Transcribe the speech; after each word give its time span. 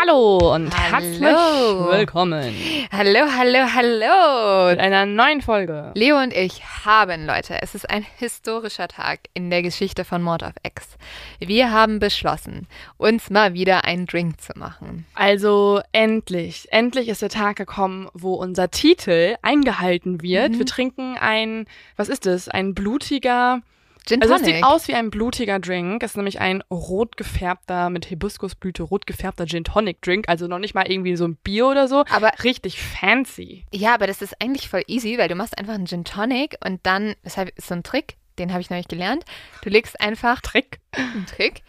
Hallo 0.00 0.54
und 0.54 0.72
Hallo. 0.74 0.96
herzlich 0.96 1.20
willkommen 1.20 2.54
Hallo, 2.90 3.26
hallo, 3.36 3.58
hallo! 3.74 4.70
mit 4.70 4.78
einer 4.78 5.04
neuen 5.04 5.42
Folge. 5.42 5.92
Leo 5.94 6.16
und 6.16 6.32
ich 6.32 6.62
haben, 6.84 7.26
Leute, 7.26 7.60
es 7.60 7.74
ist 7.74 7.90
ein 7.90 8.06
historischer 8.16 8.88
Tag 8.88 9.20
in 9.34 9.50
der 9.50 9.62
Geschichte 9.62 10.06
von 10.06 10.22
Mord 10.22 10.42
auf 10.42 10.54
X. 10.62 10.96
Wir 11.38 11.70
haben 11.70 11.98
beschlossen, 11.98 12.66
uns 12.96 13.28
mal 13.28 13.52
wieder 13.52 13.84
einen 13.84 14.06
Drink 14.06 14.40
zu 14.40 14.52
machen. 14.56 15.04
Also 15.14 15.82
endlich, 15.92 16.68
endlich 16.70 17.08
ist 17.08 17.20
der 17.20 17.28
Tag 17.28 17.56
gekommen, 17.56 18.08
wo 18.14 18.34
unser 18.34 18.70
Titel 18.70 19.34
eingehalten 19.42 20.22
wird. 20.22 20.52
Mhm. 20.52 20.58
Wir 20.60 20.66
trinken 20.66 21.18
ein, 21.18 21.66
was 21.96 22.08
ist 22.08 22.24
es? 22.26 22.48
Ein 22.48 22.74
blutiger, 22.74 23.60
Gin 24.06 24.22
also 24.22 24.34
es 24.34 24.44
sieht 24.44 24.64
aus 24.64 24.88
wie 24.88 24.94
ein 24.94 25.10
blutiger 25.10 25.58
Drink. 25.58 26.02
Es 26.02 26.12
ist 26.12 26.16
nämlich 26.16 26.40
ein 26.40 26.62
rot 26.70 27.16
gefärbter, 27.16 27.90
mit 27.90 28.06
Hibiskusblüte 28.06 28.82
rot 28.82 29.06
gefärbter 29.06 29.46
Gin 29.46 29.64
Tonic 29.64 30.00
Drink. 30.02 30.28
Also 30.28 30.46
noch 30.46 30.58
nicht 30.58 30.74
mal 30.74 30.90
irgendwie 30.90 31.16
so 31.16 31.26
ein 31.26 31.36
Bier 31.36 31.66
oder 31.68 31.88
so. 31.88 32.04
Aber 32.10 32.30
Richtig 32.42 32.80
fancy. 32.80 33.64
ja, 33.72 33.94
aber 33.94 34.06
das 34.06 34.22
ist 34.22 34.40
eigentlich 34.40 34.68
voll 34.68 34.82
easy, 34.86 35.18
weil 35.18 35.28
du 35.28 35.34
machst 35.34 35.58
einfach 35.58 35.74
einen 35.74 35.86
Gin 35.86 36.04
Tonic 36.04 36.56
und 36.64 36.80
dann, 36.84 37.14
deshalb 37.24 37.56
ist 37.56 37.68
so 37.68 37.74
ein 37.74 37.82
Trick, 37.82 38.16
den 38.38 38.52
habe 38.52 38.60
ich 38.60 38.70
neulich 38.70 38.88
gelernt. 38.88 39.24
Du 39.62 39.70
legst 39.70 40.00
einfach 40.00 40.40
Trick. 40.40 40.80
einen 40.92 41.26
Trick. 41.26 41.62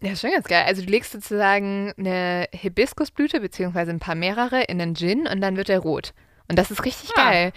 Ja, 0.00 0.14
schon 0.16 0.32
ganz 0.32 0.46
geil. 0.46 0.64
Also 0.66 0.82
du 0.82 0.90
legst 0.90 1.12
sozusagen 1.12 1.94
eine 1.96 2.46
Hibiskusblüte 2.52 3.40
beziehungsweise 3.40 3.90
ein 3.90 4.00
paar 4.00 4.14
mehrere 4.14 4.62
in 4.64 4.78
den 4.78 4.94
Gin 4.94 5.26
und 5.26 5.40
dann 5.40 5.56
wird 5.56 5.70
er 5.70 5.78
rot. 5.78 6.12
Und 6.48 6.58
das 6.58 6.70
ist 6.70 6.84
richtig 6.84 7.10
Ah. 7.16 7.30
geil. 7.30 7.52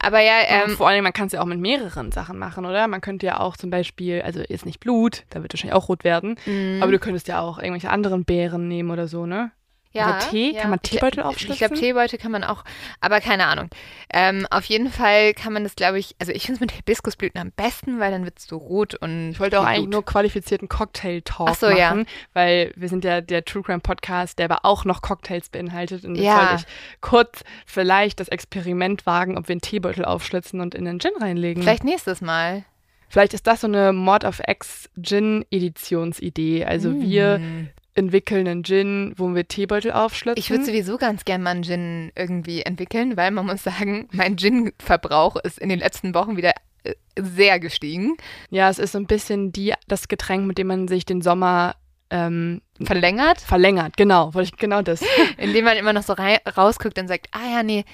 Aber 0.00 0.20
ja, 0.20 0.34
Ähm, 0.48 0.76
Vor 0.76 0.88
allem, 0.88 1.04
man 1.04 1.12
kann 1.12 1.28
es 1.28 1.32
ja 1.32 1.40
auch 1.40 1.46
mit 1.46 1.60
mehreren 1.60 2.10
Sachen 2.12 2.38
machen, 2.38 2.66
oder? 2.66 2.88
Man 2.88 3.00
könnte 3.00 3.26
ja 3.26 3.38
auch 3.40 3.56
zum 3.56 3.70
Beispiel, 3.70 4.22
also 4.22 4.40
jetzt 4.48 4.66
nicht 4.66 4.80
Blut, 4.80 5.24
da 5.30 5.40
wird 5.42 5.52
wahrscheinlich 5.54 5.74
auch 5.74 5.88
rot 5.88 6.04
werden, 6.04 6.36
mh, 6.44 6.82
aber 6.82 6.92
du 6.92 6.98
könntest 6.98 7.28
ja 7.28 7.40
auch 7.40 7.58
irgendwelche 7.58 7.90
anderen 7.90 8.24
Beeren 8.24 8.66
nehmen 8.68 8.90
oder 8.90 9.06
so, 9.08 9.24
ne? 9.26 9.52
Ja, 9.94 10.08
Oder 10.10 10.18
Tee? 10.30 10.52
ja. 10.54 10.62
Kann 10.62 10.70
man 10.70 10.82
Teebeutel 10.82 11.22
aufschlitzen? 11.22 11.52
Ich 11.52 11.58
glaube, 11.60 11.74
Teebeutel 11.76 12.18
kann 12.18 12.32
man 12.32 12.44
auch, 12.44 12.64
aber 13.00 13.20
keine 13.20 13.46
Ahnung. 13.46 13.70
Ähm, 14.12 14.46
auf 14.50 14.64
jeden 14.64 14.90
Fall 14.90 15.32
kann 15.34 15.52
man 15.52 15.62
das, 15.64 15.76
glaube 15.76 15.98
ich, 15.98 16.14
also 16.18 16.32
ich 16.32 16.42
finde 16.42 16.56
es 16.56 16.60
mit 16.60 16.72
Hibiskusblüten 16.72 17.40
am 17.40 17.52
besten, 17.52 18.00
weil 18.00 18.10
dann 18.10 18.24
wird 18.24 18.38
es 18.38 18.46
so 18.46 18.56
rot 18.56 18.94
und 18.96 19.30
Ich 19.30 19.40
wollte 19.40 19.60
auch 19.60 19.64
eigentlich 19.64 19.88
nur 19.88 20.04
qualifizierten 20.04 20.68
Cocktail-Talk 20.68 21.54
so, 21.56 21.68
ja. 21.70 21.90
machen, 21.90 22.06
weil 22.32 22.72
wir 22.76 22.88
sind 22.88 23.04
ja 23.04 23.20
der 23.20 23.44
True 23.44 23.62
Crime 23.62 23.80
Podcast, 23.80 24.38
der 24.38 24.46
aber 24.46 24.64
auch 24.64 24.84
noch 24.84 25.00
Cocktails 25.00 25.48
beinhaltet. 25.48 26.04
Und 26.04 26.16
jetzt 26.16 26.24
Ja. 26.24 26.36
wollte 26.40 26.54
ich 26.66 27.00
kurz 27.00 27.44
vielleicht 27.64 28.18
das 28.20 28.28
Experiment 28.28 29.06
wagen, 29.06 29.38
ob 29.38 29.48
wir 29.48 29.52
einen 29.54 29.60
Teebeutel 29.60 30.04
aufschlitzen 30.04 30.60
und 30.60 30.74
in 30.74 30.84
den 30.84 30.98
Gin 30.98 31.12
reinlegen. 31.20 31.62
Vielleicht 31.62 31.84
nächstes 31.84 32.20
Mal. 32.20 32.64
Vielleicht 33.08 33.32
ist 33.34 33.46
das 33.46 33.60
so 33.60 33.68
eine 33.68 33.92
Mod 33.92 34.24
of 34.24 34.40
X 34.44 34.90
Gin-Editionsidee. 35.00 36.64
Also 36.64 37.00
wir 37.00 37.38
Mm. 37.38 37.68
Entwickeln 37.94 38.46
einen 38.48 38.64
Gin, 38.64 39.14
wo 39.16 39.34
wir 39.34 39.46
Teebeutel 39.46 39.92
aufschlitzen. 39.92 40.38
Ich 40.38 40.50
würde 40.50 40.64
sowieso 40.64 40.98
ganz 40.98 41.24
gern 41.24 41.42
mal 41.42 41.50
einen 41.50 41.62
Gin 41.62 42.12
irgendwie 42.16 42.62
entwickeln, 42.62 43.16
weil 43.16 43.30
man 43.30 43.46
muss 43.46 43.62
sagen, 43.62 44.08
mein 44.12 44.36
Gin-Verbrauch 44.36 45.36
ist 45.36 45.58
in 45.58 45.68
den 45.68 45.78
letzten 45.78 46.14
Wochen 46.14 46.36
wieder 46.36 46.52
äh, 46.82 46.94
sehr 47.16 47.60
gestiegen. 47.60 48.16
ja, 48.50 48.68
es 48.68 48.78
ist 48.78 48.92
so 48.92 48.98
ein 48.98 49.06
bisschen 49.06 49.52
die, 49.52 49.74
das 49.88 50.08
Getränk, 50.08 50.46
mit 50.46 50.58
dem 50.58 50.66
man 50.66 50.88
sich 50.88 51.04
den 51.04 51.22
Sommer 51.22 51.76
ähm, 52.10 52.60
Verlängert, 52.82 53.40
verlängert. 53.40 53.96
Genau, 53.96 54.34
wollte 54.34 54.50
ich 54.52 54.58
genau 54.58 54.82
das. 54.82 55.02
indem 55.38 55.64
man 55.64 55.76
immer 55.76 55.92
noch 55.92 56.02
so 56.02 56.14
rausguckt 56.14 56.98
und 56.98 57.08
sagt, 57.08 57.28
ah 57.32 57.50
ja, 57.50 57.62
nee, 57.62 57.84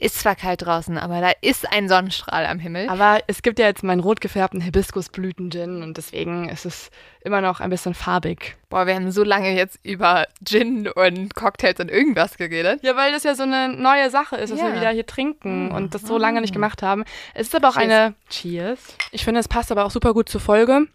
ist 0.00 0.20
zwar 0.20 0.36
kalt 0.36 0.62
draußen, 0.62 0.96
aber 0.98 1.20
da 1.20 1.32
ist 1.40 1.70
ein 1.72 1.88
Sonnenstrahl 1.88 2.46
am 2.46 2.58
Himmel. 2.58 2.88
Aber 2.88 3.18
es 3.26 3.42
gibt 3.42 3.58
ja 3.58 3.66
jetzt 3.66 3.82
meinen 3.82 4.00
rot 4.00 4.20
gefärbten 4.20 4.60
Hibiskusblüten-Gin 4.60 5.82
und 5.82 5.96
deswegen 5.96 6.48
ist 6.48 6.66
es 6.66 6.90
immer 7.22 7.40
noch 7.40 7.60
ein 7.60 7.70
bisschen 7.70 7.94
farbig. 7.94 8.56
Boah, 8.68 8.86
wir 8.86 8.94
haben 8.94 9.10
so 9.10 9.24
lange 9.24 9.54
jetzt 9.56 9.78
über 9.82 10.26
Gin 10.44 10.88
und 10.88 11.34
Cocktails 11.34 11.80
und 11.80 11.90
irgendwas 11.90 12.36
geredet. 12.36 12.80
Ja, 12.82 12.96
weil 12.96 13.12
das 13.12 13.24
ja 13.24 13.34
so 13.34 13.42
eine 13.42 13.68
neue 13.70 14.10
Sache 14.10 14.36
ist, 14.36 14.50
dass 14.50 14.60
Ja. 14.60 14.66
wir 14.68 14.74
wieder 14.80 14.90
hier 14.90 15.06
trinken 15.06 15.66
Mhm. 15.66 15.74
und 15.74 15.94
das 15.94 16.02
so 16.02 16.18
lange 16.18 16.40
nicht 16.40 16.52
gemacht 16.52 16.82
haben. 16.82 17.04
Es 17.34 17.48
ist 17.48 17.54
aber 17.54 17.68
auch 17.70 17.74
Cheers. 17.74 17.84
eine 17.84 18.14
Cheers. 18.30 18.80
Ich 19.12 19.24
finde, 19.24 19.40
es 19.40 19.48
passt 19.48 19.72
aber 19.72 19.84
auch 19.84 19.90
super 19.90 20.14
gut 20.14 20.28
zur 20.28 20.40
Folge. 20.40 20.86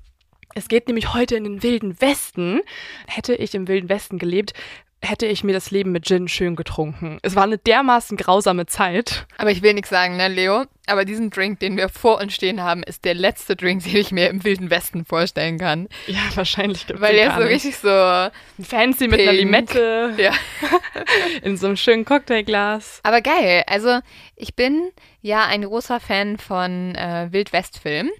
Es 0.55 0.67
geht 0.67 0.87
nämlich 0.87 1.13
heute 1.15 1.35
in 1.35 1.43
den 1.45 1.63
Wilden 1.63 1.99
Westen. 1.99 2.61
Hätte 3.07 3.33
ich 3.33 3.55
im 3.55 3.67
Wilden 3.67 3.89
Westen 3.89 4.19
gelebt, 4.19 4.53
hätte 5.03 5.25
ich 5.25 5.43
mir 5.43 5.53
das 5.53 5.69
Leben 5.69 5.91
mit 5.91 6.05
Gin 6.05 6.27
schön 6.27 6.55
getrunken. 6.55 7.19
Es 7.21 7.35
war 7.35 7.43
eine 7.43 7.57
dermaßen 7.57 8.17
grausame 8.17 8.65
Zeit. 8.65 9.25
Aber 9.37 9.51
ich 9.51 9.61
will 9.61 9.73
nichts 9.73 9.89
sagen, 9.89 10.17
ne, 10.17 10.29
Leo? 10.29 10.63
Aber 10.87 11.05
diesen 11.05 11.29
Drink, 11.29 11.59
den 11.59 11.77
wir 11.77 11.87
vor 11.89 12.19
uns 12.19 12.33
stehen 12.33 12.61
haben, 12.61 12.83
ist 12.83 13.05
der 13.05 13.13
letzte 13.13 13.55
Drink, 13.55 13.83
den 13.85 13.97
ich 13.97 14.11
mir 14.11 14.29
im 14.29 14.43
Wilden 14.43 14.69
Westen 14.69 15.05
vorstellen 15.05 15.57
kann. 15.59 15.87
Ja, 16.07 16.21
wahrscheinlich 16.35 16.85
Weil 16.93 17.15
der 17.15 17.29
ist 17.29 17.35
so 17.35 17.43
richtig 17.43 17.77
so. 17.77 17.87
fancy 18.63 19.07
mit 19.07 19.19
einer 19.19 19.31
Pink. 19.31 19.43
Limette 19.43 20.13
Ja. 20.17 20.31
in 21.41 21.57
so 21.57 21.67
einem 21.67 21.77
schönen 21.77 22.05
Cocktailglas. 22.05 23.01
Aber 23.03 23.21
geil. 23.21 23.63
Also, 23.67 23.99
ich 24.35 24.55
bin 24.55 24.89
ja 25.21 25.45
ein 25.45 25.63
großer 25.63 25.99
Fan 25.99 26.37
von 26.37 26.95
äh, 26.95 27.27
Wildwest-Filmen. 27.31 28.11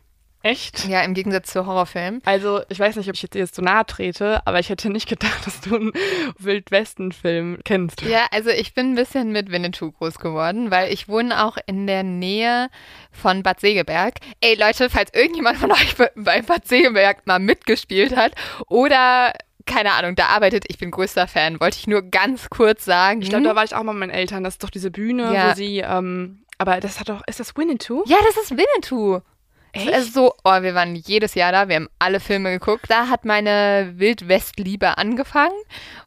Echt? 0.44 0.86
Ja, 0.88 1.02
im 1.02 1.14
Gegensatz 1.14 1.52
zu 1.52 1.66
Horrorfilmen. 1.66 2.22
Also, 2.26 2.62
ich 2.70 2.78
weiß 2.80 2.98
nicht, 2.98 3.08
ob 3.10 3.16
ich 3.16 3.22
jetzt 3.22 3.34
dir 3.34 3.40
jetzt 3.40 3.56
so 3.56 3.62
nahe 3.62 3.86
trete, 3.86 4.46
aber 4.46 4.60
ich 4.60 4.70
hätte 4.70 4.90
nicht 4.90 5.08
gedacht, 5.10 5.48
dass 5.48 5.62
du 5.62 5.76
einen 5.76 5.92
Wildwesten-Film 6.38 7.60
kennst. 7.64 8.02
Ja, 8.02 8.26
also 8.32 8.50
ich 8.50 8.74
bin 8.74 8.92
ein 8.92 8.96
bisschen 8.96 9.32
mit 9.32 9.52
Winnetou 9.52 9.92
groß 9.92 10.20
geworden, 10.20 10.72
weil 10.72 10.92
ich 10.94 11.08
wohne 11.08 11.44
auch 11.46 11.58
in 11.66 11.88
der 11.88 12.04
Nähe 12.04 12.70
von 13.12 13.44
Bad 13.44 13.60
Segeberg. 13.60 14.16
Ey 14.42 14.56
Leute, 14.56 14.90
falls 14.90 15.12
irgendjemand 15.14 15.58
von 15.58 15.72
euch 15.72 15.96
bei- 16.16 16.42
Bad 16.42 16.68
Segeberg 16.68 17.26
mal 17.26 17.40
mitgespielt 17.40 18.16
hat 18.16 18.34
oder 18.68 19.34
keine 19.66 19.94
Ahnung, 19.94 20.16
da 20.16 20.26
arbeitet, 20.28 20.66
ich 20.68 20.78
bin 20.78 20.92
größter 20.92 21.26
Fan, 21.28 21.60
wollte 21.62 21.78
ich 21.78 21.88
nur 21.88 22.02
ganz 22.02 22.50
kurz 22.50 22.84
sagen. 22.84 23.22
Ich 23.22 23.30
glaube, 23.30 23.46
da 23.46 23.56
war 23.56 23.64
ich 23.64 23.74
auch 23.74 23.84
mal 23.84 23.94
mit 23.94 24.02
meinen 24.10 24.10
Eltern. 24.18 24.44
Das 24.44 24.56
ist 24.56 24.64
doch 24.64 24.70
diese 24.70 24.92
Bühne, 24.92 25.34
Ja. 25.34 25.52
wo 25.52 25.56
sie, 25.56 25.78
ähm, 25.80 26.44
aber 26.58 26.82
das 26.82 27.00
hat 27.00 27.08
doch, 27.08 27.22
ist 27.28 27.40
das 27.40 27.56
Winnetou? 27.56 28.04
ja, 28.06 28.18
das 28.28 28.36
ist 28.44 28.52
Winnetou. 28.52 29.22
Echt? 29.74 29.94
Also 29.94 30.12
so, 30.12 30.34
oh, 30.44 30.62
wir 30.62 30.76
waren 30.76 30.96
jedes 30.96 31.34
Jahr 31.36 31.52
da, 31.52 31.68
wir 31.68 31.76
haben 31.76 31.90
alle 32.00 32.20
Filme 32.20 32.52
geguckt. 32.52 32.86
Da 32.90 33.08
hat 33.10 33.26
meine 33.26 33.94
Wildwest-Liebe 33.96 34.98
angefangen. 34.98 35.54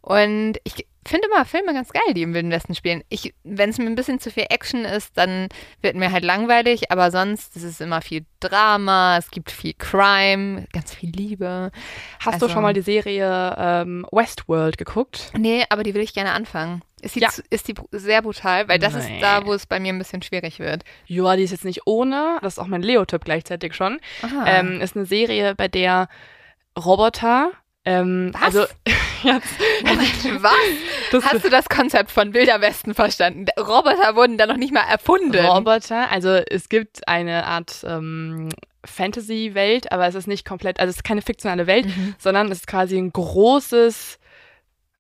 Und 0.01 0.59
ich 0.65 0.87
finde 1.07 1.29
immer 1.33 1.45
Filme 1.45 1.73
ganz 1.73 1.93
geil, 1.93 2.15
die 2.15 2.23
im 2.23 2.35
Wilden 2.35 2.51
Westen 2.51 2.75
spielen. 2.75 3.03
Wenn 3.45 3.71
es 3.71 3.79
mir 3.79 3.87
ein 3.87 3.95
bisschen 3.95 4.19
zu 4.21 4.31
viel 4.31 4.47
Action 4.51 4.85
ist, 4.85 5.17
dann 5.17 5.49
wird 5.81 5.95
mir 5.97 6.11
halt 6.11 6.25
langweilig, 6.25 6.91
aber 6.91 7.11
sonst 7.11 7.55
ist 7.57 7.63
es 7.63 7.81
immer 7.81 8.01
viel 8.01 8.25
Drama, 8.41 9.17
es 9.19 9.31
gibt 9.31 9.51
viel 9.53 9.75
Crime, 9.75 10.67
ganz 10.73 10.93
viel 10.95 11.11
Liebe. 11.11 11.71
Hast 12.21 12.35
Also- 12.35 12.47
du 12.49 12.53
schon 12.53 12.63
mal 12.63 12.73
die 12.73 12.83
Serie 12.83 13.55
ähm, 13.59 14.07
Westworld 14.11 14.79
geguckt? 14.79 15.31
Nee, 15.37 15.65
aber 15.69 15.83
die 15.85 15.95
will 15.95 16.03
ich 16.03 16.15
gerne 16.15 16.33
anfangen. 16.33 16.83
Ist 17.07 17.15
die, 17.17 17.21
Ja. 17.21 17.29
zu- 17.31 17.43
ist 17.51 17.69
die 17.69 17.75
sehr 17.93 18.21
brutal, 18.23 18.69
weil 18.69 18.79
das 18.79 18.95
Nee. 18.95 19.01
ist 19.01 19.23
da, 19.23 19.47
wo 19.47 19.53
es 19.55 19.67
bei 19.67 19.81
mir 19.81 19.93
ein 19.93 19.99
bisschen 19.99 20.23
schwierig 20.23 20.59
wird. 20.59 20.83
Ja, 21.07 21.35
die 21.37 21.43
ist 21.45 21.53
jetzt 21.53 21.65
nicht 21.65 21.87
ohne. 21.87 22.39
Das 22.43 22.55
ist 22.55 22.59
auch 22.59 22.67
mein 22.67 22.83
Leo-Tipp 22.83 23.25
gleichzeitig 23.25 23.75
schon. 23.75 23.99
Ähm, 24.45 24.81
ist 24.81 24.97
eine 24.97 25.07
Serie, 25.07 25.55
bei 25.55 25.69
der 25.69 26.09
Roboter. 26.79 27.51
Ähm, 27.85 28.33
Was? 28.35 28.43
Also, 28.43 28.61
jetzt, 29.23 29.47
was? 30.43 30.53
das 31.13 31.25
Hast 31.25 31.45
du 31.45 31.49
das 31.51 31.69
Konzept 31.69 32.11
von 32.11 32.35
Wilder 32.35 32.61
Westen 32.61 32.95
verstanden? 32.95 33.47
Roboter 33.59 34.17
wurden 34.17 34.37
da 34.39 34.47
noch 34.47 34.57
nicht 34.57 34.75
mal 34.75 34.83
erfunden. 34.91 35.37
Roboter, 35.47 36.11
also 36.11 36.31
es 36.31 36.69
gibt 36.69 37.07
eine 37.07 37.47
Art 37.47 37.85
ähm, 37.87 38.49
Fantasy-Welt, 38.85 39.93
aber 39.93 40.07
es 40.07 40.15
ist 40.17 40.27
nicht 40.27 40.45
komplett, 40.47 40.81
also 40.81 40.91
es 40.91 40.97
ist 40.97 41.05
keine 41.05 41.23
fiktionale 41.23 41.67
Welt, 41.69 41.87
Mhm. 41.87 42.15
sondern 42.19 42.51
es 42.51 42.59
ist 42.59 42.67
quasi 42.67 42.99
ein 42.99 43.13
großes, 43.13 44.19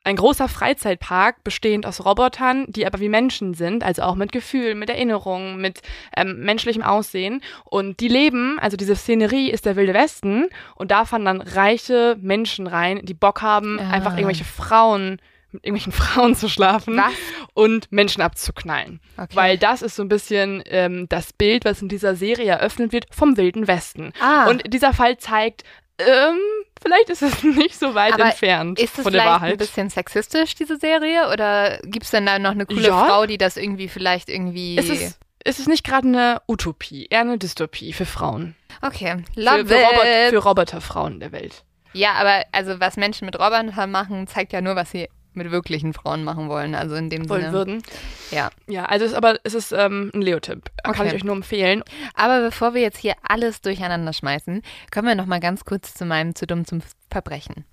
ein 0.06 0.17
großer 0.17 0.49
Freizeitpark, 0.49 1.43
bestehend 1.44 1.85
aus 1.85 2.05
Robotern, 2.05 2.64
die 2.69 2.87
aber 2.87 3.00
wie 3.00 3.08
Menschen 3.08 3.55
sind, 3.55 3.82
also 3.82 4.03
auch 4.03 4.14
mit 4.14 4.31
Gefühlen, 4.32 4.79
mit 4.79 4.88
Erinnerungen, 4.88 5.61
mit 5.61 5.82
ähm, 6.17 6.41
menschlichem 6.41 6.82
Aussehen. 6.82 7.43
Und 7.64 8.00
die 8.00 8.08
leben, 8.08 8.58
also 8.61 8.76
diese 8.76 8.94
Szenerie 8.97 9.50
ist 9.50 9.67
der 9.67 9.76
Wilde 9.76 9.94
Westen 9.94 10.47
und 10.76 10.91
da 10.91 11.05
fahren 11.05 11.25
dann 11.25 11.41
reiche 11.41 12.17
Menschen 12.20 12.67
rein, 12.67 13.00
die 13.03 13.14
Bock 13.14 13.43
haben, 13.43 13.79
Ah. 13.81 13.91
einfach 13.91 14.12
irgendwelche 14.17 14.44
Frauen, 14.44 15.20
mit 15.53 15.64
irgendwelchen 15.64 15.93
Frauen 16.05 16.35
zu 16.37 16.49
schlafen 16.49 16.97
Was? 16.97 17.12
und 17.55 17.91
Menschen 17.91 18.23
abzuknallen. 18.23 19.00
Okay. 19.17 19.35
Weil 19.35 19.58
das 19.58 19.82
ist 19.82 19.97
so 19.97 20.03
ein 20.03 20.08
bisschen 20.08 20.62
ähm, 20.67 21.06
das 21.08 21.32
Bild, 21.32 21.64
was 21.64 21.82
in 21.82 21.88
dieser 21.88 22.14
Serie 22.14 22.47
eröffnet 22.53 22.93
wird 22.93 23.06
vom 23.11 23.37
Wilden 23.37 23.67
Westen. 23.67 24.12
Ah. 24.20 24.49
Und 24.49 24.73
dieser 24.73 24.93
Fall 24.93 25.19
zeigt, 25.19 25.64
ähm, 25.98 26.38
vielleicht 26.82 27.10
ist 27.10 27.22
es 27.22 27.43
nicht 27.43 27.78
so 27.78 27.94
weit 27.94 28.14
Aber 28.14 28.26
entfernt 28.26 28.78
Ist 28.78 28.96
es 28.98 29.02
von 29.04 29.12
der 29.12 29.22
vielleicht 29.22 29.34
ein 29.37 29.43
Wahrheit. 29.43 29.58
bisschen 29.58 29.90
sexistisch, 29.90 30.54
diese 30.54 30.76
Serie? 30.78 31.31
Oder 31.32 31.78
gibt 31.82 32.04
es 32.04 32.10
denn 32.10 32.26
da 32.26 32.38
noch 32.38 32.50
eine 32.52 32.66
coole 32.66 32.82
Ja. 32.88 33.04
Frau, 33.06 33.26
die 33.26 33.38
das 33.38 33.56
irgendwie 33.56 33.88
vielleicht 33.88 34.28
irgendwie. 34.28 34.76
Es 34.78 34.88
ist, 34.88 35.19
es 35.44 35.58
ist 35.58 35.69
nicht 35.69 35.84
gerade 35.84 36.08
eine 36.08 36.43
Utopie, 36.48 37.06
eher 37.10 37.20
eine 37.20 37.38
Dystopie 37.38 37.93
für 37.93 38.06
Frauen. 38.06 38.54
okay, 38.82 39.25
Für, 39.34 39.40
love 39.40 39.66
für, 39.66 39.75
Robot, 39.75 40.04
it. 40.04 40.31
für 40.31 40.38
Roboterfrauen 40.38 41.20
der 41.20 41.32
Welt. 41.32 41.62
Ja, 41.93 42.12
aber 42.14 42.44
also 42.52 42.78
was 42.78 42.96
Menschen 42.96 43.25
mit 43.25 43.38
Robotern 43.38 43.90
machen, 43.90 44.26
zeigt 44.26 44.52
ja 44.52 44.60
nur, 44.60 44.76
was 44.76 44.90
sie 44.90 45.08
mit 45.37 45.50
wirklichen 45.50 45.93
Frauen 45.93 46.25
machen 46.25 46.49
wollen. 46.49 46.75
Also 46.75 46.94
in 46.97 47.11
dem 47.11 47.29
Wollen 47.29 47.43
Sinne. 47.43 47.53
würden. 47.53 47.83
Ja. 48.31 48.50
Ja, 48.67 48.87
also 48.87 49.05
es 49.05 49.12
ist, 49.12 49.17
aber 49.17 49.37
es 49.44 49.55
ist 49.55 49.73
ähm, 49.73 50.11
ein 50.15 50.23
Leotipp. 50.23 50.71
Kann 50.83 50.94
Okay. 50.94 51.09
ich 51.09 51.15
euch 51.15 51.25
nur 51.25 51.37
empfehlen. 51.37 51.83
Aber 52.15 52.41
bevor 52.41 52.75
wir 52.75 52.81
jetzt 52.83 52.99
hier 52.99 53.15
alles 53.23 53.61
durcheinander 53.61 54.12
schmeißen, 54.12 54.62
kommen 54.93 55.09
wir 55.09 55.15
noch 55.15 55.27
mal 55.27 55.41
ganz 55.41 55.65
kurz 55.65 55.94
zu 55.94 56.05
meinem 56.05 56.35
zu 56.35 56.47
dumm 56.47 56.65
zum 56.65 56.81
Verbrechen. 57.11 57.65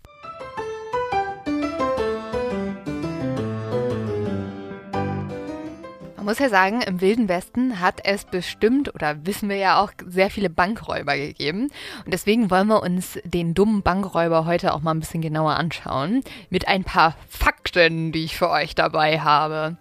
Man 6.24 6.32
muss 6.32 6.40
ja 6.40 6.48
sagen, 6.48 6.82
im 6.82 7.02
Wilden 7.02 7.28
Westen 7.28 7.82
hat 7.82 8.00
es 8.06 8.24
bestimmt 8.24 8.96
oder 8.96 9.26
wissen 9.26 9.50
wir 9.50 9.58
ja 9.58 9.84
auch 9.84 9.92
sehr 10.08 10.30
viele 10.30 10.50
Bankräuber 10.50 11.18
gegeben. 11.18 11.64
Und 12.06 12.14
deswegen 12.14 12.50
wollen 12.50 12.68
wir 12.68 12.82
uns 12.82 13.20
den 13.26 13.54
dummen 13.54 13.82
Bankräuber 13.82 14.46
heute 14.46 14.74
auch 14.74 14.80
mal 14.80 14.92
ein 14.92 15.02
bisschen 15.02 15.22
genauer 15.22 15.58
anschauen. 15.58 16.24
Mit 16.50 16.70
ein 16.70 16.86
paar 16.86 17.18
Fakten, 17.28 18.14
die 18.14 18.24
ich 18.24 18.38
für 18.38 18.50
euch 18.50 18.74
dabei 18.74 19.20
habe. 19.20 19.76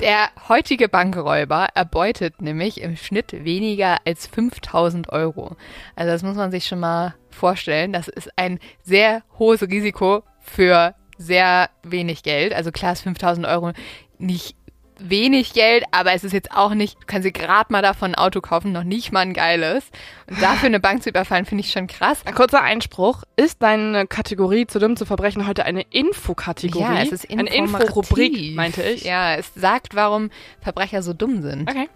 Der 0.00 0.28
heutige 0.46 0.90
Bankräuber 0.90 1.68
erbeutet 1.72 2.42
nämlich 2.42 2.82
im 2.82 2.94
Schnitt 2.98 3.32
weniger 3.32 3.96
als 4.04 4.26
5000 4.26 5.08
Euro. 5.08 5.56
Also 5.94 6.12
das 6.12 6.22
muss 6.22 6.36
man 6.36 6.50
sich 6.50 6.66
schon 6.66 6.80
mal 6.80 7.14
vorstellen. 7.30 7.94
Das 7.94 8.08
ist 8.08 8.28
ein 8.36 8.58
sehr 8.82 9.22
hohes 9.38 9.62
Risiko 9.62 10.22
für 10.38 10.94
sehr 11.16 11.70
wenig 11.82 12.22
Geld. 12.24 12.52
Also 12.52 12.72
klar 12.72 12.92
ist 12.92 13.00
5000 13.00 13.46
Euro 13.46 13.72
nicht 14.18 14.54
wenig 14.98 15.52
Geld, 15.52 15.84
aber 15.90 16.12
es 16.12 16.24
ist 16.24 16.32
jetzt 16.32 16.52
auch 16.52 16.74
nicht, 16.74 16.94
du 17.00 17.06
kannst 17.06 17.26
dir 17.26 17.32
gerade 17.32 17.72
mal 17.72 17.82
davon 17.82 18.12
ein 18.12 18.14
Auto 18.14 18.40
kaufen, 18.40 18.72
noch 18.72 18.84
nicht 18.84 19.12
mal 19.12 19.20
ein 19.20 19.32
geiles. 19.32 19.84
Und 20.28 20.40
dafür 20.42 20.66
eine 20.66 20.80
Bank 20.80 21.02
zu 21.02 21.10
überfallen, 21.10 21.44
finde 21.44 21.62
ich 21.64 21.72
schon 21.72 21.86
krass. 21.86 22.20
Ein 22.24 22.34
kurzer 22.34 22.62
Einspruch. 22.62 23.22
Ist 23.36 23.62
deine 23.62 24.06
Kategorie 24.06 24.66
zu 24.66 24.78
dumm 24.78 24.96
zu 24.96 25.04
verbrechen 25.04 25.46
heute 25.46 25.64
eine 25.64 25.82
Infokategorie? 25.82 26.82
Ja, 26.82 27.02
es 27.02 27.12
ist 27.12 27.30
Eine. 27.30 27.54
Inforubrik, 27.54 28.54
meinte 28.54 28.82
ich. 28.82 29.04
Ja, 29.04 29.34
es 29.36 29.52
sagt, 29.54 29.94
warum 29.94 30.30
Verbrecher 30.60 31.02
so 31.02 31.12
dumm 31.12 31.42
sind. 31.42 31.68
Okay. 31.68 31.88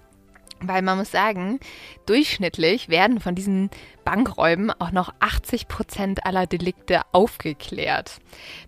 Weil 0.63 0.83
man 0.83 0.99
muss 0.99 1.11
sagen, 1.11 1.59
durchschnittlich 2.07 2.89
werden 2.91 3.19
von 3.21 3.35
diesen 3.35 3.71
Bankräuben 4.05 4.71
auch 4.71 4.91
noch 4.91 5.15
80 5.21 5.69
Prozent 5.69 6.27
aller 6.27 6.47
Delikte 6.47 7.01
aufgeklärt. 7.13 8.19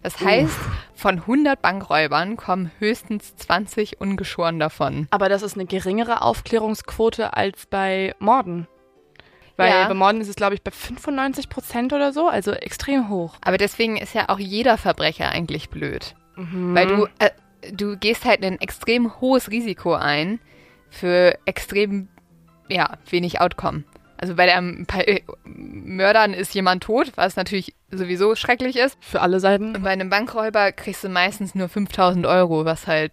Das 0.02 0.18
heißt, 0.20 0.56
von 0.94 1.18
100 1.20 1.60
Bankräubern 1.60 2.36
kommen 2.36 2.70
höchstens 2.78 3.36
20 3.36 4.00
ungeschoren 4.00 4.58
davon. 4.58 5.06
Aber 5.10 5.28
das 5.28 5.42
ist 5.42 5.54
eine 5.54 5.66
geringere 5.66 6.22
Aufklärungsquote 6.22 7.34
als 7.36 7.66
bei 7.66 8.14
Morden. 8.18 8.66
Weil 9.56 9.70
Ja. 9.70 9.86
bei 9.88 9.94
Morden 9.94 10.20
ist 10.22 10.28
es, 10.28 10.36
glaube 10.36 10.54
ich, 10.54 10.62
bei 10.62 10.70
95 10.70 11.48
Prozent 11.50 11.92
oder 11.92 12.12
so, 12.12 12.26
also 12.28 12.52
extrem 12.52 13.10
hoch. 13.10 13.36
Aber 13.42 13.58
deswegen 13.58 13.98
ist 13.98 14.14
ja 14.14 14.28
auch 14.30 14.38
jeder 14.38 14.78
Verbrecher 14.78 15.28
eigentlich 15.28 15.68
blöd. 15.68 16.14
Mhm. 16.36 16.74
Weil 16.74 16.86
du, 16.86 17.06
äh, 17.18 17.30
du 17.72 17.98
gehst 17.98 18.24
halt 18.24 18.42
ein 18.42 18.58
extrem 18.60 19.20
hohes 19.20 19.50
Risiko 19.50 19.92
ein 19.94 20.40
für 20.92 21.36
extrem, 21.46 22.06
ja, 22.68 22.96
wenig 23.10 23.40
Outcome. 23.40 23.82
Also 24.18 24.36
bei, 24.36 24.46
der, 24.46 24.62
bei 24.86 25.24
Mördern 25.44 26.32
ist 26.32 26.54
jemand 26.54 26.84
tot, 26.84 27.10
was 27.16 27.34
natürlich 27.34 27.74
sowieso 27.90 28.36
schrecklich 28.36 28.76
ist. 28.76 28.96
Für 29.00 29.20
alle 29.20 29.40
Seiten. 29.40 29.74
Und 29.74 29.82
bei 29.82 29.90
einem 29.90 30.10
Bankräuber 30.10 30.70
kriegst 30.70 31.02
du 31.02 31.08
meistens 31.08 31.56
nur 31.56 31.68
5000 31.68 32.24
Euro, 32.26 32.64
was 32.64 32.86
halt, 32.86 33.10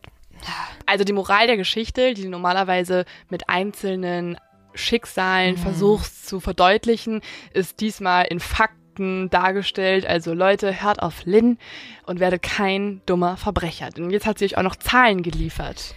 Also 0.86 1.04
die 1.04 1.14
Moral 1.14 1.48
der 1.48 1.58
Geschichte, 1.58 2.14
die 2.14 2.24
du 2.24 2.30
normalerweise 2.30 3.06
mit 3.30 3.50
einzelnen 3.50 4.38
Schicksalen 4.76 5.56
Mhm. 5.56 5.58
versuchst 5.58 6.28
zu 6.28 6.40
verdeutlichen, 6.40 7.22
ist 7.54 7.82
diesmal 7.82 8.26
in 8.26 8.40
Fakten 8.40 9.30
dargestellt. 9.32 10.06
Also 10.06 10.34
Leute, 10.36 10.84
hört 10.84 11.02
auf 11.02 11.26
Lynn 11.26 11.58
und 12.06 12.20
werdet 12.20 12.44
kein 12.44 13.02
dummer 13.08 13.36
Verbrecher. 13.36 13.90
Denn 13.90 14.12
jetzt 14.12 14.28
hat 14.28 14.38
sie 14.38 14.46
euch 14.46 14.58
auch 14.58 14.64
noch 14.64 14.76
Zahlen 14.76 15.24
geliefert. 15.24 15.96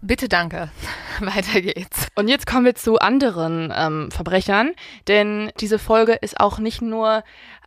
Bitte 0.00 0.28
danke. 0.28 0.70
Weiter 1.20 1.60
geht's. 1.60 2.08
Und 2.14 2.28
jetzt 2.28 2.46
kommen 2.46 2.64
wir 2.64 2.74
zu 2.74 2.98
anderen 2.98 3.72
ähm, 3.74 4.10
Verbrechern, 4.10 4.72
denn 5.08 5.50
diese 5.60 5.78
Folge 5.78 6.12
ist 6.14 6.40
auch 6.40 6.58
nicht 6.58 6.82
nur 6.82 7.22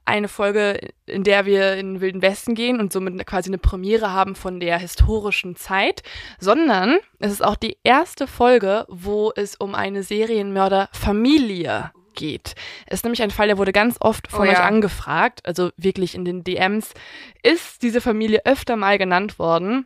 eine 0.06 0.27
Folge, 0.27 0.79
in 1.07 1.23
der 1.23 1.45
wir 1.45 1.73
in 1.73 1.95
den 1.95 2.01
Wilden 2.01 2.21
Westen 2.21 2.53
gehen 2.53 2.79
und 2.79 2.94
somit 2.94 3.25
quasi 3.25 3.50
eine 3.50 3.57
Premiere 3.57 4.12
haben 4.12 4.35
von 4.35 4.59
der 4.59 4.77
historischen 4.77 5.56
Zeit, 5.56 6.03
sondern 6.39 7.00
es 7.19 7.31
ist 7.31 7.44
auch 7.44 7.56
die 7.56 7.77
erste 7.83 8.27
Folge, 8.27 8.85
wo 8.88 9.31
es 9.35 9.56
um 9.56 9.73
eine 9.73 10.03
Serienmörderfamilie 10.03 11.91
geht. 12.13 12.56
Es 12.85 13.00
ist 13.00 13.03
nämlich 13.03 13.23
ein 13.23 13.31
Fall, 13.31 13.47
der 13.47 13.57
wurde 13.57 13.73
ganz 13.73 13.97
oft 14.00 14.29
von 14.29 14.41
Oh 14.41 14.44
euch 14.44 14.57
ja. 14.57 14.63
angefragt, 14.65 15.41
also 15.45 15.71
wirklich 15.75 16.15
in 16.15 16.23
den 16.23 16.44
DMs 16.44 16.94
ist 17.44 17.81
diese 17.81 18.00
Familie 18.00 18.45
öfter 18.45 18.75
mal 18.75 18.98
genannt 18.98 19.39
worden. 19.39 19.86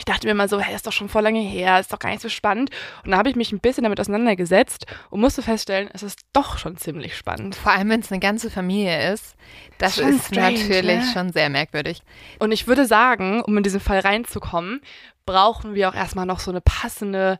Ich 0.00 0.06
dachte 0.06 0.26
mir 0.26 0.32
mal 0.32 0.48
so, 0.48 0.58
hey, 0.58 0.74
ist 0.74 0.86
doch 0.86 0.92
schon 0.92 1.10
vor 1.10 1.20
lange 1.20 1.40
her, 1.40 1.78
ist 1.78 1.92
doch 1.92 1.98
gar 1.98 2.08
nicht 2.08 2.22
so 2.22 2.30
spannend. 2.30 2.70
Und 3.04 3.10
da 3.10 3.18
habe 3.18 3.28
ich 3.28 3.36
mich 3.36 3.52
ein 3.52 3.60
bisschen 3.60 3.84
damit 3.84 4.00
auseinandergesetzt 4.00 4.86
und 5.10 5.20
musste 5.20 5.42
feststellen, 5.42 5.90
es 5.92 6.02
ist 6.02 6.20
doch 6.32 6.56
schon 6.56 6.78
ziemlich 6.78 7.14
spannend. 7.14 7.54
Vor 7.54 7.72
allem, 7.72 7.90
wenn 7.90 8.00
es 8.00 8.10
eine 8.10 8.18
ganze 8.18 8.50
Familie 8.50 9.12
ist. 9.12 9.36
Das 9.76 9.96
Schon 9.96 10.08
ist 10.08 10.28
strange, 10.28 10.58
natürlich 10.58 11.04
ne? 11.04 11.10
schon 11.12 11.32
sehr 11.32 11.50
merkwürdig. 11.50 12.00
Und 12.38 12.50
ich 12.50 12.66
würde 12.66 12.86
sagen, 12.86 13.42
um 13.42 13.58
in 13.58 13.62
diesen 13.62 13.78
Fall 13.78 14.00
reinzukommen, 14.00 14.80
brauchen 15.26 15.74
wir 15.74 15.90
auch 15.90 15.94
erstmal 15.94 16.24
noch 16.24 16.40
so 16.40 16.50
eine 16.50 16.62
passende 16.62 17.38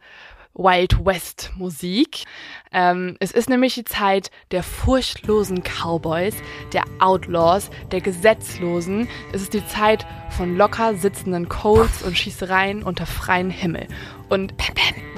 Wild 0.54 1.04
West 1.04 1.52
Musik. 1.56 2.24
Ähm, 2.72 3.16
es 3.20 3.32
ist 3.32 3.48
nämlich 3.48 3.74
die 3.74 3.84
Zeit 3.84 4.30
der 4.50 4.62
furchtlosen 4.62 5.62
Cowboys, 5.62 6.34
der 6.72 6.84
Outlaws, 6.98 7.70
der 7.90 8.00
Gesetzlosen. 8.00 9.08
Es 9.32 9.42
ist 9.42 9.54
die 9.54 9.66
Zeit 9.66 10.06
von 10.30 10.56
locker 10.56 10.94
sitzenden 10.94 11.48
Colts 11.48 12.02
und 12.02 12.16
Schießereien 12.16 12.82
unter 12.82 13.06
freiem 13.06 13.50
Himmel. 13.50 13.86
Und 14.28 14.54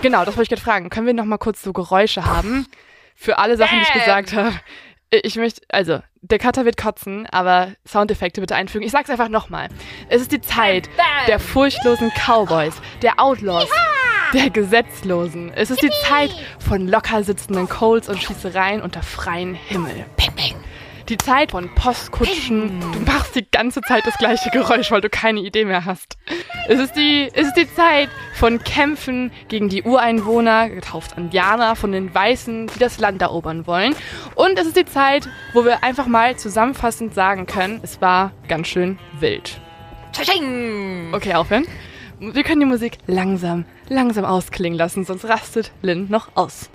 genau, 0.03 0.25
das 0.25 0.37
wollte 0.37 0.43
ich 0.43 0.49
gerade 0.51 0.62
fragen. 0.62 0.91
Können 0.91 1.07
wir 1.07 1.15
noch 1.15 1.25
mal 1.25 1.39
kurz 1.39 1.62
so 1.62 1.73
Geräusche 1.73 2.25
haben 2.25 2.67
für 3.15 3.39
alle 3.39 3.57
Sachen, 3.57 3.79
die 3.79 3.85
ich 3.85 3.93
gesagt 3.93 4.33
habe? 4.33 4.53
Ich 5.11 5.37
möchte, 5.37 5.61
also, 5.69 6.01
der 6.23 6.39
Cutter 6.39 6.65
wird 6.65 6.79
kotzen, 6.79 7.27
aber 7.31 7.73
Soundeffekte 7.87 8.41
bitte 8.41 8.55
einfügen. 8.55 8.87
Ich 8.87 8.93
sag's 8.93 9.11
einfach 9.11 9.29
nochmal. 9.29 9.69
Es 10.09 10.23
ist 10.23 10.33
die 10.33 10.41
Zeit 10.41 10.89
der 11.27 11.39
furchtlosen 11.39 12.11
Cowboys, 12.12 12.81
der 13.03 13.21
Outlaws, 13.21 13.69
der 14.33 14.51
Gesetzlosen. 14.51 15.53
Es 15.55 15.71
ist 15.71 15.83
die 15.83 15.91
Zeit 16.09 16.31
von 16.59 16.89
locker 16.89 17.23
sitzenden 17.23 17.69
Colts 17.69 18.09
und 18.09 18.23
Schießereien 18.23 18.81
unter 18.81 19.03
freiem 19.03 19.55
Himmel. 19.55 20.07
Die 21.09 21.17
Zeit 21.19 21.51
von 21.51 21.69
Postkutschen. 21.75 22.81
Du 22.81 23.01
machst 23.01 23.35
die 23.35 23.45
ganze 23.51 23.81
Zeit 23.83 24.07
das 24.07 24.17
gleiche 24.17 24.51
Geräusch, 24.51 24.91
weil 24.91 25.01
du 25.01 25.11
keine 25.11 25.41
Idee 25.41 25.65
mehr 25.65 25.85
hast. 25.85 26.17
Es 26.69 26.79
ist 26.79 26.95
die, 26.97 27.29
es 27.35 27.49
ist 27.49 27.57
die 27.57 27.75
Zeit 27.75 28.09
von 28.35 28.62
Kämpfen 28.62 29.33
gegen 29.49 29.69
die 29.69 29.83
Ureinwohner, 29.83 30.71
getauft 30.71 31.19
Indianer, 31.19 31.77
von 31.77 31.93
den 31.93 32.15
Weißen, 32.15 32.69
die 32.69 32.79
das 32.79 32.99
Land 32.99 33.21
erobern 33.21 33.67
wollen. 33.67 33.95
Und 34.37 34.59
es 34.59 34.67
ist 34.67 34.77
die 34.77 34.87
Zeit, 34.87 35.29
wo 35.53 35.65
wir 35.65 35.83
einfach 35.83 36.07
mal 36.07 36.37
zusammenfassend 36.37 37.15
sagen 37.15 37.47
können, 37.47 37.81
es 37.83 38.01
war 38.01 38.33
ganz 38.49 38.69
schön 38.69 38.99
wild. 39.19 39.61
Okay, 41.12 41.35
aufhören. 41.35 41.67
Wir 42.21 42.45
können 42.45 42.61
die 42.61 42.67
Musik 42.67 42.99
langsam, 43.09 43.65
langsam 43.92 44.25
ausklingen 44.25 44.78
lassen, 44.78 45.04
sonst 45.04 45.25
rastet 45.25 45.72
Lynn 45.82 46.08
noch 46.08 46.34
aus. 46.34 46.70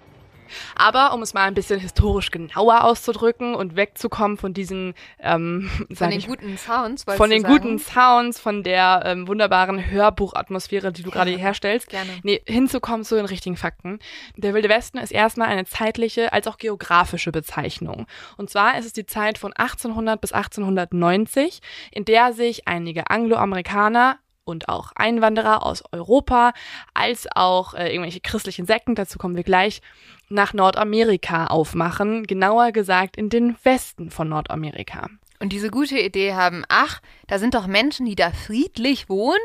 Aber 0.75 1.13
um 1.13 1.21
es 1.21 1.33
mal 1.33 1.43
ein 1.43 1.53
bisschen 1.53 1.79
historisch 1.79 2.31
genauer 2.31 2.83
auszudrücken 2.83 3.55
und 3.55 3.75
wegzukommen 3.75 4.38
von 4.38 4.53
diesen 4.53 4.93
ähm, 5.19 5.69
von 5.93 6.09
den 6.09 6.19
ich, 6.19 6.27
guten 6.27 6.57
Sounds, 6.57 7.03
von 7.03 7.29
den 7.29 7.41
sagen? 7.41 7.53
guten 7.53 7.79
Sounds, 7.79 8.39
von 8.39 8.63
der 8.63 9.03
ähm, 9.05 9.27
wunderbaren 9.27 9.89
Hörbuchatmosphäre, 9.89 10.91
die 10.91 11.03
du 11.03 11.09
ja, 11.09 11.15
gerade 11.15 11.31
herstellst, 11.31 11.89
gerne. 11.89 12.09
Nee, 12.24 12.41
hinzukommen 12.45 13.03
zu 13.03 13.15
den 13.15 13.25
richtigen 13.25 13.57
Fakten. 13.57 14.00
Der 14.36 14.53
Wilde 14.53 14.69
Westen 14.69 14.97
ist 14.97 15.12
erstmal 15.12 15.47
eine 15.47 15.65
zeitliche 15.65 16.33
als 16.33 16.47
auch 16.47 16.57
geografische 16.57 17.31
Bezeichnung. 17.31 18.07
Und 18.38 18.50
zwar 18.50 18.77
ist 18.77 18.86
es 18.86 18.93
die 18.93 19.05
Zeit 19.05 19.38
von 19.38 19.53
1800 19.53 20.19
bis 20.19 20.31
1890, 20.31 21.62
in 21.91 22.05
der 22.05 22.33
sich 22.33 22.67
einige 22.67 23.09
Angloamerikaner 23.09 24.17
und 24.48 24.70
auch 24.70 24.92
Einwanderer 24.96 25.66
aus 25.66 25.84
Europa, 25.92 26.54
als 26.94 27.27
auch 27.36 27.74
äh, 27.74 27.92
irgendwelche 27.92 28.22
christlichen 28.22 28.66
Sekten, 28.66 28.96
dazu 28.96 29.20
kommen 29.20 29.36
wir 29.36 29.44
gleich, 29.44 29.82
nach 30.30 30.54
Nordamerika 30.54 31.48
aufmachen, 31.48 32.25
genauer 32.25 32.72
gesagt 32.72 33.18
in 33.18 33.30
den 33.30 33.56
Westen 33.63 34.12
von 34.12 34.30
Nordamerika. 34.30 35.08
Und 35.39 35.54
diese 35.54 35.70
gute 35.70 36.00
Idee 36.00 36.34
haben, 36.34 36.63
ach, 36.68 37.00
da 37.27 37.38
sind 37.38 37.54
doch 37.54 37.68
Menschen, 37.68 38.06
die 38.06 38.16
da 38.16 38.32
friedlich 38.32 39.08
wohnen. 39.08 39.38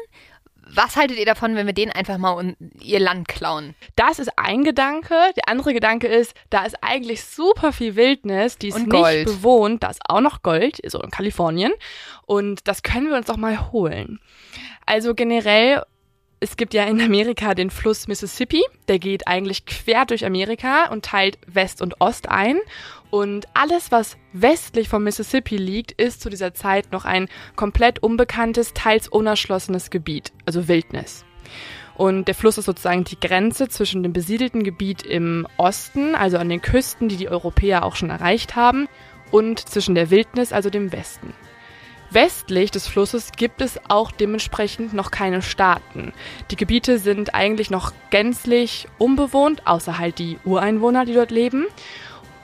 Was 0.66 0.97
haltet 0.97 1.19
ihr 1.19 1.26
davon, 1.26 1.54
wenn 1.54 1.66
wir 1.66 1.75
denen 1.75 1.92
einfach 1.92 2.19
mal 2.19 2.54
ihr 2.81 3.00
Land 3.00 3.28
klauen? 3.28 3.75
Das 3.97 4.19
ist 4.19 4.31
ein 4.37 4.64
Gedanke. 4.64 5.14
Der 5.37 5.49
andere 5.49 5.75
Gedanke 5.75 6.07
ist, 6.07 6.35
da 6.50 6.64
ist 6.64 6.76
eigentlich 6.81 7.25
super 7.25 7.73
viel 7.73 7.97
Wildnis, 7.97 8.59
die 8.59 8.69
ist 8.69 8.78
nicht 8.78 9.25
bewohnt. 9.25 9.83
Da 9.83 9.90
ist 9.90 10.00
auch 10.09 10.21
noch 10.21 10.42
Gold, 10.42 10.78
so 10.87 11.00
in 11.00 11.11
Kalifornien. 11.11 11.73
Und 12.26 12.66
das 12.69 12.83
können 12.83 13.09
wir 13.09 13.16
uns 13.16 13.26
doch 13.26 13.37
mal 13.37 13.73
holen. 13.73 14.21
Also 14.87 15.14
generell 15.14 15.83
es 16.42 16.57
gibt 16.57 16.75
ja 16.75 16.85
in 16.85 17.00
Amerika 17.00 17.54
den 17.54 17.71
Fluss 17.71 18.09
Mississippi, 18.09 18.64
der 18.88 18.99
geht 18.99 19.28
eigentlich 19.28 19.64
quer 19.64 20.04
durch 20.04 20.26
Amerika 20.26 20.87
und 20.87 21.04
teilt 21.04 21.38
West 21.47 21.81
und 21.81 22.00
Ost 22.00 22.28
ein. 22.28 22.59
Und 23.12 23.47
alles, 23.52 23.92
was 23.92 24.16
westlich 24.33 24.88
vom 24.88 25.04
Mississippi 25.04 25.59
liegt, 25.59 25.92
ist 25.92 26.23
zu 26.23 26.31
dieser 26.31 26.54
Zeit 26.54 26.92
noch 26.92 27.04
ein 27.04 27.28
komplett 27.57 28.02
unbekanntes, 28.02 28.73
teils 28.73 29.07
unerschlossenes 29.07 29.90
Gebiet, 29.90 30.33
also 30.47 30.66
Wildnis. 30.66 31.26
Und 31.95 32.26
der 32.26 32.35
Fluss 32.35 32.57
ist 32.57 32.64
sozusagen 32.64 33.04
die 33.04 33.21
Grenze 33.21 33.69
zwischen 33.69 34.02
dem 34.02 34.14
besiedelten 34.14 34.62
Gebiet 34.62 35.02
im 35.02 35.47
Osten, 35.59 36.14
also 36.14 36.38
an 36.38 36.49
den 36.49 36.62
Küsten, 36.62 37.11
die 37.11 37.19
die 37.19 37.28
Europäer 37.28 37.85
auch 37.85 37.97
schon 37.97 38.09
erreicht 38.09 38.57
haben, 38.57 38.88
und 39.31 39.61
zwischen 39.61 39.95
der 39.95 40.09
Wildnis, 40.09 40.54
also 40.54 40.71
dem 40.71 40.90
Westen. 40.90 41.35
Westlich 42.11 42.71
des 42.71 42.88
Flusses 42.88 43.33
gibt 43.37 43.61
es 43.61 43.78
auch 43.88 44.11
dementsprechend 44.11 44.95
noch 44.95 45.11
keine 45.11 45.42
Staaten. 45.42 46.14
Die 46.50 46.57
Gebiete 46.57 46.99
sind 46.99 47.35
eigentlich 47.35 47.71
noch 47.71 47.92
gänzlich 48.09 48.88
unbewohnt, 48.97 49.66
außer 49.66 49.99
halt 49.99 50.19
die 50.19 50.38
Ureinwohner, 50.47 51.04
die 51.04 51.14
dort 51.14 51.31
leben. 51.31 51.66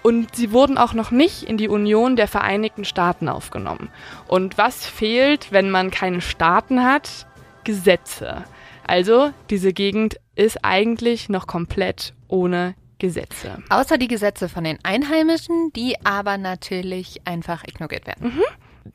Und 0.02 0.35
sie 0.37 0.52
wurden 0.52 0.78
auch 0.78 0.93
noch 0.95 1.11
nicht 1.11 1.43
in 1.43 1.57
die 1.57 1.69
Union 1.69 2.17
der 2.17 2.28
Vereinigten 2.28 2.85
Staaten 2.85 3.28
aufgenommen. 3.28 3.90
Und 4.26 4.59
was 4.59 4.87
fehlt, 4.87 5.52
wenn 5.52 5.71
man 5.71 5.90
keine 5.90 6.21
Staaten 6.21 6.85
hat? 6.85 7.26
Gesetze. 7.64 8.45
Also 8.87 9.33
diese 9.50 9.73
Gegend 9.73 10.19
ist 10.35 10.64
eigentlich 10.64 11.28
noch 11.28 11.47
komplett 11.47 12.14
ohne 12.28 12.75
Gesetze. 12.99 13.62
Außer 13.69 13.99
die 13.99 14.09
Gesetze 14.09 14.49
von 14.49 14.64
den 14.64 14.78
Einheimischen, 14.83 15.73
die 15.75 15.95
aber 16.05 16.38
natürlich 16.38 17.21
einfach 17.25 17.64
ignoriert 17.64 18.07
werden. 18.07 18.35
Mhm. 18.35 18.43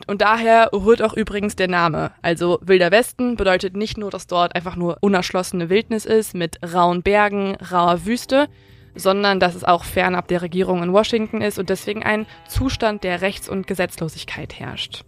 Und 0.08 0.22
daher 0.22 0.72
rührt 0.74 1.02
auch 1.02 1.14
übrigens 1.14 1.56
der 1.56 1.68
Name. 1.68 2.12
Also 2.22 2.60
Wilder 2.62 2.92
Westen 2.92 3.36
bedeutet 3.36 3.76
nicht 3.76 3.98
nur, 3.98 4.10
dass 4.10 4.28
dort 4.28 4.56
einfach 4.56 4.76
nur 4.76 4.98
unerschlossene 5.02 5.70
Wildnis 5.70 6.06
ist 6.06 6.34
mit 6.34 6.58
rauen 6.74 7.04
Bergen, 7.04 7.56
rauer 7.72 8.06
Wüste, 8.06 8.48
sondern 8.96 9.40
dass 9.40 9.56
es 9.56 9.64
auch 9.64 9.84
fernab 9.84 10.28
der 10.28 10.42
Regierung 10.42 10.84
in 10.84 10.94
Washington 10.94 11.42
ist 11.42 11.60
und 11.60 11.70
deswegen 11.70 12.04
ein 12.04 12.26
Zustand 12.48 13.04
der 13.04 13.22
Rechts- 13.22 13.50
und 13.50 13.68
Gesetzlosigkeit 13.68 14.60
herrscht. 14.60 15.04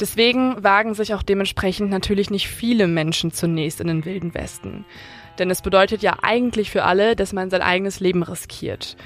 Deswegen 0.00 0.62
wagen 0.64 0.94
sich 0.94 1.14
auch 1.14 1.22
dementsprechend 1.22 1.90
natürlich 1.90 2.30
nicht 2.30 2.48
viele 2.48 2.88
Menschen 2.88 3.32
zunächst 3.32 3.80
in 3.80 3.86
den 3.86 4.04
Wilden 4.04 4.34
Westen. 4.34 4.84
Denn 5.38 5.50
es 5.50 5.62
bedeutet 5.62 6.02
ja 6.02 6.18
eigentlich 6.22 6.70
für 6.70 6.84
alle, 6.84 7.14
dass 7.14 7.32
man 7.32 7.50
sein 7.50 7.62
eigenes 7.62 8.00
Leben 8.00 8.22
riskiert. 8.22 8.96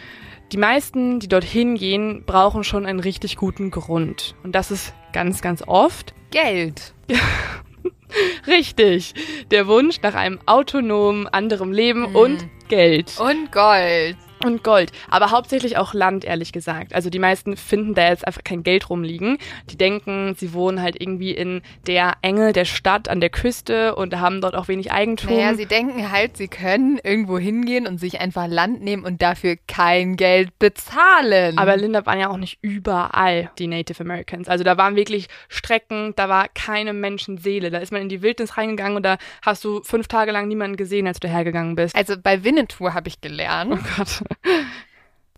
Die 0.52 0.56
meisten, 0.56 1.20
die 1.20 1.28
dorthin 1.28 1.74
gehen, 1.74 2.24
brauchen 2.24 2.64
schon 2.64 2.86
einen 2.86 3.00
richtig 3.00 3.36
guten 3.36 3.70
Grund. 3.70 4.34
Und 4.42 4.54
das 4.54 4.70
ist 4.70 4.94
ganz, 5.12 5.42
ganz 5.42 5.62
oft 5.66 6.14
Geld. 6.30 6.94
Richtig. 8.46 9.14
Der 9.50 9.66
Wunsch 9.66 10.00
nach 10.02 10.14
einem 10.14 10.38
autonomen, 10.46 11.26
anderem 11.26 11.72
Leben 11.72 12.10
mhm. 12.10 12.16
und 12.16 12.48
Geld. 12.68 13.18
Und 13.18 13.50
Gold 13.52 14.16
und 14.44 14.62
Gold, 14.62 14.92
aber 15.08 15.30
hauptsächlich 15.30 15.76
auch 15.76 15.94
Land, 15.94 16.24
ehrlich 16.24 16.52
gesagt. 16.52 16.94
Also 16.94 17.10
die 17.10 17.18
meisten 17.18 17.56
finden 17.56 17.94
da 17.94 18.08
jetzt 18.08 18.26
einfach 18.26 18.44
kein 18.44 18.62
Geld 18.62 18.88
rumliegen. 18.90 19.38
Die 19.70 19.76
denken, 19.76 20.34
sie 20.36 20.52
wohnen 20.52 20.80
halt 20.80 21.00
irgendwie 21.00 21.32
in 21.32 21.62
der 21.86 22.14
Enge 22.22 22.52
der 22.52 22.64
Stadt 22.64 23.08
an 23.08 23.20
der 23.20 23.30
Küste 23.30 23.94
und 23.94 24.18
haben 24.18 24.40
dort 24.40 24.54
auch 24.54 24.68
wenig 24.68 24.92
Eigentum. 24.92 25.34
Naja, 25.34 25.54
sie 25.54 25.66
denken 25.66 26.10
halt, 26.10 26.36
sie 26.36 26.48
können 26.48 26.98
irgendwo 27.02 27.38
hingehen 27.38 27.86
und 27.86 27.98
sich 27.98 28.20
einfach 28.20 28.46
Land 28.46 28.82
nehmen 28.82 29.04
und 29.04 29.22
dafür 29.22 29.56
kein 29.66 30.16
Geld 30.16 30.58
bezahlen. 30.58 31.58
Aber 31.58 31.76
Linda 31.76 32.06
waren 32.06 32.20
ja 32.20 32.30
auch 32.30 32.36
nicht 32.36 32.58
überall 32.62 33.50
die 33.58 33.66
Native 33.66 34.02
Americans. 34.02 34.48
Also 34.48 34.64
da 34.64 34.76
waren 34.76 34.96
wirklich 34.96 35.28
Strecken, 35.48 36.12
da 36.16 36.28
war 36.28 36.48
keine 36.48 36.92
Menschenseele. 36.92 37.70
Da 37.70 37.78
ist 37.78 37.92
man 37.92 38.02
in 38.02 38.08
die 38.08 38.22
Wildnis 38.22 38.56
reingegangen 38.56 38.96
und 38.96 39.02
da 39.02 39.18
hast 39.42 39.64
du 39.64 39.82
fünf 39.82 40.08
Tage 40.08 40.32
lang 40.32 40.48
niemanden 40.48 40.76
gesehen, 40.76 41.06
als 41.06 41.20
du 41.20 41.28
hergegangen 41.28 41.74
bist. 41.74 41.94
Also 41.94 42.14
bei 42.20 42.44
Winnetou 42.44 42.92
habe 42.92 43.08
ich 43.08 43.20
gelernt. 43.20 43.72
Oh 43.72 43.78
Gott 43.96 44.22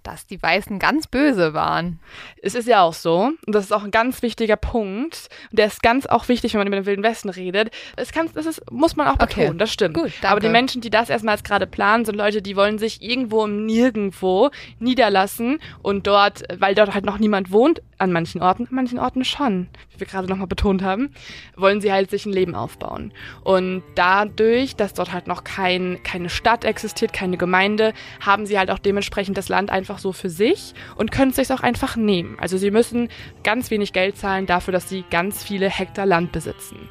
dass 0.02 0.26
die 0.26 0.42
Weißen 0.42 0.78
ganz 0.78 1.06
böse 1.06 1.52
waren. 1.54 1.98
Es 2.42 2.54
ist 2.54 2.66
ja 2.66 2.82
auch 2.82 2.94
so, 2.94 3.32
und 3.46 3.54
das 3.54 3.64
ist 3.64 3.72
auch 3.72 3.84
ein 3.84 3.90
ganz 3.90 4.22
wichtiger 4.22 4.56
Punkt, 4.56 5.28
und 5.50 5.58
der 5.58 5.66
ist 5.66 5.82
ganz 5.82 6.06
auch 6.06 6.28
wichtig, 6.28 6.54
wenn 6.54 6.60
man 6.60 6.68
über 6.68 6.76
den 6.76 6.86
Wilden 6.86 7.02
Westen 7.02 7.28
redet. 7.28 7.70
Es 7.96 8.12
kann, 8.12 8.30
das 8.34 8.46
ist, 8.46 8.62
muss 8.70 8.96
man 8.96 9.08
auch 9.08 9.16
betonen, 9.16 9.48
okay. 9.50 9.58
das 9.58 9.72
stimmt. 9.72 9.94
Gut. 9.94 10.12
Aber 10.22 10.40
die 10.40 10.48
Menschen, 10.48 10.80
die 10.80 10.90
das 10.90 11.10
erstmals 11.10 11.44
gerade 11.44 11.66
planen, 11.66 12.04
sind 12.04 12.16
Leute, 12.16 12.42
die 12.42 12.56
wollen 12.56 12.78
sich 12.78 13.02
irgendwo 13.02 13.44
im 13.44 13.66
Nirgendwo 13.66 14.50
niederlassen 14.78 15.60
und 15.82 16.06
dort, 16.06 16.44
weil 16.58 16.74
dort 16.74 16.94
halt 16.94 17.04
noch 17.04 17.18
niemand 17.18 17.52
wohnt, 17.52 17.82
an 18.00 18.12
manchen 18.12 18.40
Orten, 18.40 18.66
an 18.66 18.74
manchen 18.74 18.98
Orten 18.98 19.24
schon, 19.24 19.68
wie 19.92 20.00
wir 20.00 20.06
gerade 20.06 20.28
nochmal 20.28 20.46
betont 20.46 20.82
haben, 20.82 21.12
wollen 21.56 21.80
sie 21.80 21.92
halt 21.92 22.10
sich 22.10 22.26
ein 22.26 22.32
Leben 22.32 22.54
aufbauen. 22.54 23.12
Und 23.42 23.82
dadurch, 23.94 24.76
dass 24.76 24.94
dort 24.94 25.12
halt 25.12 25.26
noch 25.26 25.44
kein, 25.44 26.02
keine 26.02 26.28
Stadt 26.28 26.64
existiert, 26.64 27.12
keine 27.12 27.36
Gemeinde, 27.36 27.92
haben 28.20 28.46
sie 28.46 28.58
halt 28.58 28.70
auch 28.70 28.78
dementsprechend 28.78 29.36
das 29.36 29.48
Land 29.48 29.70
einfach 29.70 29.98
so 29.98 30.12
für 30.12 30.30
sich 30.30 30.74
und 30.96 31.12
können 31.12 31.30
es 31.30 31.36
sich 31.36 31.52
auch 31.52 31.62
einfach 31.62 31.96
nehmen. 31.96 32.36
Also 32.40 32.56
sie 32.56 32.70
müssen 32.70 33.08
ganz 33.44 33.70
wenig 33.70 33.92
Geld 33.92 34.16
zahlen 34.16 34.46
dafür, 34.46 34.72
dass 34.72 34.88
sie 34.88 35.04
ganz 35.10 35.42
viele 35.42 35.68
Hektar 35.68 36.06
Land 36.06 36.32
besitzen. 36.32 36.88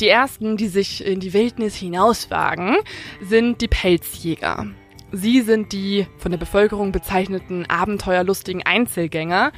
Die 0.00 0.08
ersten, 0.08 0.56
die 0.56 0.68
sich 0.68 1.04
in 1.04 1.20
die 1.20 1.34
Wildnis 1.34 1.74
hinauswagen, 1.74 2.76
sind 3.20 3.60
die 3.60 3.68
Pelzjäger. 3.68 4.66
Sie 5.12 5.40
sind 5.42 5.72
die 5.72 6.06
von 6.18 6.30
der 6.30 6.38
Bevölkerung 6.38 6.92
bezeichneten 6.92 7.66
abenteuerlustigen 7.68 8.62
Einzelgänger, 8.62 9.52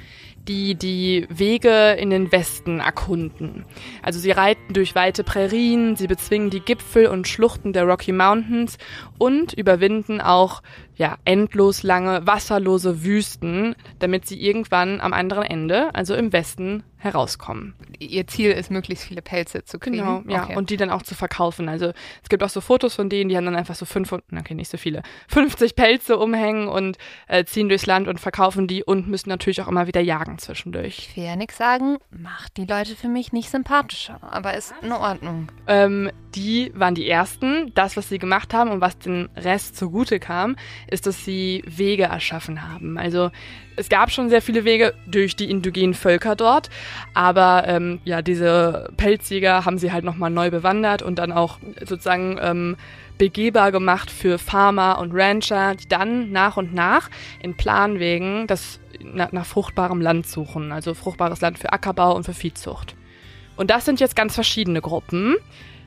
die 0.49 0.75
die 0.75 1.27
Wege 1.31 1.93
in 1.93 2.11
den 2.11 2.33
Westen 2.33 2.81
erkunden. 2.81 3.65
Also 4.03 4.19
sie 4.19 4.33
reiten 4.33 4.75
durch 4.75 4.95
weite 4.95 5.23
Prärien, 5.23 5.97
sie 5.97 6.09
bezwingen 6.09 6.51
die 6.51 6.61
Gipfel 6.61 7.07
und 7.07 7.29
Schluchten 7.29 7.73
der 7.73 7.85
Rocky 7.85 8.13
Mountains 8.13 8.79
und 9.19 9.53
überwinden 9.53 10.21
auch 10.21 10.63
ja, 10.97 11.17
endlos 11.25 11.83
lange 11.83 12.27
wasserlose 12.27 13.05
Wüsten, 13.05 13.75
damit 13.99 14.27
sie 14.27 14.41
irgendwann 14.41 15.01
am 15.01 15.13
anderen 15.13 15.45
Ende, 15.45 15.95
also 15.95 16.15
im 16.15 16.33
Westen, 16.33 16.85
herauskommen. 17.03 17.75
Ihr 17.99 18.27
Ziel 18.29 18.53
ist, 18.53 18.71
möglichst 18.71 19.05
viele 19.05 19.23
Pelze 19.23 19.65
zu 19.65 19.79
kriegen. 19.79 19.97
Genau, 19.97 20.23
ja, 20.29 20.45
okay. 20.45 20.57
und 20.57 20.71
die 20.71 20.77
dann 20.77 20.91
auch 20.91 21.03
zu 21.03 21.15
verkaufen. 21.15 21.69
Also 21.69 21.93
es 22.23 22.29
gibt 22.29 22.43
auch 22.45 22.49
so 22.49 22.61
Fotos 22.61 22.95
von 22.95 23.09
denen, 23.09 23.29
die 23.29 23.37
haben 23.37 23.45
dann 23.45 23.57
einfach 23.57 23.75
so 23.75 23.87
fünf, 23.87 24.13
okay, 24.13 24.55
nicht 24.55 24.71
so 24.71 24.79
viele, 24.79 25.03
50 25.29 25.75
Pelze 25.75 26.17
umhängen 26.17 26.69
und 26.69 26.99
äh, 27.27 27.45
ziehen 27.45 27.69
durchs 27.69 27.87
Land 27.87 28.07
und 28.07 28.21
verkaufen 28.21 28.69
die 28.69 28.85
und 28.85 29.09
müssen 29.09 29.29
natürlich 29.29 29.61
auch 29.63 29.69
immer 29.69 29.89
wieder 29.89 30.01
jagen 30.01 30.39
zwischendurch. 30.39 31.09
Ich 31.11 31.17
will 31.17 31.25
ja 31.25 31.37
nichts 31.37 31.57
sagen, 31.57 31.99
macht 32.11 32.57
die 32.57 32.67
Leute 32.67 32.95
für 32.95 33.09
mich 33.09 33.33
nicht 33.33 33.51
sympathischer, 33.51 34.21
aber 34.23 34.55
ist 34.55 34.73
in 34.83 34.93
Ordnung. 34.93 35.49
Ähm, 35.67 36.11
die 36.35 36.73
waren 36.75 36.95
die 36.95 37.09
Ersten. 37.09 37.73
Das, 37.75 37.97
was 37.97 38.09
sie 38.09 38.19
gemacht 38.19 38.55
haben 38.55 38.71
und 38.71 38.81
was 38.81 38.99
den 38.99 39.29
Rest 39.37 39.77
zugute 39.77 40.21
kam, 40.21 40.57
ist, 40.91 41.07
dass 41.07 41.25
sie 41.25 41.63
Wege 41.67 42.05
erschaffen 42.05 42.69
haben. 42.69 42.99
Also 42.99 43.31
es 43.77 43.89
gab 43.89 44.11
schon 44.11 44.29
sehr 44.29 44.43
viele 44.43 44.65
Wege 44.65 44.95
durch 45.07 45.37
die 45.37 45.51
indigenen 45.51 45.95
Völker 45.95 46.37
dort, 46.37 46.71
aber 47.15 47.65
ähm, 47.67 48.01
ja, 48.05 48.23
diese 48.23 48.91
Pelzjäger 48.97 49.65
haben 49.65 49.79
sie 49.79 49.93
halt 49.93 50.05
nochmal 50.05 50.31
neu 50.31 50.51
bewandert 50.51 51.03
und 51.03 51.19
dann 51.19 51.33
auch 51.33 51.59
sozusagen 51.81 52.39
ähm, 52.41 52.77
begehbar 53.19 53.73
gemacht 53.73 54.11
für 54.11 54.39
Farmer 54.39 54.99
und 54.99 55.13
Rancher, 55.15 55.75
die 55.75 55.89
dann 55.89 56.33
nach 56.33 56.57
und 56.57 56.75
nach 56.75 57.09
in 57.41 57.57
Planwegen 57.57 58.47
das 58.47 58.81
nach, 59.01 59.33
nach 59.33 59.47
fruchtbarem 59.47 60.01
Land 60.01 60.27
suchen, 60.27 60.73
also 60.73 60.95
fruchtbares 60.95 61.41
Land 61.41 61.59
für 61.59 61.73
Ackerbau 61.73 62.15
und 62.15 62.25
für 62.25 62.35
Viehzucht. 62.35 62.95
Und 63.57 63.71
das 63.71 63.85
sind 63.85 64.01
jetzt 64.01 64.17
ganz 64.17 64.35
verschiedene 64.35 64.81
Gruppen. 64.81 65.37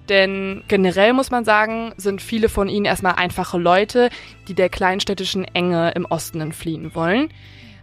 Denn 0.10 0.64
generell 0.68 1.14
muss 1.14 1.32
man 1.32 1.46
sagen, 1.46 1.94
sind 1.98 2.22
viele 2.22 2.50
von 2.50 2.70
ihnen 2.70 2.86
erstmal 2.86 3.16
einfache 3.16 3.58
Leute, 3.58 4.10
die 4.48 4.54
der 4.54 4.70
kleinstädtischen 4.70 5.46
Enge 5.46 5.92
im 5.92 6.06
Osten 6.06 6.42
entfliehen 6.42 6.94
wollen. 6.94 7.30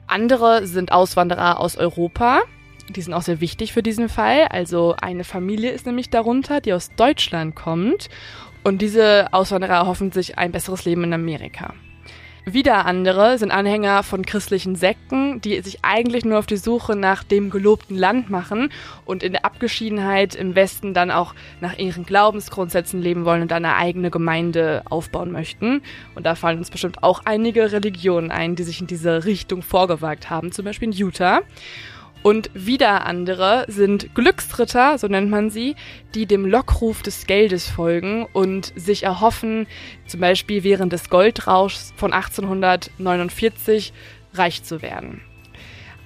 Andere 0.06 0.66
sind 0.66 0.92
Auswanderer 0.92 1.58
aus 1.58 1.76
Europa. 1.76 2.42
Die 2.88 3.02
sind 3.02 3.14
auch 3.14 3.22
sehr 3.22 3.40
wichtig 3.40 3.72
für 3.72 3.82
diesen 3.82 4.08
Fall. 4.08 4.46
Also 4.50 4.94
eine 5.00 5.24
Familie 5.24 5.70
ist 5.70 5.86
nämlich 5.86 6.10
darunter, 6.10 6.60
die 6.60 6.72
aus 6.72 6.90
Deutschland 6.96 7.54
kommt. 7.56 8.08
Und 8.64 8.82
diese 8.82 9.32
Auswanderer 9.32 9.74
erhoffen 9.74 10.12
sich 10.12 10.38
ein 10.38 10.52
besseres 10.52 10.84
Leben 10.84 11.04
in 11.04 11.12
Amerika. 11.12 11.74
Wieder 12.44 12.86
andere 12.86 13.38
sind 13.38 13.52
Anhänger 13.52 14.02
von 14.02 14.26
christlichen 14.26 14.74
Sekten, 14.74 15.40
die 15.40 15.60
sich 15.60 15.78
eigentlich 15.82 16.24
nur 16.24 16.40
auf 16.40 16.46
die 16.46 16.56
Suche 16.56 16.96
nach 16.96 17.22
dem 17.22 17.50
gelobten 17.50 17.96
Land 17.96 18.30
machen 18.30 18.72
und 19.04 19.22
in 19.22 19.30
der 19.30 19.44
Abgeschiedenheit 19.44 20.34
im 20.34 20.56
Westen 20.56 20.92
dann 20.92 21.12
auch 21.12 21.34
nach 21.60 21.78
ihren 21.78 22.04
Glaubensgrundsätzen 22.04 23.00
leben 23.00 23.24
wollen 23.24 23.42
und 23.42 23.52
eine 23.52 23.76
eigene 23.76 24.10
Gemeinde 24.10 24.82
aufbauen 24.90 25.30
möchten. 25.30 25.82
Und 26.16 26.26
da 26.26 26.34
fallen 26.34 26.58
uns 26.58 26.70
bestimmt 26.70 27.04
auch 27.04 27.20
einige 27.24 27.70
Religionen 27.70 28.32
ein, 28.32 28.56
die 28.56 28.64
sich 28.64 28.80
in 28.80 28.88
diese 28.88 29.24
Richtung 29.24 29.62
vorgewagt 29.62 30.28
haben, 30.28 30.50
zum 30.50 30.64
Beispiel 30.64 30.88
in 30.88 30.94
Utah. 30.94 31.42
Und 32.22 32.50
wieder 32.54 33.04
andere 33.04 33.64
sind 33.66 34.14
Glücksritter, 34.14 34.96
so 34.96 35.08
nennt 35.08 35.28
man 35.28 35.50
sie, 35.50 35.74
die 36.14 36.26
dem 36.26 36.46
Lockruf 36.46 37.02
des 37.02 37.26
Geldes 37.26 37.68
folgen 37.68 38.26
und 38.32 38.72
sich 38.76 39.02
erhoffen, 39.02 39.66
zum 40.06 40.20
Beispiel 40.20 40.62
während 40.62 40.92
des 40.92 41.10
Goldrauschs 41.10 41.92
von 41.96 42.12
1849 42.12 43.92
reich 44.34 44.62
zu 44.62 44.82
werden. 44.82 45.22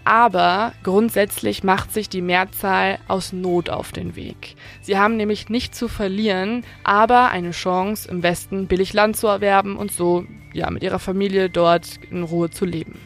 Aber 0.05 0.73
grundsätzlich 0.85 1.65
macht 1.65 1.93
sich 1.93 2.09
die 2.09 2.23
Mehrzahl 2.23 3.01
aus 3.09 3.33
Not 3.33 3.69
auf 3.71 3.91
den 3.91 4.15
Weg. 4.15 4.55
Sie 4.81 4.97
haben 4.97 5.17
nämlich 5.17 5.49
nicht 5.49 5.75
zu 5.75 5.89
verlieren, 5.89 6.65
aber 6.85 7.31
eine 7.31 7.51
Chance, 7.51 8.09
im 8.09 8.23
Westen 8.23 8.69
billig 8.69 8.93
Land 8.93 9.17
zu 9.17 9.27
erwerben 9.27 9.77
und 9.77 9.91
so 9.91 10.25
ja, 10.55 10.71
mit 10.71 10.85
ihrer 10.85 11.01
Familie 11.01 11.51
dort 11.51 11.99
in 12.09 12.23
Ruhe 12.23 12.51
zu 12.51 12.65
leben. 12.65 13.01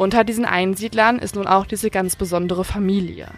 Unter 0.00 0.24
diesen 0.24 0.46
Einsiedlern 0.46 1.18
ist 1.18 1.34
nun 1.34 1.46
auch 1.46 1.66
diese 1.66 1.90
ganz 1.90 2.16
besondere 2.16 2.64
Familie. 2.64 3.28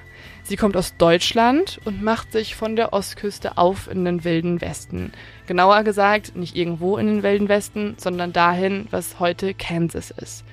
Sie 0.44 0.54
kommt 0.54 0.76
aus 0.76 0.96
Deutschland 0.96 1.80
und 1.84 2.04
macht 2.04 2.30
sich 2.30 2.54
von 2.54 2.76
der 2.76 2.92
Ostküste 2.92 3.58
auf 3.58 3.90
in 3.90 4.04
den 4.04 4.22
wilden 4.22 4.60
Westen. 4.60 5.12
Genauer 5.48 5.82
gesagt, 5.82 6.36
nicht 6.36 6.54
irgendwo 6.54 6.98
in 6.98 7.08
den 7.08 7.24
wilden 7.24 7.48
Westen, 7.48 7.96
sondern 7.98 8.32
dahin, 8.32 8.86
was 8.92 9.18
heute 9.18 9.54
Kansas 9.54 10.12
ist. 10.12 10.44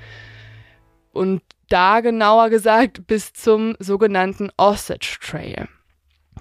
Und 1.13 1.43
da 1.67 1.99
genauer 1.99 2.49
gesagt 2.49 3.05
bis 3.05 3.31
zum 3.33 3.75
sogenannten 3.77 4.49
Osage 4.57 5.19
Trail. 5.21 5.67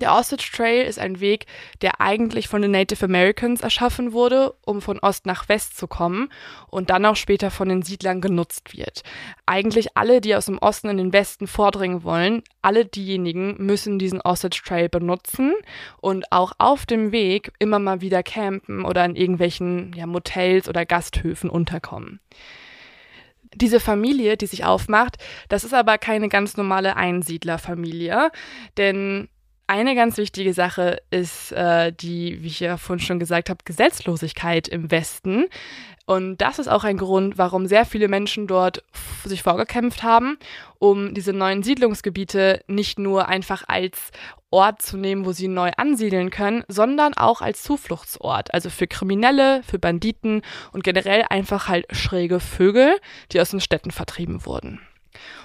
Der 0.00 0.14
Osage 0.14 0.50
Trail 0.54 0.86
ist 0.86 0.98
ein 0.98 1.20
Weg, 1.20 1.46
der 1.82 2.00
eigentlich 2.00 2.48
von 2.48 2.62
den 2.62 2.70
Native 2.70 3.04
Americans 3.04 3.62
erschaffen 3.62 4.12
wurde, 4.12 4.54
um 4.64 4.80
von 4.80 4.98
Ost 5.00 5.26
nach 5.26 5.48
West 5.48 5.76
zu 5.76 5.88
kommen 5.88 6.28
und 6.68 6.90
dann 6.90 7.04
auch 7.04 7.16
später 7.16 7.50
von 7.50 7.68
den 7.68 7.82
Siedlern 7.82 8.20
genutzt 8.20 8.76
wird. 8.76 9.02
Eigentlich 9.46 9.96
alle, 9.96 10.20
die 10.20 10.36
aus 10.36 10.46
dem 10.46 10.58
Osten 10.58 10.88
in 10.88 10.98
den 10.98 11.12
Westen 11.12 11.46
vordringen 11.46 12.04
wollen, 12.04 12.42
alle 12.62 12.84
diejenigen 12.84 13.56
müssen 13.58 13.98
diesen 13.98 14.20
Osage 14.20 14.62
Trail 14.64 14.88
benutzen 14.88 15.54
und 16.00 16.30
auch 16.30 16.52
auf 16.58 16.86
dem 16.86 17.12
Weg 17.12 17.52
immer 17.58 17.78
mal 17.78 18.00
wieder 18.00 18.22
campen 18.22 18.84
oder 18.84 19.04
in 19.04 19.16
irgendwelchen 19.16 19.92
ja, 19.96 20.06
Motels 20.06 20.68
oder 20.68 20.86
Gasthöfen 20.86 21.50
unterkommen. 21.50 22.20
Diese 23.54 23.80
Familie, 23.80 24.36
die 24.36 24.46
sich 24.46 24.64
aufmacht, 24.64 25.16
das 25.48 25.64
ist 25.64 25.74
aber 25.74 25.98
keine 25.98 26.28
ganz 26.28 26.56
normale 26.56 26.96
Einsiedlerfamilie, 26.96 28.30
denn 28.76 29.28
eine 29.68 29.94
ganz 29.94 30.16
wichtige 30.16 30.54
Sache 30.54 31.00
ist 31.10 31.52
äh, 31.52 31.92
die, 31.92 32.42
wie 32.42 32.48
ich 32.48 32.60
ja 32.60 32.78
vorhin 32.78 33.04
schon 33.04 33.18
gesagt 33.18 33.50
habe, 33.50 33.60
Gesetzlosigkeit 33.64 34.66
im 34.66 34.90
Westen. 34.90 35.44
Und 36.06 36.38
das 36.38 36.58
ist 36.58 36.68
auch 36.68 36.84
ein 36.84 36.96
Grund, 36.96 37.36
warum 37.36 37.66
sehr 37.66 37.84
viele 37.84 38.08
Menschen 38.08 38.46
dort 38.46 38.82
sich 39.24 39.42
vorgekämpft 39.42 40.02
haben, 40.02 40.38
um 40.78 41.12
diese 41.12 41.34
neuen 41.34 41.62
Siedlungsgebiete 41.62 42.62
nicht 42.66 42.98
nur 42.98 43.28
einfach 43.28 43.64
als 43.68 44.10
Ort 44.50 44.80
zu 44.80 44.96
nehmen, 44.96 45.26
wo 45.26 45.32
sie 45.32 45.48
neu 45.48 45.70
ansiedeln 45.76 46.30
können, 46.30 46.64
sondern 46.68 47.12
auch 47.12 47.42
als 47.42 47.62
Zufluchtsort. 47.62 48.54
Also 48.54 48.70
für 48.70 48.86
Kriminelle, 48.86 49.62
für 49.64 49.78
Banditen 49.78 50.40
und 50.72 50.82
generell 50.82 51.26
einfach 51.28 51.68
halt 51.68 51.84
schräge 51.90 52.40
Vögel, 52.40 52.96
die 53.32 53.40
aus 53.42 53.50
den 53.50 53.60
Städten 53.60 53.90
vertrieben 53.90 54.46
wurden. 54.46 54.80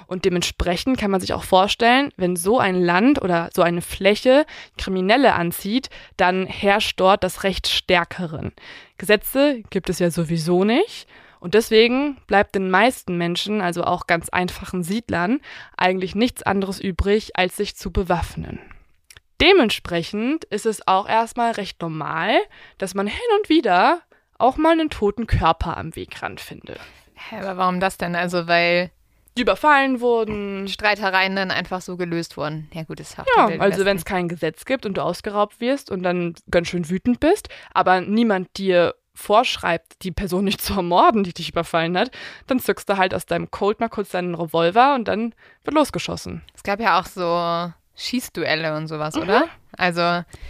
Und 0.08 0.26
dementsprechend 0.26 0.97
kann 0.97 1.12
man 1.12 1.21
sich 1.21 1.34
auch 1.34 1.43
vorstellen, 1.43 2.12
wenn 2.17 2.36
so 2.36 2.60
ein 2.60 2.82
Land 2.82 3.21
oder 3.21 3.49
so 3.54 3.62
eine 3.62 3.82
Fläche 3.82 4.45
Kriminelle 4.78 5.34
anzieht, 5.34 5.89
dann 6.17 6.45
herrscht 6.45 6.99
dort 6.99 7.23
das 7.23 7.43
Recht 7.43 7.67
Stärkeren. 7.67 8.54
Gesetze 8.97 9.63
gibt 9.69 9.89
es 9.89 9.99
ja 9.99 10.12
sowieso 10.12 10.63
nicht. 10.63 11.08
Und 11.39 11.56
deswegen 11.56 12.15
bleibt 12.26 12.56
den 12.56 12.71
meisten 12.71 13.17
Menschen, 13.17 13.60
also 13.60 13.84
auch 13.84 14.08
ganz 14.08 14.30
einfachen 14.30 14.82
Siedlern, 14.82 15.41
eigentlich 15.76 16.15
nichts 16.15 16.41
anderes 16.41 16.80
übrig, 16.80 17.36
als 17.36 17.58
sich 17.58 17.76
zu 17.76 17.91
bewaffnen. 17.91 18.60
Dementsprechend 19.41 20.45
ist 20.45 20.65
es 20.65 20.88
auch 20.88 21.06
erstmal 21.06 21.52
recht 21.52 21.82
normal, 21.82 22.38
dass 22.78 22.95
man 22.95 23.08
hin 23.08 23.19
und 23.38 23.49
wieder 23.49 24.02
auch 24.38 24.56
mal 24.56 24.71
einen 24.71 24.89
toten 24.89 25.28
Körper 25.28 25.76
am 25.76 25.97
Wegrand 25.97 26.39
findet. 26.39 26.80
Hä, 27.15 27.39
aber 27.41 27.58
warum 27.58 27.82
das 27.82 27.97
denn? 27.97 28.15
Also, 28.15 28.47
weil 28.47 28.91
überfallen 29.41 30.00
wurden. 30.02 30.67
Streitereien 30.67 31.36
dann 31.36 31.52
einfach 31.52 31.82
so 31.82 31.98
gelöst 31.98 32.38
wurden. 32.38 32.69
Ja, 32.74 32.84
gut, 32.84 33.00
ist 33.00 33.17
Ja, 33.36 33.48
also 33.60 33.86
wenn 33.86 33.98
es 33.98 34.06
kein 34.06 34.28
Gesetz 34.28 34.65
gibt 34.65 34.86
und 34.86 34.98
du 34.98 35.02
ausgeraubt 35.02 35.60
wirst 35.60 35.91
und 35.91 36.04
dann 36.04 36.36
ganz 36.52 36.67
schön 36.67 36.89
wütend 36.89 37.19
bist, 37.19 37.50
aber 37.74 38.02
niemand 38.02 38.58
dir 38.58 38.96
vorschreibt, 39.15 40.04
die 40.04 40.12
Person 40.12 40.46
nicht 40.46 40.62
zu 40.62 40.74
ermorden, 40.74 41.24
die 41.24 41.34
dich 41.34 41.50
überfallen 41.50 41.98
hat, 41.98 42.12
dann 42.48 42.60
zückst 42.60 42.89
du 42.89 42.98
halt 42.98 43.13
aus 43.13 43.26
deinem 43.26 43.52
Colt 43.52 43.80
mal 43.80 43.89
kurz 43.89 44.10
deinen 44.10 44.36
Revolver 44.36 44.96
und 44.96 45.08
dann 45.08 45.34
wird 45.63 45.76
losgeschossen. 45.76 46.43
Es 46.56 46.63
gab 46.63 46.80
ja 46.80 47.00
auch 47.00 47.06
so 47.06 47.72
Schießduelle 47.96 48.76
und 48.76 48.88
sowas, 48.88 49.15
mhm. 49.15 49.22
oder? 49.24 49.48
Also, 49.78 50.02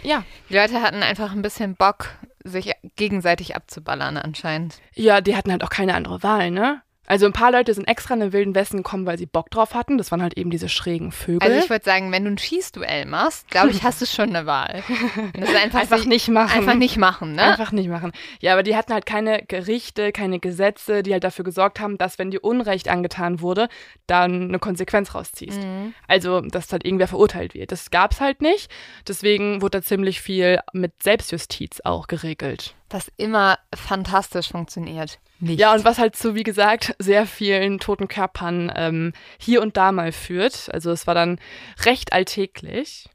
ja. 0.02 0.24
Die 0.48 0.54
Leute 0.54 0.82
hatten 0.82 1.02
einfach 1.02 1.32
ein 1.32 1.42
bisschen 1.42 1.76
Bock, 1.76 2.10
sich 2.42 2.72
gegenseitig 2.96 3.56
abzuballern 3.56 4.16
anscheinend. 4.16 4.80
Ja, 4.94 5.20
die 5.20 5.36
hatten 5.36 5.50
halt 5.50 5.64
auch 5.64 5.70
keine 5.70 5.94
andere 5.94 6.22
Wahl, 6.22 6.50
ne? 6.50 6.82
Also 7.06 7.26
ein 7.26 7.32
paar 7.32 7.52
Leute 7.52 7.74
sind 7.74 7.86
extra 7.86 8.14
in 8.14 8.20
den 8.20 8.32
Wilden 8.32 8.54
Westen 8.54 8.78
gekommen, 8.78 9.04
weil 9.04 9.18
sie 9.18 9.26
Bock 9.26 9.50
drauf 9.50 9.74
hatten. 9.74 9.98
Das 9.98 10.10
waren 10.10 10.22
halt 10.22 10.38
eben 10.38 10.50
diese 10.50 10.68
schrägen 10.68 11.12
Vögel. 11.12 11.42
Also 11.42 11.62
ich 11.62 11.68
würde 11.68 11.84
sagen, 11.84 12.10
wenn 12.12 12.24
du 12.24 12.30
ein 12.30 12.38
Schießduell 12.38 13.04
machst, 13.06 13.48
glaube 13.50 13.70
ich, 13.70 13.82
hast 13.82 14.00
du 14.00 14.06
schon 14.06 14.34
eine 14.34 14.46
Wahl. 14.46 14.82
Einfach, 15.62 15.80
einfach 15.80 16.04
nicht 16.04 16.28
machen. 16.28 16.58
Einfach 16.58 16.74
nicht 16.74 16.96
machen, 16.96 17.34
ne? 17.34 17.42
Einfach 17.42 17.72
nicht 17.72 17.88
machen. 17.88 18.12
Ja, 18.40 18.52
aber 18.52 18.62
die 18.62 18.76
hatten 18.76 18.92
halt 18.92 19.06
keine 19.06 19.42
Gerichte, 19.46 20.12
keine 20.12 20.40
Gesetze, 20.40 21.02
die 21.02 21.12
halt 21.12 21.24
dafür 21.24 21.44
gesorgt 21.44 21.80
haben, 21.80 21.96
dass 21.96 22.18
wenn 22.18 22.30
dir 22.30 22.42
Unrecht 22.42 22.88
angetan 22.88 23.40
wurde, 23.40 23.68
dann 24.06 24.48
eine 24.48 24.58
Konsequenz 24.58 25.14
rausziehst. 25.14 25.62
Mhm. 25.62 25.94
Also, 26.08 26.40
dass 26.40 26.72
halt 26.72 26.84
irgendwer 26.84 27.08
verurteilt 27.08 27.54
wird. 27.54 27.72
Das 27.72 27.90
gab's 27.90 28.20
halt 28.20 28.42
nicht. 28.42 28.70
Deswegen 29.06 29.62
wurde 29.62 29.78
da 29.78 29.82
ziemlich 29.82 30.20
viel 30.20 30.60
mit 30.72 31.02
Selbstjustiz 31.02 31.80
auch 31.84 32.06
geregelt. 32.06 32.74
Was 32.94 33.10
immer 33.16 33.58
fantastisch 33.74 34.50
funktioniert 34.50 35.18
nicht. 35.40 35.60
Ja, 35.60 35.74
und 35.74 35.84
was 35.84 35.98
halt 35.98 36.14
zu, 36.14 36.34
wie 36.34 36.44
gesagt, 36.44 36.94
sehr 36.98 37.26
vielen 37.26 37.80
toten 37.80 38.06
Körpern 38.06 38.72
ähm, 38.74 39.12
hier 39.36 39.62
und 39.62 39.76
da 39.76 39.92
mal 39.92 40.12
führt. 40.12 40.72
Also 40.72 40.92
es 40.92 41.06
war 41.08 41.14
dann 41.14 41.38
recht 41.84 42.12
alltäglich. 42.12 43.08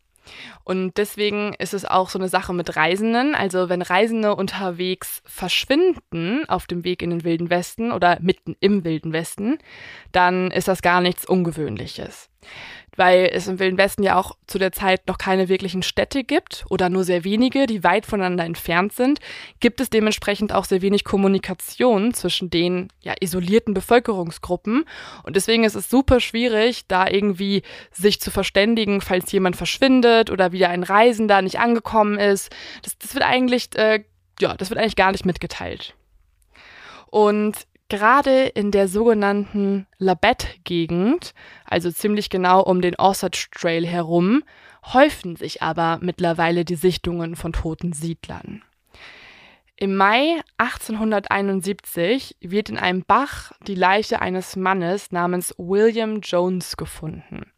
Und 0.63 0.97
deswegen 0.97 1.53
ist 1.55 1.73
es 1.73 1.85
auch 1.85 2.09
so 2.09 2.19
eine 2.19 2.27
Sache 2.27 2.53
mit 2.53 2.75
Reisenden. 2.75 3.35
Also 3.35 3.69
wenn 3.69 3.81
Reisende 3.81 4.35
unterwegs 4.35 5.21
verschwinden 5.25 6.47
auf 6.49 6.67
dem 6.67 6.83
Weg 6.83 7.01
in 7.01 7.09
den 7.09 7.23
Wilden 7.23 7.49
Westen 7.49 7.91
oder 7.93 8.17
mitten 8.19 8.57
im 8.59 8.83
Wilden 8.83 9.13
Westen, 9.13 9.59
dann 10.11 10.51
ist 10.51 10.67
das 10.67 10.81
gar 10.81 11.01
nichts 11.01 11.25
Ungewöhnliches 11.25 12.28
weil 12.99 13.29
es 13.31 13.47
im 13.47 13.59
Wilden 13.59 13.77
Westen 13.77 14.03
ja 14.03 14.17
auch 14.17 14.35
zu 14.45 14.59
der 14.59 14.73
Zeit 14.73 15.07
noch 15.07 15.17
keine 15.17 15.47
wirklichen 15.47 15.83
Städte 15.83 16.25
gibt 16.25 16.65
oder 16.69 16.89
nur 16.89 17.05
sehr 17.05 17.23
wenige, 17.23 17.65
die 17.65 17.83
weit 17.83 18.05
voneinander 18.05 18.43
entfernt 18.43 18.91
sind, 18.91 19.19
gibt 19.61 19.79
es 19.79 19.89
dementsprechend 19.89 20.53
auch 20.53 20.65
sehr 20.65 20.81
wenig 20.81 21.05
Kommunikation 21.05 22.13
zwischen 22.13 22.49
den 22.49 22.89
ja, 22.99 23.13
isolierten 23.21 23.73
Bevölkerungsgruppen. 23.73 24.83
Und 25.23 25.35
deswegen 25.37 25.63
ist 25.63 25.75
es 25.75 25.89
super 25.89 26.19
schwierig, 26.19 26.87
da 26.87 27.07
irgendwie 27.07 27.63
sich 27.91 28.19
zu 28.19 28.31
verständigen, 28.31 28.99
falls 28.99 29.31
jemand 29.31 29.55
verschwindet 29.55 30.29
oder 30.29 30.51
wieder 30.51 30.67
ein 30.67 30.83
Reisender 30.83 31.41
nicht 31.41 31.59
angekommen 31.59 32.19
ist. 32.19 32.53
Das, 32.83 32.97
das 32.97 33.13
wird 33.13 33.23
eigentlich, 33.23 33.69
äh, 33.77 34.03
ja, 34.41 34.55
das 34.55 34.69
wird 34.69 34.79
eigentlich 34.79 34.97
gar 34.97 35.13
nicht 35.13 35.25
mitgeteilt. 35.25 35.95
Und 37.11 37.55
Gerade 37.89 38.45
in 38.45 38.69
der 38.69 38.87
sogenannten 38.87 39.87
Labette-Gegend, 39.97 41.33
also 41.65 41.91
ziemlich 41.91 42.29
genau 42.29 42.61
um 42.61 42.81
den 42.81 42.95
Osage 42.95 43.47
Trail 43.51 43.85
herum, 43.85 44.43
häufen 44.93 45.35
sich 45.35 45.63
aber 45.63 45.97
mittlerweile 46.01 46.65
die 46.65 46.75
Sichtungen 46.75 47.35
von 47.35 47.51
toten 47.51 47.93
Siedlern. 47.93 48.63
Im 49.75 49.95
Mai 49.95 50.41
1871 50.57 52.35
wird 52.41 52.69
in 52.69 52.77
einem 52.77 53.03
Bach 53.05 53.53
die 53.65 53.75
Leiche 53.75 54.21
eines 54.21 54.55
Mannes 54.55 55.11
namens 55.11 55.55
William 55.57 56.19
Jones 56.21 56.77
gefunden. 56.77 57.51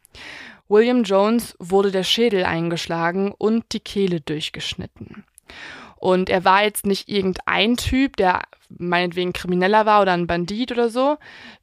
William 0.70 1.04
Jones 1.04 1.56
wurde 1.60 1.92
der 1.92 2.04
Schädel 2.04 2.46
eingeschlagen 2.46 3.34
und 3.38 3.74
die 3.74 3.80
Kehle 3.82 4.22
durchgeschnitten. 4.22 5.26
Und 6.02 6.32
er 6.32 6.44
war 6.44 6.64
jetzt 6.64 6.88
nicht 6.88 7.10
irgendein 7.10 7.78
Typ, 7.78 8.18
der 8.18 8.42
meinetwegen 8.70 9.34
Krimineller 9.34 9.86
war 9.86 10.02
oder 10.02 10.14
ein 10.14 10.26
Bandit 10.26 10.72
oder 10.72 10.90
so. 10.90 11.18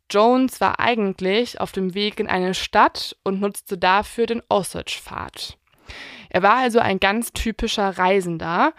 Jones 0.09 0.61
war 0.61 0.79
eigentlich 0.79 1.61
auf 1.61 1.73
dem 1.73 1.93
Weg 1.93 2.21
in 2.21 2.29
eine 2.29 2.55
Stadt 2.55 3.17
und 3.25 3.41
nutzte 3.41 3.77
dafür 3.77 4.27
den 4.27 4.43
Osage-Pfad. 4.49 5.59
Er 6.31 6.43
war 6.45 6.55
also 6.55 6.79
ein 6.79 7.01
ganz 7.01 7.33
typischer 7.33 7.99
Reisender. 7.99 8.75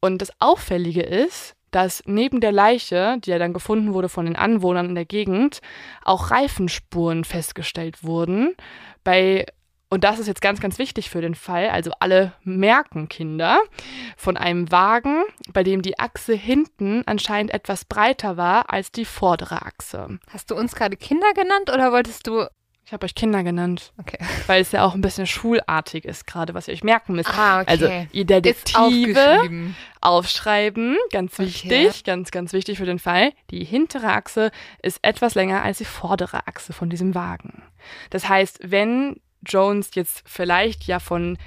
Und 0.00 0.22
das 0.22 0.32
Auffällige 0.40 1.02
ist, 1.02 1.56
dass 1.72 2.02
neben 2.06 2.40
der 2.40 2.52
Leiche, 2.52 3.18
die 3.22 3.30
ja 3.30 3.38
dann 3.38 3.52
gefunden 3.52 3.92
wurde 3.92 4.08
von 4.08 4.24
den 4.24 4.36
Anwohnern 4.36 4.88
in 4.88 4.94
der 4.94 5.04
Gegend, 5.04 5.60
auch 6.02 6.30
Reifenspuren 6.30 7.24
festgestellt 7.24 8.02
wurden. 8.02 8.54
Bei 9.04 9.44
und 9.92 10.04
das 10.04 10.18
ist 10.18 10.26
jetzt 10.26 10.40
ganz, 10.40 10.58
ganz 10.58 10.78
wichtig 10.78 11.10
für 11.10 11.20
den 11.20 11.34
Fall, 11.34 11.68
also 11.68 11.90
alle 12.00 12.32
merken 12.44 13.10
Kinder 13.10 13.60
von 14.16 14.38
einem 14.38 14.72
Wagen, 14.72 15.22
bei 15.52 15.62
dem 15.62 15.82
die 15.82 15.98
Achse 15.98 16.32
hinten 16.32 17.02
anscheinend 17.04 17.52
etwas 17.52 17.84
breiter 17.84 18.38
war 18.38 18.72
als 18.72 18.90
die 18.90 19.04
vordere 19.04 19.60
Achse. 19.60 20.18
Hast 20.30 20.50
du 20.50 20.54
uns 20.54 20.74
gerade 20.74 20.96
Kinder 20.96 21.30
genannt 21.34 21.70
oder 21.70 21.92
wolltest 21.92 22.26
du 22.26 22.46
ich 22.86 22.92
habe 22.94 23.04
euch 23.04 23.14
Kinder 23.14 23.42
genannt. 23.42 23.92
Okay. 23.98 24.18
Weil 24.46 24.60
es 24.60 24.72
ja 24.72 24.84
auch 24.84 24.94
ein 24.94 25.02
bisschen 25.02 25.26
schulartig 25.26 26.04
ist, 26.04 26.26
gerade 26.26 26.52
was 26.52 26.68
ihr 26.68 26.74
euch 26.74 26.82
merken 26.82 27.14
müsst. 27.14 27.30
Ah, 27.30 27.60
okay. 27.60 27.70
Also 27.70 27.90
ihr 28.12 28.24
Detektive 28.24 29.74
aufschreiben, 30.00 30.96
ganz 31.12 31.38
wichtig, 31.38 31.88
okay. 31.88 32.02
ganz, 32.04 32.30
ganz 32.30 32.52
wichtig 32.52 32.78
für 32.78 32.84
den 32.84 32.98
Fall. 32.98 33.32
Die 33.50 33.64
hintere 33.64 34.08
Achse 34.08 34.50
ist 34.82 34.98
etwas 35.02 35.34
länger 35.34 35.62
als 35.62 35.78
die 35.78 35.84
vordere 35.84 36.46
Achse 36.48 36.72
von 36.72 36.90
diesem 36.90 37.14
Wagen. 37.14 37.62
Das 38.10 38.28
heißt, 38.28 38.58
wenn 38.62 39.20
Jones 39.46 39.90
jetzt 39.94 40.22
vielleicht 40.26 40.84
ja 40.84 40.98
von 40.98 41.38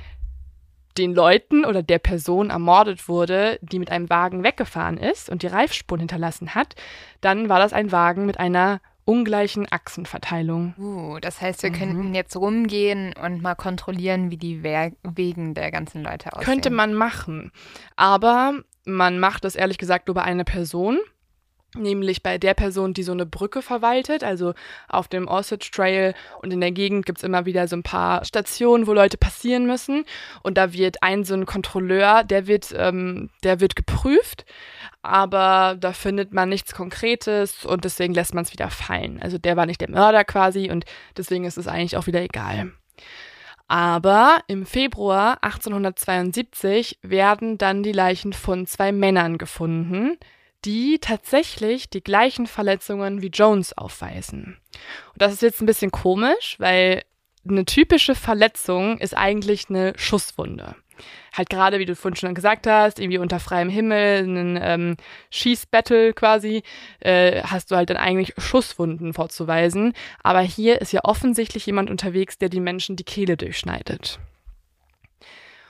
den 0.97 1.13
Leuten 1.13 1.65
oder 1.65 1.84
der 1.84 1.99
Person 1.99 2.49
ermordet 2.49 3.10
wurde, 3.10 3.60
die 3.62 3.79
mit 3.79 3.91
einem 3.91 4.10
Wagen 4.10 4.43
weggefahren 4.43 4.97
ist 4.97 5.29
und 5.29 5.43
die 5.43 5.47
Reifspuren 5.47 5.99
hinterlassen 5.99 6.55
hat, 6.55 6.75
dann 7.21 7.49
war 7.49 7.60
das 7.60 7.73
ein 7.73 7.91
Wagen 7.91 8.25
mit 8.25 8.39
einer 8.39 8.79
ungleichen 9.03 9.67
Achsenverteilung. 9.69 10.73
Uh, 10.77 11.19
das 11.19 11.39
heißt, 11.39 11.63
wir 11.63 11.69
mhm. 11.69 11.75
könnten 11.75 12.15
jetzt 12.15 12.36
rumgehen 12.36 13.13
und 13.21 13.41
mal 13.41 13.55
kontrollieren, 13.55 14.31
wie 14.31 14.38
die 14.38 14.63
We 14.63 14.93
Wegen 15.03 15.53
der 15.53 15.69
ganzen 15.69 16.01
Leute 16.03 16.34
aussehen. 16.34 16.45
Könnte 16.45 16.69
man 16.71 16.93
machen. 16.93 17.51
Aber 17.95 18.53
man 18.86 19.19
macht 19.19 19.43
das 19.43 19.55
ehrlich 19.55 19.77
gesagt 19.77 20.08
nur 20.08 20.15
bei 20.15 20.23
einer 20.23 20.43
Person 20.43 20.99
nämlich 21.77 22.23
bei 22.23 22.38
der 22.38 22.53
Person, 22.53 22.93
die 22.93 23.03
so 23.03 23.11
eine 23.11 23.25
Brücke 23.25 23.61
verwaltet. 23.61 24.23
Also 24.23 24.53
auf 24.88 25.07
dem 25.07 25.27
Osage 25.27 25.69
Trail 25.71 26.13
und 26.41 26.53
in 26.53 26.61
der 26.61 26.71
Gegend 26.71 27.05
gibt 27.05 27.19
es 27.19 27.23
immer 27.23 27.45
wieder 27.45 27.67
so 27.67 27.75
ein 27.75 27.83
paar 27.83 28.25
Stationen, 28.25 28.88
wo 28.88 28.93
Leute 28.93 29.17
passieren 29.17 29.65
müssen. 29.65 30.05
Und 30.43 30.57
da 30.57 30.73
wird 30.73 31.03
ein 31.03 31.23
so 31.23 31.33
ein 31.33 31.45
Kontrolleur, 31.45 32.23
der 32.23 32.47
wird, 32.47 32.73
ähm, 32.77 33.29
der 33.43 33.59
wird 33.59 33.75
geprüft, 33.75 34.45
aber 35.01 35.75
da 35.79 35.93
findet 35.93 36.33
man 36.33 36.49
nichts 36.49 36.73
Konkretes 36.73 37.65
und 37.65 37.85
deswegen 37.85 38.13
lässt 38.13 38.33
man 38.33 38.43
es 38.43 38.53
wieder 38.53 38.69
fallen. 38.69 39.21
Also 39.21 39.38
der 39.38 39.55
war 39.55 39.65
nicht 39.65 39.81
der 39.81 39.89
Mörder 39.89 40.23
quasi 40.23 40.71
und 40.71 40.85
deswegen 41.17 41.45
ist 41.45 41.57
es 41.57 41.67
eigentlich 41.67 41.97
auch 41.97 42.07
wieder 42.07 42.21
egal. 42.21 42.71
Aber 43.67 44.39
im 44.47 44.65
Februar 44.65 45.39
1872 45.41 46.99
werden 47.01 47.57
dann 47.57 47.81
die 47.81 47.91
Leichen 47.91 48.33
von 48.33 48.67
zwei 48.67 48.91
Männern 48.91 49.38
gefunden, 49.38 50.17
die 50.65 50.99
tatsächlich 50.99 51.89
die 51.89 52.04
gleichen 52.04 52.47
Verletzungen 52.47 53.21
wie 53.21 53.28
Jones 53.28 53.78
aufweisen. 53.78 54.58
Und 55.13 55.21
das 55.21 55.34
ist 55.34 55.41
jetzt 55.41 55.62
ein 55.62 55.67
bisschen 55.67 55.91
komisch, 55.91 56.56
weil 56.60 57.04
eine 57.47 57.65
typische 57.65 58.15
Verletzung 58.15 58.97
ist 58.97 59.15
eigentlich 59.15 59.69
eine 59.69 59.93
Schusswunde. 59.97 60.75
Halt 61.34 61.49
gerade, 61.49 61.78
wie 61.80 61.86
du 61.86 61.95
vorhin 61.95 62.15
schon 62.15 62.34
gesagt 62.34 62.67
hast, 62.67 62.99
irgendwie 62.99 63.17
unter 63.17 63.39
freiem 63.39 63.69
Himmel, 63.69 64.23
ein 64.23 64.60
ähm, 64.62 64.97
Schießbattle 65.30 66.13
quasi, 66.13 66.63
äh, 67.01 67.43
hast 67.43 67.69
du 67.69 67.75
halt 67.75 67.89
dann 67.89 67.97
eigentlich 67.97 68.34
Schusswunden 68.38 69.13
vorzuweisen. 69.13 69.93
Aber 70.23 70.39
hier 70.39 70.82
ist 70.82 70.93
ja 70.93 71.01
offensichtlich 71.04 71.65
jemand 71.65 71.89
unterwegs, 71.89 72.38
der 72.38 72.49
die 72.49 72.62
Menschen 72.62 72.95
die 72.95 73.04
Kehle 73.04 73.36
durchschneidet. 73.36 74.19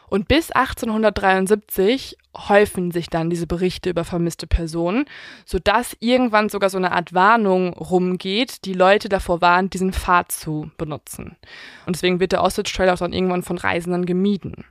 Und 0.07 0.27
bis 0.27 0.51
1873 0.51 2.17
häufen 2.37 2.91
sich 2.91 3.09
dann 3.09 3.29
diese 3.29 3.47
Berichte 3.47 3.89
über 3.89 4.03
vermisste 4.03 4.47
Personen, 4.47 5.05
sodass 5.45 5.95
irgendwann 5.99 6.49
sogar 6.49 6.69
so 6.69 6.77
eine 6.77 6.91
Art 6.91 7.13
Warnung 7.13 7.73
rumgeht, 7.73 8.65
die 8.65 8.73
Leute 8.73 9.09
davor 9.09 9.41
warnt, 9.41 9.73
diesen 9.73 9.93
Pfad 9.93 10.31
zu 10.31 10.69
benutzen. 10.77 11.37
Und 11.85 11.95
deswegen 11.95 12.19
wird 12.19 12.33
der 12.33 12.43
Osage 12.43 12.71
Trail 12.73 12.89
auch 12.89 12.97
dann 12.97 13.13
irgendwann 13.13 13.43
von 13.43 13.57
Reisenden 13.57 14.05
gemieden. 14.05 14.65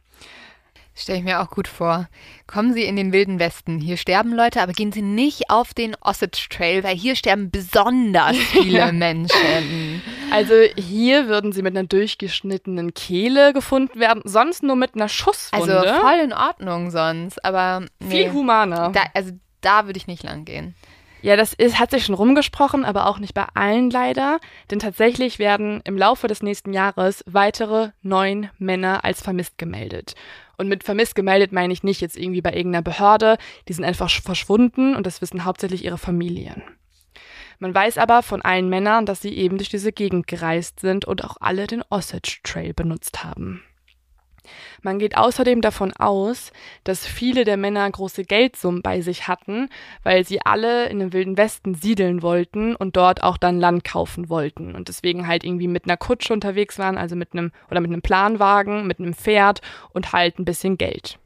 Stelle 0.96 1.18
ich 1.18 1.24
mir 1.24 1.40
auch 1.40 1.50
gut 1.50 1.66
vor. 1.66 2.08
Kommen 2.46 2.72
Sie 2.72 2.84
in 2.84 2.94
den 2.94 3.12
Wilden 3.12 3.40
Westen. 3.40 3.80
Hier 3.80 3.96
sterben 3.96 4.32
Leute, 4.32 4.62
aber 4.62 4.72
gehen 4.72 4.92
Sie 4.92 5.02
nicht 5.02 5.50
auf 5.50 5.74
den 5.74 5.96
Osage 6.00 6.46
Trail, 6.48 6.84
weil 6.84 6.96
hier 6.96 7.16
sterben 7.16 7.50
besonders 7.50 8.36
viele 8.52 8.92
Menschen. 8.92 10.02
Also 10.30 10.54
hier 10.76 11.28
würden 11.28 11.52
Sie 11.52 11.62
mit 11.62 11.76
einer 11.76 11.86
durchgeschnittenen 11.86 12.94
Kehle 12.94 13.52
gefunden 13.52 13.98
werden, 13.98 14.22
sonst 14.24 14.62
nur 14.62 14.76
mit 14.76 14.94
einer 14.94 15.08
Schusswunde. 15.08 15.78
Also 15.78 16.00
voll 16.00 16.18
in 16.22 16.32
Ordnung 16.32 16.90
sonst, 16.90 17.44
aber 17.44 17.84
nee. 18.00 18.10
viel 18.10 18.32
humaner. 18.32 18.90
Da, 18.90 19.02
also 19.14 19.32
da 19.60 19.86
würde 19.86 19.96
ich 19.96 20.06
nicht 20.06 20.22
lang 20.22 20.44
gehen. 20.44 20.74
Ja, 21.24 21.36
das 21.36 21.54
ist, 21.54 21.78
hat 21.78 21.90
sich 21.90 22.04
schon 22.04 22.14
rumgesprochen, 22.14 22.84
aber 22.84 23.06
auch 23.06 23.18
nicht 23.18 23.32
bei 23.32 23.46
allen 23.54 23.88
leider. 23.88 24.40
Denn 24.70 24.78
tatsächlich 24.78 25.38
werden 25.38 25.80
im 25.84 25.96
Laufe 25.96 26.26
des 26.26 26.42
nächsten 26.42 26.74
Jahres 26.74 27.24
weitere 27.26 27.92
neun 28.02 28.50
Männer 28.58 29.04
als 29.04 29.22
vermisst 29.22 29.56
gemeldet. 29.56 30.14
Und 30.58 30.68
mit 30.68 30.84
vermisst 30.84 31.14
gemeldet 31.14 31.50
meine 31.50 31.72
ich 31.72 31.82
nicht 31.82 32.02
jetzt 32.02 32.18
irgendwie 32.18 32.42
bei 32.42 32.52
irgendeiner 32.52 32.82
Behörde. 32.82 33.38
Die 33.68 33.72
sind 33.72 33.84
einfach 33.84 34.10
verschwunden 34.10 34.94
und 34.94 35.06
das 35.06 35.22
wissen 35.22 35.46
hauptsächlich 35.46 35.82
ihre 35.82 35.96
Familien. 35.96 36.62
Man 37.58 37.74
weiß 37.74 37.98
aber 37.98 38.22
von 38.22 38.42
allen 38.42 38.68
Männern, 38.68 39.06
dass 39.06 39.22
sie 39.22 39.34
eben 39.34 39.58
durch 39.58 39.68
diese 39.68 39.92
Gegend 39.92 40.26
gereist 40.26 40.80
sind 40.80 41.04
und 41.04 41.24
auch 41.24 41.36
alle 41.40 41.66
den 41.66 41.82
Osage 41.90 42.40
Trail 42.42 42.74
benutzt 42.74 43.24
haben. 43.24 43.62
Man 44.82 44.98
geht 44.98 45.16
außerdem 45.16 45.60
davon 45.60 45.92
aus, 45.94 46.52
dass 46.84 47.06
viele 47.06 47.44
der 47.44 47.56
Männer 47.56 47.90
große 47.90 48.24
Geldsummen 48.24 48.82
bei 48.82 49.00
sich 49.00 49.28
hatten, 49.28 49.68
weil 50.02 50.26
sie 50.26 50.40
alle 50.44 50.88
in 50.88 50.98
den 50.98 51.12
Wilden 51.12 51.36
Westen 51.36 51.74
siedeln 51.74 52.22
wollten 52.22 52.76
und 52.76 52.96
dort 52.96 53.22
auch 53.22 53.38
dann 53.38 53.58
Land 53.58 53.84
kaufen 53.84 54.28
wollten 54.28 54.74
und 54.74 54.88
deswegen 54.88 55.26
halt 55.26 55.44
irgendwie 55.44 55.68
mit 55.68 55.84
einer 55.84 55.96
Kutsche 55.96 56.32
unterwegs 56.32 56.78
waren, 56.78 56.98
also 56.98 57.16
mit 57.16 57.32
einem 57.32 57.52
oder 57.70 57.80
mit 57.80 57.90
einem 57.90 58.02
Planwagen, 58.02 58.86
mit 58.86 58.98
einem 58.98 59.14
Pferd 59.14 59.60
und 59.92 60.12
halt 60.12 60.38
ein 60.38 60.44
bisschen 60.44 60.76
Geld. 60.76 61.18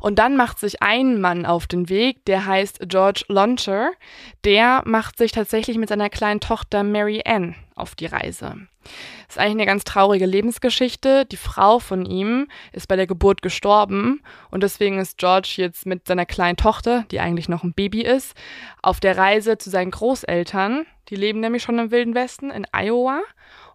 Und 0.00 0.18
dann 0.18 0.36
macht 0.36 0.58
sich 0.58 0.82
ein 0.82 1.20
Mann 1.20 1.46
auf 1.46 1.66
den 1.66 1.88
Weg, 1.88 2.24
der 2.26 2.46
heißt 2.46 2.80
George 2.88 3.24
Launcher. 3.28 3.92
Der 4.44 4.82
macht 4.84 5.18
sich 5.18 5.32
tatsächlich 5.32 5.78
mit 5.78 5.88
seiner 5.88 6.10
kleinen 6.10 6.40
Tochter 6.40 6.82
Mary 6.82 7.22
Ann 7.24 7.54
auf 7.74 7.94
die 7.94 8.06
Reise. 8.06 8.56
Das 9.26 9.36
ist 9.36 9.38
eigentlich 9.38 9.52
eine 9.52 9.66
ganz 9.66 9.84
traurige 9.84 10.26
Lebensgeschichte. 10.26 11.24
Die 11.24 11.36
Frau 11.36 11.78
von 11.78 12.04
ihm 12.04 12.48
ist 12.72 12.86
bei 12.86 12.96
der 12.96 13.06
Geburt 13.06 13.42
gestorben 13.42 14.22
und 14.50 14.62
deswegen 14.62 14.98
ist 14.98 15.18
George 15.18 15.54
jetzt 15.56 15.86
mit 15.86 16.06
seiner 16.06 16.26
kleinen 16.26 16.56
Tochter, 16.56 17.04
die 17.10 17.20
eigentlich 17.20 17.48
noch 17.48 17.64
ein 17.64 17.72
Baby 17.72 18.02
ist, 18.02 18.34
auf 18.82 19.00
der 19.00 19.16
Reise 19.16 19.58
zu 19.58 19.70
seinen 19.70 19.90
Großeltern. 19.90 20.86
Die 21.08 21.16
leben 21.16 21.40
nämlich 21.40 21.62
schon 21.62 21.78
im 21.78 21.90
Wilden 21.90 22.14
Westen 22.14 22.50
in 22.50 22.66
Iowa 22.72 23.22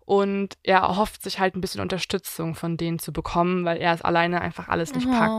und 0.06 0.58
er 0.64 0.80
erhofft 0.80 1.24
sich 1.24 1.40
halt 1.40 1.56
ein 1.56 1.62
bisschen 1.62 1.82
Unterstützung 1.82 2.56
von 2.56 2.78
denen 2.78 3.00
zu 3.00 3.12
bekommen, 3.12 3.66
weil 3.66 3.78
er 3.78 3.94
es 3.94 4.02
alleine 4.02 4.42
einfach 4.42 4.68
alles 4.68 4.94
nicht 4.94 5.08
packt. 5.10 5.32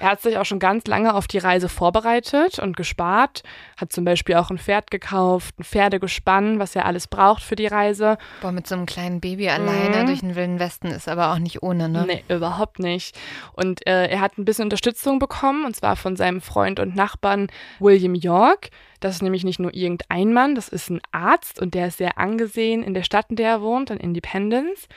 Er 0.00 0.10
hat 0.10 0.20
sich 0.20 0.38
auch 0.38 0.44
schon 0.44 0.58
ganz 0.58 0.86
lange 0.86 1.14
auf 1.14 1.28
die 1.28 1.38
Reise 1.38 1.68
vorbereitet 1.68 2.58
und 2.58 2.76
gespart, 2.76 3.42
hat 3.76 3.92
zum 3.92 4.04
Beispiel 4.04 4.34
auch 4.34 4.50
ein 4.50 4.58
Pferd 4.58 4.90
gekauft, 4.90 5.58
ein 5.58 5.64
Pferdegespann, 5.64 6.58
was 6.58 6.74
er 6.74 6.86
alles 6.86 7.06
braucht 7.06 7.42
für 7.42 7.54
die 7.54 7.68
Reise. 7.68 8.18
Boah, 8.40 8.50
mit 8.50 8.66
so 8.66 8.74
einem 8.74 8.86
kleinen 8.86 9.20
Baby 9.20 9.48
alleine 9.48 10.02
mhm. 10.02 10.06
durch 10.06 10.20
den 10.20 10.34
Wilden 10.34 10.58
Westen 10.58 10.88
ist 10.88 11.08
aber 11.08 11.32
auch 11.32 11.38
nicht 11.38 11.62
ohne, 11.62 11.88
ne? 11.88 12.04
Nee, 12.06 12.24
überhaupt 12.28 12.80
nicht. 12.80 13.16
Und 13.52 13.86
äh, 13.86 14.08
er 14.08 14.20
hat 14.20 14.36
ein 14.36 14.44
bisschen 14.44 14.64
Unterstützung 14.64 15.20
bekommen, 15.20 15.64
und 15.64 15.76
zwar 15.76 15.94
von 15.94 16.16
seinem 16.16 16.40
Freund 16.40 16.80
und 16.80 16.96
Nachbarn 16.96 17.46
William 17.78 18.14
York. 18.14 18.70
Das 18.98 19.16
ist 19.16 19.22
nämlich 19.22 19.44
nicht 19.44 19.60
nur 19.60 19.74
irgendein 19.74 20.32
Mann, 20.32 20.54
das 20.54 20.68
ist 20.68 20.90
ein 20.90 21.00
Arzt 21.12 21.60
und 21.60 21.74
der 21.74 21.88
ist 21.88 21.98
sehr 21.98 22.18
angesehen 22.18 22.82
in 22.82 22.94
der 22.94 23.02
Stadt, 23.02 23.26
in 23.28 23.36
der 23.36 23.50
er 23.50 23.62
wohnt, 23.62 23.90
in 23.90 23.98
Independence. 23.98 24.88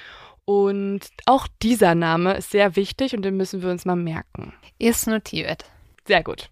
Und 0.50 1.02
auch 1.26 1.46
dieser 1.62 1.94
Name 1.94 2.36
ist 2.38 2.52
sehr 2.52 2.78
wichtig 2.78 3.14
und 3.14 3.22
den 3.24 3.36
müssen 3.36 3.62
wir 3.62 3.70
uns 3.70 3.84
mal 3.84 3.98
merken. 3.98 4.54
Ist 4.80 5.06
notiert. 5.06 5.66
Sehr 6.06 6.24
gut. 6.24 6.50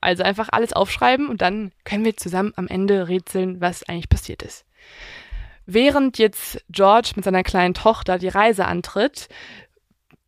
Also 0.00 0.22
einfach 0.22 0.48
alles 0.50 0.72
aufschreiben 0.72 1.28
und 1.28 1.42
dann 1.42 1.70
können 1.84 2.06
wir 2.06 2.16
zusammen 2.16 2.54
am 2.56 2.68
Ende 2.68 3.06
rätseln, 3.06 3.60
was 3.60 3.86
eigentlich 3.86 4.08
passiert 4.08 4.42
ist. 4.42 4.64
Während 5.66 6.16
jetzt 6.16 6.64
George 6.70 7.12
mit 7.16 7.26
seiner 7.26 7.42
kleinen 7.42 7.74
Tochter 7.74 8.16
die 8.16 8.28
Reise 8.28 8.64
antritt, 8.64 9.28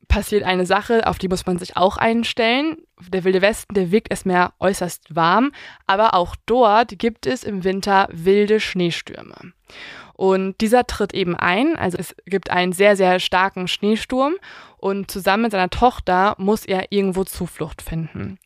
passiert 0.09 0.43
eine 0.43 0.67
Sache, 0.67 1.07
auf 1.07 1.17
die 1.17 1.29
muss 1.29 1.47
man 1.47 1.57
sich 1.57 1.75
auch 1.75 1.97
einstellen. 1.97 2.77
Der 3.09 3.25
Wilde 3.25 3.41
Westen, 3.41 3.73
der 3.73 3.91
wirkt 3.91 4.11
erstmal 4.11 4.51
äußerst 4.61 5.17
warm, 5.17 5.53
aber 5.87 6.13
auch 6.13 6.37
dort 6.45 6.99
gibt 6.99 7.25
es 7.25 7.45
im 7.45 7.65
Winter 7.65 8.09
wilde 8.13 8.61
Schneestürme. 8.61 9.55
Und 10.17 10.61
dieser 10.63 10.87
tritt 10.87 11.13
eben 11.13 11.37
ein, 11.37 11.77
also 11.77 11.99
es 11.99 12.17
gibt 12.25 12.51
einen 12.51 12.73
sehr, 12.73 12.97
sehr 12.97 13.21
starken 13.21 13.69
Schneesturm 13.69 14.35
und 14.79 15.11
zusammen 15.11 15.45
mit 15.45 15.53
seiner 15.53 15.71
Tochter 15.71 16.35
muss 16.39 16.65
er 16.65 16.93
irgendwo 16.93 17.25
Zuflucht 17.25 17.83
finden. 17.83 18.39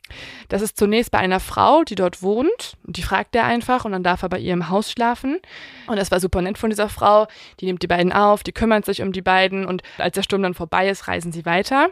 Das 0.49 0.61
ist 0.61 0.77
zunächst 0.77 1.11
bei 1.11 1.19
einer 1.19 1.39
Frau, 1.39 1.83
die 1.83 1.95
dort 1.95 2.21
wohnt, 2.21 2.77
die 2.83 3.03
fragt 3.03 3.35
er 3.35 3.45
einfach 3.45 3.85
und 3.85 3.91
dann 3.91 4.03
darf 4.03 4.23
er 4.23 4.29
bei 4.29 4.39
ihr 4.39 4.53
im 4.53 4.69
Haus 4.69 4.91
schlafen. 4.91 5.39
Und 5.87 5.97
das 5.97 6.11
war 6.11 6.19
super 6.19 6.41
nett 6.41 6.57
von 6.57 6.69
dieser 6.69 6.89
Frau, 6.89 7.27
die 7.59 7.65
nimmt 7.65 7.83
die 7.83 7.87
beiden 7.87 8.11
auf, 8.11 8.43
die 8.43 8.51
kümmert 8.51 8.85
sich 8.85 9.01
um 9.01 9.11
die 9.11 9.21
beiden 9.21 9.65
und 9.65 9.83
als 9.97 10.15
der 10.15 10.23
Sturm 10.23 10.43
dann 10.43 10.53
vorbei 10.53 10.89
ist, 10.89 11.07
reisen 11.07 11.31
sie 11.31 11.45
weiter. 11.45 11.89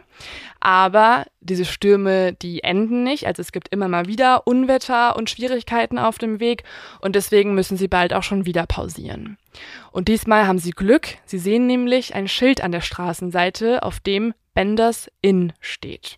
Aber 0.60 1.24
diese 1.40 1.64
Stürme, 1.64 2.34
die 2.34 2.62
enden 2.62 3.02
nicht, 3.02 3.26
also 3.26 3.40
es 3.40 3.52
gibt 3.52 3.68
immer 3.68 3.88
mal 3.88 4.06
wieder 4.06 4.46
Unwetter 4.46 5.16
und 5.16 5.30
Schwierigkeiten 5.30 5.98
auf 5.98 6.18
dem 6.18 6.40
Weg 6.40 6.64
und 7.00 7.16
deswegen 7.16 7.54
müssen 7.54 7.76
sie 7.76 7.88
bald 7.88 8.12
auch 8.12 8.22
schon 8.22 8.44
wieder 8.44 8.66
pausieren. 8.66 9.38
Und 9.90 10.08
diesmal 10.08 10.46
haben 10.46 10.58
sie 10.58 10.70
Glück. 10.70 11.16
Sie 11.24 11.38
sehen 11.38 11.66
nämlich 11.66 12.14
ein 12.14 12.28
Schild 12.28 12.62
an 12.62 12.72
der 12.72 12.80
Straßenseite, 12.80 13.82
auf 13.82 13.98
dem 13.98 14.29
Benders 14.54 15.10
Inn 15.20 15.52
steht. 15.60 16.16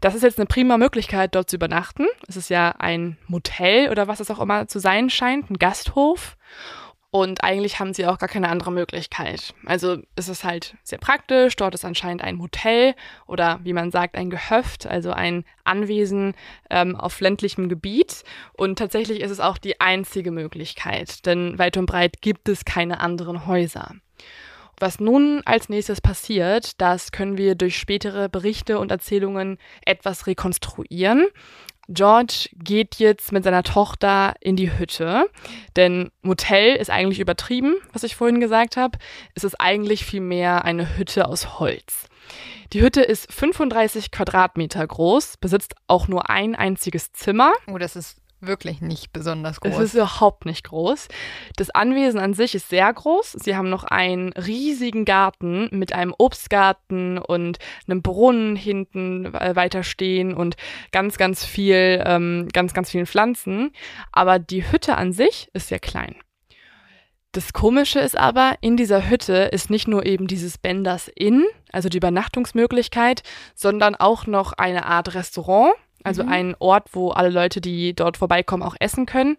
Das 0.00 0.16
ist 0.16 0.22
jetzt 0.22 0.38
eine 0.38 0.46
prima 0.46 0.78
Möglichkeit, 0.78 1.34
dort 1.34 1.48
zu 1.48 1.56
übernachten. 1.56 2.06
Es 2.26 2.36
ist 2.36 2.50
ja 2.50 2.74
ein 2.78 3.18
Motel 3.28 3.88
oder 3.88 4.08
was 4.08 4.18
es 4.18 4.30
auch 4.32 4.40
immer 4.40 4.66
zu 4.66 4.80
sein 4.80 5.10
scheint, 5.10 5.48
ein 5.48 5.58
Gasthof. 5.58 6.36
Und 7.14 7.44
eigentlich 7.44 7.78
haben 7.78 7.92
sie 7.92 8.06
auch 8.06 8.18
gar 8.18 8.28
keine 8.28 8.48
andere 8.48 8.72
Möglichkeit. 8.72 9.52
Also 9.66 9.98
es 10.16 10.30
ist 10.30 10.44
halt 10.44 10.76
sehr 10.82 10.96
praktisch. 10.96 11.54
Dort 11.56 11.74
ist 11.74 11.84
anscheinend 11.84 12.22
ein 12.22 12.40
Hotel 12.40 12.94
oder 13.26 13.60
wie 13.64 13.74
man 13.74 13.90
sagt, 13.90 14.16
ein 14.16 14.30
Gehöft, 14.30 14.86
also 14.86 15.12
ein 15.12 15.44
Anwesen 15.62 16.34
ähm, 16.70 16.96
auf 16.96 17.20
ländlichem 17.20 17.68
Gebiet. 17.68 18.24
Und 18.54 18.78
tatsächlich 18.78 19.20
ist 19.20 19.30
es 19.30 19.40
auch 19.40 19.58
die 19.58 19.78
einzige 19.78 20.30
Möglichkeit, 20.30 21.26
denn 21.26 21.58
weit 21.58 21.76
und 21.76 21.84
breit 21.84 22.22
gibt 22.22 22.48
es 22.48 22.64
keine 22.64 23.00
anderen 23.00 23.46
Häuser. 23.46 23.94
Was 24.78 25.00
nun 25.00 25.42
als 25.44 25.68
nächstes 25.68 26.00
passiert, 26.00 26.80
das 26.80 27.12
können 27.12 27.36
wir 27.36 27.54
durch 27.54 27.78
spätere 27.78 28.28
Berichte 28.28 28.78
und 28.78 28.90
Erzählungen 28.90 29.58
etwas 29.84 30.26
rekonstruieren. 30.26 31.26
George 31.88 32.48
geht 32.54 32.96
jetzt 32.96 33.32
mit 33.32 33.44
seiner 33.44 33.64
Tochter 33.64 34.34
in 34.40 34.56
die 34.56 34.76
Hütte, 34.78 35.28
denn 35.76 36.10
Motel 36.22 36.76
ist 36.76 36.90
eigentlich 36.90 37.20
übertrieben, 37.20 37.74
was 37.92 38.04
ich 38.04 38.16
vorhin 38.16 38.40
gesagt 38.40 38.76
habe. 38.76 38.98
Es 39.34 39.44
ist 39.44 39.60
eigentlich 39.60 40.04
vielmehr 40.04 40.64
eine 40.64 40.96
Hütte 40.96 41.26
aus 41.26 41.58
Holz. 41.58 42.08
Die 42.72 42.80
Hütte 42.80 43.02
ist 43.02 43.30
35 43.32 44.10
Quadratmeter 44.10 44.86
groß, 44.86 45.36
besitzt 45.36 45.74
auch 45.88 46.08
nur 46.08 46.30
ein 46.30 46.54
einziges 46.54 47.12
Zimmer. 47.12 47.52
Oh, 47.70 47.76
das 47.76 47.96
ist 47.96 48.21
wirklich 48.42 48.80
nicht 48.80 49.12
besonders 49.12 49.60
groß. 49.60 49.74
Es 49.74 49.80
ist 49.80 49.94
überhaupt 49.94 50.44
nicht 50.44 50.64
groß. 50.64 51.08
Das 51.56 51.70
Anwesen 51.70 52.20
an 52.20 52.34
sich 52.34 52.54
ist 52.54 52.68
sehr 52.68 52.92
groß. 52.92 53.32
Sie 53.32 53.56
haben 53.56 53.70
noch 53.70 53.84
einen 53.84 54.32
riesigen 54.32 55.04
Garten 55.04 55.68
mit 55.70 55.92
einem 55.92 56.14
Obstgarten 56.18 57.18
und 57.18 57.58
einem 57.86 58.02
Brunnen 58.02 58.56
hinten 58.56 59.34
äh, 59.34 59.56
weiter 59.56 59.82
stehen 59.82 60.34
und 60.34 60.56
ganz, 60.90 61.16
ganz 61.16 61.44
viel, 61.44 62.02
ähm, 62.04 62.48
ganz, 62.52 62.74
ganz 62.74 62.90
vielen 62.90 63.06
Pflanzen. 63.06 63.72
Aber 64.10 64.38
die 64.38 64.70
Hütte 64.70 64.96
an 64.96 65.12
sich 65.12 65.48
ist 65.52 65.68
sehr 65.68 65.80
klein. 65.80 66.16
Das 67.34 67.54
Komische 67.54 67.98
ist 67.98 68.18
aber, 68.18 68.56
in 68.60 68.76
dieser 68.76 69.08
Hütte 69.08 69.34
ist 69.52 69.70
nicht 69.70 69.88
nur 69.88 70.04
eben 70.04 70.26
dieses 70.26 70.58
Benders 70.58 71.08
Inn, 71.08 71.46
also 71.72 71.88
die 71.88 71.96
Übernachtungsmöglichkeit, 71.96 73.22
sondern 73.54 73.94
auch 73.94 74.26
noch 74.26 74.52
eine 74.52 74.84
Art 74.84 75.14
Restaurant 75.14 75.72
also 76.04 76.24
mhm. 76.24 76.28
ein 76.30 76.56
Ort, 76.58 76.88
wo 76.92 77.10
alle 77.10 77.30
Leute, 77.30 77.60
die 77.60 77.94
dort 77.94 78.16
vorbeikommen, 78.16 78.62
auch 78.62 78.76
essen 78.78 79.06
können 79.06 79.36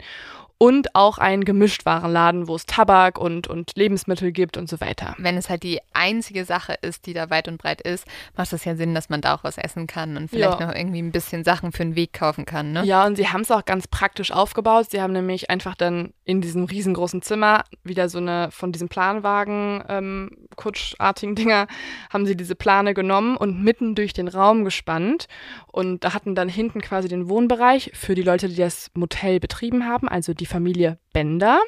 und 0.58 0.96
auch 0.96 1.18
ein 1.18 1.44
Gemischtwarenladen, 1.44 2.48
wo 2.48 2.56
es 2.56 2.66
Tabak 2.66 3.20
und, 3.20 3.48
und 3.48 3.72
Lebensmittel 3.76 4.32
gibt 4.32 4.58
und 4.58 4.70
so 4.70 4.80
weiter. 4.80 5.16
Wenn 5.18 5.38
es 5.38 5.50
halt 5.50 5.64
die 5.64 5.80
einzige 5.94 6.46
Sache 6.46 6.76
ist, 6.82 7.06
die 7.06 7.14
da 7.14 7.30
weit 7.30 7.48
und 7.48 7.58
breit 7.58 7.82
ist, 7.82 8.06
macht 8.38 8.54
es 8.54 8.66
ja 8.66 8.76
Sinn, 8.76 8.96
dass 8.96 9.10
man 9.10 9.22
da 9.22 9.36
auch 9.36 9.44
was 9.44 9.58
essen 9.58 9.88
kann 9.88 10.16
und 10.18 10.30
vielleicht 10.30 10.60
ja. 10.60 10.68
noch 10.68 10.76
irgendwie 10.76 11.02
ein 11.02 11.12
bisschen 11.12 11.44
Sachen 11.44 11.72
für 11.72 11.84
den 11.84 11.96
Weg 11.96 12.14
kaufen 12.14 12.46
kann. 12.46 12.72
Ne? 12.72 12.84
Ja, 12.86 13.06
und 13.06 13.16
sie 13.16 13.28
haben 13.28 13.42
es 13.42 13.52
auch 13.52 13.66
ganz 13.66 13.88
praktisch 13.88 14.32
aufgebaut. 14.32 14.88
Sie 14.90 15.02
haben 15.02 15.14
nämlich 15.14 15.50
einfach 15.50 15.76
dann 15.76 16.14
in 16.24 16.42
diesem 16.42 16.64
riesengroßen 16.64 17.22
Zimmer 17.22 17.66
wieder 17.84 18.08
so 18.10 18.20
eine 18.20 18.50
von 18.52 18.72
diesem 18.72 18.90
Planwagen 18.90 19.84
ähm, 19.90 20.30
kutschartigen 20.56 21.36
Dinger 21.36 21.68
haben 22.12 22.26
sie 22.26 22.38
diese 22.38 22.56
Plane 22.56 22.94
genommen 22.94 23.38
und 23.38 23.64
mitten 23.64 23.96
durch 23.96 24.14
den 24.14 24.28
Raum 24.28 24.64
gespannt 24.64 25.28
und 25.72 26.04
da 26.04 26.14
hatten 26.14 26.36
dann 26.36 26.50
hinten 26.50 26.82
quasi 26.82 27.08
den 27.08 27.30
Wohnbereich 27.30 27.92
für 27.94 28.16
die 28.16 28.22
Leute, 28.22 28.48
die 28.48 28.56
das 28.56 28.92
Motel 28.94 29.40
betrieben 29.40 29.86
haben, 29.86 30.08
also 30.08 30.34
die 30.34 30.43
Familie 30.46 31.00
Bender. 31.14 31.62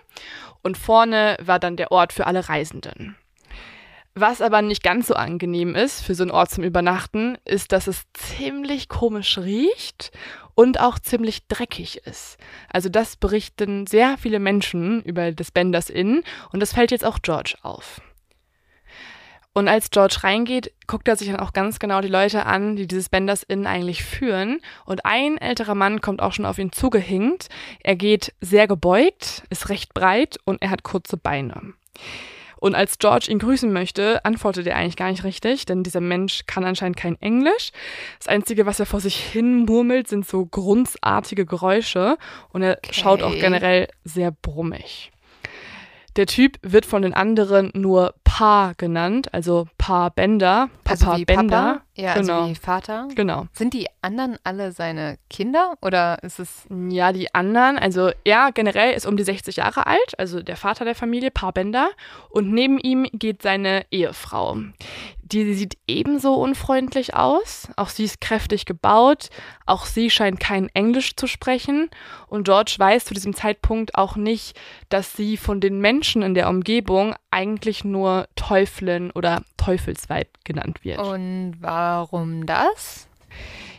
Und 0.64 0.78
vorne 0.78 1.38
war 1.42 1.60
dann 1.60 1.78
der 1.78 1.92
Ort 1.92 2.14
für 2.14 2.28
alle 2.28 2.50
Reisenden. 2.50 3.16
Was 4.18 4.42
aber 4.42 4.62
nicht 4.62 4.82
ganz 4.82 5.08
so 5.08 5.14
angenehm 5.14 5.76
ist 5.76 6.02
für 6.02 6.16
so 6.16 6.24
einen 6.24 6.32
Ort 6.32 6.50
zum 6.50 6.64
Übernachten, 6.64 7.38
ist, 7.44 7.74
dass 7.74 7.88
es 7.88 8.06
ziemlich 8.14 8.88
komisch 8.88 9.38
riecht 9.38 10.12
und 10.56 10.80
auch 10.80 11.00
ziemlich 11.00 11.48
dreckig 11.48 11.98
ist. 12.06 12.38
Also 12.70 12.88
das 12.88 13.18
berichten 13.18 13.86
sehr 13.88 14.18
viele 14.18 14.40
Menschen 14.40 15.04
über 15.04 15.34
das 15.34 15.52
Benders 15.52 15.90
Inn 15.90 16.24
und 16.54 16.62
das 16.62 16.72
fällt 16.72 16.92
jetzt 16.92 17.04
auch 17.04 17.20
George 17.22 17.56
auf. 17.62 18.00
Und 19.58 19.70
als 19.70 19.90
George 19.90 20.18
reingeht, 20.22 20.74
guckt 20.86 21.08
er 21.08 21.16
sich 21.16 21.30
dann 21.30 21.40
auch 21.40 21.54
ganz 21.54 21.80
genau 21.80 22.02
die 22.02 22.10
Leute 22.10 22.46
an, 22.46 22.76
die 22.76 22.88
dieses 22.88 23.08
Benders 23.08 23.42
Inn 23.42 23.66
eigentlich 23.66 24.04
führen. 24.04 24.60
Und 24.86 25.06
ein 25.06 25.38
älterer 25.38 25.76
Mann 25.76 26.02
kommt 26.02 26.22
auch 26.22 26.34
schon 26.34 26.46
auf 26.46 26.60
ihn 26.60 26.74
zugehinkt. 26.74 27.48
Er 27.82 27.96
geht 27.96 28.34
sehr 28.42 28.68
gebeugt, 28.68 29.44
ist 29.50 29.70
recht 29.70 29.94
breit 29.94 30.38
und 30.44 30.62
er 30.62 30.72
hat 30.72 30.84
kurze 30.84 31.16
Beine. 31.16 31.74
Und 32.58 32.76
als 32.76 33.00
George 33.00 33.28
ihn 33.30 33.40
grüßen 33.40 33.72
möchte, 33.72 34.26
antwortet 34.26 34.68
er 34.68 34.76
eigentlich 34.76 34.98
gar 34.98 35.10
nicht 35.10 35.24
richtig, 35.24 35.66
denn 35.66 35.84
dieser 35.84 36.02
Mensch 36.02 36.42
kann 36.48 36.66
anscheinend 36.66 36.98
kein 36.98 37.16
Englisch. 37.22 37.72
Das 38.20 38.28
Einzige, 38.28 38.66
was 38.66 38.82
er 38.82 38.86
vor 38.86 39.00
sich 39.00 39.16
hin 39.16 39.66
murmelt, 39.66 40.10
sind 40.10 40.28
so 40.28 40.46
grunzartige 40.46 41.46
Geräusche 41.46 42.18
und 42.50 42.62
er 42.62 42.80
okay. 42.80 42.94
schaut 42.94 43.24
auch 43.24 43.34
generell 43.34 43.88
sehr 44.04 44.32
brummig. 44.32 45.12
Der 46.18 46.26
Typ 46.26 46.58
wird 46.62 46.86
von 46.86 47.02
den 47.02 47.14
anderen 47.14 47.72
nur 47.74 48.16
Pa 48.38 48.74
genannt, 48.76 49.34
also 49.34 49.66
Pa 49.78 50.10
Bender. 50.10 50.70
Papa 50.84 51.06
also 51.06 51.18
wie 51.18 51.24
Bender. 51.24 51.56
Papa? 51.56 51.82
Ja, 51.96 52.12
also 52.16 52.22
genau. 52.22 52.40
also 52.42 52.50
wie 52.50 52.56
Vater. 52.56 53.08
Genau. 53.16 53.48
Sind 53.54 53.74
die 53.74 53.88
anderen 54.02 54.36
alle 54.44 54.74
seine 54.74 55.18
Kinder 55.30 55.76
oder 55.82 56.22
ist 56.22 56.40
es. 56.40 56.68
Ja, 56.90 57.14
die 57.14 57.34
anderen, 57.34 57.78
also 57.78 58.12
er 58.26 58.52
generell 58.52 58.94
ist 58.94 59.06
um 59.06 59.16
die 59.16 59.24
60 59.24 59.56
Jahre 59.56 59.88
alt, 59.88 60.20
also 60.20 60.44
der 60.44 60.58
Vater 60.58 60.84
der 60.84 60.96
Familie, 60.96 61.32
Pa 61.32 61.52
Bender. 61.52 61.92
Und 62.30 62.52
neben 62.52 62.78
ihm 62.78 63.08
geht 63.14 63.42
seine 63.42 63.86
Ehefrau. 63.90 64.58
Die 65.26 65.56
sieht 65.56 65.78
ebenso 65.88 66.36
unfreundlich 66.36 67.16
aus. 67.16 67.68
Auch 67.78 67.90
sie 67.90 68.04
ist 68.04 68.22
kräftig 68.22 68.66
gebaut. 68.66 69.30
Auch 69.66 69.86
sie 69.86 70.12
scheint 70.12 70.40
kein 70.40 70.70
Englisch 70.76 71.16
zu 71.16 71.26
sprechen. 71.26 71.90
Und 72.28 72.44
George 72.44 72.76
weiß 72.78 73.06
zu 73.06 73.16
diesem 73.16 73.34
Zeitpunkt 73.34 73.96
auch 73.96 74.16
nicht, 74.16 74.56
dass 74.90 75.14
sie 75.14 75.38
von 75.38 75.60
den 75.62 75.80
Menschen 75.80 76.22
in 76.22 76.36
der 76.36 76.48
Umgebung 76.48 77.16
eigentlich 77.32 77.84
nur 77.84 78.28
Teufelin 78.36 79.10
oder 79.12 79.42
Teufelsweib 79.58 80.28
genannt 80.44 80.84
wird. 80.84 81.00
Und 81.00 81.56
warum 81.60 82.46
das? 82.46 83.08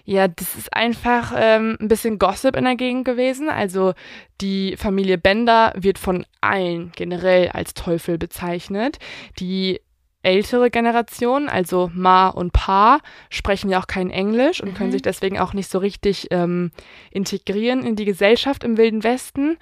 Ja, 0.04 0.28
das 0.28 0.54
ist 0.56 0.72
einfach 0.72 1.32
ähm, 1.36 1.76
ein 1.80 1.88
bisschen 1.88 2.18
Gossip 2.18 2.56
in 2.56 2.64
der 2.64 2.76
Gegend 2.76 3.04
gewesen. 3.04 3.48
Also 3.48 3.94
die 4.40 4.76
Familie 4.76 5.18
Bender 5.18 5.72
wird 5.76 5.98
von 5.98 6.26
allen 6.40 6.92
generell 6.94 7.48
als 7.48 7.74
Teufel 7.74 8.16
bezeichnet. 8.18 8.98
Die 9.38 9.80
ältere 10.26 10.70
Generation, 10.70 11.48
also 11.48 11.88
Ma 11.94 12.28
und 12.28 12.52
Pa, 12.52 12.98
sprechen 13.30 13.70
ja 13.70 13.80
auch 13.80 13.86
kein 13.86 14.10
Englisch 14.10 14.60
und 14.60 14.72
mhm. 14.72 14.74
können 14.74 14.92
sich 14.92 15.02
deswegen 15.02 15.38
auch 15.38 15.52
nicht 15.52 15.70
so 15.70 15.78
richtig 15.78 16.26
ähm, 16.32 16.72
integrieren 17.12 17.84
in 17.84 17.94
die 17.94 18.04
Gesellschaft 18.04 18.64
im 18.64 18.76
Wilden 18.76 19.04
Westen. 19.04 19.56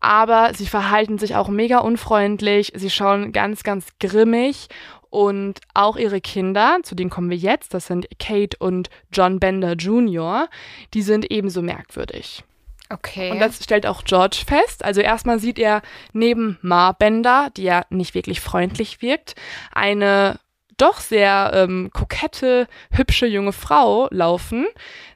Aber 0.00 0.54
sie 0.54 0.66
verhalten 0.66 1.18
sich 1.18 1.36
auch 1.36 1.48
mega 1.48 1.78
unfreundlich, 1.78 2.72
sie 2.74 2.90
schauen 2.90 3.32
ganz, 3.32 3.62
ganz 3.62 3.88
grimmig 4.00 4.68
und 5.10 5.60
auch 5.74 5.96
ihre 5.96 6.22
Kinder, 6.22 6.78
zu 6.82 6.94
denen 6.94 7.10
kommen 7.10 7.30
wir 7.30 7.36
jetzt, 7.36 7.74
das 7.74 7.86
sind 7.86 8.08
Kate 8.18 8.56
und 8.58 8.88
John 9.12 9.38
Bender 9.38 9.74
Jr., 9.74 10.48
die 10.94 11.02
sind 11.02 11.30
ebenso 11.30 11.60
merkwürdig. 11.60 12.42
Okay. 12.88 13.30
Und 13.30 13.40
das 13.40 13.62
stellt 13.62 13.86
auch 13.86 14.04
George 14.04 14.42
fest. 14.46 14.84
Also 14.84 15.00
erstmal 15.00 15.38
sieht 15.38 15.58
er 15.58 15.82
neben 16.12 16.58
Ma 16.62 16.92
Bender, 16.92 17.50
die 17.56 17.64
ja 17.64 17.82
nicht 17.90 18.14
wirklich 18.14 18.40
freundlich 18.40 19.02
wirkt, 19.02 19.34
eine 19.72 20.38
doch 20.76 21.00
sehr 21.00 21.52
ähm, 21.54 21.90
kokette, 21.92 22.68
hübsche 22.90 23.26
junge 23.26 23.52
Frau 23.52 24.08
laufen. 24.10 24.66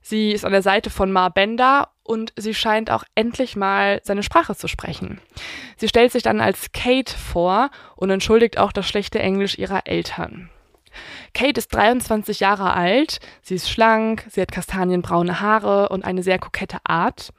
Sie 0.01 0.33
ist 0.33 0.45
an 0.45 0.53
der 0.53 0.63
Seite 0.63 0.91
von 0.91 1.13
Ma 1.13 1.29
Bender 1.29 1.91
und 2.03 2.33
sie 2.37 2.55
scheint 2.55 2.91
auch 2.91 3.05
endlich 3.15 3.57
mal 3.57 4.01
seine 4.03 4.23
Sprache 4.23 4.57
zu 4.57 4.69
sprechen. 4.69 5.21
Sie 5.77 5.89
stellt 5.89 6.13
sich 6.13 6.23
dann 6.23 6.41
als 6.41 6.73
Kate 6.73 7.15
vor 7.15 7.71
und 7.95 8.11
entschuldigt 8.11 8.59
auch 8.59 8.73
das 8.73 8.89
schlechte 8.89 9.19
Englisch 9.19 9.59
ihrer 9.59 9.87
Eltern. 9.87 10.51
Kate 11.35 11.59
ist 11.59 11.75
23 11.75 12.41
Jahre 12.41 12.73
alt, 12.73 13.21
sie 13.43 13.55
ist 13.55 13.71
schlank, 13.71 14.27
sie 14.31 14.41
hat 14.41 14.53
kastanienbraune 14.53 15.41
Haare 15.41 15.89
und 15.89 16.05
eine 16.05 16.23
sehr 16.23 16.39
kokette 16.39 16.79
Art. 16.85 17.31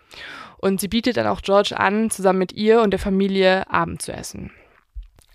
Und 0.57 0.79
sie 0.79 0.87
bietet 0.87 1.17
dann 1.17 1.27
auch 1.27 1.41
George 1.41 1.77
an, 1.77 2.11
zusammen 2.11 2.39
mit 2.39 2.53
ihr 2.53 2.81
und 2.81 2.91
der 2.91 2.99
Familie 2.99 3.69
Abend 3.71 4.01
zu 4.01 4.13
essen. 4.13 4.51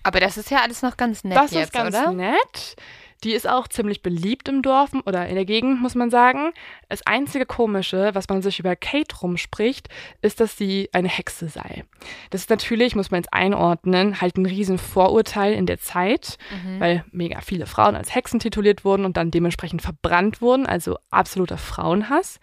Aber 0.05 0.21
das 0.21 0.37
ist 0.37 0.51
ja 0.53 0.59
alles 0.63 0.83
noch 0.83 0.97
ganz 0.97 1.25
nett 1.25 1.37
das 1.37 1.51
jetzt, 1.51 1.65
ist 1.65 1.73
ganz 1.73 1.97
oder? 1.97 2.13
nett. 2.13 2.77
Die 3.25 3.33
ist 3.33 3.49
auch 3.49 3.67
ziemlich 3.69 4.03
beliebt 4.03 4.49
im 4.49 4.63
Dorf 4.63 4.91
oder 5.07 5.27
in 5.27 5.35
der 5.35 5.45
Gegend, 5.47 5.81
muss 5.81 5.95
man 5.95 6.11
sagen. 6.11 6.53
Das 6.89 7.07
einzige 7.07 7.47
Komische, 7.47 8.11
was 8.15 8.29
man 8.29 8.43
sich 8.43 8.59
über 8.61 8.77
Kate 8.77 9.17
rumspricht, 9.21 9.89
ist, 10.21 10.39
dass 10.41 10.57
sie 10.59 10.91
eine 10.93 11.09
Hexe 11.09 11.49
sei. 11.49 11.85
Das 12.31 12.43
ist 12.43 12.51
natürlich, 12.51 12.95
muss 12.95 13.11
man 13.11 13.21
jetzt 13.23 13.33
einordnen, 13.33 14.21
halt 14.21 14.37
ein 14.37 14.47
riesen 14.47 14.79
Vorurteil 14.79 15.55
in 15.55 15.67
der 15.67 15.79
Zeit, 15.79 16.37
Mhm. 16.51 16.81
weil 16.81 17.05
mega 17.11 17.41
viele 17.41 17.67
Frauen 17.67 17.97
als 17.97 18.15
Hexen 18.15 18.39
tituliert 18.39 18.85
wurden 18.85 19.05
und 19.05 19.17
dann 19.17 19.31
dementsprechend 19.31 19.83
verbrannt 19.83 20.41
wurden, 20.43 20.67
also 20.67 20.99
absoluter 21.11 21.59
Frauenhass. 21.59 22.39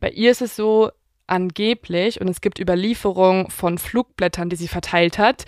Bei 0.00 0.10
ihr 0.10 0.30
ist 0.30 0.42
es 0.42 0.56
so, 0.56 0.90
angeblich, 1.26 2.20
und 2.20 2.28
es 2.28 2.40
gibt 2.40 2.58
Überlieferungen 2.58 3.50
von 3.50 3.78
Flugblättern, 3.78 4.48
die 4.48 4.56
sie 4.56 4.68
verteilt 4.68 5.18
hat, 5.18 5.44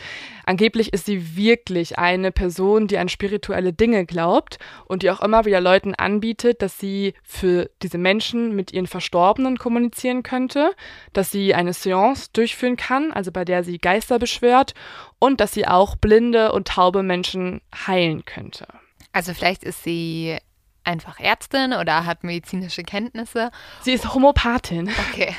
angeblich 0.46 0.92
ist 0.92 1.06
sie 1.06 1.36
wirklich 1.36 1.98
eine 1.98 2.32
Person, 2.32 2.86
die 2.86 2.98
an 2.98 3.08
spirituelle 3.08 3.72
Dinge 3.72 4.06
glaubt 4.06 4.58
und 4.86 5.02
die 5.02 5.10
auch 5.10 5.20
immer 5.20 5.44
wieder 5.44 5.60
Leuten 5.60 5.94
anbietet, 5.94 6.62
dass 6.62 6.78
sie 6.78 7.14
für 7.22 7.70
diese 7.82 7.98
Menschen 7.98 8.54
mit 8.56 8.72
ihren 8.72 8.86
Verstorbenen 8.86 9.58
kommunizieren 9.58 10.22
könnte, 10.22 10.72
dass 11.12 11.30
sie 11.30 11.54
eine 11.54 11.72
Seance 11.72 12.30
durchführen 12.32 12.76
kann, 12.76 13.12
also 13.12 13.32
bei 13.32 13.44
der 13.44 13.64
sie 13.64 13.78
Geister 13.78 14.18
beschwört 14.18 14.74
und 15.18 15.40
dass 15.40 15.52
sie 15.52 15.66
auch 15.66 15.96
blinde 15.96 16.52
und 16.52 16.68
taube 16.68 17.02
Menschen 17.02 17.60
heilen 17.86 18.24
könnte. 18.24 18.66
Also 19.12 19.32
vielleicht 19.32 19.64
ist 19.64 19.82
sie 19.84 20.38
einfach 20.84 21.20
Ärztin 21.20 21.72
oder 21.72 22.06
hat 22.06 22.24
medizinische 22.24 22.82
Kenntnisse. 22.82 23.50
Sie 23.82 23.92
ist 23.92 24.14
Homopathin. 24.14 24.90
Okay. 25.10 25.34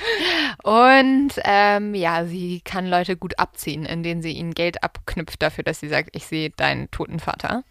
Und 0.64 1.34
ähm, 1.44 1.96
ja, 1.96 2.26
sie 2.26 2.62
kann 2.62 2.88
Leute 2.88 3.18
gut 3.18 3.38
abziehen, 3.40 3.86
indem 3.86 4.22
sie 4.22 4.32
ihnen 4.32 4.54
Geld 4.54 4.84
abknüpft 4.84 5.42
dafür, 5.42 5.64
dass 5.64 5.80
sie 5.80 5.90
sagt, 5.90 6.16
ich 6.16 6.26
sehe 6.26 6.50
deinen 6.50 6.90
toten 6.92 7.20
Vater. 7.20 7.64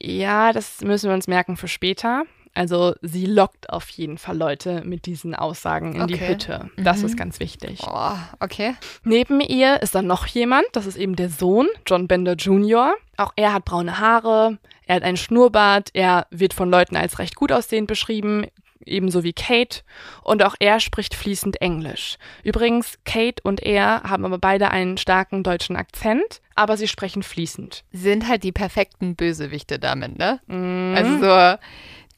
Ja, 0.00 0.52
das 0.52 0.80
müssen 0.80 1.08
wir 1.08 1.14
uns 1.14 1.28
merken 1.28 1.56
für 1.56 1.68
später. 1.68 2.24
Also 2.54 2.94
sie 3.00 3.24
lockt 3.26 3.70
auf 3.70 3.88
jeden 3.90 4.18
Fall 4.18 4.36
Leute 4.36 4.82
mit 4.84 5.06
diesen 5.06 5.34
Aussagen 5.34 5.94
in 5.94 6.06
die 6.06 6.14
Okay. 6.14 6.28
Hütte. 6.28 6.70
Das 6.76 6.98
Mhm. 7.00 7.06
ist 7.06 7.16
ganz 7.16 7.40
wichtig. 7.40 7.80
Oh, 7.82 8.12
okay. 8.40 8.74
Neben 9.04 9.40
ihr 9.40 9.80
ist 9.82 9.94
dann 9.94 10.06
noch 10.06 10.26
jemand, 10.26 10.66
das 10.72 10.86
ist 10.86 10.96
eben 10.96 11.16
der 11.16 11.30
Sohn, 11.30 11.68
John 11.86 12.08
Bender 12.08 12.34
Jr. 12.34 12.94
Auch 13.16 13.32
er 13.36 13.54
hat 13.54 13.64
braune 13.64 13.98
Haare, 13.98 14.58
er 14.86 14.96
hat 14.96 15.02
einen 15.02 15.16
Schnurrbart, 15.16 15.90
er 15.94 16.26
wird 16.30 16.52
von 16.52 16.70
Leuten 16.70 16.96
als 16.96 17.18
recht 17.18 17.36
gut 17.36 17.52
aussehend 17.52 17.86
beschrieben, 17.86 18.44
ebenso 18.84 19.22
wie 19.22 19.32
Kate. 19.32 19.80
Und 20.22 20.42
auch 20.44 20.56
er 20.58 20.80
spricht 20.80 21.14
fließend 21.14 21.60
Englisch. 21.62 22.18
Übrigens, 22.42 22.98
Kate 23.04 23.40
und 23.44 23.62
er 23.62 24.02
haben 24.02 24.24
aber 24.24 24.38
beide 24.38 24.70
einen 24.72 24.98
starken 24.98 25.42
deutschen 25.44 25.76
Akzent, 25.76 26.40
aber 26.56 26.76
sie 26.76 26.88
sprechen 26.88 27.22
fließend. 27.22 27.84
Sind 27.92 28.28
halt 28.28 28.42
die 28.42 28.52
perfekten 28.52 29.14
Bösewichte 29.14 29.78
damit, 29.78 30.18
ne? 30.18 30.40
Mhm. 30.48 30.94
Also 30.96 31.18
so 31.18 31.58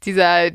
dieser 0.04 0.50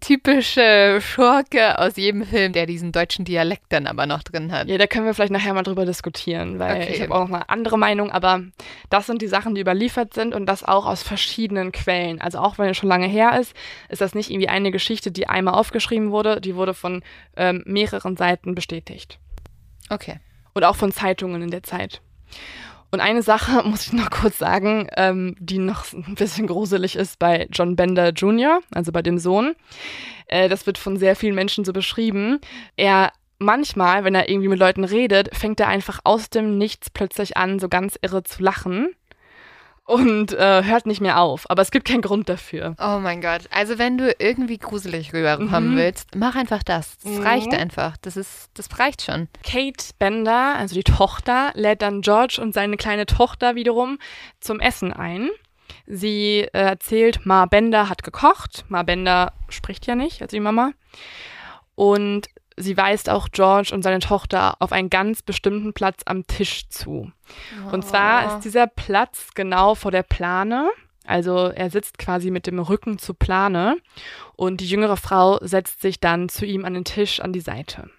typische 0.00 0.98
Schurke 1.00 1.78
aus 1.78 1.96
jedem 1.96 2.24
Film, 2.26 2.52
der 2.52 2.66
diesen 2.66 2.92
deutschen 2.92 3.24
Dialekt 3.24 3.64
dann 3.70 3.86
aber 3.86 4.04
noch 4.06 4.22
drin 4.22 4.52
hat. 4.52 4.68
Ja, 4.68 4.76
da 4.76 4.86
können 4.86 5.06
wir 5.06 5.14
vielleicht 5.14 5.32
nachher 5.32 5.54
mal 5.54 5.62
drüber 5.62 5.86
diskutieren, 5.86 6.58
weil 6.58 6.82
Okay. 6.82 6.92
ich 6.94 7.00
habe 7.00 7.14
auch 7.14 7.26
noch 7.28 7.34
eine 7.36 7.48
andere 7.48 7.78
Meinung, 7.78 8.10
aber 8.10 8.42
das 8.90 9.06
sind 9.06 9.22
die 9.22 9.28
Sachen, 9.28 9.54
die 9.54 9.62
überliefert 9.62 10.12
sind 10.12 10.34
und 10.34 10.44
das 10.46 10.62
auch 10.62 10.84
aus 10.84 11.02
verschiedenen 11.02 11.72
Quellen. 11.72 12.20
Also 12.20 12.38
auch 12.38 12.58
wenn 12.58 12.68
es 12.68 12.76
schon 12.76 12.90
lange 12.90 13.06
her 13.06 13.40
ist, 13.40 13.54
ist 13.88 14.02
das 14.02 14.14
nicht 14.14 14.30
irgendwie 14.30 14.48
eine 14.48 14.70
Geschichte, 14.70 15.10
die 15.10 15.26
einmal 15.26 15.54
aufgeschrieben 15.54 16.10
wurde, 16.10 16.40
die 16.42 16.54
wurde 16.54 16.74
von 16.74 17.02
ähm, 17.36 17.62
mehreren 17.66 18.16
Seiten 18.16 18.54
bestätigt. 18.54 19.18
Okay. 19.88 20.20
Und 20.52 20.64
auch 20.64 20.76
von 20.76 20.92
Zeitungen 20.92 21.40
in 21.40 21.50
der 21.50 21.62
Zeit. 21.62 22.02
Und 22.92 23.00
eine 23.00 23.22
Sache 23.22 23.62
muss 23.68 23.86
ich 23.86 23.92
noch 23.92 24.10
kurz 24.10 24.38
sagen, 24.38 24.86
ähm, 24.96 25.34
die 25.40 25.58
noch 25.58 25.92
ein 25.92 26.14
bisschen 26.14 26.46
gruselig 26.46 26.94
ist 26.94 27.18
bei 27.18 27.48
John 27.50 27.74
Bender 27.74 28.10
Jr., 28.10 28.60
also 28.72 28.92
bei 28.92 29.02
dem 29.02 29.18
Sohn. 29.18 29.56
Äh, 30.26 30.48
das 30.48 30.66
wird 30.66 30.78
von 30.78 30.96
sehr 30.96 31.16
vielen 31.16 31.34
Menschen 31.34 31.64
so 31.64 31.72
beschrieben. 31.72 32.38
Er 32.76 33.12
manchmal, 33.38 34.04
wenn 34.04 34.14
er 34.14 34.28
irgendwie 34.28 34.48
mit 34.48 34.58
Leuten 34.58 34.84
redet, 34.84 35.34
fängt 35.36 35.58
er 35.58 35.68
einfach 35.68 36.00
aus 36.04 36.30
dem 36.30 36.58
Nichts 36.58 36.90
plötzlich 36.90 37.36
an, 37.36 37.58
so 37.58 37.68
ganz 37.68 37.98
irre 38.00 38.22
zu 38.22 38.42
lachen 38.42 38.94
und 39.92 40.32
äh, 40.32 40.62
hört 40.64 40.86
nicht 40.86 41.00
mehr 41.00 41.20
auf. 41.20 41.48
Aber 41.50 41.62
es 41.62 41.70
gibt 41.70 41.86
keinen 41.86 42.02
Grund 42.02 42.28
dafür. 42.28 42.74
Oh 42.80 42.98
mein 43.00 43.20
Gott. 43.20 43.42
Also 43.50 43.78
wenn 43.78 43.98
du 43.98 44.14
irgendwie 44.18 44.58
gruselig 44.58 45.12
rüberkommen 45.12 45.72
Mhm. 45.72 45.76
willst, 45.76 46.14
mach 46.16 46.34
einfach 46.34 46.62
das. 46.62 46.96
Das 46.98 47.12
Mhm. 47.12 47.22
reicht 47.26 47.52
einfach. 47.54 47.96
Das 47.98 48.16
ist, 48.16 48.50
das 48.54 48.68
reicht 48.78 49.02
schon. 49.02 49.28
Kate 49.44 49.84
Bender, 49.98 50.54
also 50.56 50.74
die 50.74 50.84
Tochter, 50.84 51.50
lädt 51.54 51.82
dann 51.82 52.00
George 52.00 52.38
und 52.40 52.54
seine 52.54 52.76
kleine 52.76 53.06
Tochter 53.06 53.54
wiederum 53.54 53.98
zum 54.40 54.60
Essen 54.60 54.92
ein. 54.92 55.28
Sie 55.86 56.40
äh, 56.40 56.48
erzählt, 56.52 57.24
Ma 57.26 57.46
Bender 57.46 57.88
hat 57.88 58.02
gekocht. 58.02 58.64
Ma 58.68 58.82
Bender 58.82 59.32
spricht 59.48 59.86
ja 59.86 59.94
nicht, 59.94 60.22
also 60.22 60.36
die 60.36 60.40
Mama. 60.40 60.72
Und 61.74 62.28
sie 62.56 62.76
weist 62.76 63.08
auch 63.08 63.28
George 63.32 63.70
und 63.72 63.82
seine 63.82 64.00
Tochter 64.00 64.56
auf 64.60 64.72
einen 64.72 64.90
ganz 64.90 65.22
bestimmten 65.22 65.72
Platz 65.72 66.02
am 66.06 66.26
Tisch 66.26 66.68
zu. 66.68 67.10
Und 67.70 67.84
zwar 67.84 68.26
ist 68.36 68.44
dieser 68.44 68.66
Platz 68.66 69.30
genau 69.34 69.74
vor 69.74 69.90
der 69.90 70.02
Plane. 70.02 70.70
Also 71.04 71.48
er 71.48 71.70
sitzt 71.70 71.98
quasi 71.98 72.30
mit 72.30 72.46
dem 72.46 72.58
Rücken 72.58 72.98
zur 72.98 73.18
Plane 73.18 73.76
und 74.36 74.60
die 74.60 74.68
jüngere 74.68 74.96
Frau 74.96 75.38
setzt 75.40 75.80
sich 75.80 75.98
dann 75.98 76.28
zu 76.28 76.46
ihm 76.46 76.64
an 76.64 76.74
den 76.74 76.84
Tisch 76.84 77.20
an 77.20 77.32
die 77.32 77.40
Seite. 77.40 77.90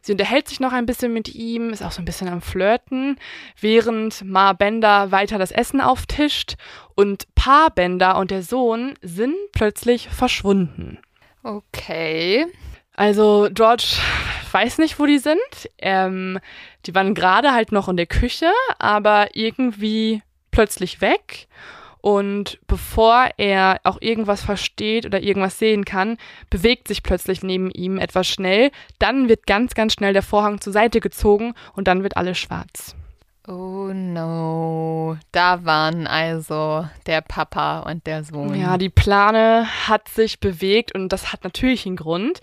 Sie 0.00 0.12
unterhält 0.12 0.48
sich 0.48 0.60
noch 0.60 0.72
ein 0.72 0.86
bisschen 0.86 1.12
mit 1.12 1.34
ihm, 1.34 1.70
ist 1.70 1.82
auch 1.82 1.90
so 1.90 2.00
ein 2.00 2.04
bisschen 2.04 2.28
am 2.28 2.40
Flirten, 2.40 3.18
während 3.60 4.24
Ma 4.24 4.52
Bender 4.52 5.10
weiter 5.10 5.38
das 5.38 5.50
Essen 5.50 5.80
auftischt 5.80 6.54
und 6.94 7.26
Pa 7.34 7.68
Bender 7.68 8.16
und 8.18 8.30
der 8.30 8.42
Sohn 8.42 8.94
sind 9.02 9.34
plötzlich 9.52 10.08
verschwunden. 10.08 10.98
Okay. 11.42 12.46
Also 12.96 13.48
George 13.52 13.98
weiß 14.50 14.78
nicht, 14.78 14.98
wo 14.98 15.06
die 15.06 15.18
sind. 15.18 15.36
Ähm, 15.78 16.38
die 16.86 16.94
waren 16.94 17.14
gerade 17.14 17.52
halt 17.52 17.70
noch 17.70 17.88
in 17.88 17.96
der 17.96 18.06
Küche, 18.06 18.50
aber 18.78 19.28
irgendwie 19.34 20.22
plötzlich 20.50 21.02
weg. 21.02 21.46
Und 22.00 22.58
bevor 22.66 23.28
er 23.36 23.80
auch 23.84 24.00
irgendwas 24.00 24.42
versteht 24.42 25.04
oder 25.06 25.20
irgendwas 25.20 25.58
sehen 25.58 25.84
kann, 25.84 26.16
bewegt 26.50 26.88
sich 26.88 27.02
plötzlich 27.02 27.42
neben 27.42 27.70
ihm 27.70 27.98
etwas 27.98 28.28
schnell. 28.28 28.70
Dann 28.98 29.28
wird 29.28 29.46
ganz, 29.46 29.74
ganz 29.74 29.92
schnell 29.92 30.12
der 30.12 30.22
Vorhang 30.22 30.60
zur 30.60 30.72
Seite 30.72 31.00
gezogen 31.00 31.54
und 31.74 31.88
dann 31.88 32.02
wird 32.02 32.16
alles 32.16 32.38
schwarz. 32.38 32.96
Oh 33.48 33.92
no. 33.92 35.18
Da 35.30 35.64
waren 35.64 36.08
also 36.08 36.88
der 37.06 37.20
Papa 37.20 37.80
und 37.80 38.06
der 38.06 38.24
Sohn. 38.24 38.54
Ja, 38.60 38.76
die 38.76 38.88
Plane 38.88 39.66
hat 39.86 40.08
sich 40.08 40.40
bewegt 40.40 40.92
und 40.94 41.10
das 41.10 41.32
hat 41.32 41.44
natürlich 41.44 41.86
einen 41.86 41.96
Grund. 41.96 42.40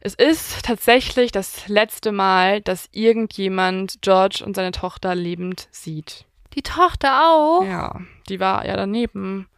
Es 0.00 0.14
ist 0.14 0.64
tatsächlich 0.64 1.32
das 1.32 1.66
letzte 1.66 2.12
Mal, 2.12 2.60
dass 2.60 2.88
irgendjemand 2.92 4.00
George 4.02 4.44
und 4.46 4.54
seine 4.54 4.70
Tochter 4.70 5.16
lebend 5.16 5.66
sieht. 5.72 6.24
Die 6.54 6.62
Tochter 6.62 7.30
auch. 7.30 7.64
Ja, 7.64 8.00
die 8.28 8.40
war 8.40 8.66
ja 8.66 8.76
daneben. 8.76 9.48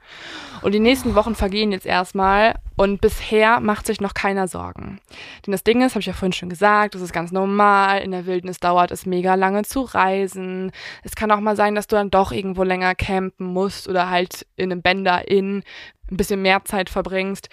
Und 0.63 0.73
die 0.73 0.81
nächsten 0.81 1.15
Wochen 1.15 1.35
vergehen 1.35 1.73
jetzt 1.73 1.87
erstmal 1.87 2.55
und 2.77 3.01
bisher 3.01 3.61
macht 3.61 3.87
sich 3.87 4.01
noch 4.01 4.15
keiner 4.15 4.49
Sorgen. 4.49 5.01
Denn 5.45 5.53
das 5.53 5.65
Ding 5.65 5.83
ist, 5.83 5.93
habe 5.93 6.01
ich 6.01 6.07
ja 6.07 6.13
vorhin 6.13 6.33
schon 6.33 6.49
gesagt, 6.49 6.95
das 6.95 7.03
ist 7.03 7.13
ganz 7.13 7.33
normal. 7.33 8.01
In 8.03 8.13
der 8.13 8.27
Wildnis 8.27 8.59
dauert 8.59 8.91
es 8.91 9.05
mega 9.05 9.35
lange 9.35 9.65
zu 9.65 9.83
reisen. 9.83 10.73
Es 11.03 11.15
kann 11.15 11.31
auch 11.31 11.41
mal 11.41 11.57
sein, 11.57 11.75
dass 11.75 11.87
du 11.87 11.97
dann 11.97 12.11
doch 12.11 12.33
irgendwo 12.33 12.63
länger 12.63 12.95
campen 12.95 13.47
musst 13.47 13.89
oder 13.89 14.09
halt 14.09 14.47
in 14.57 14.73
einem 14.73 14.83
Bänder 14.83 15.29
in 15.29 15.63
ein 16.11 16.17
bisschen 16.17 16.43
mehr 16.43 16.65
Zeit 16.65 16.89
verbringst. 16.89 17.49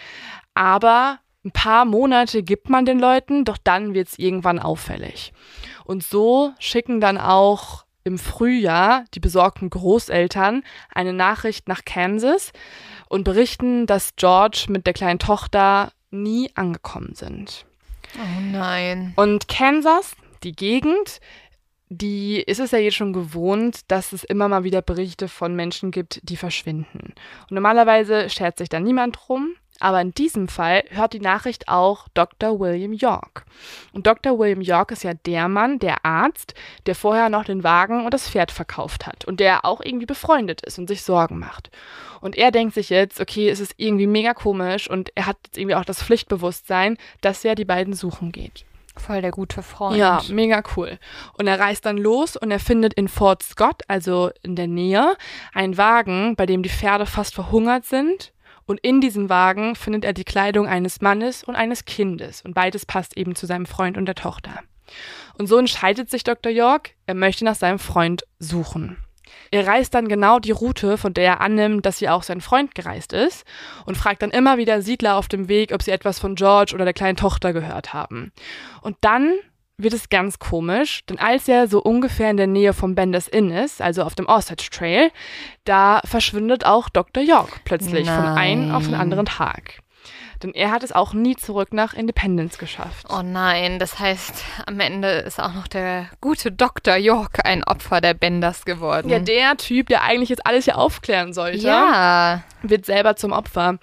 Aber 0.54 1.20
ein 1.44 1.52
paar 1.52 1.86
Monate 1.86 2.44
gibt 2.44 2.70
man 2.70 2.86
den 2.86 3.00
Leuten, 3.00 3.44
doch 3.44 3.58
dann 3.62 3.94
wird 3.94 4.08
es 4.08 4.20
irgendwann 4.20 4.60
auffällig. 4.60 5.34
Und 5.84 6.04
so 6.04 6.54
schicken 6.60 7.02
dann 7.02 7.18
auch 7.18 7.84
im 8.04 8.18
Frühjahr 8.18 9.06
die 9.13 9.20
besorgten 9.20 9.70
Großeltern 9.70 10.63
eine 10.94 11.13
Nachricht 11.13 11.68
nach 11.68 11.86
Kansas 11.86 12.52
und 13.08 13.24
berichten, 13.24 13.86
dass 13.86 14.16
George 14.16 14.66
mit 14.70 14.86
der 14.86 14.94
kleinen 14.94 15.20
Tochter 15.20 15.92
nie 16.12 16.52
angekommen 16.56 17.16
sind. 17.16 17.66
Oh 18.16 18.42
nein. 18.52 19.13
Und 19.16 19.48
Kansas, 19.48 20.16
die 20.44 20.54
Gegend, 20.54 21.20
die 21.89 22.42
ist 22.42 22.60
es 22.60 22.72
ja 22.72 22.80
jetzt 22.80 22.96
schon 22.96 23.14
gewohnt, 23.14 23.82
dass 23.89 24.14
es 24.14 24.24
immer 24.24 24.47
mal 24.47 24.64
wieder 24.64 24.82
Berichte 24.82 25.28
von 25.28 25.56
Menschen 25.56 25.91
gibt, 25.91 26.20
die 26.24 26.38
verschwinden. 26.38 27.14
Und 27.41 27.51
normalerweise 27.51 28.30
schert 28.30 28.58
sich 28.58 28.70
da 28.70 28.80
niemand 28.80 29.18
drum. 29.20 29.56
Aber 29.84 30.00
in 30.00 30.14
diesem 30.14 30.48
Fall 30.48 30.86
hört 30.92 31.12
die 31.12 31.20
Nachricht 31.20 31.68
auch 31.68 32.08
Dr. 32.14 32.58
William 32.58 32.94
York. 32.94 33.44
Und 33.92 34.08
Dr. 34.08 34.40
William 34.40 34.62
York 34.62 34.92
ist 34.92 35.04
ja 35.04 35.14
der 35.14 35.50
Mann, 35.50 35.78
der 35.78 36.06
Arzt, 36.06 36.54
der 36.86 36.96
vorher 36.96 37.28
noch 37.28 37.44
den 37.44 37.66
Wagen 37.66 38.06
und 38.06 38.14
das 38.14 38.30
Pferd 38.30 38.50
verkauft 38.50 39.06
hat 39.06 39.26
und 39.26 39.42
der 39.42 39.66
auch 39.66 39.82
irgendwie 39.82 40.06
befreundet 40.06 40.62
ist 40.62 40.80
und 40.80 40.88
sich 40.88 41.04
Sorgen 41.04 41.38
macht. 41.38 41.70
Und 42.22 42.38
er 42.38 42.52
denkt 42.52 42.76
sich 42.76 42.90
jetzt, 42.90 43.20
okay, 43.20 43.50
es 43.50 43.60
ist 43.60 43.74
irgendwie 43.76 44.08
mega 44.08 44.34
komisch 44.34 44.90
und 44.90 45.12
er 45.16 45.26
hat 45.26 45.36
jetzt 45.44 45.58
irgendwie 45.58 45.76
auch 45.76 45.84
das 45.84 46.02
Pflichtbewusstsein, 46.02 46.98
dass 47.20 47.44
er 47.44 47.56
die 47.56 47.66
beiden 47.66 47.94
suchen 47.94 48.32
geht. 48.32 48.64
Voll 48.96 49.22
der 49.22 49.32
gute 49.32 49.64
Freund. 49.64 49.98
Ja, 49.98 50.22
mega 50.30 50.64
cool. 50.78 50.98
Und 51.38 51.48
er 51.48 51.60
reist 51.60 51.86
dann 51.86 51.98
los 51.98 52.38
und 52.38 52.52
er 52.52 52.60
findet 52.60 52.94
in 52.94 53.10
Fort 53.10 53.44
Scott, 53.44 53.82
also 53.90 54.32
in 54.44 54.56
der 54.56 54.68
Nähe, 54.68 55.18
einen 55.54 55.78
Wagen, 55.78 56.38
bei 56.38 56.46
dem 56.46 56.64
die 56.64 56.70
Pferde 56.70 57.06
fast 57.06 57.34
verhungert 57.34 57.84
sind. 57.84 58.32
Und 58.66 58.80
in 58.80 59.01
diesem 59.01 59.30
Wagen 59.30 59.76
findet 59.76 60.05
er 60.05 60.14
die 60.14 60.24
Kleidung 60.24 60.68
eines 60.68 61.01
Mannes 61.01 61.43
und 61.43 61.55
eines 61.55 61.86
Kindes. 61.86 62.41
Und 62.41 62.53
beides 62.53 62.86
passt 62.86 63.18
eben 63.18 63.36
zu 63.36 63.45
seinem 63.45 63.66
Freund 63.66 63.97
und 63.97 64.05
der 64.05 64.16
Tochter. 64.16 64.59
Und 65.38 65.47
so 65.47 65.57
entscheidet 65.57 66.09
sich 66.09 66.24
Dr. 66.24 66.51
York, 66.51 66.91
er 67.05 67.16
möchte 67.16 67.45
nach 67.45 67.55
seinem 67.55 67.80
Freund 67.80 68.24
suchen. 68.39 68.97
Er 69.51 69.68
reist 69.68 69.93
dann 69.93 70.07
genau 70.07 70.39
die 70.39 70.51
Route, 70.51 70.97
von 70.97 71.14
der 71.14 71.26
er 71.26 71.41
annimmt, 71.41 71.86
dass 71.86 71.97
sie 71.97 72.09
auch 72.09 72.24
sein 72.24 72.41
Freund 72.41 72.76
gereist 72.76 73.14
ist 73.14 73.45
und 73.86 73.97
fragt 73.97 74.22
dann 74.22 74.32
immer 74.32 74.57
wieder 74.57 74.82
Siedler 74.82 75.16
auf 75.16 75.28
dem 75.28 75.47
Weg, 75.47 75.72
ob 75.74 75.82
sie 75.82 75.91
etwas 75.91 76.20
von 76.20 76.36
George 76.36 76.74
oder 76.74 76.86
der 76.86 76.93
kleinen 76.93 77.18
Tochter 77.18 77.53
gehört 77.53 77.93
haben. 77.93 78.32
Und 78.82 78.97
dann 79.01 79.34
wird 79.78 79.93
es 79.93 80.09
ganz 80.09 80.39
komisch, 80.39 81.05
denn 81.05 81.19
als 81.19 81.47
er 81.47 81.67
so 81.67 81.82
ungefähr 81.82 82.30
in 82.30 82.38
der 82.38 82.47
Nähe 82.47 82.74
vom 82.74 82.95
Benders 82.95 83.28
Inn 83.28 83.51
ist, 83.51 83.82
also 83.82 84.03
auf 84.03 84.15
dem 84.15 84.28
Osage 84.28 84.69
Trail, 84.71 85.11
da 85.63 86.01
verschwindet 86.05 86.65
auch 86.65 86.89
Dr. 86.89 87.24
York 87.24 87.61
plötzlich 87.65 88.05
Nein. 88.05 88.15
von 88.15 88.26
einem 88.38 88.71
auf 88.71 88.86
den 88.86 88.95
anderen 88.95 89.26
Tag. 89.26 89.83
Denn 90.44 90.54
er 90.54 90.72
hat 90.72 90.84
es 90.84 90.91
auch 90.91 91.14
nie 91.14 91.36
zurück 91.36 91.74
nach 91.74 91.94
Independence 91.94 92.58
geschafft. 92.58 93.08
Oh 93.10 93.22
nein, 93.24 93.80
das 93.80 93.98
heißt, 94.00 94.44
am 94.66 94.80
Ende 94.80 95.08
ist 95.08 95.39
auch 95.39 95.54
noch 95.54 95.68
der 95.68 96.08
gute 96.20 96.52
Dr. 96.52 96.96
York 96.96 97.39
ein 97.46 97.64
Opfer 97.64 98.02
der 98.02 98.14
Benders 98.14 98.66
geworden. 98.66 99.10
Ja, 99.10 99.20
der 99.20 99.56
Typ, 99.58 99.88
der 99.88 100.04
eigentlich 100.04 100.30
jetzt 100.30 100.46
alles 100.46 100.66
hier 100.66 100.78
aufklären 100.78 101.34
sollte, 101.34 101.60
ja. 101.60 102.44
wird 102.62 102.86
selber 102.86 103.16
zum 103.16 103.32
Opfer. 103.32 103.78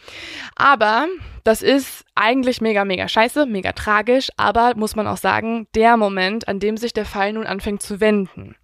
Aber 0.55 1.07
das 1.45 1.63
ist 1.63 2.05
eigentlich 2.15 2.61
mega, 2.61 2.85
mega 2.85 3.09
scheiße, 3.09 3.47
mega 3.47 3.73
tragisch, 3.73 4.29
aber 4.37 4.75
muss 4.77 4.95
man 4.95 5.07
auch 5.07 5.17
sagen, 5.17 5.67
der 5.75 5.97
Moment, 5.97 6.47
an 6.49 6.61
dem 6.61 6.77
sich 6.77 6.93
der 6.93 7.07
Fall 7.07 7.33
nun 7.33 7.47
anfängt 7.47 7.83
zu 7.83 8.01
wenden. 8.01 8.55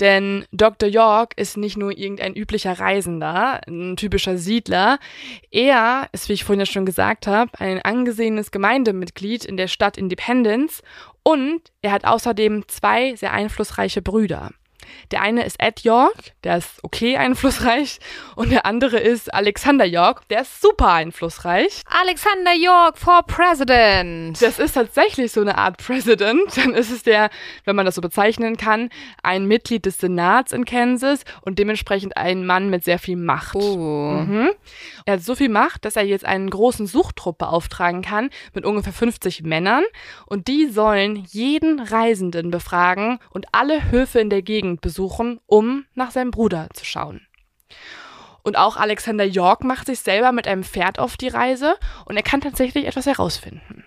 Denn 0.00 0.44
Dr. 0.52 0.88
York 0.88 1.34
ist 1.36 1.56
nicht 1.56 1.76
nur 1.76 1.96
irgendein 1.96 2.34
üblicher 2.34 2.78
Reisender, 2.78 3.60
ein 3.66 3.96
typischer 3.96 4.38
Siedler. 4.38 4.98
Er 5.50 6.08
ist, 6.12 6.28
wie 6.28 6.34
ich 6.34 6.44
vorhin 6.44 6.60
ja 6.60 6.66
schon 6.66 6.86
gesagt 6.86 7.26
habe, 7.26 7.50
ein 7.58 7.82
angesehenes 7.82 8.50
Gemeindemitglied 8.50 9.44
in 9.44 9.56
der 9.56 9.68
Stadt 9.68 9.98
Independence 9.98 10.82
und 11.22 11.60
er 11.82 11.92
hat 11.92 12.04
außerdem 12.04 12.68
zwei 12.68 13.14
sehr 13.16 13.32
einflussreiche 13.32 14.02
Brüder. 14.02 14.52
Der 15.10 15.22
eine 15.22 15.44
ist 15.44 15.60
Ed 15.60 15.80
York, 15.80 16.32
der 16.44 16.58
ist 16.58 16.82
okay 16.82 17.16
einflussreich, 17.16 17.98
und 18.36 18.50
der 18.50 18.66
andere 18.66 18.98
ist 18.98 19.32
Alexander 19.32 19.84
York, 19.84 20.28
der 20.28 20.42
ist 20.42 20.60
super 20.60 20.92
einflussreich. 20.92 21.82
Alexander 21.86 22.54
York 22.54 22.98
for 22.98 23.22
President. 23.26 24.40
Das 24.40 24.58
ist 24.58 24.72
tatsächlich 24.72 25.32
so 25.32 25.40
eine 25.40 25.58
Art 25.58 25.78
President. 25.78 26.56
Dann 26.56 26.74
ist 26.74 26.90
es 26.90 27.02
der, 27.02 27.30
wenn 27.64 27.76
man 27.76 27.86
das 27.86 27.94
so 27.94 28.00
bezeichnen 28.00 28.56
kann, 28.56 28.90
ein 29.22 29.46
Mitglied 29.46 29.86
des 29.86 29.98
Senats 29.98 30.52
in 30.52 30.64
Kansas 30.64 31.24
und 31.42 31.58
dementsprechend 31.58 32.16
ein 32.16 32.46
Mann 32.46 32.70
mit 32.70 32.84
sehr 32.84 32.98
viel 32.98 33.16
Macht. 33.16 33.54
Oh. 33.54 34.22
Mhm. 34.26 34.50
Er 35.04 35.14
hat 35.14 35.22
so 35.22 35.34
viel 35.34 35.48
Macht, 35.48 35.84
dass 35.84 35.96
er 35.96 36.04
jetzt 36.04 36.24
einen 36.24 36.50
großen 36.50 36.86
Suchtrupp 36.86 37.38
beauftragen 37.38 38.02
kann 38.02 38.30
mit 38.54 38.64
ungefähr 38.64 38.92
50 38.92 39.42
Männern 39.42 39.84
und 40.26 40.48
die 40.48 40.66
sollen 40.66 41.24
jeden 41.30 41.80
Reisenden 41.80 42.50
befragen 42.50 43.18
und 43.30 43.46
alle 43.52 43.90
Höfe 43.90 44.20
in 44.20 44.30
der 44.30 44.42
Gegend 44.42 44.77
besuchen, 44.80 45.40
um 45.46 45.86
nach 45.94 46.10
seinem 46.10 46.30
Bruder 46.30 46.68
zu 46.74 46.84
schauen. 46.84 47.26
Und 48.42 48.56
auch 48.56 48.76
Alexander 48.76 49.24
York 49.24 49.64
macht 49.64 49.86
sich 49.86 50.00
selber 50.00 50.32
mit 50.32 50.48
einem 50.48 50.64
Pferd 50.64 50.98
auf 50.98 51.16
die 51.16 51.28
Reise 51.28 51.76
und 52.06 52.16
er 52.16 52.22
kann 52.22 52.40
tatsächlich 52.40 52.86
etwas 52.86 53.06
herausfinden. 53.06 53.84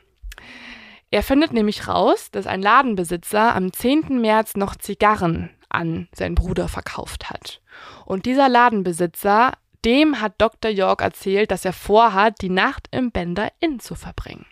Er 1.10 1.24
findet 1.24 1.52
nämlich 1.52 1.88
raus, 1.88 2.32
dass 2.32 2.48
ein 2.48 2.62
Ladenbesitzer 2.62 3.56
am 3.56 3.74
10. 3.74 4.22
März 4.22 4.56
noch 4.56 4.76
Zigarren 4.76 5.50
an 5.68 6.08
seinen 6.14 6.36
Bruder 6.36 6.68
verkauft 6.68 7.30
hat. 7.30 7.62
Und 8.06 8.26
dieser 8.26 8.48
Ladenbesitzer, 8.48 9.54
dem 9.84 10.22
hat 10.22 10.36
Dr. 10.38 10.72
York 10.72 11.02
erzählt, 11.02 11.52
dass 11.52 11.66
er 11.66 11.74
vorhat, 11.74 12.42
die 12.42 12.50
Nacht 12.50 12.88
im 12.92 13.12
Bender 13.12 13.52
Inn 13.60 13.80
zu 13.80 13.96
verbringen. 13.96 14.46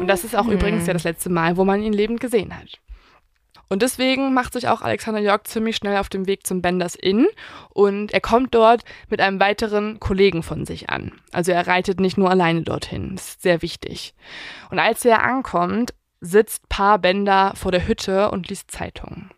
Und 0.00 0.08
das 0.08 0.24
ist 0.24 0.34
auch 0.34 0.46
übrigens 0.46 0.86
ja 0.86 0.92
das 0.92 1.04
letzte 1.04 1.30
Mal, 1.30 1.56
wo 1.56 1.64
man 1.64 1.82
ihn 1.82 1.92
lebend 1.92 2.20
gesehen 2.20 2.56
hat. 2.56 2.80
Und 3.72 3.80
deswegen 3.80 4.34
macht 4.34 4.52
sich 4.52 4.68
auch 4.68 4.82
Alexander 4.82 5.22
York 5.22 5.48
ziemlich 5.48 5.76
schnell 5.76 5.96
auf 5.96 6.10
dem 6.10 6.26
Weg 6.26 6.46
zum 6.46 6.60
Benders 6.60 6.94
Inn 6.94 7.26
und 7.70 8.12
er 8.12 8.20
kommt 8.20 8.54
dort 8.54 8.84
mit 9.08 9.22
einem 9.22 9.40
weiteren 9.40 9.98
Kollegen 9.98 10.42
von 10.42 10.66
sich 10.66 10.90
an. 10.90 11.12
Also 11.32 11.52
er 11.52 11.66
reitet 11.66 11.98
nicht 11.98 12.18
nur 12.18 12.28
alleine 12.28 12.60
dorthin, 12.60 13.16
das 13.16 13.28
ist 13.28 13.42
sehr 13.42 13.62
wichtig. 13.62 14.12
Und 14.70 14.78
als 14.78 15.06
er 15.06 15.24
ankommt, 15.24 15.94
sitzt 16.20 16.68
Paar 16.68 16.98
Bender 16.98 17.54
vor 17.56 17.72
der 17.72 17.88
Hütte 17.88 18.30
und 18.30 18.50
liest 18.50 18.70
Zeitungen. 18.70 19.30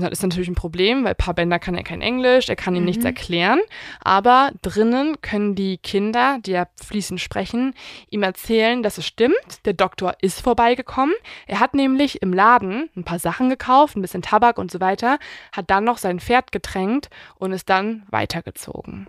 Das 0.00 0.18
ist 0.18 0.22
natürlich 0.22 0.48
ein 0.48 0.54
Problem, 0.54 1.04
weil 1.04 1.14
Paar 1.14 1.34
Bender 1.34 1.58
kann 1.58 1.74
ja 1.74 1.82
kein 1.82 2.02
Englisch, 2.02 2.48
er 2.48 2.56
kann 2.56 2.74
ihm 2.76 2.84
nichts 2.84 3.04
erklären. 3.04 3.60
Aber 4.00 4.50
drinnen 4.62 5.20
können 5.20 5.54
die 5.54 5.78
Kinder, 5.78 6.38
die 6.44 6.52
ja 6.52 6.66
fließend 6.82 7.20
sprechen, 7.20 7.74
ihm 8.10 8.22
erzählen, 8.22 8.82
dass 8.82 8.98
es 8.98 9.06
stimmt. 9.06 9.64
Der 9.64 9.72
Doktor 9.72 10.14
ist 10.20 10.40
vorbeigekommen. 10.40 11.14
Er 11.46 11.60
hat 11.60 11.74
nämlich 11.74 12.22
im 12.22 12.32
Laden 12.32 12.90
ein 12.96 13.04
paar 13.04 13.18
Sachen 13.18 13.48
gekauft, 13.48 13.96
ein 13.96 14.02
bisschen 14.02 14.22
Tabak 14.22 14.58
und 14.58 14.70
so 14.70 14.80
weiter, 14.80 15.18
hat 15.52 15.70
dann 15.70 15.84
noch 15.84 15.98
sein 15.98 16.20
Pferd 16.20 16.52
getränkt 16.52 17.10
und 17.36 17.52
ist 17.52 17.68
dann 17.68 18.04
weitergezogen. 18.10 19.08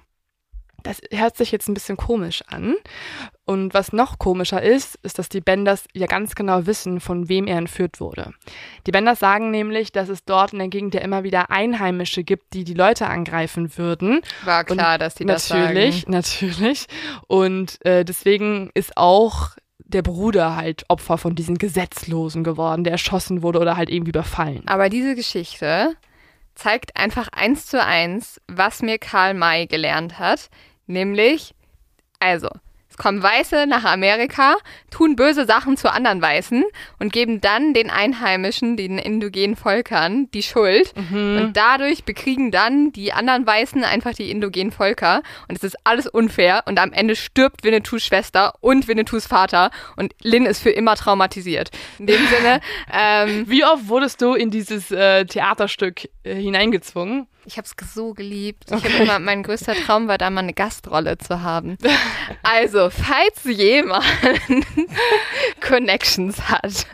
Das 0.84 1.02
hört 1.12 1.36
sich 1.36 1.52
jetzt 1.52 1.68
ein 1.68 1.74
bisschen 1.74 1.98
komisch 1.98 2.44
an. 2.48 2.76
Und 3.50 3.74
was 3.74 3.94
noch 3.94 4.20
komischer 4.20 4.62
ist, 4.62 5.00
ist, 5.02 5.18
dass 5.18 5.28
die 5.28 5.42
Benders 5.42 5.86
ja 5.94 6.06
ganz 6.06 6.36
genau 6.36 6.68
wissen, 6.68 7.00
von 7.00 7.30
wem 7.30 7.48
er 7.48 7.58
entführt 7.58 8.00
wurde. 8.00 8.32
Die 8.86 8.92
Benders 8.92 9.18
sagen 9.18 9.50
nämlich, 9.50 9.92
dass 9.92 10.08
es 10.08 10.24
dort 10.24 10.54
in 10.54 10.60
der 10.60 10.68
Gegend 10.68 10.94
ja 10.94 11.02
immer 11.02 11.24
wieder 11.24 11.50
Einheimische 11.50 12.24
gibt, 12.24 12.54
die 12.54 12.64
die 12.64 12.76
Leute 12.76 13.08
angreifen 13.08 13.76
würden. 13.76 14.22
War 14.46 14.66
klar, 14.66 15.00
dass 15.00 15.16
die 15.16 15.26
das 15.26 15.50
natürlich, 15.50 16.02
sagen. 16.02 16.12
natürlich. 16.12 16.86
Und 17.26 17.84
äh, 17.84 18.06
deswegen 18.06 18.70
ist 18.76 18.96
auch 18.96 19.56
der 19.80 20.04
Bruder 20.04 20.56
halt 20.56 20.86
Opfer 20.88 21.18
von 21.18 21.34
diesen 21.34 21.58
Gesetzlosen 21.58 22.44
geworden, 22.44 22.84
der 22.84 22.92
erschossen 22.92 23.42
wurde 23.42 23.58
oder 23.58 23.76
halt 23.76 23.90
irgendwie 23.90 24.12
überfallen. 24.12 24.62
Aber 24.68 24.90
diese 24.90 25.16
Geschichte 25.16 25.96
zeigt 26.54 26.96
einfach 26.96 27.30
eins 27.30 27.66
zu 27.66 27.84
eins, 27.84 28.40
was 28.48 28.84
mir 28.84 29.00
Karl 29.00 29.34
May 29.34 29.66
gelernt 29.66 30.20
hat. 30.20 30.52
Nämlich, 30.86 31.56
also, 32.20 32.50
kommen 33.00 33.24
Weiße 33.24 33.66
nach 33.68 33.84
Amerika, 33.86 34.58
tun 34.92 35.16
böse 35.16 35.46
Sachen 35.46 35.76
zu 35.78 35.92
anderen 35.92 36.22
Weißen 36.22 36.64
und 37.00 37.12
geben 37.12 37.42
dann 37.42 37.74
den 37.74 37.90
Einheimischen, 37.90 38.78
den 38.78 39.00
indogenen 39.00 39.56
Völkern, 39.56 40.30
die 40.32 40.44
Schuld. 40.44 40.94
Und 41.40 41.54
dadurch 41.54 42.04
bekriegen 42.04 42.52
dann 42.52 42.92
die 42.92 43.12
anderen 43.12 43.48
Weißen 43.48 43.84
einfach 43.84 44.14
die 44.14 44.30
indogenen 44.30 44.72
Völker. 44.72 45.24
Und 45.48 45.58
es 45.58 45.64
ist 45.64 45.78
alles 45.84 46.06
unfair. 46.06 46.64
Und 46.68 46.80
am 46.80 46.92
Ende 46.94 47.16
stirbt 47.16 47.64
Winnetous 47.64 48.04
Schwester 48.04 48.54
und 48.60 48.88
Winnetous 48.88 49.26
Vater. 49.26 49.72
Und 49.96 50.14
Lynn 50.22 50.46
ist 50.46 50.62
für 50.62 50.70
immer 50.70 50.96
traumatisiert. 50.96 51.72
In 51.98 52.08
dem 52.08 52.28
Sinne, 52.28 52.60
ähm, 52.94 53.46
Wie 53.48 53.64
oft 53.64 53.88
wurdest 53.88 54.22
du 54.22 54.34
in 54.34 54.52
dieses 54.52 54.92
äh, 54.92 55.26
Theaterstück 55.26 56.10
äh, 56.24 56.36
hineingezwungen? 56.36 57.28
Ich 57.50 57.58
habe 57.58 57.66
es 57.68 57.94
so 57.96 58.14
geliebt. 58.14 58.66
Ich 58.70 58.84
hab 58.84 59.00
immer, 59.02 59.18
mein 59.18 59.42
größter 59.42 59.74
Traum 59.74 60.08
war 60.08 60.20
da 60.20 60.30
mal 60.30 60.42
eine 60.42 60.54
Gastrolle 60.54 61.18
zu 61.18 61.42
haben. 61.42 61.78
Also, 62.44 62.90
falls 62.90 63.44
jemand 63.44 64.04
Connections 65.62 66.42
hat, 66.50 66.86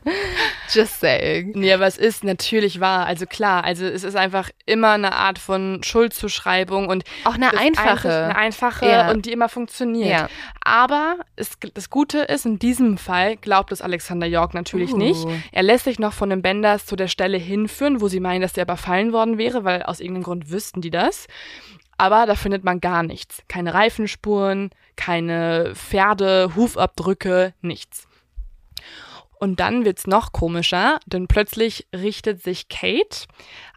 just 0.73 0.99
saying. 0.99 1.51
Nee, 1.55 1.73
aber 1.73 1.85
es 1.87 1.97
ist 1.97 2.23
natürlich 2.23 2.79
wahr. 2.79 3.05
Also 3.05 3.25
klar, 3.25 3.63
also 3.63 3.85
es 3.85 4.03
ist 4.03 4.15
einfach 4.15 4.49
immer 4.65 4.91
eine 4.91 5.13
Art 5.13 5.39
von 5.39 5.81
Schuldzuschreibung 5.83 6.87
und 6.87 7.03
Auch 7.25 7.35
eine 7.35 7.57
einfache. 7.57 8.09
Eine 8.25 8.35
einfache 8.35 8.85
Ja. 8.87 9.11
und 9.11 9.25
die 9.25 9.31
immer 9.31 9.49
funktioniert. 9.49 10.09
Ja. 10.09 10.29
Aber 10.63 11.17
es, 11.35 11.51
das 11.73 11.89
Gute 11.89 12.19
ist, 12.19 12.45
in 12.45 12.59
diesem 12.59 12.97
Fall 12.97 13.37
glaubt 13.37 13.71
es 13.71 13.81
Alexander 13.81 14.27
York 14.27 14.53
natürlich 14.53 14.93
Uh. 14.93 14.97
nicht. 14.97 15.25
Er 15.51 15.63
lässt 15.63 15.85
sich 15.85 15.99
noch 15.99 16.13
von 16.13 16.29
den 16.29 16.41
Benders 16.41 16.85
zu 16.85 16.95
der 16.95 17.07
Stelle 17.07 17.37
hinführen, 17.37 18.01
wo 18.01 18.07
sie 18.07 18.19
meinen, 18.19 18.41
dass 18.41 18.53
der 18.53 18.63
überfallen 18.63 19.13
worden 19.13 19.37
wäre, 19.37 19.63
weil 19.63 19.83
aus 19.83 19.99
irgendeinem 19.99 20.23
Grund 20.23 20.44
wüssten 20.49 20.81
die 20.81 20.91
das. 20.91 21.27
Aber 21.97 22.25
da 22.25 22.35
findet 22.35 22.63
man 22.63 22.81
gar 22.81 23.03
nichts. 23.03 23.41
Keine 23.47 23.73
Reifenspuren, 23.73 24.71
keine 24.95 25.73
Pferde, 25.75 26.51
Hufabdrücke, 26.55 27.53
nichts. 27.61 28.07
Und 29.39 29.59
dann 29.59 29.85
wird's 29.85 30.07
noch 30.07 30.31
komischer, 30.31 30.99
denn 31.05 31.27
plötzlich 31.27 31.87
richtet 31.93 32.41
sich 32.41 32.69
Kate 32.69 33.27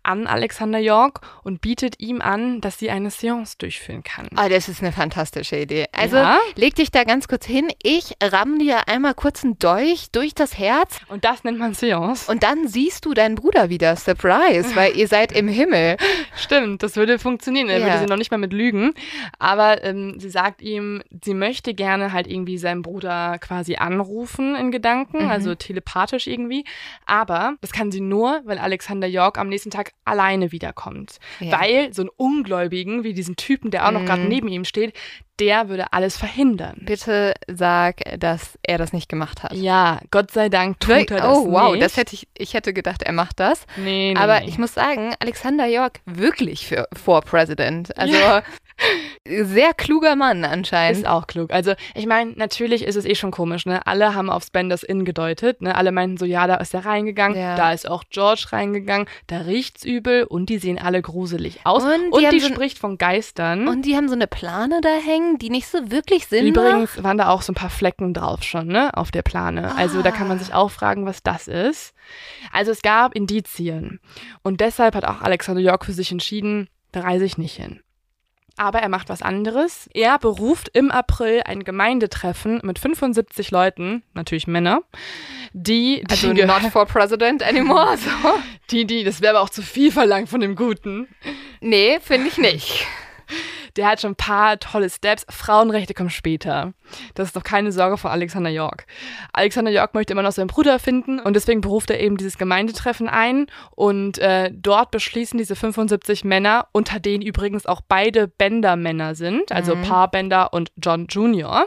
an 0.09 0.27
Alexander 0.27 0.79
York 0.79 1.21
und 1.45 1.61
bietet 1.61 2.01
ihm 2.01 2.21
an, 2.21 2.61
dass 2.61 2.79
sie 2.79 2.91
eine 2.91 3.11
Seance 3.11 3.57
durchführen 3.59 4.03
kann. 4.03 4.29
Ah, 4.37 4.49
das 4.49 4.69
ist 4.69 4.83
eine 4.83 4.93
fantastische 4.93 5.57
Idee. 5.57 5.87
Also, 5.93 6.17
Ja? 6.17 6.39
leg 6.57 6.75
dich 6.75 6.91
da 6.91 7.05
ganz 7.05 7.29
kurz 7.29 7.45
hin. 7.47 7.69
Ich 7.83 8.15
ramm 8.23 8.59
dir 8.59 8.89
einmal 8.89 9.15
kurz 9.15 9.45
einen 9.45 9.59
Dolch 9.59 10.11
durch 10.13 10.35
das 10.35 10.59
Herz 10.59 10.99
Und 11.09 11.25
das 11.25 11.45
nennt 11.45 11.59
man 11.59 11.75
Seance. 11.75 12.31
und 12.31 12.43
dann 12.43 12.69
siehst 12.69 13.05
du 13.05 13.15
deinen 13.15 13.35
Bruder 13.35 13.69
wieder. 13.69 13.97
Surprise, 13.97 14.75
weil 14.77 14.97
ihr 14.97 15.09
seid 15.09 15.33
im 15.33 15.49
Himmel. 15.49 15.97
Stimmt, 16.37 16.83
das 16.83 16.97
würde 16.97 17.19
funktionieren. 17.19 17.69
Er 17.69 17.79
Ja. 17.79 17.87
würde 17.87 17.99
sie 18.01 18.07
noch 18.07 18.17
nicht 18.17 18.31
mal 18.31 18.39
mit 18.39 18.53
lügen. 18.53 18.95
Aber 19.39 19.83
ähm, 19.85 20.19
sie 20.21 20.31
sagt 20.31 20.63
ihm, 20.63 21.03
sie 21.25 21.35
möchte 21.35 21.75
gerne 21.75 22.13
halt 22.13 22.27
irgendwie 22.27 22.59
seinen 22.59 22.83
Bruder 22.83 23.39
quasi 23.39 23.77
anrufen 23.77 24.55
in 24.55 24.71
Gedanken. 24.71 25.23
Also 25.23 25.39
also 25.39 25.55
telepathisch 25.55 26.27
irgendwie. 26.27 26.65
Aber 27.07 27.55
das 27.61 27.71
kann 27.73 27.93
sie 27.93 28.01
nur, 28.01 28.41
weil 28.45 28.59
Alexander 28.59 29.07
York 29.07 29.39
am 29.39 29.49
nächsten 29.49 29.71
Tag 29.71 29.93
alleine 30.05 30.53
wiederkommt. 30.53 31.19
Ja. 31.41 31.61
Weil 31.61 31.93
so 31.93 32.03
einen 32.03 32.11
Ungläubigen 32.17 33.05
wie 33.05 33.15
diesen 33.15 33.37
Typen, 33.37 33.71
der 33.71 33.87
auch 33.87 33.93
noch 33.93 34.05
gerade 34.05 34.23
Mhm. 34.23 34.29
neben 34.29 34.49
ihm 34.49 34.65
steht, 34.65 34.95
der 35.41 35.69
würde 35.69 35.93
alles 35.93 36.17
verhindern. 36.17 36.79
Bitte 36.83 37.35
sag, 37.47 37.97
dass 38.19 38.59
er 38.63 38.79
das 38.79 38.93
nicht 38.93 39.09
gemacht 39.09 39.43
hat. 39.43 39.53
Ja, 39.53 40.01
Gott 40.11 40.31
sei 40.31 40.49
Dank 40.49 40.81
tut 40.81 41.11
er 41.11 41.21
das 41.21 41.37
oh, 41.39 41.51
wow, 41.53 41.73
nicht. 41.73 41.83
das 41.85 41.97
hätte 41.97 42.15
ich, 42.15 42.29
ich 42.37 42.55
hätte 42.55 42.73
gedacht, 42.73 43.03
er 43.03 43.13
macht 43.13 43.41
das. 43.41 43.67
nee, 43.77 44.13
nee, 44.15 44.21
Aber 44.21 44.41
nee. 44.41 44.49
ich 44.49 44.59
muss 44.59 44.75
sagen, 44.75 45.15
Alexander 45.21 45.67
York 45.67 46.01
wirklich 46.07 46.67
für, 46.67 46.89
vor 46.93 47.21
President. 47.23 47.97
Also 47.97 48.15
Ja. 48.15 48.43
sehr 49.27 49.75
kluger 49.75 50.17
Mann 50.17 50.45
anscheinend. 50.45 50.99
Ist 50.99 51.07
auch 51.07 51.27
klug. 51.27 51.53
Also, 51.53 51.75
ich 51.95 52.07
meine, 52.07 52.33
natürlich 52.37 52.85
ist 52.85 52.97
es 52.97 53.05
eh 53.05 53.15
schon 53.15 53.31
komisch, 53.31 53.67
ne? 53.67 53.87
Alle 53.87 54.15
haben 54.15 54.31
auf 54.31 54.45
Spenders 54.45 54.83
Inn 54.83 55.05
gedeutet, 55.05 55.61
ne? 55.63 55.75
Alle 55.75 55.93
meinten 55.93 56.17
so, 56.17 56.25
ja, 56.25 56.47
da 56.47 56.57
ist 56.57 56.75
er 56.75 56.87
reingegangen, 56.87 57.39
Ja. 57.39 57.57
da 57.57 57.73
ist 57.73 57.89
auch 57.89 58.05
George 58.11 58.47
reingegangen, 58.53 59.09
da 59.27 59.39
riecht's 59.39 59.85
übel 59.85 60.25
und 60.25 60.49
die 60.49 60.59
sehen 60.59 60.79
alle 60.79 61.03
gruselig 61.03 61.61
aus. 61.65 61.83
Und 61.85 61.91
die 62.21 62.27
Und 62.27 62.33
die, 62.33 62.41
so 62.41 62.49
spricht 62.49 62.79
von 62.79 62.99
Geistern. 62.99 63.69
Und 63.69 63.83
die 63.85 63.97
haben 63.97 64.09
so 64.09 64.15
eine 64.15 64.27
Plane 64.27 64.81
da 64.81 64.97
hängen, 65.05 65.28
die 65.37 65.51
nicht 65.51 65.69
so 65.69 65.91
wirklich 65.91 66.27
Sinn 66.27 66.53
macht. 66.53 66.57
Übrigens 66.57 67.03
waren 67.03 67.19
da 67.19 67.29
auch 67.29 67.43
so 67.43 67.53
ein 67.53 67.57
paar 67.57 67.69
Flecken 67.69 68.15
drauf 68.15 68.43
schon, 68.43 68.69
ne? 68.69 68.97
Auf 68.97 69.11
der 69.11 69.23
Plane. 69.23 69.77
Also 69.77 70.01
da 70.01 70.11
kann 70.11 70.29
man 70.29 70.39
sich 70.39 70.55
auch 70.55 70.71
fragen, 70.71 71.05
was 71.05 71.23
das 71.23 71.49
ist. 71.49 71.93
Also 72.53 72.73
es 72.73 72.81
gab 72.81 73.15
Indizien. 73.15 74.01
Und 74.43 74.63
deshalb 74.63 74.95
hat 74.95 75.05
auch 75.05 75.21
Alexander 75.21 75.61
York 75.61 75.85
für 75.85 75.93
sich 75.93 76.11
entschieden, 76.11 76.69
da 76.93 77.01
reise 77.01 77.27
ich 77.27 77.37
nicht 77.37 77.57
hin. 77.57 77.81
Aber 78.57 78.81
er 78.81 78.89
macht 78.89 79.09
was 79.09 79.23
anderes. 79.23 79.89
Er 79.95 80.19
beruft 80.19 80.69
im 80.73 80.91
April 80.91 81.43
ein 81.45 81.63
Gemeindetreffen 81.63 82.61
mit 82.65 82.81
75 82.81 83.53
Leuten, 83.53 84.03
natürlich 84.15 84.49
Männer, 84.49 84.81
die, 85.53 86.03
die, 86.05 86.11
Also 86.11 86.33
not 86.33 86.73
for 86.73 86.85
president 86.87 87.43
anymore. 87.43 87.97
So. 87.99 88.11
die, 88.71 88.85
die, 88.85 89.05
das 89.05 89.21
wäre 89.21 89.37
aber 89.37 89.45
auch 89.45 89.51
zu 89.51 89.63
viel 89.63 89.93
verlangt 89.93 90.29
von 90.29 90.41
dem 90.41 90.57
Guten. 90.57 91.09
Nee, 91.61 91.99
finde 92.01 92.29
ich 92.29 92.39
nicht. 92.39 92.87
Der 93.77 93.87
hat 93.89 94.01
schon 94.01 94.13
ein 94.13 94.17
paar 94.17 94.59
tolle 94.59 94.91
Steps. 94.91 95.27
Frauenrechte 95.29 95.95
kommen 95.95 96.11
später. 96.11 96.73
Das 97.15 97.29
ist 97.29 97.37
doch 97.37 97.43
keine 97.43 97.73
Sorge 97.73 97.97
vor 97.97 98.11
Alexander 98.11 98.51
York. 98.51 98.87
Alexander 99.33 99.71
York 99.71 99.95
möchte 99.95 100.13
immer 100.13 100.23
noch 100.23 100.33
seinen 100.33 100.47
Bruder 100.49 100.79
finden 100.79 101.21
und 101.21 101.35
deswegen 101.35 101.61
beruft 101.61 101.91
er 101.91 102.01
eben 102.01 102.17
dieses 102.17 102.39
Gemeindetreffen 102.39 103.09
ein 103.09 103.47
und 103.71 104.19
äh, 104.19 104.51
dort 104.53 104.91
beschließen 104.91 105.39
diese 105.39 105.57
75 105.57 106.25
Männer, 106.25 106.69
unter 106.73 107.01
denen 107.01 107.23
übrigens 107.23 107.67
auch 107.67 107.81
beide 107.87 108.29
Bender-Männer 108.29 109.15
sind, 109.15 109.53
also 109.53 109.75
Mhm. 109.77 109.83
Pa 109.83 110.07
Bender 110.07 110.53
und 110.53 110.73
John 110.77 111.07
Jr. 111.07 111.67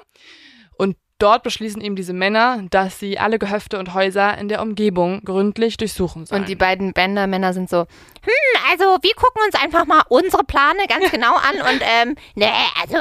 Und 1.22 1.28
dort 1.28 1.44
beschließen 1.44 1.80
eben 1.82 1.96
diese 1.96 2.14
Männer, 2.14 2.64
dass 2.72 2.98
sie 3.00 3.20
alle 3.20 3.38
Gehöfte 3.38 3.78
und 3.78 3.94
Häuser 3.94 4.40
in 4.40 4.48
der 4.48 4.60
Umgebung 4.60 5.22
gründlich 5.24 5.78
durchsuchen 5.78 6.26
sollen. 6.26 6.42
Und 6.42 6.50
die 6.50 6.56
beiden 6.56 6.94
Bänder-Männer 6.94 7.54
sind 7.54 7.70
so, 7.70 7.82
hm, 7.82 8.62
also 8.72 8.98
wir 9.04 9.14
gucken 9.16 9.40
uns 9.46 9.54
einfach 9.62 9.86
mal 9.86 10.02
unsere 10.10 10.44
Plane 10.44 10.80
ganz 10.90 11.12
genau 11.12 11.36
an 11.36 11.62
und 11.62 11.82
ähm, 11.84 12.16
nee, 12.34 12.50
also, 12.82 12.96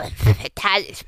da, 0.55 0.77
ist- 0.87 1.07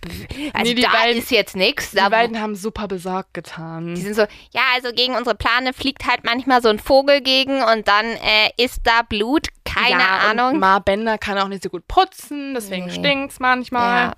also 0.55 0.71
Nee, 0.71 0.75
die 0.75 0.81
da 0.83 0.91
beiden- 0.91 1.19
ist 1.19 1.31
jetzt 1.31 1.55
nichts. 1.55 1.91
die 1.91 1.99
beiden 2.09 2.41
haben 2.41 2.55
super 2.55 2.89
besorgt 2.89 3.35
getan. 3.35 3.95
die 3.95 4.01
sind 4.01 4.15
so, 4.15 4.23
ja, 4.23 4.63
also 4.75 4.91
gegen 4.95 5.15
unsere 5.15 5.35
Plane 5.37 5.75
fliegt 5.75 6.07
halt 6.07 6.25
manchmal 6.25 6.63
so 6.63 6.71
ein 6.71 6.79
Vogel 6.79 7.21
gegen 7.21 7.63
und 7.63 7.89
dann 7.89 8.07
äh, 8.07 8.51
ist 8.57 8.81
da 8.85 9.03
Blut, 9.07 9.49
keine 9.67 10.01
ja, 10.03 10.31
Und 10.31 10.39
Ahnung. 10.41 10.59
Ma 10.61 10.79
Bender 10.79 11.19
kann 11.19 11.37
auch 11.37 11.49
nicht 11.49 11.63
so 11.63 11.69
gut 11.69 11.87
putzen, 11.89 12.55
deswegen 12.55 12.87
Nee. 12.87 12.93
stinkt's 12.95 13.39
manchmal. 13.39 14.07
Ja. 14.07 14.13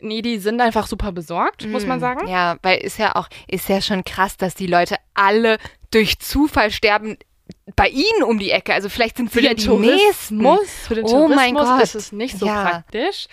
Nee, 0.00 0.22
die 0.22 0.38
sind 0.38 0.60
einfach 0.60 0.86
super 0.86 1.12
besorgt, 1.12 1.66
muss 1.66 1.86
man 1.86 1.98
Mm, 1.98 2.00
sagen. 2.00 2.28
Ja, 2.28 2.56
weil 2.62 2.78
ist 2.78 2.98
ja 2.98 3.16
auch, 3.16 3.28
ist 3.48 3.68
ja 3.68 3.80
schon 3.80 4.04
krass, 4.04 4.36
dass 4.36 4.54
die 4.54 4.66
Leute 4.66 4.96
alle 5.14 5.58
durch 5.90 6.18
Zufall 6.18 6.70
sterben 6.70 7.16
bei 7.76 7.88
ihnen 7.88 8.22
um 8.24 8.38
die 8.38 8.50
Ecke. 8.50 8.74
Also 8.74 8.88
vielleicht 8.88 9.16
sind 9.16 9.32
sie 9.32 9.40
ja 9.40 9.54
die 9.54 9.68
nächsten. 9.68 10.40
für 10.86 10.94
den 10.96 11.04
Oh 11.04 11.08
Tourismus 11.08 11.36
mein 11.36 11.54
Gott. 11.54 11.82
ist 11.82 11.94
es 11.94 12.12
nicht 12.12 12.38
so 12.38 12.46
Ja. 12.46 12.62
praktisch. 12.62 13.26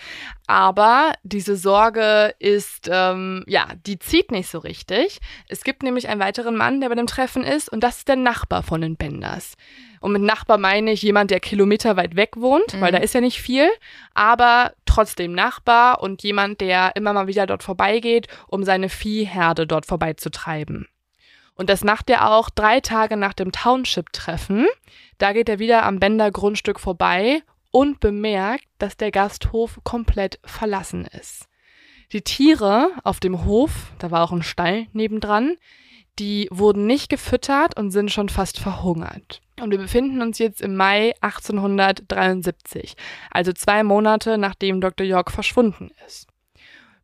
Aber 0.46 1.12
diese 1.22 1.56
Sorge 1.56 2.34
ist, 2.38 2.88
ähm, 2.90 3.44
ja, 3.46 3.66
die 3.86 3.98
zieht 3.98 4.30
nicht 4.30 4.48
so 4.50 4.58
richtig. 4.58 5.20
Es 5.48 5.64
gibt 5.64 5.82
nämlich 5.82 6.08
einen 6.08 6.20
weiteren 6.20 6.56
Mann, 6.56 6.80
der 6.80 6.88
bei 6.88 6.94
dem 6.94 7.06
Treffen 7.06 7.42
ist, 7.44 7.68
und 7.68 7.80
das 7.80 7.98
ist 7.98 8.08
der 8.08 8.16
Nachbar 8.16 8.62
von 8.62 8.80
den 8.80 8.96
Benders. 8.96 9.54
Und 10.04 10.12
mit 10.12 10.20
Nachbar 10.20 10.58
meine 10.58 10.92
ich 10.92 11.00
jemand, 11.00 11.30
der 11.30 11.40
Kilometer 11.40 11.96
weit 11.96 12.14
weg 12.14 12.32
wohnt, 12.36 12.78
weil 12.78 12.90
Mhm. 12.92 12.96
da 12.96 12.98
ist 13.02 13.14
ja 13.14 13.22
nicht 13.22 13.40
viel, 13.40 13.70
aber 14.12 14.74
trotzdem 14.84 15.32
Nachbar 15.32 16.02
und 16.02 16.22
jemand, 16.22 16.60
der 16.60 16.94
immer 16.94 17.14
mal 17.14 17.26
wieder 17.26 17.46
dort 17.46 17.62
vorbeigeht, 17.62 18.28
um 18.46 18.64
seine 18.64 18.90
Viehherde 18.90 19.66
dort 19.66 19.86
vorbeizutreiben. 19.86 20.88
Und 21.54 21.70
das 21.70 21.84
macht 21.84 22.10
er 22.10 22.30
auch 22.30 22.50
drei 22.50 22.80
Tage 22.80 23.16
nach 23.16 23.32
dem 23.32 23.50
Township-Treffen. 23.50 24.66
Da 25.16 25.32
geht 25.32 25.48
er 25.48 25.58
wieder 25.58 25.84
am 25.84 26.00
Bender 26.00 26.30
Grundstück 26.30 26.80
vorbei 26.80 27.40
und 27.70 27.98
bemerkt, 28.00 28.66
dass 28.78 28.98
der 28.98 29.10
Gasthof 29.10 29.78
komplett 29.84 30.38
verlassen 30.44 31.06
ist. 31.06 31.46
Die 32.12 32.20
Tiere 32.20 32.90
auf 33.04 33.20
dem 33.20 33.46
Hof, 33.46 33.70
da 34.00 34.10
war 34.10 34.22
auch 34.22 34.32
ein 34.32 34.42
Stall 34.42 34.86
nebendran, 34.92 35.56
die 36.18 36.48
wurden 36.50 36.86
nicht 36.86 37.08
gefüttert 37.08 37.76
und 37.76 37.90
sind 37.90 38.10
schon 38.10 38.28
fast 38.28 38.58
verhungert. 38.58 39.40
Und 39.60 39.70
wir 39.70 39.78
befinden 39.78 40.20
uns 40.20 40.38
jetzt 40.38 40.60
im 40.60 40.76
Mai 40.76 41.14
1873, 41.20 42.96
also 43.30 43.52
zwei 43.52 43.82
Monate 43.84 44.38
nachdem 44.38 44.80
Dr. 44.80 45.06
York 45.06 45.30
verschwunden 45.30 45.90
ist. 46.06 46.28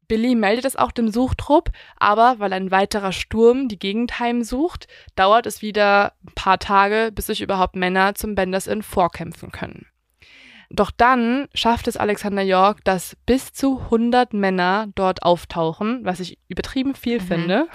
Billy 0.08 0.34
meldet 0.34 0.64
es 0.64 0.74
auch 0.74 0.90
dem 0.90 1.08
Suchtrupp, 1.08 1.70
aber 1.96 2.40
weil 2.40 2.52
ein 2.52 2.72
weiterer 2.72 3.12
Sturm 3.12 3.68
die 3.68 3.78
Gegend 3.78 4.18
heimsucht, 4.18 4.88
dauert 5.14 5.46
es 5.46 5.62
wieder 5.62 6.14
ein 6.26 6.34
paar 6.34 6.58
Tage, 6.58 7.12
bis 7.14 7.26
sich 7.26 7.40
überhaupt 7.40 7.76
Männer 7.76 8.16
zum 8.16 8.34
Benders 8.34 8.66
Inn 8.66 8.82
vorkämpfen 8.82 9.52
können. 9.52 9.86
Doch 10.72 10.92
dann 10.96 11.48
schafft 11.52 11.88
es 11.88 11.96
Alexander 11.96 12.42
York, 12.42 12.84
dass 12.84 13.16
bis 13.26 13.52
zu 13.52 13.80
100 13.90 14.32
Männer 14.34 14.86
dort 14.94 15.24
auftauchen, 15.24 16.00
was 16.04 16.20
ich 16.20 16.38
übertrieben 16.48 16.94
viel 16.94 17.18
Mhm. 17.20 17.26
finde. 17.26 17.68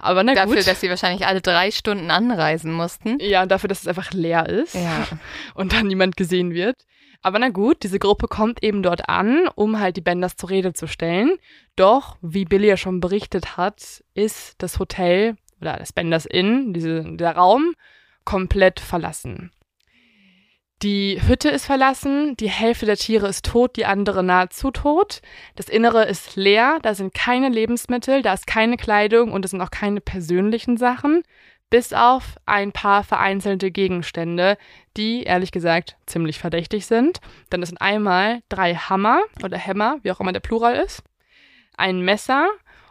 Aber 0.00 0.24
na 0.24 0.34
Dafür, 0.34 0.56
gut. 0.56 0.66
dass 0.66 0.80
sie 0.80 0.88
wahrscheinlich 0.90 1.26
alle 1.26 1.40
drei 1.40 1.70
Stunden 1.70 2.10
anreisen 2.10 2.72
mussten. 2.72 3.18
ja, 3.20 3.42
und 3.42 3.50
dafür, 3.52 3.68
dass 3.68 3.82
es 3.82 3.86
einfach 3.88 4.10
leer 4.12 4.48
ist 4.48 4.74
Ja. 4.74 5.06
und 5.54 5.72
dann 5.72 5.86
niemand 5.86 6.16
gesehen 6.16 6.52
wird. 6.52 6.76
Aber 7.22 7.38
na 7.38 7.50
gut, 7.50 7.82
diese 7.84 7.98
Gruppe 7.98 8.26
kommt 8.28 8.62
eben 8.64 8.82
dort 8.82 9.08
an, 9.08 9.46
um 9.54 9.78
halt 9.78 9.96
die 9.96 10.00
Benders 10.00 10.36
zur 10.36 10.50
Rede 10.50 10.72
zu 10.72 10.88
stellen. 10.88 11.36
Doch, 11.76 12.16
wie 12.22 12.46
Billy 12.46 12.66
ja 12.66 12.76
schon 12.76 12.98
berichtet 13.00 13.56
hat, 13.58 14.02
ist 14.14 14.54
das 14.58 14.78
Hotel 14.78 15.36
oder 15.60 15.76
das 15.76 15.92
Benders 15.92 16.24
Inn, 16.26 16.72
diese, 16.72 17.04
der 17.16 17.36
Raum, 17.36 17.74
komplett 18.24 18.80
verlassen. 18.80 19.52
Die 20.82 21.20
Hütte 21.20 21.50
ist 21.50 21.66
verlassen, 21.66 22.38
die 22.38 22.48
Hälfte 22.48 22.86
der 22.86 22.96
Tiere 22.96 23.28
ist 23.28 23.44
tot, 23.44 23.76
die 23.76 23.84
andere 23.84 24.22
nahezu 24.22 24.70
tot. 24.70 25.20
Das 25.54 25.68
Innere 25.68 26.06
ist 26.06 26.36
leer, 26.36 26.78
da 26.80 26.94
sind 26.94 27.12
keine 27.12 27.50
Lebensmittel, 27.50 28.22
da 28.22 28.32
ist 28.32 28.46
keine 28.46 28.78
Kleidung 28.78 29.32
und 29.32 29.44
es 29.44 29.50
sind 29.50 29.60
auch 29.60 29.70
keine 29.70 30.00
persönlichen 30.00 30.78
Sachen, 30.78 31.22
bis 31.68 31.92
auf 31.92 32.36
ein 32.46 32.72
paar 32.72 33.04
vereinzelte 33.04 33.70
Gegenstände, 33.70 34.56
die 34.96 35.24
ehrlich 35.24 35.52
gesagt 35.52 35.98
ziemlich 36.06 36.38
verdächtig 36.38 36.86
sind. 36.86 37.20
Denn 37.52 37.62
es 37.62 37.68
sind 37.68 37.82
einmal 37.82 38.40
drei 38.48 38.74
Hammer 38.74 39.20
oder 39.44 39.58
Hämmer, 39.58 39.98
wie 40.02 40.10
auch 40.10 40.20
immer 40.20 40.32
der 40.32 40.40
Plural 40.40 40.76
ist, 40.76 41.02
ein 41.76 42.00
Messer, 42.00 42.48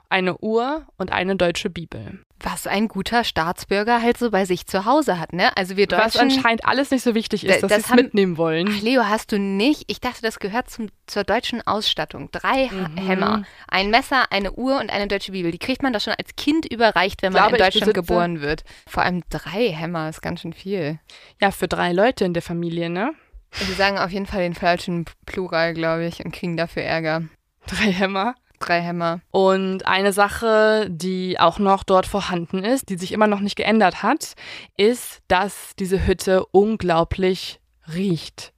eine 0.10 0.38
Uhr 0.38 0.86
und 0.98 1.12
eine 1.12 1.36
deutsche 1.38 1.72
Bibel. 1.72 2.24
Was 2.42 2.68
ein 2.68 2.88
guter 2.88 3.24
Staatsbürger 3.24 4.02
halt 4.02 4.18
so 4.18 4.32
bei 4.32 4.46
sich 4.46 4.66
zu 4.66 4.86
Hause 4.86 5.20
hat, 5.20 5.34
ne? 5.34 5.56
Also 5.58 5.76
wir 5.76 5.88
Was 5.92 6.14
Deutschen. 6.14 6.32
anscheinend 6.32 6.66
alles 6.66 6.90
nicht 6.92 7.04
so 7.04 7.14
wichtig 7.16 7.44
ist, 7.46 7.64
dass 7.64 7.70
das 7.70 7.88
sie 7.90 7.96
mitnehmen 7.96 8.38
wollen. 8.38 8.70
Ach, 8.72 8.82
Leo, 8.82 9.04
hast 9.04 9.32
du 9.34 9.40
nicht? 9.40 9.84
Ich 9.88 10.00
dachte, 10.00 10.22
das 10.22 10.40
gehört 10.40 10.70
zum, 10.70 10.88
zur 11.06 11.24
deutschen 11.26 11.66
Ausstattung. 11.68 12.30
Drei 12.32 12.70
Mhm. 12.72 12.98
Hämmer, 12.98 13.44
ein 13.68 13.90
Messer, 13.90 14.32
eine 14.32 14.54
Uhr 14.54 14.80
und 14.80 14.90
eine 14.90 15.08
deutsche 15.08 15.32
Bibel. 15.34 15.52
Die 15.52 15.58
kriegt 15.60 15.84
man 15.84 15.92
doch 15.92 16.02
schon 16.02 16.14
als 16.18 16.36
Kind 16.38 16.66
überreicht, 16.72 17.22
wenn 17.22 17.34
man 17.34 17.42
Glaube, 17.44 17.58
in 17.58 17.64
Deutschland 17.64 17.94
geboren 17.94 18.40
wird. 18.42 18.64
Vor 18.88 19.04
allem 19.04 19.24
drei 19.30 19.70
Hämmer 19.72 20.08
ist 20.10 20.22
ganz 20.22 20.42
schön 20.42 20.54
viel. 20.54 21.00
Ja, 21.42 21.52
für 21.52 21.68
drei 21.68 21.92
Leute 21.92 22.24
in 22.26 22.34
der 22.34 22.42
Familie, 22.44 22.90
ne? 22.90 23.12
Wir 23.52 23.76
sagen 23.76 23.98
auf 23.98 24.12
jeden 24.12 24.28
Fall 24.28 24.42
den 24.44 24.54
falschen 24.56 25.06
Plural, 25.26 25.74
glaube 25.74 26.06
ich, 26.06 26.24
und 26.24 26.32
kriegen 26.32 26.56
dafür 26.56 26.84
Ärger. 26.84 27.24
Drei 27.68 27.92
Hämmer. 27.92 28.36
Drei 28.60 28.82
Hämmer. 28.82 29.22
Und 29.32 29.88
eine 29.88 30.14
Sache, 30.14 30.88
die 30.90 31.40
auch 31.40 31.60
noch 31.60 31.84
dort 31.84 32.06
vorhanden 32.06 32.64
ist, 32.64 32.90
die 32.90 32.98
sich 32.98 33.12
immer 33.12 33.28
noch 33.28 33.40
nicht 33.40 33.56
geändert 33.56 34.04
hat, 34.04 34.36
ist, 34.78 35.22
dass 35.28 35.76
diese 35.80 36.06
Hütte 36.06 36.46
unglaublich 36.52 37.60
riecht. 37.94 38.54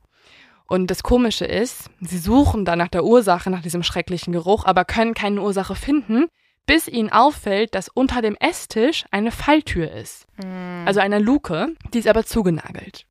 Und 0.67 0.87
das 0.87 1.03
Komische 1.03 1.45
ist, 1.45 1.89
sie 1.99 2.17
suchen 2.17 2.65
dann 2.65 2.79
nach 2.79 2.87
der 2.87 3.03
Ursache, 3.03 3.49
nach 3.49 3.61
diesem 3.61 3.83
schrecklichen 3.83 4.31
Geruch, 4.31 4.65
aber 4.65 4.85
können 4.85 5.13
keine 5.13 5.41
Ursache 5.41 5.75
finden, 5.75 6.27
bis 6.65 6.87
ihnen 6.87 7.11
auffällt, 7.11 7.75
dass 7.75 7.89
unter 7.89 8.21
dem 8.21 8.35
Esstisch 8.39 9.05
eine 9.11 9.31
Falltür 9.31 9.91
ist. 9.91 10.25
Hm. 10.41 10.83
Also 10.85 11.01
eine 11.01 11.19
Luke, 11.19 11.75
die 11.93 11.99
ist 11.99 12.07
aber 12.07 12.25
zugenagelt. 12.25 13.05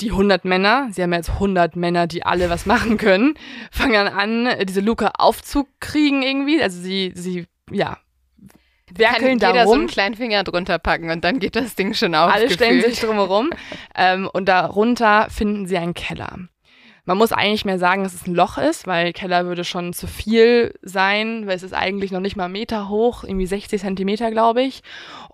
Die 0.00 0.10
100 0.10 0.44
Männer, 0.44 0.88
sie 0.92 1.02
haben 1.02 1.12
jetzt 1.12 1.30
100 1.30 1.76
Männer, 1.76 2.06
die 2.06 2.24
alle 2.24 2.48
was 2.48 2.66
machen 2.66 2.96
können, 2.96 3.34
fangen 3.70 4.08
an, 4.08 4.48
diese 4.64 4.80
Luke 4.80 5.10
aufzukriegen 5.18 6.22
irgendwie. 6.22 6.62
Also 6.62 6.80
sie, 6.80 7.12
sie, 7.14 7.46
ja, 7.70 7.98
werkeln 8.94 9.38
Kann 9.38 9.38
da 9.38 9.52
jeder 9.52 9.64
so 9.64 9.70
rum. 9.70 9.78
einen 9.80 9.88
kleinen 9.88 10.14
Finger 10.14 10.44
drunter 10.44 10.78
packen 10.78 11.10
und 11.10 11.24
dann 11.24 11.38
geht 11.38 11.56
das 11.56 11.74
Ding 11.74 11.94
schon 11.94 12.14
auf. 12.14 12.32
Alle 12.32 12.50
stellen 12.50 12.76
gefühlt. 12.76 12.94
sich 12.94 13.04
drumherum. 13.04 13.50
ähm, 13.94 14.28
und 14.32 14.48
darunter 14.48 15.28
finden 15.30 15.66
sie 15.66 15.78
einen 15.78 15.94
Keller. 15.94 16.38
Man 17.04 17.18
muss 17.18 17.32
eigentlich 17.32 17.64
mehr 17.64 17.78
sagen, 17.78 18.04
dass 18.04 18.14
es 18.14 18.26
ein 18.26 18.34
Loch 18.34 18.58
ist, 18.58 18.86
weil 18.86 19.12
Keller 19.12 19.46
würde 19.46 19.64
schon 19.64 19.92
zu 19.92 20.06
viel 20.06 20.74
sein, 20.82 21.46
weil 21.46 21.56
es 21.56 21.62
ist 21.62 21.74
eigentlich 21.74 22.12
noch 22.12 22.20
nicht 22.20 22.36
mal 22.36 22.44
einen 22.44 22.52
Meter 22.52 22.88
hoch, 22.88 23.24
irgendwie 23.24 23.46
60 23.46 23.80
Zentimeter, 23.80 24.30
glaube 24.30 24.62
ich. 24.62 24.82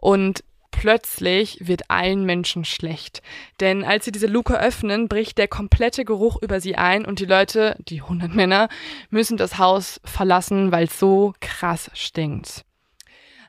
Und 0.01 0.43
plötzlich 0.87 1.67
wird 1.67 1.91
allen 1.91 2.25
Menschen 2.25 2.65
schlecht. 2.65 3.21
Denn 3.59 3.83
als 3.83 4.05
sie 4.05 4.13
diese 4.13 4.29
Luke 4.29 4.57
öffnen, 4.57 5.09
bricht 5.09 5.37
der 5.37 5.49
komplette 5.49 6.05
Geruch 6.05 6.41
über 6.41 6.61
sie 6.61 6.77
ein 6.77 7.05
und 7.05 7.19
die 7.19 7.25
Leute, 7.25 7.75
die 7.89 8.03
100 8.03 8.33
Männer, 8.33 8.69
müssen 9.11 9.37
das 9.37 9.59
Haus 9.59 10.01
verlassen, 10.05 10.71
weil 10.71 10.85
es 10.85 10.97
so 10.97 11.35
krass 11.41 11.91
stinkt. 11.93 12.65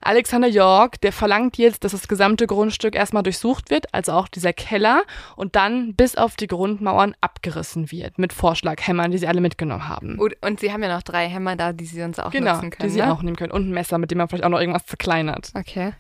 Alexander 0.02 0.48
York, 0.48 1.00
der 1.02 1.14
verlangt 1.14 1.60
jetzt, 1.60 1.84
dass 1.84 1.92
das 1.92 2.08
gesamte 2.08 2.48
Grundstück 2.48 2.96
erstmal 2.96 3.22
durchsucht 3.22 3.70
wird, 3.70 3.94
also 3.94 4.14
auch 4.14 4.28
dieser 4.28 4.54
Keller, 4.54 5.04
und 5.36 5.56
dann 5.56 5.94
bis 5.94 6.16
auf 6.16 6.38
die 6.38 6.48
Grundmauern 6.48 7.14
abgerissen 7.22 7.92
wird 7.92 8.18
mit 8.18 8.34
Vorschlaghämmern, 8.34 9.12
die 9.12 9.20
sie 9.20 9.28
alle 9.28 9.42
mitgenommen 9.42 9.88
haben. 9.88 10.18
Und, 10.18 10.36
und 10.42 10.60
sie 10.60 10.74
haben 10.74 10.82
ja 10.82 10.96
noch 10.96 11.04
drei 11.04 11.28
Hämmer 11.28 11.56
da, 11.56 11.72
die 11.72 11.86
sie 11.86 12.02
sonst 12.02 12.18
auch 12.18 12.32
genau, 12.32 12.54
nutzen 12.54 12.72
können. 12.72 12.90
die 12.90 12.94
sie 12.96 13.02
ne? 13.02 13.14
auch 13.14 13.22
nehmen 13.22 13.36
können. 13.36 13.52
Und 13.52 13.70
ein 13.70 13.74
Messer, 13.74 14.00
mit 14.00 14.10
dem 14.10 14.18
man 14.18 14.28
vielleicht 14.28 14.44
auch 14.44 14.50
noch 14.50 14.60
irgendwas 14.60 14.88
zerkleinert. 14.88 15.52
Okay. 15.54 15.94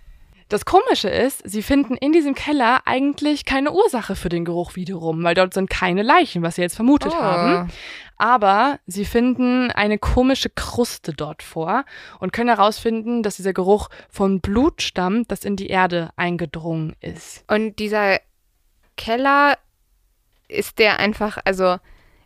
Das 0.49 0.63
Komische 0.65 1.09
ist, 1.09 1.41
sie 1.43 1.61
finden 1.61 1.95
in 1.97 2.13
diesem 2.13 2.33
Keller 2.33 2.81
eigentlich 2.85 3.43
keine 3.43 3.71
Ursache 3.73 4.15
für 4.15 4.29
den 4.29 4.45
Geruch 4.45 4.75
wiederum, 4.75 5.23
weil 5.23 5.35
dort 5.35 5.53
sind 5.53 5.69
keine 5.69 6.03
Leichen, 6.03 6.41
was 6.41 6.55
sie 6.55 6.61
jetzt 6.61 6.75
vermutet 6.75 7.11
Oh. 7.13 7.21
haben. 7.21 7.69
Aber 8.17 8.79
sie 8.87 9.05
finden 9.05 9.69
eine 9.71 9.97
komische 9.97 10.49
Kruste 10.49 11.13
dort 11.13 11.43
vor 11.43 11.83
und 12.19 12.31
können 12.33 12.49
herausfinden, 12.49 13.23
dass 13.23 13.35
dieser 13.35 13.53
Geruch 13.53 13.89
von 14.09 14.39
Blut 14.39 14.81
stammt, 14.81 15.31
das 15.31 15.43
in 15.43 15.55
die 15.55 15.67
Erde 15.67 16.09
eingedrungen 16.15 16.95
ist. 17.01 17.43
Und 17.47 17.77
dieser 17.77 18.19
Keller, 18.95 19.57
ist 20.47 20.79
der 20.79 20.99
einfach, 20.99 21.37
also 21.43 21.75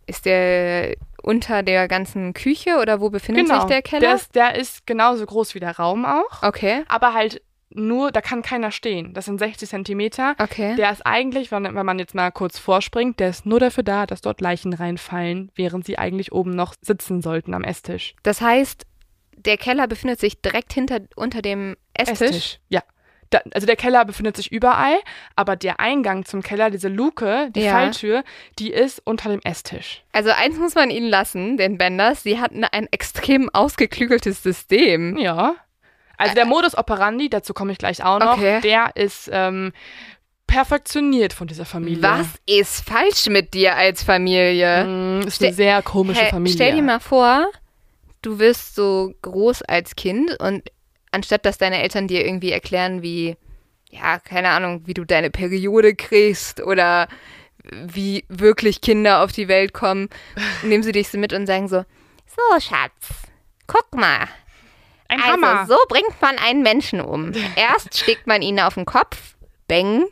ist 0.05 0.25
der 0.25 0.95
unter 1.23 1.63
der 1.63 1.87
ganzen 1.87 2.33
Küche 2.33 2.77
oder 2.79 2.99
wo 3.01 3.09
befindet 3.09 3.47
sich 3.47 3.63
der 3.63 3.81
Keller? 3.81 4.01
Der 4.01 4.15
ist, 4.15 4.35
der 4.35 4.55
ist 4.55 4.87
genauso 4.87 5.25
groß 5.25 5.55
wie 5.55 5.59
der 5.59 5.75
Raum 5.77 6.05
auch, 6.05 6.43
okay, 6.43 6.83
aber 6.87 7.13
halt 7.13 7.41
nur, 7.73 8.11
da 8.11 8.21
kann 8.21 8.41
keiner 8.41 8.71
stehen. 8.71 9.13
Das 9.13 9.25
sind 9.25 9.39
60 9.39 9.69
Zentimeter. 9.69 10.35
okay. 10.39 10.75
Der 10.75 10.91
ist 10.91 11.05
eigentlich, 11.05 11.51
wenn, 11.51 11.63
wenn 11.63 11.85
man 11.85 11.99
jetzt 11.99 12.15
mal 12.15 12.31
kurz 12.31 12.57
vorspringt, 12.59 13.19
der 13.19 13.29
ist 13.29 13.45
nur 13.45 13.59
dafür 13.59 13.83
da, 13.83 14.05
dass 14.05 14.21
dort 14.21 14.41
Leichen 14.41 14.73
reinfallen, 14.73 15.51
während 15.55 15.85
sie 15.85 15.97
eigentlich 15.97 16.31
oben 16.31 16.51
noch 16.51 16.73
sitzen 16.81 17.21
sollten 17.21 17.53
am 17.53 17.63
Esstisch. 17.63 18.15
das 18.23 18.41
heißt, 18.41 18.85
der 19.37 19.57
Keller 19.57 19.87
befindet 19.87 20.19
sich 20.19 20.41
direkt 20.41 20.71
hinter 20.73 20.99
unter 21.15 21.41
dem 21.41 21.75
Esstisch. 21.93 22.59
Ja. 22.69 22.83
Da, 23.31 23.39
also 23.53 23.65
der 23.65 23.77
Keller 23.77 24.03
befindet 24.05 24.35
sich 24.35 24.51
überall, 24.51 24.97
aber 25.37 25.55
der 25.55 25.79
Eingang 25.79 26.25
zum 26.25 26.43
Keller, 26.43 26.69
diese 26.69 26.89
Luke, 26.89 27.49
die 27.55 27.61
Ja. 27.61 27.71
Falltür, 27.71 28.23
die 28.59 28.71
ist 28.71 29.01
unter 29.05 29.29
dem 29.29 29.39
Esstisch. 29.43 30.03
Also 30.11 30.31
eins 30.31 30.59
muss 30.59 30.75
man 30.75 30.89
ihnen 30.91 31.07
lassen, 31.07 31.55
den 31.57 31.77
Benders, 31.77 32.23
sie 32.23 32.39
hatten 32.41 32.65
ein 32.65 32.87
extrem 32.91 33.49
ausgeklügeltes 33.49 34.43
System. 34.43 35.17
Ja. 35.17 35.55
Also 36.21 36.35
der 36.35 36.45
Modus 36.45 36.77
operandi, 36.77 37.29
dazu 37.29 37.53
komme 37.53 37.71
ich 37.71 37.77
gleich 37.77 38.03
auch 38.03 38.19
noch, 38.19 38.37
Okay. 38.37 38.61
der 38.61 38.91
ist 38.95 39.29
ähm, 39.31 39.73
perfektioniert 40.47 41.33
von 41.33 41.47
dieser 41.47 41.65
Familie. 41.65 42.03
Was 42.03 42.27
ist 42.45 42.81
falsch 42.87 43.27
mit 43.27 43.53
dir 43.53 43.75
als 43.75 44.03
Familie? 44.03 44.85
Mm, 44.85 45.27
ist 45.27 45.35
Ste- 45.35 45.47
eine 45.47 45.55
sehr 45.55 45.81
komische 45.81 46.21
Hä, 46.25 46.29
Familie. 46.29 46.55
Stell 46.55 46.75
dir 46.75 46.81
mal 46.81 46.99
vor, 46.99 47.47
du 48.21 48.37
wirst 48.39 48.75
so 48.75 49.13
groß 49.21 49.61
als 49.63 49.95
Kind 49.95 50.37
und 50.39 50.63
anstatt 51.11 51.45
dass 51.45 51.57
deine 51.57 51.81
Eltern 51.81 52.07
dir 52.07 52.25
irgendwie 52.25 52.51
erklären, 52.51 53.01
wie, 53.01 53.37
ja, 53.89 54.19
keine 54.19 54.49
Ahnung, 54.49 54.81
wie 54.85 54.93
du 54.93 55.05
deine 55.05 55.29
Periode 55.29 55.95
kriegst 55.95 56.61
oder 56.61 57.07
wie 57.63 58.25
wirklich 58.27 58.81
Kinder 58.81 59.21
auf 59.23 59.31
die 59.31 59.47
Welt 59.47 59.71
kommen, 59.73 60.09
nehmen 60.63 60.83
sie 60.83 60.91
dich 60.91 61.09
so 61.09 61.17
mit 61.17 61.31
und 61.31 61.45
sagen 61.47 61.67
so, 61.67 61.85
so 62.25 62.59
Schatz, 62.59 63.29
guck 63.67 63.93
mal. 63.95 64.27
Ein 65.11 65.21
also 65.21 65.33
Hammer. 65.33 65.65
so 65.67 65.77
bringt 65.89 66.21
man 66.21 66.37
einen 66.37 66.63
Menschen 66.63 67.01
um. 67.01 67.33
Erst 67.55 67.97
schlägt 67.97 68.27
man 68.27 68.41
ihn 68.41 68.59
auf 68.59 68.75
den 68.75 68.85
Kopf, 68.85 69.35
bang, 69.67 70.05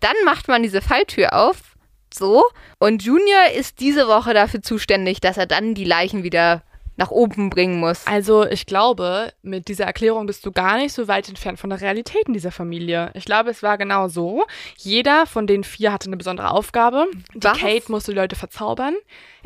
dann 0.00 0.16
macht 0.24 0.48
man 0.48 0.62
diese 0.62 0.80
Falltür 0.80 1.32
auf, 1.32 1.76
so, 2.14 2.44
und 2.78 3.02
Junior 3.02 3.50
ist 3.56 3.80
diese 3.80 4.08
Woche 4.08 4.32
dafür 4.32 4.62
zuständig, 4.62 5.20
dass 5.20 5.36
er 5.36 5.46
dann 5.46 5.74
die 5.74 5.84
Leichen 5.84 6.22
wieder 6.22 6.62
nach 6.96 7.10
oben 7.10 7.50
bringen 7.50 7.78
muss. 7.78 8.06
Also 8.06 8.46
ich 8.46 8.66
glaube, 8.66 9.32
mit 9.42 9.68
dieser 9.68 9.84
Erklärung 9.84 10.26
bist 10.26 10.44
du 10.46 10.52
gar 10.52 10.78
nicht 10.78 10.94
so 10.94 11.08
weit 11.08 11.28
entfernt 11.28 11.58
von 11.58 11.70
der 11.70 11.80
Realität 11.80 12.26
in 12.26 12.32
dieser 12.32 12.50
Familie. 12.50 13.10
Ich 13.14 13.26
glaube, 13.26 13.50
es 13.50 13.62
war 13.62 13.76
genau 13.76 14.08
so. 14.08 14.44
Jeder 14.78 15.26
von 15.26 15.46
den 15.46 15.62
vier 15.62 15.92
hatte 15.92 16.08
eine 16.08 16.16
besondere 16.16 16.50
Aufgabe. 16.50 17.06
Die 17.34 17.44
Was? 17.44 17.58
Kate 17.58 17.92
musste 17.92 18.12
die 18.12 18.16
Leute 18.16 18.36
verzaubern, 18.36 18.94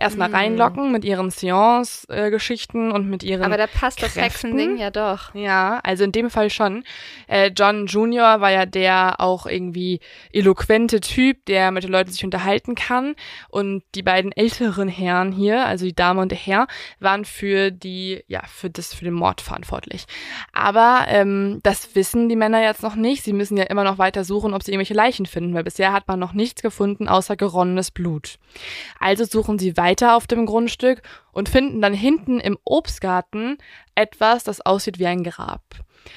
erstmal 0.01 0.31
Mm. 0.31 0.35
reinlocken 0.35 0.93
mit 0.93 1.05
ihren 1.05 1.31
Seance-Geschichten 1.31 2.91
und 2.91 3.09
mit 3.09 3.23
ihren 3.23 3.45
Aber 3.45 3.57
da 3.57 3.67
passt 3.67 4.03
das? 4.03 4.17
Hexending 4.17 4.79
ja 4.79 4.91
doch. 4.91 5.35
Ja, 5.35 5.81
also 5.85 6.05
in 6.05 6.13
dem 6.13 6.31
Fall 6.31 6.51
schon. 6.51 6.85
Äh, 7.29 7.51
John 7.57 7.87
Junior 7.87 8.41
war 8.41 8.51
ja 8.51 8.67
der 8.67 9.17
auch 9.21 9.47
irgendwie 9.47 10.01
eloquente 10.33 11.01
Typ, 11.01 11.45
der 11.47 11.71
mit 11.71 11.85
den 11.85 11.93
Leuten 11.93 12.11
sich 12.11 12.25
unterhalten 12.25 12.75
kann. 12.75 13.15
Und 13.49 13.83
die 13.95 14.03
beiden 14.03 14.33
älteren 14.33 14.89
Herren 14.89 15.33
hier, 15.33 15.67
also 15.67 15.85
die 15.85 15.95
Dame 15.95 16.23
und 16.23 16.31
der 16.31 16.39
Herr, 16.39 16.67
waren 16.99 17.25
für 17.25 17.71
die, 17.71 18.25
ja, 18.27 18.43
für 18.47 18.71
das, 18.71 18.95
für 18.95 19.05
den 19.05 19.15
Mord 19.15 19.41
verantwortlich. 19.41 20.07
Aber 20.53 21.05
ähm, 21.09 21.61
das 21.63 21.95
wissen 21.95 22.29
die 22.29 22.37
Männer 22.37 22.63
jetzt 22.63 22.83
noch 22.83 22.95
nicht. 22.95 23.23
Sie 23.25 23.33
müssen 23.33 23.57
ja 23.57 23.65
immer 23.65 23.85
noch 23.85 23.99
weiter 23.99 24.25
suchen, 24.25 24.55
ob 24.55 24.63
sie 24.63 24.73
irgendwelche 24.73 24.95
Leichen 24.95 25.27
finden, 25.27 25.55
weil 25.55 25.65
bisher 25.65 25.93
hat 25.93 26.09
man 26.09 26.19
noch 26.19 26.33
nichts 26.33 26.63
gefunden 26.63 27.09
außer 27.09 27.37
geronnenes 27.37 27.91
Blut. 27.91 28.39
Also 28.99 29.25
suchen 29.25 29.59
sie 29.59 29.77
weiter 29.77 29.90
auf 29.99 30.27
dem 30.27 30.47
Grundstück 30.47 31.03
und 31.33 31.49
finden 31.49 31.81
dann 31.81 31.95
hinten 31.95 32.41
im 32.41 32.59
Obstgarten 32.65 33.59
etwas, 33.95 34.45
das 34.45 34.61
aussieht 34.61 34.99
wie 34.99 35.07
ein 35.07 35.25
Grab. 35.25 35.63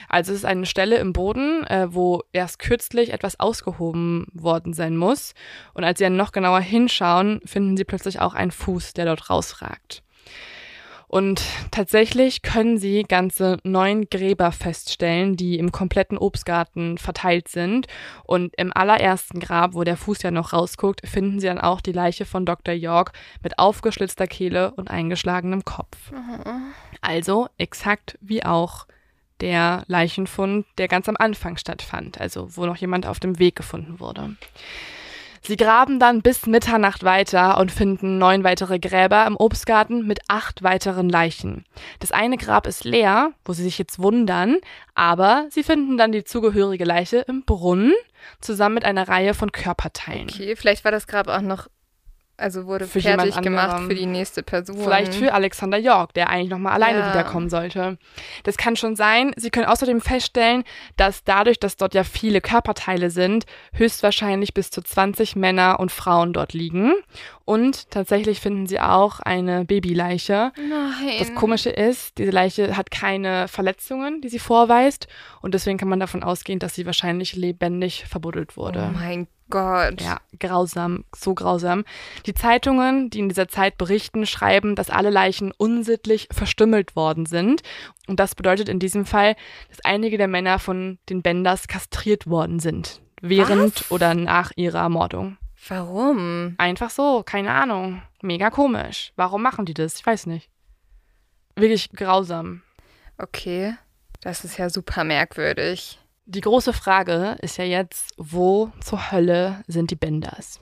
Also 0.07 0.31
es 0.31 0.39
ist 0.39 0.45
eine 0.45 0.65
Stelle 0.65 0.97
im 0.97 1.13
Boden, 1.13 1.65
äh, 1.67 1.87
wo 1.93 2.23
erst 2.31 2.59
kürzlich 2.59 3.11
etwas 3.11 3.39
ausgehoben 3.39 4.27
worden 4.33 4.73
sein 4.73 4.95
muss. 4.95 5.33
Und 5.73 5.83
als 5.83 5.97
sie 5.97 6.05
dann 6.05 6.15
noch 6.15 6.31
genauer 6.31 6.61
hinschauen, 6.61 7.41
finden 7.45 7.75
sie 7.77 7.83
plötzlich 7.83 8.19
auch 8.19 8.33
einen 8.33 8.51
Fuß, 8.51 8.93
der 8.93 9.05
dort 9.05 9.29
rausragt. 9.29 10.02
Und 11.13 11.43
tatsächlich 11.69 12.41
können 12.41 12.79
sie 12.79 13.03
ganze 13.03 13.57
neun 13.61 14.09
Gräber 14.09 14.51
feststellen, 14.51 15.35
die 15.37 15.59
im 15.59 15.71
kompletten 15.71 16.17
Obstgarten 16.17 16.97
verteilt 16.97 17.49
sind. 17.49 17.85
Und 18.23 18.55
im 18.57 18.75
allerersten 18.75 19.39
Grab, 19.39 19.75
wo 19.75 19.83
der 19.83 19.95
Fuß 19.95 20.23
ja 20.23 20.31
noch 20.31 20.53
rausguckt, 20.53 21.07
finden 21.07 21.39
sie 21.39 21.45
dann 21.45 21.59
auch 21.59 21.81
die 21.81 21.91
Leiche 21.91 22.25
von 22.25 22.47
Dr. 22.47 22.73
York 22.73 23.11
mit 23.43 23.59
aufgeschlitzter 23.59 24.25
Kehle 24.25 24.71
und 24.71 24.89
eingeschlagenem 24.89 25.63
Kopf. 25.63 25.95
Also 27.01 27.47
exakt 27.59 28.17
wie 28.19 28.43
auch 28.43 28.87
der 29.39 29.83
Leichenfund, 29.85 30.65
der 30.79 30.87
ganz 30.87 31.07
am 31.07 31.17
Anfang 31.19 31.57
stattfand, 31.57 32.19
also 32.19 32.57
wo 32.57 32.65
noch 32.65 32.77
jemand 32.77 33.05
auf 33.05 33.19
dem 33.19 33.37
Weg 33.37 33.55
gefunden 33.55 33.99
wurde. 33.99 34.35
Sie 35.45 35.57
graben 35.57 35.99
dann 35.99 36.21
bis 36.21 36.45
Mitternacht 36.45 37.03
weiter 37.03 37.57
und 37.57 37.69
finden 37.69 38.17
neun 38.17 38.45
weitere 38.45 38.79
Gräber 38.79 39.27
im 39.27 39.35
Obstgarten 39.35 40.07
mit 40.07 40.21
acht 40.29 40.63
weiteren 40.63 41.09
Leichen. 41.09 41.65
Das 41.99 42.13
eine 42.13 42.37
Grab 42.37 42.65
ist 42.65 42.85
leer, 42.85 43.33
wo 43.43 43.51
sie 43.51 43.63
sich 43.63 43.77
jetzt 43.77 43.99
wundern, 43.99 44.57
aber 44.95 45.47
sie 45.49 45.63
finden 45.63 45.97
dann 45.97 46.13
die 46.13 46.23
zugehörige 46.23 46.85
Leiche 46.85 47.17
im 47.27 47.43
Brunnen 47.43 47.91
zusammen 48.39 48.75
mit 48.75 48.85
einer 48.85 49.09
Reihe 49.09 49.33
von 49.33 49.51
Körperteilen. 49.51 50.29
Okay, 50.29 50.55
vielleicht 50.55 50.85
war 50.85 50.93
das 50.93 51.07
Grab 51.07 51.27
auch 51.27 51.41
noch, 51.41 51.67
also 52.43 52.65
wurde 52.65 52.85
Für 52.85 52.99
fertig 53.01 53.39
gemacht 53.41 53.83
für 53.87 53.95
die 53.95 54.05
nächste 54.05 54.43
Person. 54.43 54.77
Vielleicht 54.77 55.15
für 55.15 55.33
Alexander 55.33 55.77
York, 55.77 56.13
der 56.13 56.29
eigentlich 56.29 56.49
nochmal 56.49 56.73
alleine 56.73 56.99
Ja. 56.99 57.09
wiederkommen 57.11 57.49
sollte. 57.49 57.97
Das 58.43 58.57
kann 58.57 58.75
schon 58.75 58.95
sein. 58.95 59.31
Sie 59.37 59.49
können 59.49 59.65
außerdem 59.65 60.01
feststellen, 60.01 60.63
dass 60.97 61.23
dadurch, 61.23 61.59
dass 61.59 61.77
dort 61.77 61.93
ja 61.93 62.03
viele 62.03 62.41
Körperteile 62.41 63.09
sind, 63.09 63.45
höchstwahrscheinlich 63.73 64.53
bis 64.53 64.71
zu 64.71 64.81
20 64.81 65.35
Männer 65.35 65.79
und 65.79 65.91
Frauen 65.91 66.33
dort 66.33 66.53
liegen. 66.53 66.93
Und 67.45 67.89
tatsächlich 67.91 68.39
finden 68.39 68.67
sie 68.67 68.79
auch 68.79 69.19
eine 69.19 69.65
Babyleiche. 69.65 70.51
Nein. 70.57 71.15
Das 71.19 71.33
Komische 71.35 71.69
ist, 71.69 72.17
diese 72.17 72.31
Leiche 72.31 72.77
hat 72.77 72.91
keine 72.91 73.47
Verletzungen, 73.47 74.21
die 74.21 74.29
sie 74.29 74.39
vorweist. 74.39 75.07
Und 75.41 75.53
deswegen 75.53 75.77
kann 75.77 75.89
man 75.89 75.99
davon 75.99 76.23
ausgehen, 76.23 76.59
dass 76.59 76.75
sie 76.75 76.85
wahrscheinlich 76.85 77.35
lebendig 77.35 78.05
verbuddelt 78.07 78.55
wurde. 78.57 78.89
Oh 78.93 78.97
mein 78.97 79.27
Gott. 79.53 80.01
Ja, 80.01 80.19
grausam, 80.39 81.05
so 81.15 81.35
grausam. 81.35 81.83
Die 82.25 82.33
Zeitungen, 82.33 83.11
die 83.11 83.19
in 83.19 83.29
dieser 83.29 83.47
Zeit 83.47 83.77
berichten, 83.77 84.25
schreiben, 84.25 84.75
dass 84.75 84.89
alle 84.89 85.11
Leichen 85.11 85.51
unsittlich 85.55 86.27
verstümmelt 86.31 86.95
worden 86.95 87.27
sind. 87.27 87.61
Und 88.07 88.19
das 88.19 88.33
bedeutet 88.33 88.67
in 88.67 88.79
diesem 88.79 89.05
Fall, 89.05 89.35
dass 89.69 89.85
einige 89.85 90.17
der 90.17 90.27
Männer 90.27 90.57
von 90.57 90.97
den 91.07 91.21
Benders 91.21 91.67
kastriert 91.67 92.25
worden 92.25 92.59
sind. 92.59 92.99
Während 93.21 93.75
Was? 93.75 93.91
oder 93.91 94.15
nach 94.15 94.53
ihrer 94.55 94.79
Ermordung. 94.79 95.37
Warum? 95.67 96.55
Einfach 96.57 96.89
so, 96.89 97.21
keine 97.23 97.51
Ahnung. 97.51 98.01
Mega 98.23 98.49
komisch. 98.49 99.13
Warum 99.17 99.43
machen 99.43 99.65
die 99.65 99.75
das? 99.75 99.99
Ich 99.99 100.05
weiß 100.05 100.25
nicht. 100.25 100.49
Wirklich 101.55 101.91
grausam. 101.91 102.63
Okay. 103.19 103.75
Das 104.21 104.43
ist 104.43 104.57
ja 104.57 104.71
super 104.71 105.03
merkwürdig. 105.03 105.99
Die 106.25 106.41
große 106.41 106.73
Frage 106.73 107.37
ist 107.41 107.57
ja 107.57 107.65
jetzt, 107.65 108.13
wo 108.17 108.71
zur 108.79 109.11
Hölle 109.11 109.63
sind 109.67 109.91
die 109.91 109.95
Benders? 109.95 110.59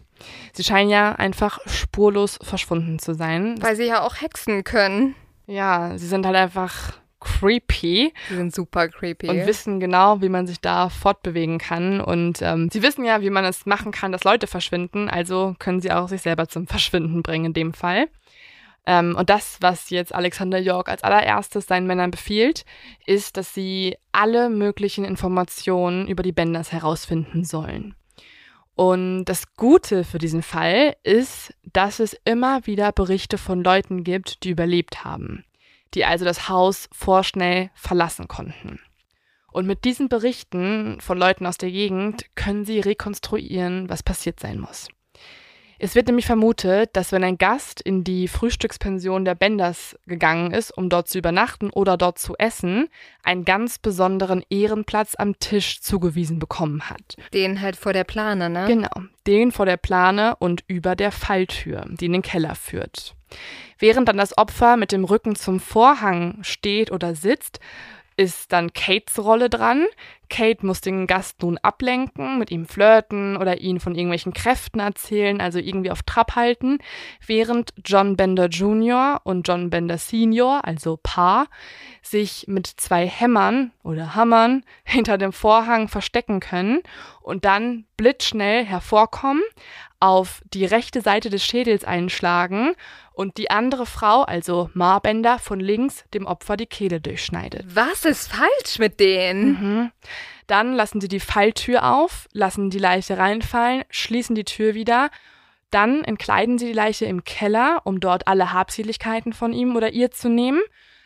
Sie 0.53 0.63
scheinen 0.63 0.89
ja 0.89 1.13
einfach 1.13 1.59
spurlos 1.67 2.39
verschwunden 2.41 2.99
zu 2.99 3.13
sein. 3.13 3.61
Weil 3.61 3.75
sie 3.75 3.85
ja 3.85 4.01
auch 4.01 4.21
hexen 4.21 4.63
können. 4.63 5.15
Ja, 5.45 5.97
sie 5.97 6.07
sind 6.07 6.25
halt 6.25 6.35
einfach 6.35 6.93
creepy. 7.19 8.13
Sie 8.29 8.35
sind 8.35 8.53
super 8.53 8.87
creepy. 8.87 9.29
Und 9.29 9.45
wissen 9.45 9.79
genau, 9.79 10.21
wie 10.21 10.29
man 10.29 10.47
sich 10.47 10.59
da 10.59 10.89
fortbewegen 10.89 11.59
kann. 11.59 12.01
Und 12.01 12.41
ähm, 12.41 12.69
sie 12.71 12.81
wissen 12.81 13.05
ja, 13.05 13.21
wie 13.21 13.29
man 13.29 13.45
es 13.45 13.65
machen 13.65 13.91
kann, 13.91 14.11
dass 14.11 14.23
Leute 14.23 14.47
verschwinden. 14.47 15.09
Also 15.09 15.55
können 15.59 15.79
sie 15.79 15.91
auch 15.91 16.09
sich 16.09 16.21
selber 16.21 16.47
zum 16.47 16.67
Verschwinden 16.67 17.21
bringen 17.21 17.45
in 17.45 17.53
dem 17.53 17.73
Fall. 17.73 18.07
Ähm, 18.85 19.15
und 19.15 19.29
das, 19.29 19.57
was 19.61 19.89
jetzt 19.89 20.13
Alexander 20.13 20.57
York 20.57 20.89
als 20.89 21.03
allererstes 21.03 21.67
seinen 21.67 21.87
Männern 21.87 22.11
befiehlt, 22.11 22.65
ist, 23.05 23.37
dass 23.37 23.53
sie 23.53 23.97
alle 24.11 24.49
möglichen 24.49 25.05
Informationen 25.05 26.07
über 26.07 26.23
die 26.23 26.31
Benders 26.31 26.71
herausfinden 26.71 27.43
sollen. 27.43 27.95
Und 28.75 29.25
das 29.25 29.53
Gute 29.55 30.03
für 30.03 30.17
diesen 30.17 30.41
Fall 30.41 30.95
ist, 31.03 31.53
dass 31.71 31.99
es 31.99 32.15
immer 32.25 32.65
wieder 32.65 32.91
Berichte 32.91 33.37
von 33.37 33.63
Leuten 33.63 34.03
gibt, 34.03 34.43
die 34.43 34.49
überlebt 34.49 35.03
haben, 35.03 35.45
die 35.93 36.05
also 36.05 36.25
das 36.25 36.49
Haus 36.49 36.89
vorschnell 36.91 37.69
verlassen 37.75 38.27
konnten. 38.27 38.79
Und 39.51 39.67
mit 39.67 39.83
diesen 39.83 40.07
Berichten 40.07 40.99
von 41.01 41.17
Leuten 41.17 41.45
aus 41.45 41.57
der 41.57 41.69
Gegend 41.69 42.25
können 42.35 42.65
sie 42.65 42.79
rekonstruieren, 42.79 43.89
was 43.89 44.01
passiert 44.01 44.39
sein 44.39 44.59
muss. 44.59 44.87
Es 45.83 45.95
wird 45.95 46.05
nämlich 46.05 46.27
vermutet, 46.27 46.91
dass 46.93 47.11
wenn 47.11 47.23
ein 47.23 47.39
Gast 47.39 47.81
in 47.81 48.03
die 48.03 48.27
Frühstückspension 48.27 49.25
der 49.25 49.33
Benders 49.33 49.97
gegangen 50.05 50.51
ist, 50.51 50.69
um 50.69 50.89
dort 50.89 51.07
zu 51.07 51.17
übernachten 51.17 51.71
oder 51.71 51.97
dort 51.97 52.19
zu 52.19 52.35
essen, 52.37 52.87
einen 53.23 53.45
ganz 53.45 53.79
besonderen 53.79 54.43
Ehrenplatz 54.51 55.15
am 55.17 55.39
Tisch 55.39 55.81
zugewiesen 55.81 56.37
bekommen 56.37 56.87
hat. 56.87 57.15
Den 57.33 57.61
halt 57.61 57.77
vor 57.77 57.93
der 57.93 58.03
Plane, 58.03 58.51
ne? 58.51 58.65
Genau, 58.67 58.91
den 59.25 59.51
vor 59.51 59.65
der 59.65 59.77
Plane 59.77 60.35
und 60.37 60.63
über 60.67 60.95
der 60.95 61.11
Falltür, 61.11 61.83
die 61.89 62.05
in 62.05 62.13
den 62.13 62.21
Keller 62.21 62.53
führt. 62.53 63.15
Während 63.79 64.07
dann 64.07 64.17
das 64.17 64.37
Opfer 64.37 64.77
mit 64.77 64.91
dem 64.91 65.03
Rücken 65.03 65.35
zum 65.35 65.59
Vorhang 65.59 66.37
steht 66.43 66.91
oder 66.91 67.15
sitzt, 67.15 67.59
ist 68.21 68.51
dann 68.53 68.71
Kates 68.71 69.17
Rolle 69.17 69.49
dran. 69.49 69.87
Kate 70.29 70.65
muss 70.65 70.79
den 70.79 71.07
Gast 71.07 71.41
nun 71.41 71.57
ablenken, 71.57 72.37
mit 72.37 72.51
ihm 72.51 72.65
flirten 72.65 73.35
oder 73.35 73.59
ihn 73.59 73.79
von 73.79 73.95
irgendwelchen 73.95 74.31
Kräften 74.31 74.79
erzählen, 74.79 75.41
also 75.41 75.57
irgendwie 75.57 75.89
auf 75.91 76.03
Trab 76.03 76.35
halten, 76.35 76.77
während 77.25 77.73
John 77.83 78.15
Bender 78.15 78.45
Jr. 78.45 79.19
und 79.23 79.47
John 79.47 79.71
Bender 79.71 79.97
Sr., 79.97 80.63
also 80.63 80.97
Paar, 81.01 81.47
sich 82.03 82.45
mit 82.47 82.67
zwei 82.67 83.07
Hämmern 83.07 83.71
oder 83.83 84.15
Hammern 84.15 84.63
hinter 84.83 85.17
dem 85.17 85.33
Vorhang 85.33 85.87
verstecken 85.87 86.39
können 86.39 86.81
und 87.21 87.43
dann 87.43 87.85
blitzschnell 87.97 88.63
hervorkommen, 88.63 89.43
auf 89.99 90.41
die 90.53 90.65
rechte 90.65 91.01
Seite 91.01 91.29
des 91.29 91.43
Schädels 91.43 91.83
einschlagen 91.85 92.75
und 93.13 93.37
die 93.37 93.51
andere 93.51 93.85
Frau, 93.85 94.23
also 94.23 94.69
Marbender, 94.73 95.39
von 95.39 95.59
links 95.59 96.05
dem 96.13 96.25
Opfer 96.25 96.57
die 96.57 96.65
Kehle 96.65 97.01
durchschneidet. 97.01 97.65
Was 97.75 98.05
ist 98.05 98.31
falsch 98.31 98.79
mit 98.79 98.99
denen? 98.99 99.45
Mhm. 99.51 99.91
Dann 100.47 100.73
lassen 100.73 101.01
sie 101.01 101.07
die 101.07 101.19
Falltür 101.19 101.83
auf, 101.83 102.27
lassen 102.33 102.69
die 102.69 102.79
Leiche 102.79 103.17
reinfallen, 103.17 103.83
schließen 103.89 104.35
die 104.35 104.43
Tür 104.43 104.73
wieder. 104.73 105.09
Dann 105.69 106.03
entkleiden 106.03 106.57
sie 106.57 106.67
die 106.67 106.73
Leiche 106.73 107.05
im 107.05 107.23
Keller, 107.23 107.81
um 107.85 107.99
dort 107.99 108.27
alle 108.27 108.51
Habseligkeiten 108.51 109.33
von 109.33 109.53
ihm 109.53 109.75
oder 109.75 109.91
ihr 109.91 110.11
zu 110.11 110.29
nehmen. 110.29 110.61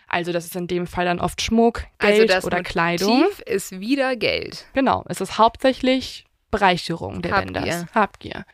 Also 0.08 0.32
das 0.32 0.46
ist 0.46 0.56
in 0.56 0.68
dem 0.68 0.88
Fall 0.88 1.06
dann 1.06 1.20
oft 1.20 1.42
Schmuck, 1.42 1.84
also 1.98 2.18
Geld 2.20 2.32
also 2.32 2.48
oder 2.48 2.58
Motiv 2.58 2.72
Kleidung. 2.72 3.26
ist 3.46 3.80
wieder 3.80 4.16
Geld. 4.16 4.66
Genau, 4.74 5.04
es 5.08 5.22
ist 5.22 5.38
hauptsächlich 5.38 6.26
Bereicherung 6.52 7.22
der 7.22 7.32
Habgier. 7.34 7.56
Wenders. 7.56 7.86
Habgier. 7.94 8.46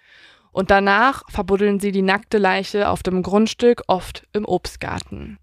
Und 0.51 0.69
danach 0.69 1.23
verbuddeln 1.29 1.79
sie 1.79 1.91
die 1.91 2.01
nackte 2.01 2.37
Leiche 2.37 2.89
auf 2.89 3.03
dem 3.03 3.23
Grundstück, 3.23 3.83
oft 3.87 4.27
im 4.33 4.45
Obstgarten. 4.45 5.39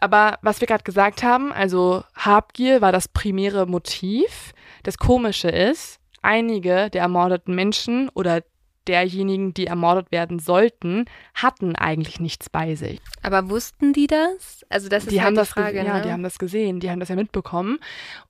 Aber 0.00 0.38
was 0.42 0.60
wir 0.60 0.66
gerade 0.66 0.84
gesagt 0.84 1.22
haben, 1.22 1.52
also 1.52 2.02
Habgier 2.14 2.80
war 2.80 2.92
das 2.92 3.08
primäre 3.08 3.66
Motiv. 3.66 4.52
Das 4.82 4.98
Komische 4.98 5.48
ist, 5.48 6.00
einige 6.22 6.88
der 6.90 7.02
ermordeten 7.02 7.54
Menschen 7.54 8.08
oder 8.14 8.42
derjenigen, 8.88 9.54
die 9.54 9.66
ermordet 9.66 10.10
werden 10.10 10.38
sollten, 10.38 11.06
hatten 11.34 11.76
eigentlich 11.76 12.20
nichts 12.20 12.48
bei 12.48 12.74
sich. 12.74 13.00
Aber 13.22 13.48
wussten 13.50 13.92
die 13.92 14.06
das? 14.06 14.64
Also 14.68 14.88
das 14.88 15.04
ist 15.04 15.12
die 15.12 15.20
halt 15.20 15.26
haben 15.26 15.34
die 15.34 15.40
das 15.40 15.48
Frage. 15.50 15.82
Ne? 15.82 15.88
Ja, 15.88 16.00
die 16.00 16.10
haben 16.10 16.22
das 16.22 16.38
gesehen, 16.38 16.80
die 16.80 16.90
haben 16.90 17.00
das 17.00 17.08
ja 17.08 17.16
mitbekommen. 17.16 17.78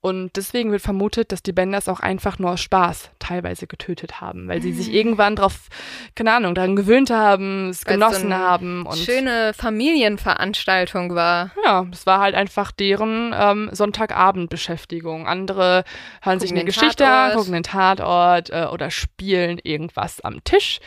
Und 0.00 0.36
deswegen 0.36 0.70
wird 0.70 0.82
vermutet, 0.82 1.32
dass 1.32 1.42
die 1.42 1.52
Benders 1.52 1.88
auch 1.88 2.00
einfach 2.00 2.38
nur 2.38 2.52
aus 2.52 2.60
Spaß 2.60 3.10
teilweise 3.18 3.66
getötet 3.66 4.20
haben, 4.20 4.48
weil 4.48 4.60
sie 4.60 4.72
sich 4.72 4.88
mhm. 4.88 4.94
irgendwann 4.94 5.36
drauf, 5.36 5.68
keine 6.14 6.32
Ahnung, 6.32 6.54
daran 6.54 6.76
gewöhnt 6.76 7.10
haben, 7.10 7.70
es 7.70 7.84
genossen 7.84 8.30
so 8.30 8.34
haben. 8.34 8.86
Und 8.86 8.98
schöne 8.98 9.52
Familienveranstaltung 9.54 11.14
war. 11.14 11.50
Ja, 11.64 11.86
es 11.92 12.06
war 12.06 12.20
halt 12.20 12.34
einfach 12.34 12.72
deren 12.72 13.34
ähm, 13.38 13.70
Sonntagabendbeschäftigung. 13.72 15.26
Andere 15.26 15.84
hören 16.20 16.38
gucken 16.38 16.40
sich 16.40 16.50
eine 16.52 16.64
Geschichte 16.64 17.06
an, 17.06 17.36
gucken 17.36 17.52
den 17.52 17.62
Tatort 17.62 18.50
äh, 18.50 18.66
oder 18.70 18.90
spielen 18.90 19.58
irgendwas 19.62 20.20
am 20.20 20.41
Tisch, 20.44 20.80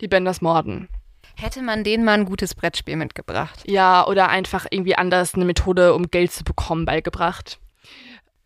die 0.00 0.08
Benders 0.08 0.40
morden. 0.40 0.88
Hätte 1.38 1.60
man 1.60 1.84
denen 1.84 2.04
mal 2.04 2.14
ein 2.14 2.24
gutes 2.24 2.54
Brettspiel 2.54 2.96
mitgebracht? 2.96 3.62
Ja, 3.66 4.06
oder 4.06 4.28
einfach 4.28 4.66
irgendwie 4.70 4.96
anders 4.96 5.34
eine 5.34 5.44
Methode, 5.44 5.94
um 5.94 6.10
Geld 6.10 6.32
zu 6.32 6.44
bekommen, 6.44 6.86
beigebracht. 6.86 7.58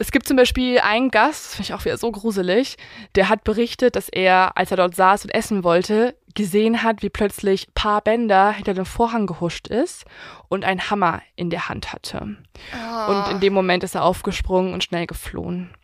Es 0.00 0.10
gibt 0.10 0.26
zum 0.26 0.38
Beispiel 0.38 0.78
einen 0.80 1.10
Gast, 1.10 1.44
das 1.44 1.54
finde 1.56 1.68
ich 1.68 1.74
auch 1.74 1.84
wieder 1.84 1.98
so 1.98 2.10
gruselig, 2.10 2.76
der 3.16 3.28
hat 3.28 3.44
berichtet, 3.44 3.96
dass 3.96 4.08
er, 4.08 4.56
als 4.56 4.70
er 4.70 4.78
dort 4.78 4.96
saß 4.96 5.26
und 5.26 5.30
essen 5.30 5.62
wollte, 5.62 6.16
gesehen 6.34 6.82
hat, 6.82 7.02
wie 7.02 7.10
plötzlich 7.10 7.68
Paar 7.74 8.00
Bender 8.00 8.50
hinter 8.50 8.72
dem 8.72 8.86
Vorhang 8.86 9.26
gehuscht 9.26 9.68
ist 9.68 10.06
und 10.48 10.64
einen 10.64 10.90
Hammer 10.90 11.20
in 11.36 11.50
der 11.50 11.68
Hand 11.68 11.92
hatte. 11.92 12.38
Oh. 12.72 13.12
Und 13.12 13.30
in 13.30 13.40
dem 13.40 13.52
Moment 13.52 13.84
ist 13.84 13.94
er 13.94 14.04
aufgesprungen 14.04 14.72
und 14.72 14.82
schnell 14.82 15.06
geflohen. 15.06 15.74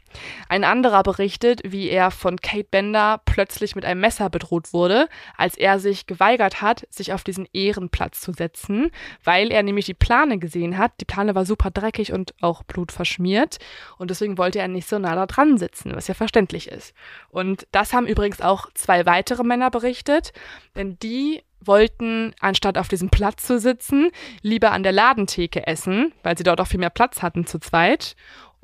Ein 0.49 0.65
anderer 0.65 1.03
berichtet, 1.03 1.61
wie 1.65 1.89
er 1.89 2.11
von 2.11 2.41
Kate 2.41 2.69
Bender 2.71 3.21
plötzlich 3.25 3.75
mit 3.75 3.85
einem 3.85 4.01
Messer 4.01 4.31
bedroht 4.31 4.73
wurde, 4.73 5.09
als 5.37 5.57
er 5.57 5.79
sich 5.79 6.07
geweigert 6.07 6.63
hat, 6.63 6.87
sich 6.91 7.13
auf 7.13 7.25
diesen 7.25 7.49
Ehrenplatz 7.53 8.21
zu 8.21 8.33
setzen, 8.33 8.91
weil 9.25 9.51
er 9.51 9.63
nämlich 9.63 9.87
die 9.87 9.95
Plane 9.95 10.39
gesehen 10.39 10.79
hat. 10.79 10.93
Die 11.01 11.05
Plane 11.05 11.35
war 11.35 11.45
super 11.45 11.71
dreckig 11.71 12.13
und 12.13 12.35
auch 12.41 12.63
blutverschmiert 12.63 13.59
und 13.99 14.11
deswegen 14.11 14.39
wollte 14.39 14.59
er 14.59 14.69
nicht 14.69 14.89
so 14.89 14.99
nah 14.99 15.15
da 15.15 15.27
dran 15.27 15.59
sitzen, 15.59 15.95
was 15.95 16.09
ja 16.09 16.15
verständlich 16.15 16.69
ist. 16.69 16.95
Und 17.29 17.67
das 17.73 17.93
haben 17.93 18.07
übrigens 18.07 18.41
auch 18.41 18.69
zwei 18.75 19.07
weitere 19.07 19.45
Männer 19.45 19.71
berichtet, 19.71 20.33
denn 20.75 20.99
die 20.99 21.43
wollten, 21.67 22.35
anstatt 22.41 22.79
auf 22.79 22.89
diesem 22.89 23.11
Platz 23.11 23.47
zu 23.47 23.59
sitzen, 23.59 24.11
lieber 24.43 24.73
an 24.73 24.83
der 24.83 24.93
Ladentheke 24.93 25.67
essen, 25.67 26.13
weil 26.23 26.37
sie 26.37 26.45
dort 26.45 26.61
auch 26.61 26.67
viel 26.67 26.81
mehr 26.81 26.91
Platz 26.91 27.23
hatten 27.23 27.47
zu 27.47 27.59
zweit. 27.59 28.17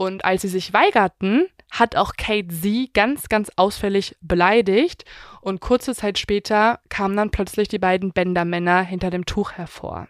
Und 0.03 0.24
als 0.24 0.42
sie 0.42 0.48
sich 0.48 0.72
weigerten, 0.72 1.46
hat 1.70 1.94
auch 1.94 2.14
Kate 2.16 2.53
sie 2.53 2.90
ganz, 2.92 3.28
ganz 3.28 3.53
ausfällig 3.55 4.16
beleidigt. 4.20 5.05
Und 5.40 5.61
kurze 5.61 5.94
Zeit 5.94 6.18
später 6.18 6.80
kamen 6.88 7.16
dann 7.16 7.30
plötzlich 7.30 7.68
die 7.68 7.78
beiden 7.78 8.11
Bändermänner 8.11 8.82
hinter 8.82 9.11
dem 9.11 9.26
Tuch 9.26 9.53
hervor. 9.53 10.09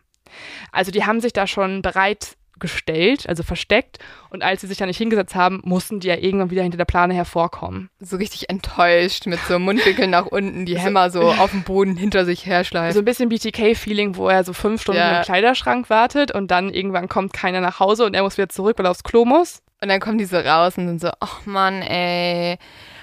Also 0.72 0.93
die 0.93 1.05
haben 1.05 1.20
sich 1.20 1.34
da 1.34 1.47
schon 1.47 1.82
bereit 1.82 2.38
gestellt, 2.59 3.28
also 3.28 3.43
versteckt. 3.43 3.99
Und 4.30 4.43
als 4.43 4.62
sie 4.62 4.66
sich 4.66 4.78
da 4.78 4.86
nicht 4.86 4.97
hingesetzt 4.97 5.34
haben, 5.34 5.61
mussten 5.62 6.01
die 6.01 6.09
ja 6.09 6.16
irgendwann 6.16 6.51
wieder 6.51 6.62
hinter 6.62 6.78
der 6.78 6.86
Plane 6.86 7.12
hervorkommen. 7.12 7.90
So 8.01 8.16
richtig 8.16 8.49
enttäuscht 8.49 9.26
mit 9.26 9.40
so 9.47 9.59
Mundwinkeln 9.59 10.09
nach 10.09 10.24
unten, 10.24 10.64
die 10.64 10.78
Hämmer 10.80 11.11
so 11.11 11.20
auf 11.20 11.51
dem 11.51 11.64
Boden 11.64 11.99
hinter 11.99 12.24
sich 12.24 12.47
herschleifen. 12.47 12.95
So 12.95 13.01
ein 13.01 13.05
bisschen 13.05 13.28
BTK-Feeling, 13.28 14.16
wo 14.16 14.30
er 14.30 14.43
so 14.43 14.55
fünf 14.55 14.80
Stunden 14.80 15.01
ja. 15.01 15.18
im 15.18 15.24
Kleiderschrank 15.24 15.90
wartet 15.90 16.32
und 16.32 16.51
dann 16.51 16.70
irgendwann 16.70 17.11
kommt 17.11 17.34
keiner 17.34 17.61
nach 17.61 17.78
Hause 17.78 18.07
und 18.07 18.14
er 18.14 18.22
muss 18.22 18.38
wieder 18.38 18.49
zurück, 18.49 18.78
weil 18.78 18.86
er 18.86 18.93
aufs 18.93 19.05
Klo 19.05 19.26
muss. 19.26 19.61
Und 19.83 19.89
dann 19.89 19.99
kommen 19.99 20.16
die 20.16 20.24
so 20.24 20.39
raus 20.39 20.78
und 20.78 20.87
sind 20.87 21.01
so, 21.01 21.11
ach 21.18 21.45
Mann, 21.45 21.83
ey. 21.83 22.57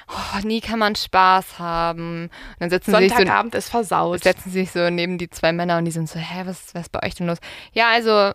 Oh, 0.08 0.48
nie 0.48 0.62
kann 0.62 0.80
man 0.80 0.96
Spaß 0.96 1.60
haben. 1.60 2.24
Und 2.24 2.32
dann 2.60 2.70
setzen 2.70 2.96
sie 2.96 3.10
sich 3.10 3.14
so, 3.16 3.58
ist 3.58 3.70
versaut. 3.70 4.24
Setzen 4.24 4.50
sich 4.50 4.72
so 4.72 4.90
neben 4.90 5.18
die 5.18 5.30
zwei 5.30 5.52
Männer 5.52 5.78
und 5.78 5.86
die 5.86 5.92
sind 5.92 6.10
so, 6.10 6.18
hä, 6.18 6.44
was, 6.46 6.74
was 6.74 6.84
ist 6.84 6.92
bei 6.92 7.04
euch 7.06 7.16
denn 7.16 7.28
los? 7.28 7.38
Ja, 7.74 7.90
also 7.92 8.32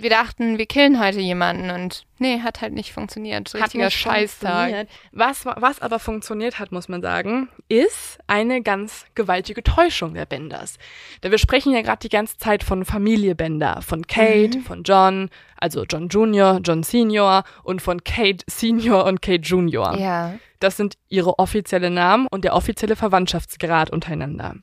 wir 0.00 0.10
dachten, 0.10 0.58
wir 0.58 0.66
killen 0.66 1.00
heute 1.00 1.20
jemanden 1.20 1.70
und 1.70 2.04
nee, 2.18 2.40
hat 2.40 2.60
halt 2.60 2.72
nicht 2.72 2.92
funktioniert. 2.92 3.48
So 3.48 3.58
richtiger 3.58 3.90
Scheißtag. 3.90 4.86
Was, 5.12 5.44
was 5.44 5.80
aber 5.80 5.98
funktioniert 5.98 6.58
hat, 6.58 6.72
muss 6.72 6.88
man 6.88 7.02
sagen, 7.02 7.48
ist 7.68 8.18
eine 8.26 8.62
ganz 8.62 9.06
gewaltige 9.14 9.62
Täuschung 9.62 10.14
der 10.14 10.26
Benders. 10.26 10.78
Denn 11.22 11.30
wir 11.30 11.38
sprechen 11.38 11.72
ja 11.72 11.82
gerade 11.82 12.00
die 12.00 12.08
ganze 12.08 12.38
Zeit 12.38 12.62
von 12.62 12.84
Familie 12.84 13.34
Bender, 13.34 13.82
von 13.82 14.06
Kate, 14.06 14.58
mhm. 14.58 14.62
von 14.62 14.82
John, 14.82 15.30
also 15.56 15.84
John 15.84 16.08
Junior, 16.08 16.60
John 16.62 16.82
Senior 16.82 17.44
und 17.62 17.82
von 17.82 18.04
Kate 18.04 18.44
Senior 18.46 19.04
und 19.04 19.22
Kate 19.22 19.42
Junior. 19.42 19.96
Ja. 19.98 20.34
Das 20.60 20.76
sind 20.76 20.96
ihre 21.08 21.38
offizielle 21.38 21.90
Namen 21.90 22.26
und 22.30 22.44
der 22.44 22.54
offizielle 22.54 22.96
Verwandtschaftsgrad 22.96 23.90
untereinander. 23.90 24.56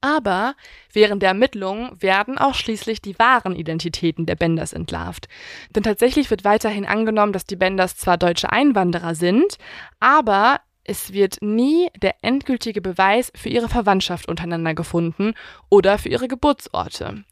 Aber 0.00 0.54
während 0.92 1.22
der 1.22 1.30
Ermittlungen 1.30 2.00
werden 2.00 2.38
auch 2.38 2.54
schließlich 2.54 3.02
die 3.02 3.18
wahren 3.18 3.54
Identitäten 3.54 4.24
der 4.24 4.36
Benders 4.36 4.72
entlarvt. 4.72 5.28
Denn 5.74 5.82
tatsächlich 5.82 6.30
wird 6.30 6.44
weiterhin 6.44 6.86
angenommen, 6.86 7.32
dass 7.32 7.44
die 7.44 7.56
Benders 7.56 7.96
zwar 7.96 8.16
deutsche 8.16 8.50
Einwanderer 8.50 9.14
sind, 9.14 9.58
aber 9.98 10.60
es 10.84 11.12
wird 11.12 11.38
nie 11.42 11.88
der 12.02 12.16
endgültige 12.22 12.80
Beweis 12.80 13.30
für 13.36 13.50
ihre 13.50 13.68
Verwandtschaft 13.68 14.28
untereinander 14.28 14.74
gefunden 14.74 15.34
oder 15.68 15.98
für 15.98 16.08
ihre 16.08 16.26
Geburtsorte. 16.26 17.24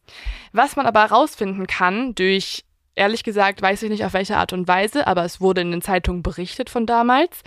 Was 0.53 0.77
man 0.77 0.87
aber 0.87 1.01
herausfinden 1.01 1.67
kann 1.67 2.15
durch 2.15 2.65
ehrlich 2.99 3.25
gesagt 3.25 3.63
weiß 3.63 3.83
ich 3.83 3.91
nicht 3.91 4.05
auf 4.05 4.13
welche 4.13 4.37
Art 4.37 4.53
und 4.53 4.69
Weise, 4.69 5.07
aber 5.07 5.25
es 5.25 5.41
wurde 5.41 5.61
in 5.63 5.71
den 5.71 5.83
Zeitungen 5.83 6.23
berichtet 6.23 6.69
von 6.69 6.85
damals, 6.85 7.43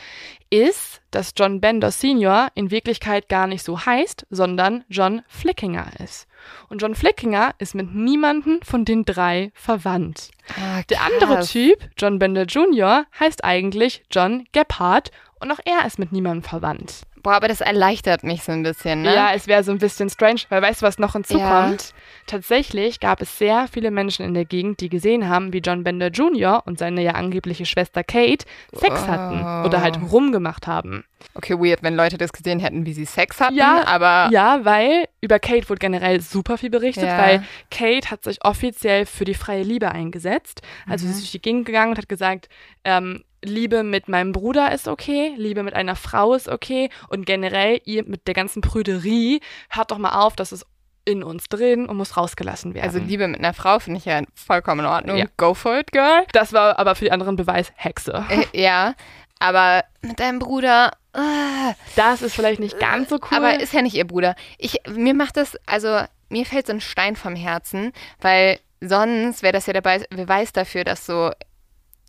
ist, 0.49 1.01
dass 1.11 1.33
John 1.35 1.61
Bender 1.61 1.91
Sr. 1.91 2.47
in 2.55 2.71
Wirklichkeit 2.71 3.29
gar 3.29 3.47
nicht 3.47 3.63
so 3.63 3.85
heißt, 3.85 4.25
sondern 4.29 4.83
John 4.89 5.21
Flickinger 5.27 5.87
ist. 6.03 6.27
Und 6.69 6.81
John 6.81 6.95
Flickinger 6.95 7.53
ist 7.59 7.75
mit 7.75 7.93
niemanden 7.93 8.59
von 8.63 8.85
den 8.85 9.05
drei 9.05 9.51
verwandt. 9.53 10.31
Ah, 10.59 10.81
Der 10.89 11.01
andere 11.01 11.45
Typ, 11.45 11.89
John 11.97 12.17
Bender 12.17 12.43
Jr., 12.45 13.05
heißt 13.19 13.43
eigentlich 13.43 14.03
John 14.09 14.45
Gebhardt 14.51 15.11
und 15.39 15.51
auch 15.51 15.59
er 15.65 15.85
ist 15.85 15.99
mit 15.99 16.11
niemandem 16.11 16.43
verwandt. 16.43 17.01
Boah, 17.21 17.33
aber 17.33 17.47
das 17.47 17.61
erleichtert 17.61 18.23
mich 18.23 18.43
so 18.43 18.51
ein 18.51 18.63
bisschen, 18.63 19.03
ne? 19.03 19.13
Ja, 19.13 19.33
es 19.33 19.47
wäre 19.47 19.63
so 19.63 19.71
ein 19.71 19.77
bisschen 19.77 20.09
strange, 20.09 20.41
weil 20.49 20.61
weißt 20.61 20.81
du, 20.81 20.85
was 20.85 20.97
noch 20.97 21.13
hinzukommt? 21.13 21.81
Ja. 21.81 21.95
Tatsächlich 22.27 22.99
gab 22.99 23.21
es 23.21 23.37
sehr 23.37 23.67
viele 23.71 23.91
Menschen 23.91 24.25
in 24.25 24.33
der 24.33 24.45
Gegend, 24.45 24.79
die 24.81 24.89
gesehen 24.89 25.29
haben, 25.29 25.53
wie 25.53 25.59
John 25.59 25.83
Bender 25.83 26.07
Jr. 26.07 26.63
und 26.65 26.79
seine 26.79 27.01
ja 27.01 27.11
angebliche 27.11 27.65
Schwester 27.65 28.03
Kate 28.03 28.45
Sex 28.73 29.01
oh. 29.03 29.07
hatten 29.07 29.65
oder 29.67 29.81
halt 29.81 29.99
rumgemacht 30.11 30.67
haben. 30.67 31.03
Okay, 31.33 31.57
weird, 31.57 31.83
wenn 31.83 31.95
Leute 31.95 32.17
das 32.17 32.33
gesehen 32.33 32.59
hätten, 32.59 32.85
wie 32.85 32.93
sie 32.93 33.05
Sex 33.05 33.39
hatten, 33.39 33.55
ja, 33.55 33.85
aber. 33.85 34.29
Ja, 34.31 34.65
weil 34.65 35.07
über 35.21 35.39
Kate 35.39 35.69
wurde 35.69 35.79
generell 35.79 36.21
super 36.21 36.57
viel 36.57 36.69
berichtet, 36.69 37.05
ja. 37.05 37.17
weil 37.17 37.43
Kate 37.69 38.09
hat 38.09 38.23
sich 38.23 38.43
offiziell 38.43 39.05
für 39.05 39.25
die 39.25 39.33
freie 39.33 39.63
Liebe 39.63 39.91
eingesetzt. 39.91 40.61
Also 40.87 41.05
mhm. 41.05 41.09
sie 41.09 41.13
ist 41.15 41.21
durch 41.21 41.31
die 41.31 41.41
Gegend 41.41 41.65
gegangen 41.65 41.91
und 41.91 41.97
hat 41.97 42.09
gesagt, 42.09 42.49
ähm, 42.83 43.23
Liebe 43.43 43.83
mit 43.83 44.07
meinem 44.07 44.31
Bruder 44.31 44.71
ist 44.71 44.87
okay, 44.87 45.33
Liebe 45.35 45.63
mit 45.63 45.73
einer 45.73 45.95
Frau 45.95 46.33
ist 46.33 46.47
okay 46.47 46.89
und 47.09 47.25
generell 47.25 47.81
ihr 47.85 48.03
mit 48.05 48.27
der 48.27 48.33
ganzen 48.33 48.61
Prüderie, 48.61 49.41
hört 49.69 49.91
doch 49.91 49.97
mal 49.97 50.21
auf, 50.23 50.35
das 50.35 50.51
ist 50.51 50.65
in 51.05 51.23
uns 51.23 51.49
drin 51.49 51.87
und 51.87 51.97
muss 51.97 52.15
rausgelassen 52.15 52.73
werden. 52.73 52.85
Also 52.85 52.99
Liebe 52.99 53.27
mit 53.27 53.39
einer 53.39 53.53
Frau 53.53 53.79
finde 53.79 53.97
ich 53.97 54.05
ja 54.05 54.21
vollkommen 54.35 54.81
in 54.81 54.85
Ordnung. 54.85 55.17
Ja. 55.17 55.25
Go 55.37 55.53
for 55.53 55.79
it, 55.79 55.91
girl. 55.91 56.25
Das 56.31 56.53
war 56.53 56.77
aber 56.77 56.95
für 56.95 57.05
die 57.05 57.11
anderen 57.11 57.35
Beweis 57.35 57.71
Hexe. 57.75 58.23
Äh, 58.29 58.45
ja, 58.53 58.93
aber 59.39 59.83
mit 60.01 60.19
deinem 60.19 60.39
Bruder. 60.39 60.91
Äh, 61.13 61.73
das 61.95 62.21
ist 62.21 62.35
vielleicht 62.35 62.59
nicht 62.59 62.79
ganz 62.79 63.09
so 63.09 63.15
cool. 63.15 63.37
Aber 63.37 63.59
ist 63.59 63.73
ja 63.73 63.81
nicht 63.81 63.95
ihr 63.95 64.05
Bruder. 64.05 64.35
Ich, 64.59 64.77
mir 64.87 65.15
macht 65.15 65.37
das, 65.37 65.57
also 65.65 66.01
mir 66.29 66.45
fällt 66.45 66.67
so 66.67 66.73
ein 66.73 66.81
Stein 66.81 67.15
vom 67.15 67.35
Herzen, 67.35 67.91
weil 68.19 68.59
sonst 68.79 69.41
wäre 69.41 69.53
das 69.53 69.65
ja 69.65 69.73
der 69.73 69.81
Beweis 69.81 70.53
dafür, 70.53 70.83
dass 70.83 71.05
so 71.05 71.31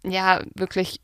ja 0.04 0.42
wirklich 0.54 1.00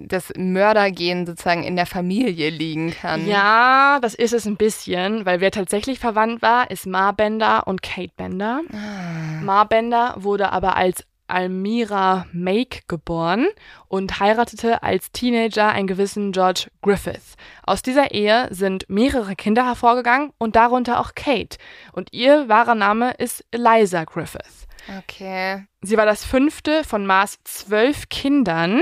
das 0.00 0.32
Mördergehen 0.36 1.26
sozusagen 1.26 1.62
in 1.62 1.76
der 1.76 1.86
Familie 1.86 2.50
liegen 2.50 2.90
kann. 2.92 3.26
Ja, 3.26 3.98
das 4.00 4.14
ist 4.14 4.32
es 4.32 4.46
ein 4.46 4.56
bisschen, 4.56 5.26
weil 5.26 5.40
wer 5.40 5.50
tatsächlich 5.50 5.98
verwandt 5.98 6.42
war, 6.42 6.70
ist 6.70 6.86
Ma 6.86 7.12
Bender 7.12 7.66
und 7.66 7.82
Kate 7.82 8.12
Bender. 8.16 8.62
Ah. 8.72 9.42
Ma 9.42 9.64
Bender 9.64 10.14
wurde 10.16 10.52
aber 10.52 10.76
als 10.76 11.04
Almira 11.30 12.26
Make 12.32 12.80
geboren 12.88 13.46
und 13.88 14.20
heiratete 14.20 14.82
als 14.82 15.12
Teenager 15.12 15.68
einen 15.68 15.86
gewissen 15.86 16.32
George 16.32 16.66
Griffith. 16.82 17.36
Aus 17.62 17.82
dieser 17.82 18.10
Ehe 18.10 18.48
sind 18.50 18.84
mehrere 18.88 19.36
Kinder 19.36 19.64
hervorgegangen 19.64 20.32
und 20.38 20.56
darunter 20.56 21.00
auch 21.00 21.14
Kate. 21.14 21.56
Und 21.92 22.12
ihr 22.12 22.48
wahrer 22.48 22.74
Name 22.74 23.12
ist 23.12 23.44
Eliza 23.52 24.04
Griffith. 24.04 24.66
Okay. 24.98 25.66
Sie 25.82 25.96
war 25.96 26.06
das 26.06 26.24
fünfte 26.24 26.84
von 26.84 27.06
Ma's 27.06 27.38
zwölf 27.44 28.08
Kindern. 28.08 28.80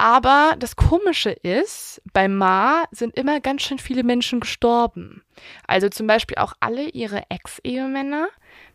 Aber 0.00 0.54
das 0.58 0.76
Komische 0.76 1.28
ist, 1.28 2.00
bei 2.14 2.26
Ma 2.26 2.84
sind 2.90 3.18
immer 3.18 3.38
ganz 3.40 3.60
schön 3.60 3.78
viele 3.78 4.02
Menschen 4.02 4.40
gestorben. 4.40 5.22
Also 5.66 5.90
zum 5.90 6.06
Beispiel 6.06 6.38
auch 6.38 6.54
alle 6.58 6.88
ihre 6.88 7.24
Ex-Ehemänner, 7.28 8.28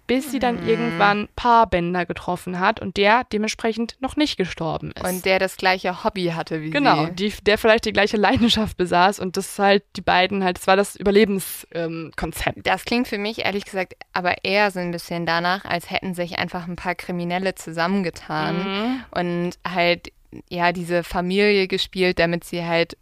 bis 0.06 0.30
sie 0.30 0.38
dann 0.38 0.62
mhm. 0.62 0.70
irgendwann 0.70 1.28
Paarbänder 1.36 2.06
getroffen 2.06 2.60
hat 2.60 2.80
und 2.80 2.98
der 2.98 3.24
dementsprechend 3.24 3.96
noch 4.02 4.18
nicht 4.18 4.38
gestorben 4.38 4.92
ist. 4.92 5.04
Und 5.04 5.26
der 5.26 5.40
das 5.40 5.58
gleiche 5.58 6.04
Hobby 6.04 6.26
hatte 6.36 6.62
wie 6.62 6.70
genau, 6.70 7.08
sie. 7.08 7.16
Genau, 7.16 7.34
der 7.42 7.58
vielleicht 7.58 7.86
die 7.86 7.94
gleiche 7.94 8.18
Leidenschaft 8.18 8.78
besaß 8.78 9.20
und 9.20 9.36
das 9.36 9.58
halt 9.58 9.84
die 9.96 10.02
beiden 10.02 10.44
halt, 10.44 10.60
das 10.60 10.68
war 10.68 10.76
das 10.76 10.96
Überlebenskonzept. 10.96 12.58
Ähm, 12.58 12.64
das 12.64 12.86
klingt 12.86 13.08
für 13.08 13.18
mich 13.18 13.46
ehrlich 13.46 13.66
gesagt 13.66 13.96
aber 14.14 14.44
eher 14.44 14.70
so 14.70 14.80
ein 14.80 14.92
bisschen 14.92 15.26
danach, 15.26 15.66
als 15.66 15.90
hätten 15.90 16.14
sich 16.14 16.38
einfach 16.38 16.68
ein 16.68 16.76
paar 16.76 16.94
Kriminelle 16.94 17.56
zusammengetan 17.56 18.58
mhm. 18.58 19.04
und 19.10 19.54
halt 19.68 20.12
ja 20.50 20.72
diese 20.72 21.04
Familie 21.04 21.68
gespielt, 21.68 22.20
damit 22.20 22.44
sie 22.44 22.66
halt 22.66 22.98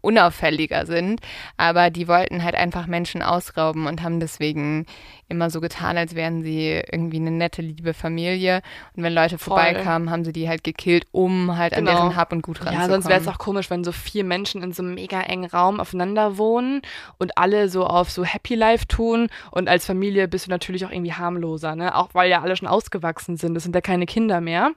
unauffälliger 0.00 0.86
sind, 0.86 1.20
aber 1.56 1.90
die 1.90 2.08
wollten 2.08 2.44
halt 2.44 2.54
einfach 2.54 2.86
Menschen 2.86 3.22
ausrauben 3.22 3.86
und 3.86 4.02
haben 4.02 4.20
deswegen 4.20 4.86
immer 5.28 5.50
so 5.50 5.60
getan, 5.60 5.96
als 5.96 6.14
wären 6.14 6.42
sie 6.42 6.82
irgendwie 6.90 7.18
eine 7.18 7.30
nette, 7.30 7.62
liebe 7.62 7.94
Familie. 7.94 8.62
Und 8.96 9.04
wenn 9.04 9.12
Leute 9.12 9.38
Voll. 9.38 9.56
vorbeikamen, 9.56 10.10
haben 10.10 10.24
sie 10.24 10.32
die 10.32 10.48
halt 10.48 10.64
gekillt, 10.64 11.06
um 11.12 11.56
halt 11.56 11.74
genau. 11.74 11.90
an 11.90 11.96
deren 11.96 12.16
Hab 12.16 12.32
und 12.32 12.42
Gut 12.42 12.58
ranzukommen. 12.60 12.80
Ja, 12.80 12.88
sonst 12.88 13.08
wäre 13.08 13.20
es 13.20 13.28
auch 13.28 13.38
komisch, 13.38 13.70
wenn 13.70 13.84
so 13.84 13.92
vier 13.92 14.24
Menschen 14.24 14.62
in 14.62 14.72
so 14.72 14.82
einem 14.82 14.94
mega 14.94 15.20
engen 15.20 15.48
Raum 15.48 15.80
aufeinander 15.80 16.36
wohnen 16.36 16.82
und 17.18 17.38
alle 17.38 17.68
so 17.68 17.86
auf 17.86 18.10
so 18.10 18.24
Happy 18.24 18.54
Life 18.54 18.86
tun 18.86 19.28
und 19.50 19.68
als 19.68 19.86
Familie 19.86 20.26
bist 20.28 20.46
du 20.46 20.50
natürlich 20.50 20.84
auch 20.84 20.90
irgendwie 20.90 21.12
harmloser, 21.12 21.76
ne? 21.76 21.94
Auch 21.94 22.08
weil 22.12 22.28
ja 22.28 22.42
alle 22.42 22.56
schon 22.56 22.68
ausgewachsen 22.68 23.36
sind, 23.36 23.54
das 23.54 23.62
sind 23.62 23.74
ja 23.74 23.80
keine 23.80 24.06
Kinder 24.06 24.40
mehr. 24.40 24.72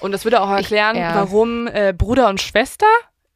Und 0.00 0.12
das 0.12 0.24
würde 0.24 0.40
auch 0.40 0.50
erklären, 0.50 0.96
ich, 0.96 1.02
ja. 1.02 1.14
warum 1.14 1.66
äh, 1.68 1.92
Bruder 1.96 2.28
und 2.28 2.40
Schwester 2.40 2.86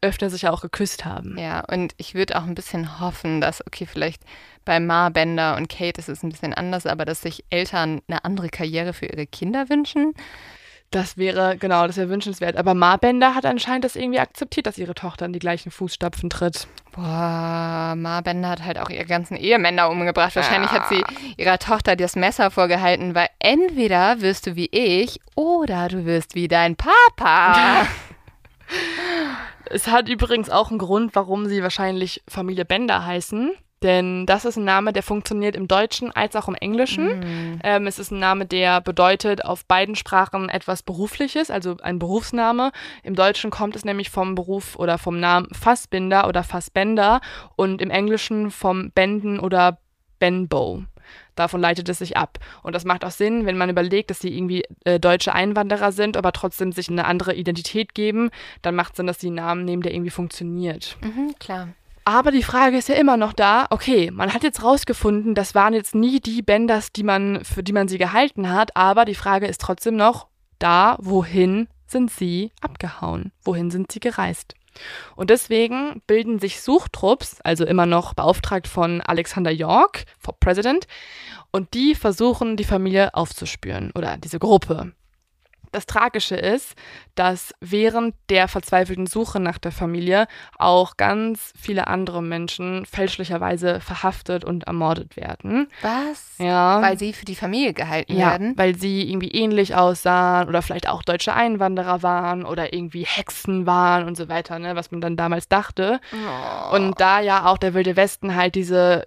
öfter 0.00 0.30
sich 0.30 0.48
auch 0.48 0.60
geküsst 0.60 1.04
haben. 1.04 1.36
Ja, 1.38 1.64
und 1.70 1.92
ich 1.96 2.14
würde 2.14 2.38
auch 2.38 2.44
ein 2.44 2.54
bisschen 2.54 3.00
hoffen, 3.00 3.40
dass, 3.40 3.66
okay, 3.66 3.86
vielleicht 3.86 4.22
bei 4.64 4.80
Ma 4.80 5.08
Bender 5.08 5.56
und 5.56 5.68
Kate 5.68 5.98
ist 5.98 6.08
es 6.08 6.22
ein 6.22 6.28
bisschen 6.28 6.54
anders, 6.54 6.86
aber 6.86 7.04
dass 7.04 7.22
sich 7.22 7.44
Eltern 7.50 8.00
eine 8.08 8.24
andere 8.24 8.48
Karriere 8.48 8.92
für 8.92 9.06
ihre 9.06 9.26
Kinder 9.26 9.68
wünschen. 9.68 10.14
Das 10.90 11.18
wäre, 11.18 11.58
genau, 11.58 11.86
das 11.86 11.98
wäre 11.98 12.08
wünschenswert. 12.08 12.56
Aber 12.56 12.72
Ma 12.72 12.96
Bender 12.96 13.34
hat 13.34 13.44
anscheinend 13.44 13.84
das 13.84 13.94
irgendwie 13.94 14.20
akzeptiert, 14.20 14.66
dass 14.66 14.78
ihre 14.78 14.94
Tochter 14.94 15.26
in 15.26 15.34
die 15.34 15.38
gleichen 15.38 15.70
Fußstapfen 15.70 16.30
tritt. 16.30 16.66
Boah, 16.92 17.94
Ma 17.96 18.20
Bender 18.22 18.48
hat 18.48 18.64
halt 18.64 18.78
auch 18.78 18.88
ihre 18.88 19.04
ganzen 19.04 19.36
Ehemänner 19.36 19.90
umgebracht. 19.90 20.34
Wahrscheinlich 20.34 20.72
ja. 20.72 20.80
hat 20.80 20.88
sie 20.88 21.02
ihrer 21.36 21.58
Tochter 21.58 21.94
das 21.94 22.16
Messer 22.16 22.50
vorgehalten, 22.50 23.14
weil 23.14 23.28
entweder 23.38 24.22
wirst 24.22 24.46
du 24.46 24.56
wie 24.56 24.70
ich 24.72 25.20
oder 25.34 25.88
du 25.88 26.06
wirst 26.06 26.34
wie 26.34 26.48
dein 26.48 26.74
Papa. 26.76 27.86
Es 29.70 29.88
hat 29.88 30.08
übrigens 30.08 30.50
auch 30.50 30.70
einen 30.70 30.78
Grund, 30.78 31.14
warum 31.14 31.46
sie 31.46 31.62
wahrscheinlich 31.62 32.22
Familie 32.28 32.64
Bender 32.64 33.04
heißen. 33.04 33.52
Denn 33.82 34.26
das 34.26 34.44
ist 34.44 34.56
ein 34.56 34.64
Name, 34.64 34.92
der 34.92 35.04
funktioniert 35.04 35.54
im 35.54 35.68
Deutschen 35.68 36.10
als 36.10 36.34
auch 36.34 36.48
im 36.48 36.56
Englischen. 36.56 37.20
Mm. 37.20 37.60
Ähm, 37.62 37.86
es 37.86 38.00
ist 38.00 38.10
ein 38.10 38.18
Name, 38.18 38.44
der 38.44 38.80
bedeutet 38.80 39.44
auf 39.44 39.64
beiden 39.66 39.94
Sprachen 39.94 40.48
etwas 40.48 40.82
Berufliches, 40.82 41.48
also 41.50 41.76
ein 41.82 42.00
Berufsname. 42.00 42.72
Im 43.04 43.14
Deutschen 43.14 43.50
kommt 43.50 43.76
es 43.76 43.84
nämlich 43.84 44.10
vom 44.10 44.34
Beruf 44.34 44.74
oder 44.76 44.98
vom 44.98 45.20
Namen 45.20 45.48
Fassbinder 45.54 46.26
oder 46.26 46.42
Fassbender 46.42 47.20
und 47.54 47.80
im 47.80 47.90
Englischen 47.90 48.50
vom 48.50 48.90
Benden 48.90 49.38
oder 49.38 49.78
Benbow. 50.18 50.82
Davon 51.38 51.60
leitet 51.60 51.88
es 51.88 51.98
sich 51.98 52.16
ab. 52.16 52.38
Und 52.62 52.74
das 52.74 52.84
macht 52.84 53.04
auch 53.04 53.10
Sinn, 53.10 53.46
wenn 53.46 53.56
man 53.56 53.70
überlegt, 53.70 54.10
dass 54.10 54.20
sie 54.20 54.36
irgendwie 54.36 54.64
äh, 54.84 54.98
deutsche 54.98 55.34
Einwanderer 55.34 55.92
sind, 55.92 56.16
aber 56.16 56.32
trotzdem 56.32 56.72
sich 56.72 56.88
eine 56.88 57.04
andere 57.04 57.34
Identität 57.34 57.94
geben, 57.94 58.30
dann 58.62 58.74
macht 58.74 58.92
es 58.92 58.96
Sinn, 58.96 59.06
dass 59.06 59.20
sie 59.20 59.28
einen 59.28 59.36
Namen 59.36 59.64
nehmen, 59.64 59.82
der 59.82 59.94
irgendwie 59.94 60.10
funktioniert. 60.10 60.96
Mhm, 61.02 61.34
klar. 61.38 61.68
Aber 62.04 62.30
die 62.30 62.42
Frage 62.42 62.78
ist 62.78 62.88
ja 62.88 62.94
immer 62.94 63.18
noch 63.18 63.34
da, 63.34 63.66
okay, 63.68 64.10
man 64.10 64.32
hat 64.32 64.42
jetzt 64.42 64.64
rausgefunden, 64.64 65.34
das 65.34 65.54
waren 65.54 65.74
jetzt 65.74 65.94
nie 65.94 66.20
die 66.20 66.40
Benders, 66.40 66.90
die 66.90 67.02
man, 67.02 67.44
für 67.44 67.62
die 67.62 67.74
man 67.74 67.86
sie 67.86 67.98
gehalten 67.98 68.50
hat, 68.50 68.74
aber 68.76 69.04
die 69.04 69.14
Frage 69.14 69.46
ist 69.46 69.60
trotzdem 69.60 69.96
noch 69.96 70.26
da, 70.58 70.96
wohin 71.00 71.68
sind 71.86 72.10
sie 72.10 72.50
abgehauen? 72.62 73.32
Wohin 73.44 73.70
sind 73.70 73.92
sie 73.92 74.00
gereist? 74.00 74.54
Und 75.16 75.30
deswegen 75.30 76.02
bilden 76.06 76.38
sich 76.38 76.60
Suchtrupps, 76.60 77.40
also 77.42 77.64
immer 77.64 77.86
noch 77.86 78.14
beauftragt 78.14 78.66
von 78.66 79.00
Alexander 79.00 79.50
York, 79.50 80.04
President, 80.40 80.86
und 81.50 81.74
die 81.74 81.94
versuchen, 81.94 82.56
die 82.56 82.64
Familie 82.64 83.14
aufzuspüren 83.14 83.90
oder 83.94 84.16
diese 84.16 84.38
Gruppe. 84.38 84.92
Das 85.72 85.86
Tragische 85.86 86.36
ist, 86.36 86.74
dass 87.14 87.52
während 87.60 88.14
der 88.30 88.48
verzweifelten 88.48 89.06
Suche 89.06 89.40
nach 89.40 89.58
der 89.58 89.72
Familie 89.72 90.26
auch 90.56 90.96
ganz 90.96 91.52
viele 91.58 91.86
andere 91.86 92.22
Menschen 92.22 92.86
fälschlicherweise 92.86 93.80
verhaftet 93.80 94.44
und 94.44 94.64
ermordet 94.64 95.16
werden. 95.16 95.68
Was? 95.82 96.34
Ja. 96.38 96.80
Weil 96.80 96.98
sie 96.98 97.12
für 97.12 97.24
die 97.24 97.34
Familie 97.34 97.74
gehalten 97.74 98.16
ja, 98.16 98.30
werden? 98.30 98.54
Weil 98.56 98.76
sie 98.76 99.10
irgendwie 99.10 99.30
ähnlich 99.30 99.74
aussahen 99.74 100.48
oder 100.48 100.62
vielleicht 100.62 100.88
auch 100.88 101.02
deutsche 101.02 101.34
Einwanderer 101.34 102.02
waren 102.02 102.44
oder 102.44 102.72
irgendwie 102.72 103.04
Hexen 103.04 103.66
waren 103.66 104.06
und 104.06 104.16
so 104.16 104.28
weiter, 104.28 104.58
ne, 104.58 104.76
was 104.76 104.90
man 104.90 105.00
dann 105.00 105.16
damals 105.16 105.48
dachte. 105.48 106.00
Oh. 106.12 106.76
Und 106.76 107.00
da 107.00 107.20
ja 107.20 107.46
auch 107.46 107.58
der 107.58 107.74
Wilde 107.74 107.96
Westen 107.96 108.34
halt 108.34 108.54
diese 108.54 109.06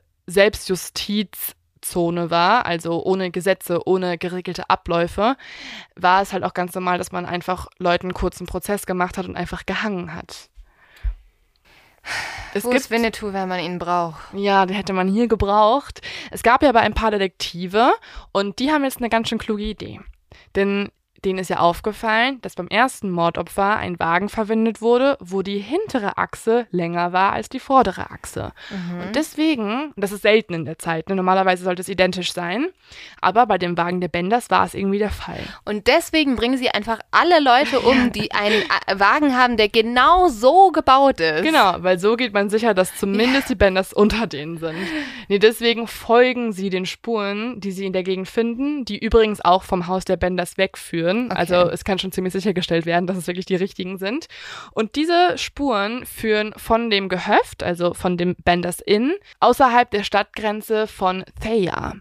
Selbstjustizzone 1.82 2.30
war, 2.30 2.66
also 2.66 3.04
ohne 3.04 3.32
Gesetze, 3.32 3.88
ohne 3.88 4.18
geregelte 4.18 4.70
Abläufe, 4.70 5.36
war 5.96 6.22
es 6.22 6.34
halt 6.34 6.44
auch 6.44 6.54
ganz 6.54 6.74
normal, 6.74 6.98
dass 6.98 7.12
man 7.12 7.26
einfach 7.26 7.68
Leuten 7.78 8.08
einen 8.08 8.14
kurzen 8.14 8.46
Prozess 8.48 8.86
gemacht 8.86 9.18
hat 9.18 9.28
und 9.28 9.36
einfach 9.36 9.66
gehangen 9.66 10.14
hat. 10.14 10.50
Es 12.54 12.66
Wo 12.66 12.70
gibt, 12.72 12.90
Winnetou, 12.90 13.32
wenn 13.34 13.48
man 13.48 13.60
ihn 13.60 13.78
braucht? 13.78 14.34
Ja, 14.34 14.66
den 14.66 14.76
hätte 14.76 14.94
man 14.94 15.08
hier 15.08 15.28
gebraucht. 15.28 16.02
Es 16.32 16.44
gab 16.44 16.64
ja 16.64 16.70
aber 16.70 16.82
ein 16.82 16.94
paar 16.94 17.12
Detektive 17.12 17.94
und 18.32 18.60
die 18.60 18.72
haben 18.72 18.84
jetzt 18.84 18.98
eine 18.98 19.10
ganz 19.10 19.30
schön 19.30 19.38
kluge 19.38 19.64
Idee. 19.64 20.00
Denn 20.56 20.90
Denen 21.24 21.38
ist 21.38 21.50
ja 21.50 21.60
aufgefallen, 21.60 22.42
dass 22.42 22.56
beim 22.56 22.68
ersten 22.68 23.12
Mordopfer 23.12 23.78
ein 23.78 24.00
Wagen 24.00 24.28
verwendet 24.28 24.82
wurde, 24.82 25.18
wo 25.20 25.44
die 25.44 25.60
hintere 25.60 26.18
Achse 26.18 26.66
länger 26.72 27.14
war 27.14 27.34
als 27.34 27.48
die 27.48 27.60
vordere 27.60 28.10
Achse. 28.10 28.54
Mhm. 28.72 29.02
Und 29.02 29.16
deswegen, 29.16 29.94
das 29.96 30.12
ist 30.12 30.24
selten 30.24 30.56
in 30.56 30.66
der 30.66 30.80
Zeit, 30.80 31.10
ne? 31.10 31.16
normalerweise 31.16 31.64
sollte 31.64 31.82
es 31.82 31.90
identisch 31.90 32.34
sein, 32.34 32.70
aber 33.22 33.46
bei 33.46 33.60
dem 33.60 33.78
Wagen 33.78 34.02
der 34.02 34.08
Benders 34.08 34.50
war 34.50 34.66
es 34.66 34.74
irgendwie 34.74 34.98
der 34.98 35.12
Fall. 35.12 35.42
Und 35.64 35.86
deswegen 35.86 36.36
bringen 36.36 36.58
sie 36.58 36.70
einfach 36.70 37.00
alle 37.12 37.40
Leute 37.40 37.82
um, 37.82 38.12
die 38.12 38.32
einen 38.32 38.64
Wagen 39.00 39.38
haben, 39.38 39.58
der 39.58 39.70
genau 39.70 40.28
so 40.28 40.72
gebaut 40.72 41.20
ist. 41.20 41.44
Genau, 41.44 41.76
weil 41.80 42.00
so 42.00 42.16
geht 42.16 42.34
man 42.34 42.50
sicher, 42.50 42.74
dass 42.74 42.96
zumindest 42.96 43.44
ja. 43.44 43.50
die 43.50 43.56
Benders 43.56 43.94
unter 43.94 44.26
denen 44.26 44.58
sind. 44.58 44.88
Nee, 45.28 45.38
deswegen 45.38 45.86
folgen 45.86 46.52
sie 46.52 46.72
den 46.72 46.88
Spuren, 46.88 47.60
die 47.62 47.72
sie 47.72 47.86
in 47.86 47.94
der 47.94 48.04
Gegend 48.04 48.28
finden, 48.28 48.86
die 48.86 48.98
übrigens 48.98 49.40
auch 49.40 49.62
vom 49.62 49.86
Haus 49.86 50.04
der 50.04 50.18
Benders 50.18 50.58
wegführen 50.58 51.11
führen. 51.12 51.32
Okay. 51.32 51.40
Also 51.40 51.70
es 51.70 51.84
kann 51.84 52.00
schon 52.00 52.12
ziemlich 52.12 52.34
sichergestellt 52.34 52.86
werden, 52.86 53.08
dass 53.08 53.18
es 53.18 53.28
wirklich 53.28 53.46
die 53.46 53.56
richtigen 53.56 53.98
sind. 53.98 54.28
Und 54.72 54.96
diese 54.96 55.38
Spuren 55.38 56.06
führen 56.06 56.54
von 56.58 56.90
dem 56.90 57.10
Gehöft, 57.10 57.64
also 57.64 57.94
von 57.94 58.18
dem 58.18 58.36
Benders 58.44 58.80
Inn, 58.80 59.14
außerhalb 59.40 59.90
der 59.92 60.04
Stadtgrenze 60.04 60.88
von 60.88 61.24
Thea. 61.42 61.94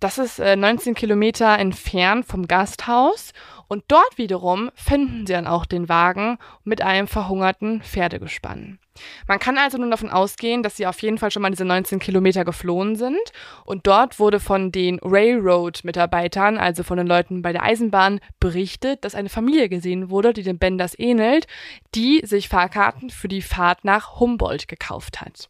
Das 0.00 0.18
ist 0.18 0.40
äh, 0.40 0.56
19 0.56 0.94
Kilometer 0.94 1.58
entfernt 1.58 2.26
vom 2.26 2.48
Gasthaus 2.48 3.32
und 3.72 3.84
dort 3.88 4.18
wiederum 4.18 4.70
finden 4.74 5.26
sie 5.26 5.32
dann 5.32 5.46
auch 5.46 5.64
den 5.64 5.88
Wagen 5.88 6.36
mit 6.62 6.82
einem 6.82 7.06
verhungerten 7.06 7.80
Pferdegespann. 7.80 8.78
Man 9.26 9.38
kann 9.38 9.56
also 9.56 9.78
nun 9.78 9.90
davon 9.90 10.10
ausgehen, 10.10 10.62
dass 10.62 10.76
sie 10.76 10.86
auf 10.86 11.00
jeden 11.00 11.16
Fall 11.16 11.30
schon 11.30 11.40
mal 11.40 11.48
diese 11.48 11.64
19 11.64 11.98
Kilometer 11.98 12.44
geflohen 12.44 12.96
sind. 12.96 13.16
Und 13.64 13.86
dort 13.86 14.18
wurde 14.18 14.40
von 14.40 14.72
den 14.72 14.98
Railroad-Mitarbeitern, 15.02 16.58
also 16.58 16.82
von 16.82 16.98
den 16.98 17.06
Leuten 17.06 17.40
bei 17.40 17.52
der 17.52 17.62
Eisenbahn, 17.62 18.20
berichtet, 18.38 19.06
dass 19.06 19.14
eine 19.14 19.30
Familie 19.30 19.70
gesehen 19.70 20.10
wurde, 20.10 20.34
die 20.34 20.42
den 20.42 20.58
Benders 20.58 20.98
ähnelt, 20.98 21.46
die 21.94 22.20
sich 22.26 22.50
Fahrkarten 22.50 23.08
für 23.08 23.28
die 23.28 23.40
Fahrt 23.40 23.86
nach 23.86 24.20
Humboldt 24.20 24.68
gekauft 24.68 25.22
hat. 25.22 25.48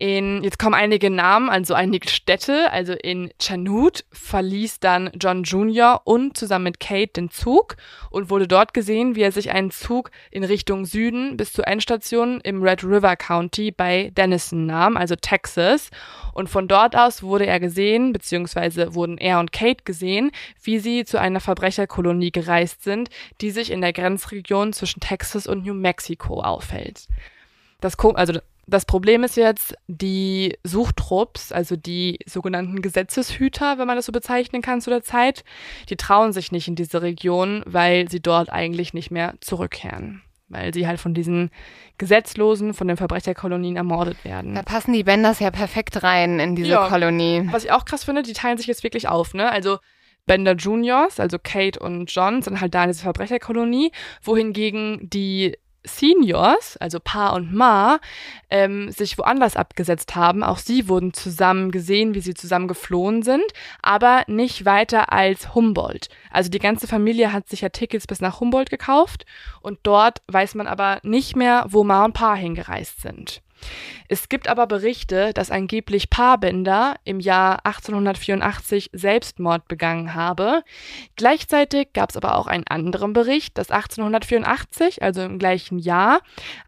In, 0.00 0.42
jetzt 0.42 0.58
kommen 0.58 0.72
einige 0.72 1.10
Namen, 1.10 1.50
also 1.50 1.74
einige 1.74 2.08
Städte. 2.08 2.72
Also 2.72 2.94
in 2.94 3.30
Chanute 3.38 4.02
verließ 4.10 4.80
dann 4.80 5.10
John 5.20 5.42
Jr. 5.42 6.00
und 6.04 6.38
zusammen 6.38 6.64
mit 6.64 6.80
Kate 6.80 7.12
den 7.12 7.30
Zug 7.30 7.76
und 8.08 8.30
wurde 8.30 8.48
dort 8.48 8.72
gesehen, 8.72 9.14
wie 9.14 9.20
er 9.20 9.30
sich 9.30 9.50
einen 9.50 9.70
Zug 9.70 10.10
in 10.30 10.42
Richtung 10.42 10.86
Süden 10.86 11.36
bis 11.36 11.52
zur 11.52 11.68
Endstation 11.68 12.40
im 12.40 12.62
Red 12.62 12.82
River 12.82 13.14
County 13.14 13.72
bei 13.72 14.10
Denison 14.16 14.64
nahm, 14.64 14.96
also 14.96 15.16
Texas. 15.16 15.90
Und 16.32 16.48
von 16.48 16.66
dort 16.66 16.96
aus 16.96 17.22
wurde 17.22 17.44
er 17.44 17.60
gesehen, 17.60 18.14
beziehungsweise 18.14 18.94
wurden 18.94 19.18
er 19.18 19.38
und 19.38 19.52
Kate 19.52 19.84
gesehen, 19.84 20.30
wie 20.62 20.78
sie 20.78 21.04
zu 21.04 21.20
einer 21.20 21.40
Verbrecherkolonie 21.40 22.32
gereist 22.32 22.84
sind, 22.84 23.10
die 23.42 23.50
sich 23.50 23.70
in 23.70 23.82
der 23.82 23.92
Grenzregion 23.92 24.72
zwischen 24.72 25.00
Texas 25.00 25.46
und 25.46 25.66
New 25.66 25.74
Mexico 25.74 26.40
aufhält. 26.40 27.06
Das, 27.82 27.98
also 27.98 28.40
das 28.70 28.84
Problem 28.84 29.24
ist 29.24 29.36
jetzt, 29.36 29.74
die 29.88 30.56
Suchtrupps, 30.64 31.52
also 31.52 31.76
die 31.76 32.18
sogenannten 32.26 32.82
Gesetzeshüter, 32.82 33.78
wenn 33.78 33.86
man 33.86 33.96
das 33.96 34.06
so 34.06 34.12
bezeichnen 34.12 34.62
kann 34.62 34.80
zu 34.80 34.90
der 34.90 35.02
Zeit, 35.02 35.44
die 35.88 35.96
trauen 35.96 36.32
sich 36.32 36.52
nicht 36.52 36.68
in 36.68 36.76
diese 36.76 37.02
Region, 37.02 37.62
weil 37.66 38.08
sie 38.08 38.20
dort 38.20 38.50
eigentlich 38.50 38.94
nicht 38.94 39.10
mehr 39.10 39.34
zurückkehren. 39.40 40.22
Weil 40.48 40.74
sie 40.74 40.86
halt 40.86 40.98
von 40.98 41.14
diesen 41.14 41.50
Gesetzlosen, 41.98 42.74
von 42.74 42.88
den 42.88 42.96
Verbrecherkolonien 42.96 43.76
ermordet 43.76 44.24
werden. 44.24 44.54
Da 44.54 44.62
passen 44.62 44.92
die 44.92 45.04
Benders 45.04 45.38
ja 45.38 45.50
perfekt 45.50 46.02
rein 46.02 46.40
in 46.40 46.56
diese 46.56 46.70
ja, 46.70 46.88
Kolonie. 46.88 47.46
Was 47.50 47.64
ich 47.64 47.72
auch 47.72 47.84
krass 47.84 48.04
finde, 48.04 48.22
die 48.22 48.32
teilen 48.32 48.58
sich 48.58 48.66
jetzt 48.66 48.82
wirklich 48.82 49.06
auf, 49.06 49.34
ne? 49.34 49.50
Also 49.50 49.78
Bender 50.26 50.54
Juniors, 50.54 51.20
also 51.20 51.38
Kate 51.42 51.78
und 51.78 52.12
John, 52.12 52.42
sind 52.42 52.60
halt 52.60 52.74
da 52.74 52.84
in 52.84 52.90
dieser 52.90 53.02
Verbrecherkolonie, 53.02 53.92
wohingegen 54.22 55.08
die 55.08 55.56
Seniors, 55.84 56.76
also 56.76 56.98
Pa 57.02 57.30
und 57.30 57.54
Ma, 57.54 58.00
ähm, 58.50 58.90
sich 58.90 59.16
woanders 59.18 59.56
abgesetzt 59.56 60.14
haben. 60.14 60.42
Auch 60.42 60.58
sie 60.58 60.88
wurden 60.88 61.12
zusammen 61.12 61.70
gesehen, 61.70 62.14
wie 62.14 62.20
sie 62.20 62.34
zusammen 62.34 62.68
geflohen 62.68 63.22
sind, 63.22 63.44
aber 63.82 64.24
nicht 64.26 64.64
weiter 64.64 65.12
als 65.12 65.54
Humboldt. 65.54 66.08
Also 66.30 66.50
die 66.50 66.58
ganze 66.58 66.86
Familie 66.86 67.32
hat 67.32 67.48
sich 67.48 67.62
ja 67.62 67.68
Tickets 67.70 68.06
bis 68.06 68.20
nach 68.20 68.40
Humboldt 68.40 68.70
gekauft 68.70 69.24
und 69.60 69.78
dort 69.82 70.22
weiß 70.28 70.54
man 70.54 70.66
aber 70.66 71.00
nicht 71.02 71.36
mehr, 71.36 71.66
wo 71.68 71.84
Ma 71.84 72.04
und 72.04 72.12
Pa 72.12 72.34
hingereist 72.34 73.00
sind. 73.00 73.42
Es 74.08 74.28
gibt 74.28 74.48
aber 74.48 74.66
Berichte, 74.66 75.32
dass 75.32 75.50
angeblich 75.50 76.10
Paarbender 76.10 76.96
im 77.04 77.20
Jahr 77.20 77.64
1884 77.64 78.90
Selbstmord 78.92 79.68
begangen 79.68 80.14
habe. 80.14 80.62
Gleichzeitig 81.16 81.92
gab 81.92 82.10
es 82.10 82.16
aber 82.16 82.36
auch 82.36 82.46
einen 82.46 82.66
anderen 82.66 83.12
Bericht, 83.12 83.56
dass 83.56 83.70
1884, 83.70 85.02
also 85.02 85.22
im 85.22 85.38
gleichen 85.38 85.78
Jahr, 85.78 86.20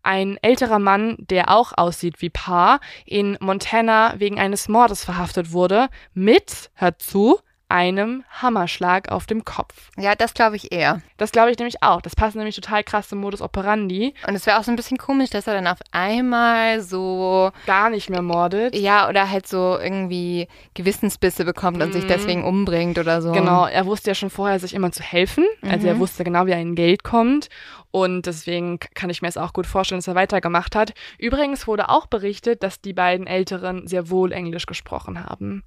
ein 0.02 0.38
älterer 0.42 0.78
Mann, 0.78 1.16
der 1.18 1.50
auch 1.50 1.72
aussieht 1.76 2.20
wie 2.22 2.30
Paar, 2.30 2.80
in 3.06 3.36
Montana 3.40 4.14
wegen 4.18 4.38
eines 4.38 4.68
Mordes 4.68 5.04
verhaftet 5.04 5.52
wurde, 5.52 5.88
mit, 6.14 6.70
hört 6.74 7.02
zu, 7.02 7.40
einem 7.72 8.22
Hammerschlag 8.30 9.10
auf 9.10 9.24
dem 9.24 9.46
Kopf. 9.46 9.90
Ja, 9.96 10.14
das 10.14 10.34
glaube 10.34 10.56
ich 10.56 10.72
eher. 10.72 11.00
Das 11.16 11.32
glaube 11.32 11.50
ich 11.50 11.58
nämlich 11.58 11.82
auch. 11.82 12.02
Das 12.02 12.14
passt 12.14 12.36
nämlich 12.36 12.54
total 12.54 12.84
krass 12.84 13.08
zum 13.08 13.20
Modus 13.20 13.40
operandi. 13.40 14.12
Und 14.28 14.34
es 14.34 14.44
wäre 14.44 14.58
auch 14.58 14.64
so 14.64 14.70
ein 14.70 14.76
bisschen 14.76 14.98
komisch, 14.98 15.30
dass 15.30 15.46
er 15.46 15.54
dann 15.54 15.66
auf 15.66 15.78
einmal 15.90 16.82
so. 16.82 17.50
Gar 17.66 17.88
nicht 17.88 18.10
mehr 18.10 18.20
mordet. 18.20 18.76
Ja, 18.76 19.08
oder 19.08 19.30
halt 19.30 19.48
so 19.48 19.78
irgendwie 19.80 20.48
Gewissensbisse 20.74 21.46
bekommt 21.46 21.82
und 21.82 21.88
mhm. 21.88 21.92
sich 21.94 22.06
deswegen 22.06 22.44
umbringt 22.44 22.98
oder 22.98 23.22
so. 23.22 23.32
Genau, 23.32 23.66
er 23.66 23.86
wusste 23.86 24.10
ja 24.10 24.14
schon 24.14 24.30
vorher, 24.30 24.60
sich 24.60 24.74
immer 24.74 24.92
zu 24.92 25.02
helfen. 25.02 25.46
Also 25.62 25.86
er 25.86 25.94
mhm. 25.94 26.00
wusste 26.00 26.24
genau, 26.24 26.46
wie 26.46 26.50
er 26.50 26.60
in 26.60 26.74
Geld 26.74 27.04
kommt. 27.04 27.48
Und 27.90 28.26
deswegen 28.26 28.80
kann 28.94 29.08
ich 29.08 29.22
mir 29.22 29.28
es 29.28 29.36
auch 29.38 29.54
gut 29.54 29.66
vorstellen, 29.66 30.00
dass 30.00 30.08
er 30.08 30.14
weitergemacht 30.14 30.76
hat. 30.76 30.92
Übrigens 31.18 31.66
wurde 31.66 31.88
auch 31.88 32.06
berichtet, 32.06 32.62
dass 32.62 32.82
die 32.82 32.92
beiden 32.92 33.26
Älteren 33.26 33.86
sehr 33.86 34.10
wohl 34.10 34.32
Englisch 34.32 34.66
gesprochen 34.66 35.24
haben. 35.24 35.62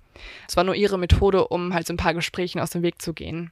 Es 0.48 0.56
war 0.56 0.64
nur 0.64 0.76
ihre 0.76 0.98
Methode, 0.98 1.48
um 1.48 1.74
halt 1.74 1.88
so 1.88 1.94
ein 1.94 1.98
paar 1.98 2.14
Gesprächen 2.14 2.60
aus 2.60 2.72
dem 2.72 2.84
Weg 2.84 3.02
zu 3.02 3.14
gehen. 3.14 3.52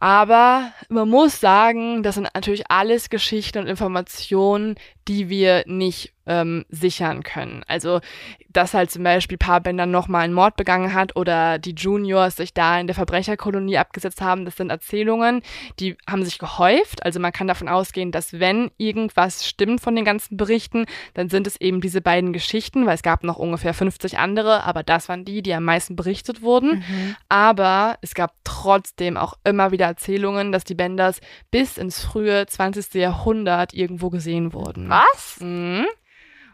Aber 0.00 0.72
man 0.88 1.08
muss 1.08 1.40
sagen, 1.40 2.02
das 2.02 2.14
sind 2.14 2.28
natürlich 2.34 2.70
alles 2.70 3.10
Geschichten 3.10 3.58
und 3.58 3.66
Informationen, 3.66 4.76
die 5.06 5.28
wir 5.28 5.62
nicht 5.66 6.14
ähm, 6.30 6.64
sichern 6.68 7.24
können. 7.24 7.64
Also, 7.66 8.00
dass 8.48 8.72
halt 8.72 8.90
zum 8.92 9.02
Beispiel 9.02 9.36
Paarbender 9.36 9.84
nochmal 9.84 10.22
einen 10.22 10.32
Mord 10.32 10.56
begangen 10.56 10.94
hat 10.94 11.16
oder 11.16 11.58
die 11.58 11.74
Juniors 11.74 12.36
sich 12.36 12.54
da 12.54 12.78
in 12.78 12.86
der 12.86 12.94
Verbrecherkolonie 12.94 13.78
abgesetzt 13.78 14.22
haben, 14.22 14.44
das 14.44 14.56
sind 14.56 14.70
Erzählungen, 14.70 15.42
die 15.80 15.96
haben 16.08 16.24
sich 16.24 16.38
gehäuft. 16.38 17.04
Also 17.04 17.18
man 17.18 17.32
kann 17.32 17.48
davon 17.48 17.68
ausgehen, 17.68 18.12
dass 18.12 18.38
wenn 18.38 18.70
irgendwas 18.78 19.46
stimmt 19.46 19.80
von 19.80 19.96
den 19.96 20.04
ganzen 20.04 20.36
Berichten, 20.36 20.86
dann 21.14 21.28
sind 21.28 21.48
es 21.48 21.60
eben 21.60 21.80
diese 21.80 22.00
beiden 22.00 22.32
Geschichten, 22.32 22.86
weil 22.86 22.94
es 22.94 23.02
gab 23.02 23.24
noch 23.24 23.36
ungefähr 23.36 23.74
50 23.74 24.18
andere, 24.18 24.62
aber 24.62 24.84
das 24.84 25.08
waren 25.08 25.24
die, 25.24 25.42
die 25.42 25.52
am 25.52 25.64
meisten 25.64 25.96
berichtet 25.96 26.42
wurden. 26.42 26.84
Mhm. 26.88 27.16
Aber 27.28 27.98
es 28.02 28.14
gab 28.14 28.34
trotzdem 28.44 29.16
auch 29.16 29.34
immer 29.42 29.72
wieder 29.72 29.86
Erzählungen, 29.86 30.52
dass 30.52 30.62
die 30.62 30.74
Benders 30.74 31.20
bis 31.50 31.76
ins 31.76 32.00
frühe 32.00 32.46
20. 32.46 32.94
Jahrhundert 32.94 33.74
irgendwo 33.74 34.10
gesehen 34.10 34.52
wurden. 34.52 34.88
Was? 34.88 35.38
Mhm. 35.40 35.86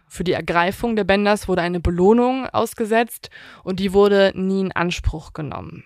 Für 0.08 0.24
die 0.24 0.32
Ergreifung 0.32 0.96
der 0.96 1.04
Benders 1.04 1.48
wurde 1.48 1.62
eine 1.62 1.80
Belohnung 1.80 2.46
ausgesetzt 2.46 3.30
und 3.64 3.80
die 3.80 3.92
wurde 3.92 4.32
nie 4.34 4.60
in 4.60 4.72
Anspruch 4.72 5.32
genommen. 5.32 5.84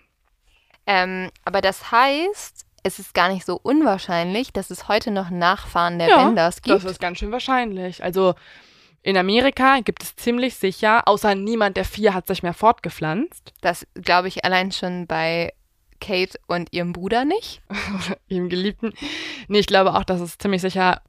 Ähm, 0.87 1.31
aber 1.45 1.61
das 1.61 1.91
heißt, 1.91 2.67
es 2.83 2.99
ist 2.99 3.15
gar 3.15 3.33
nicht 3.33 3.45
so 3.45 3.59
unwahrscheinlich, 3.63 4.53
dass 4.53 4.71
es 4.71 4.89
heute 4.89 5.11
noch 5.11 5.31
Nachfahren 5.31 5.99
der 5.99 6.09
ja, 6.09 6.25
Benders 6.25 6.63
gibt. 6.63 6.77
Das 6.77 6.85
ist 6.85 7.01
ganz 7.01 7.19
schön 7.19 7.33
wahrscheinlich. 7.33 8.03
Also 8.03 8.35
in 9.03 9.17
Amerika 9.17 9.81
gibt 9.81 10.03
es 10.03 10.17
ziemlich 10.17 10.57
sicher, 10.57 11.07
außer 11.07 11.35
niemand 11.35 11.77
der 11.77 11.85
vier 11.85 12.13
hat 12.15 12.27
sich 12.27 12.43
mehr 12.43 12.55
fortgepflanzt. 12.55 13.53
Das 13.61 13.87
glaube 13.95 14.29
ich 14.29 14.45
allein 14.45 14.73
schon 14.73 15.07
bei 15.07 15.53
Kate 16.01 16.39
und 16.47 16.73
ihrem 16.73 16.93
Bruder 16.93 17.25
nicht. 17.25 17.63
ihrem 18.29 18.49
Geliebten. 18.49 18.93
Nee, 19.49 19.61
ich 19.61 19.67
glaube 19.67 19.95
auch, 19.95 20.05
dass 20.05 20.21
es 20.21 20.39
ziemlich 20.39 20.63
sicher 20.63 21.03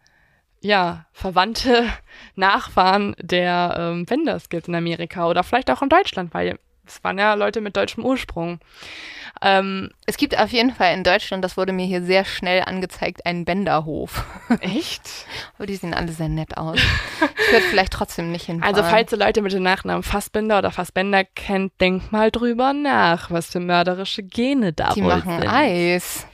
ja, 0.62 1.06
verwandte 1.12 1.86
Nachfahren 2.36 3.16
der 3.20 3.76
ähm, 3.78 4.10
Wenders 4.10 4.50
gibt 4.50 4.68
in 4.68 4.76
Amerika 4.76 5.28
oder 5.28 5.44
vielleicht 5.44 5.70
auch 5.70 5.82
in 5.82 5.90
Deutschland, 5.90 6.34
weil 6.34 6.60
Es 6.86 7.04
waren 7.04 7.18
ja 7.18 7.34
Leute 7.34 7.62
mit 7.62 7.76
deutschem 7.76 8.06
Ursprung. 8.06 8.60
Ähm, 9.44 9.90
es 10.06 10.18
gibt 10.18 10.38
auf 10.38 10.52
jeden 10.52 10.72
Fall 10.72 10.94
in 10.94 11.04
Deutschland, 11.04 11.44
das 11.44 11.58
wurde 11.58 11.74
mir 11.74 11.86
hier 11.86 12.04
sehr 12.04 12.26
schnell 12.26 12.62
angezeigt, 12.62 13.26
einen 13.26 13.44
Bänderhof. 13.44 14.24
Echt? 14.60 15.26
Aber 15.58 15.66
die 15.66 15.76
sehen 15.76 15.96
alle 15.96 16.12
sehr 16.12 16.30
nett 16.30 16.58
aus. 16.58 16.78
Ich 16.78 17.52
würde 17.52 17.66
vielleicht 17.66 17.94
trotzdem 17.94 18.32
nicht 18.32 18.46
hinfahren. 18.46 18.76
Also 18.76 18.88
falls 18.88 19.12
ihr 19.12 19.18
Leute 19.18 19.42
mit 19.42 19.52
dem 19.54 19.64
Nachnamen 19.64 20.04
Fassbinder 20.04 20.60
oder 20.60 20.70
Fassbender 20.70 21.24
kennt, 21.24 21.80
denkt 21.82 22.12
mal 22.12 22.30
drüber 22.30 22.74
nach, 22.74 23.32
was 23.32 23.48
für 23.48 23.60
mörderische 23.60 24.22
Gene 24.22 24.74
da 24.74 24.94
die 24.94 25.02
machen 25.02 25.40
sind. 25.40 25.50
Eis. 25.50 26.28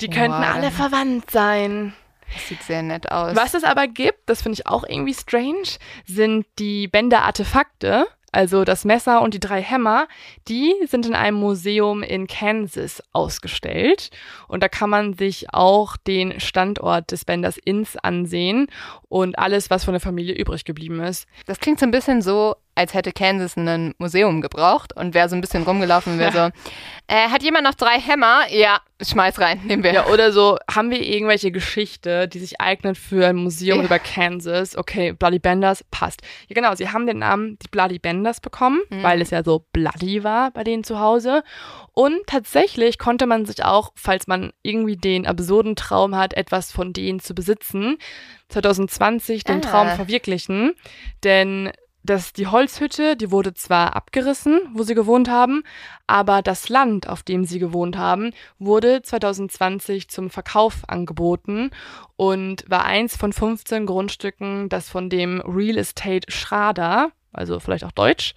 Die 0.00 0.08
könnten 0.08 0.38
wow. 0.38 0.54
alle 0.54 0.70
verwandt 0.70 1.30
sein. 1.30 1.92
Das 2.32 2.48
sieht 2.48 2.62
sehr 2.62 2.82
nett 2.82 3.10
aus. 3.10 3.36
Was 3.36 3.54
es 3.54 3.64
aber 3.64 3.86
gibt, 3.86 4.28
das 4.28 4.42
finde 4.42 4.54
ich 4.54 4.66
auch 4.66 4.84
irgendwie 4.86 5.14
strange, 5.14 5.78
sind 6.06 6.46
die 6.58 6.88
Bänder-Artefakte. 6.88 8.06
Also 8.30 8.64
das 8.64 8.84
Messer 8.84 9.22
und 9.22 9.32
die 9.32 9.40
drei 9.40 9.62
Hämmer, 9.62 10.06
die 10.48 10.74
sind 10.86 11.06
in 11.06 11.14
einem 11.14 11.38
Museum 11.38 12.02
in 12.02 12.26
Kansas 12.26 13.02
ausgestellt. 13.12 14.10
Und 14.48 14.62
da 14.62 14.68
kann 14.68 14.90
man 14.90 15.14
sich 15.14 15.52
auch 15.54 15.96
den 15.96 16.38
Standort 16.38 17.10
des 17.10 17.24
Benders 17.24 17.56
Inns 17.56 17.96
ansehen 17.96 18.66
und 19.08 19.38
alles, 19.38 19.70
was 19.70 19.84
von 19.84 19.94
der 19.94 20.00
Familie 20.00 20.34
übrig 20.34 20.66
geblieben 20.66 21.00
ist. 21.00 21.26
Das 21.46 21.58
klingt 21.58 21.80
so 21.80 21.86
ein 21.86 21.90
bisschen 21.90 22.20
so, 22.20 22.56
als 22.78 22.94
hätte 22.94 23.10
Kansas 23.10 23.56
ein 23.56 23.94
Museum 23.98 24.40
gebraucht 24.40 24.94
und 24.94 25.12
wäre 25.12 25.28
so 25.28 25.34
ein 25.34 25.40
bisschen 25.40 25.64
rumgelaufen 25.64 26.12
und 26.12 26.18
wäre 26.20 26.32
so, 26.32 26.38
äh, 27.08 27.28
hat 27.28 27.42
jemand 27.42 27.64
noch 27.64 27.74
drei 27.74 27.98
Hämmer? 27.98 28.42
Ja, 28.50 28.78
schmeiß 29.02 29.40
rein, 29.40 29.60
nehmen 29.64 29.82
wir. 29.82 29.92
Ja, 29.92 30.06
oder 30.06 30.30
so, 30.30 30.58
haben 30.72 30.90
wir 30.90 31.02
irgendwelche 31.02 31.50
Geschichte, 31.50 32.28
die 32.28 32.38
sich 32.38 32.60
eignet 32.60 32.96
für 32.96 33.26
ein 33.26 33.36
Museum 33.36 33.80
ja. 33.80 33.84
über 33.86 33.98
Kansas? 33.98 34.76
Okay, 34.76 35.12
Bloody 35.12 35.40
Benders, 35.40 35.84
passt. 35.90 36.22
Ja, 36.48 36.54
genau, 36.54 36.76
sie 36.76 36.88
haben 36.88 37.08
den 37.08 37.18
Namen 37.18 37.58
die 37.58 37.68
Bloody 37.68 37.98
Benders 37.98 38.40
bekommen, 38.40 38.80
mhm. 38.90 39.02
weil 39.02 39.20
es 39.20 39.30
ja 39.30 39.42
so 39.42 39.66
bloody 39.72 40.22
war 40.22 40.52
bei 40.52 40.62
denen 40.62 40.84
zu 40.84 41.00
Hause. 41.00 41.42
Und 41.92 42.28
tatsächlich 42.28 42.98
konnte 42.98 43.26
man 43.26 43.44
sich 43.44 43.64
auch, 43.64 43.90
falls 43.96 44.28
man 44.28 44.52
irgendwie 44.62 44.96
den 44.96 45.26
absurden 45.26 45.74
Traum 45.74 46.14
hat, 46.14 46.34
etwas 46.34 46.70
von 46.70 46.92
denen 46.92 47.18
zu 47.18 47.34
besitzen, 47.34 47.98
2020 48.50 49.42
den 49.42 49.56
ah. 49.56 49.60
Traum 49.60 49.88
verwirklichen. 49.88 50.74
Denn 51.24 51.72
dass 52.08 52.32
die 52.32 52.46
Holzhütte, 52.46 53.16
die 53.16 53.30
wurde 53.30 53.54
zwar 53.54 53.94
abgerissen, 53.94 54.60
wo 54.72 54.82
sie 54.82 54.94
gewohnt 54.94 55.28
haben, 55.28 55.62
aber 56.06 56.42
das 56.42 56.68
Land, 56.68 57.08
auf 57.08 57.22
dem 57.22 57.44
sie 57.44 57.58
gewohnt 57.58 57.96
haben, 57.96 58.32
wurde 58.58 59.02
2020 59.02 60.08
zum 60.08 60.30
Verkauf 60.30 60.82
angeboten 60.88 61.70
und 62.16 62.64
war 62.68 62.84
eins 62.84 63.16
von 63.16 63.32
15 63.32 63.86
Grundstücken, 63.86 64.68
das 64.68 64.88
von 64.88 65.10
dem 65.10 65.40
Real 65.40 65.76
Estate 65.76 66.30
Schrader, 66.32 67.12
also 67.32 67.60
vielleicht 67.60 67.84
auch 67.84 67.92
Deutsch, 67.92 68.34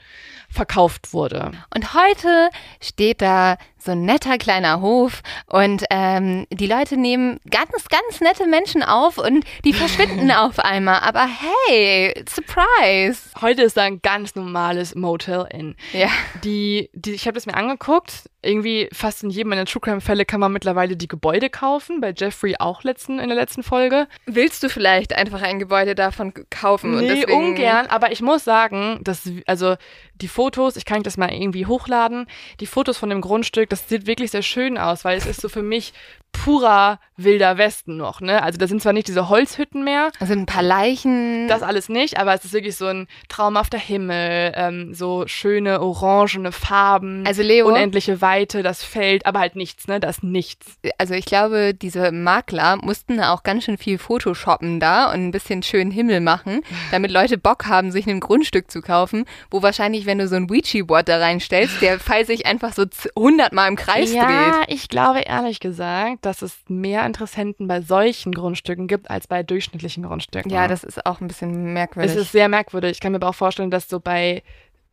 verkauft 0.49 1.13
wurde. 1.13 1.51
Und 1.73 1.93
heute 1.93 2.49
steht 2.81 3.21
da 3.21 3.57
so 3.83 3.93
ein 3.93 4.05
netter 4.05 4.37
kleiner 4.37 4.81
Hof 4.81 5.21
und 5.47 5.83
ähm, 5.89 6.45
die 6.51 6.67
Leute 6.67 6.97
nehmen 6.97 7.39
ganz, 7.49 7.71
ganz 7.89 8.21
nette 8.21 8.47
Menschen 8.47 8.83
auf 8.83 9.17
und 9.17 9.43
die 9.65 9.73
verschwinden 9.73 10.31
auf 10.31 10.59
einmal. 10.59 10.99
Aber 10.99 11.25
hey, 11.67 12.13
Surprise! 12.29 13.21
Heute 13.41 13.63
ist 13.63 13.77
da 13.77 13.83
ein 13.83 14.01
ganz 14.01 14.35
normales 14.35 14.95
Motel 14.95 15.47
Inn. 15.51 15.75
Ja. 15.93 16.09
Die, 16.43 16.89
die, 16.93 17.11
ich 17.11 17.25
habe 17.25 17.35
das 17.35 17.45
mir 17.45 17.55
angeguckt. 17.55 18.29
Irgendwie 18.43 18.89
fast 18.91 19.23
in 19.23 19.29
jedem 19.29 19.49
meiner 19.49 19.65
True 19.65 19.81
Crime 19.81 20.01
Fälle 20.01 20.25
kann 20.25 20.39
man 20.39 20.51
mittlerweile 20.51 20.97
die 20.97 21.07
Gebäude 21.07 21.49
kaufen. 21.49 22.01
Bei 22.01 22.11
Jeffrey 22.15 22.55
auch 22.57 22.83
letzten, 22.83 23.19
in 23.19 23.27
der 23.27 23.37
letzten 23.37 23.61
Folge. 23.61 24.07
Willst 24.25 24.63
du 24.63 24.69
vielleicht 24.69 25.13
einfach 25.13 25.43
ein 25.43 25.59
Gebäude 25.59 25.93
davon 25.93 26.33
kaufen? 26.49 26.91
Nee, 26.91 26.97
und 26.97 27.07
deswegen... 27.07 27.33
ungern. 27.33 27.87
Aber 27.87 28.11
ich 28.11 28.21
muss 28.21 28.43
sagen, 28.43 28.99
dass 29.03 29.29
also 29.45 29.75
die 30.21 30.27
Fotos, 30.27 30.75
ich 30.75 30.85
kann 30.85 31.03
das 31.03 31.17
mal 31.17 31.31
irgendwie 31.31 31.65
hochladen, 31.65 32.27
die 32.59 32.65
Fotos 32.65 32.97
von 32.97 33.09
dem 33.09 33.21
Grundstück, 33.21 33.69
das 33.71 33.87
sieht 33.87 34.05
wirklich 34.05 34.31
sehr 34.31 34.41
schön 34.41 34.77
aus, 34.77 35.05
weil 35.05 35.17
es 35.17 35.25
ist 35.25 35.41
so 35.41 35.49
für 35.49 35.63
mich 35.63 35.93
purer 36.31 36.99
wilder 37.17 37.57
Westen 37.57 37.97
noch, 37.97 38.19
ne? 38.21 38.41
Also 38.41 38.57
da 38.57 38.67
sind 38.67 38.81
zwar 38.81 38.93
nicht 38.93 39.07
diese 39.07 39.29
Holzhütten 39.29 39.83
mehr. 39.83 40.11
Da 40.19 40.25
sind 40.25 40.39
ein 40.39 40.45
paar 40.45 40.63
Leichen. 40.63 41.47
Das 41.47 41.61
alles 41.61 41.89
nicht, 41.89 42.17
aber 42.17 42.33
es 42.33 42.43
ist 42.45 42.53
wirklich 42.53 42.75
so 42.75 42.87
ein 42.87 43.07
traumhafter 43.29 43.77
Himmel, 43.77 44.53
ähm, 44.55 44.93
so 44.93 45.27
schöne 45.27 45.81
orangene 45.81 46.51
Farben, 46.51 47.23
also 47.27 47.43
Leo, 47.43 47.67
unendliche 47.67 48.21
Weite, 48.21 48.63
das 48.63 48.83
Feld, 48.83 49.25
aber 49.25 49.39
halt 49.39 49.55
nichts, 49.55 49.87
ne? 49.87 49.99
Das 49.99 50.17
ist 50.17 50.23
nichts. 50.23 50.77
Also 50.97 51.13
ich 51.13 51.25
glaube, 51.25 51.73
diese 51.73 52.11
Makler 52.11 52.77
mussten 52.77 53.19
auch 53.21 53.43
ganz 53.43 53.65
schön 53.65 53.77
viel 53.77 53.97
Photoshoppen 53.97 54.79
da 54.79 55.11
und 55.11 55.27
ein 55.27 55.31
bisschen 55.31 55.63
schönen 55.63 55.91
Himmel 55.91 56.21
machen, 56.21 56.61
damit 56.91 57.11
Leute 57.11 57.37
Bock 57.37 57.67
haben, 57.67 57.91
sich 57.91 58.07
ein 58.07 58.19
Grundstück 58.19 58.71
zu 58.71 58.81
kaufen, 58.81 59.25
wo 59.51 59.61
wahrscheinlich, 59.61 60.05
wenn 60.05 60.17
du 60.17 60.27
so 60.27 60.35
ein 60.35 60.49
Ouija-Board 60.49 61.07
da 61.07 61.17
reinstellst, 61.17 61.81
der 61.81 61.99
Pfeil 61.99 62.25
sich 62.25 62.45
einfach 62.45 62.73
so 62.73 62.85
hundertmal 63.15 63.69
im 63.69 63.75
Kreis 63.75 64.11
ja, 64.11 64.25
dreht. 64.25 64.53
Ja, 64.53 64.61
ich 64.67 64.89
glaube 64.89 65.19
ehrlich 65.19 65.59
gesagt, 65.59 66.20
dass 66.21 66.41
es 66.41 66.57
mehr 66.67 67.05
Interessenten 67.05 67.67
bei 67.67 67.81
solchen 67.81 68.31
Grundstücken 68.31 68.87
gibt 68.87 69.09
als 69.09 69.27
bei 69.27 69.43
durchschnittlichen 69.43 70.03
Grundstücken. 70.03 70.51
Ja, 70.51 70.67
das 70.67 70.83
ist 70.83 71.05
auch 71.05 71.21
ein 71.21 71.27
bisschen 71.27 71.73
merkwürdig. 71.73 72.11
Es 72.11 72.17
ist 72.17 72.31
sehr 72.31 72.49
merkwürdig. 72.49 72.91
Ich 72.91 72.99
kann 72.99 73.11
mir 73.11 73.17
aber 73.17 73.29
auch 73.29 73.35
vorstellen, 73.35 73.71
dass 73.71 73.89
so 73.89 73.99
bei 73.99 74.43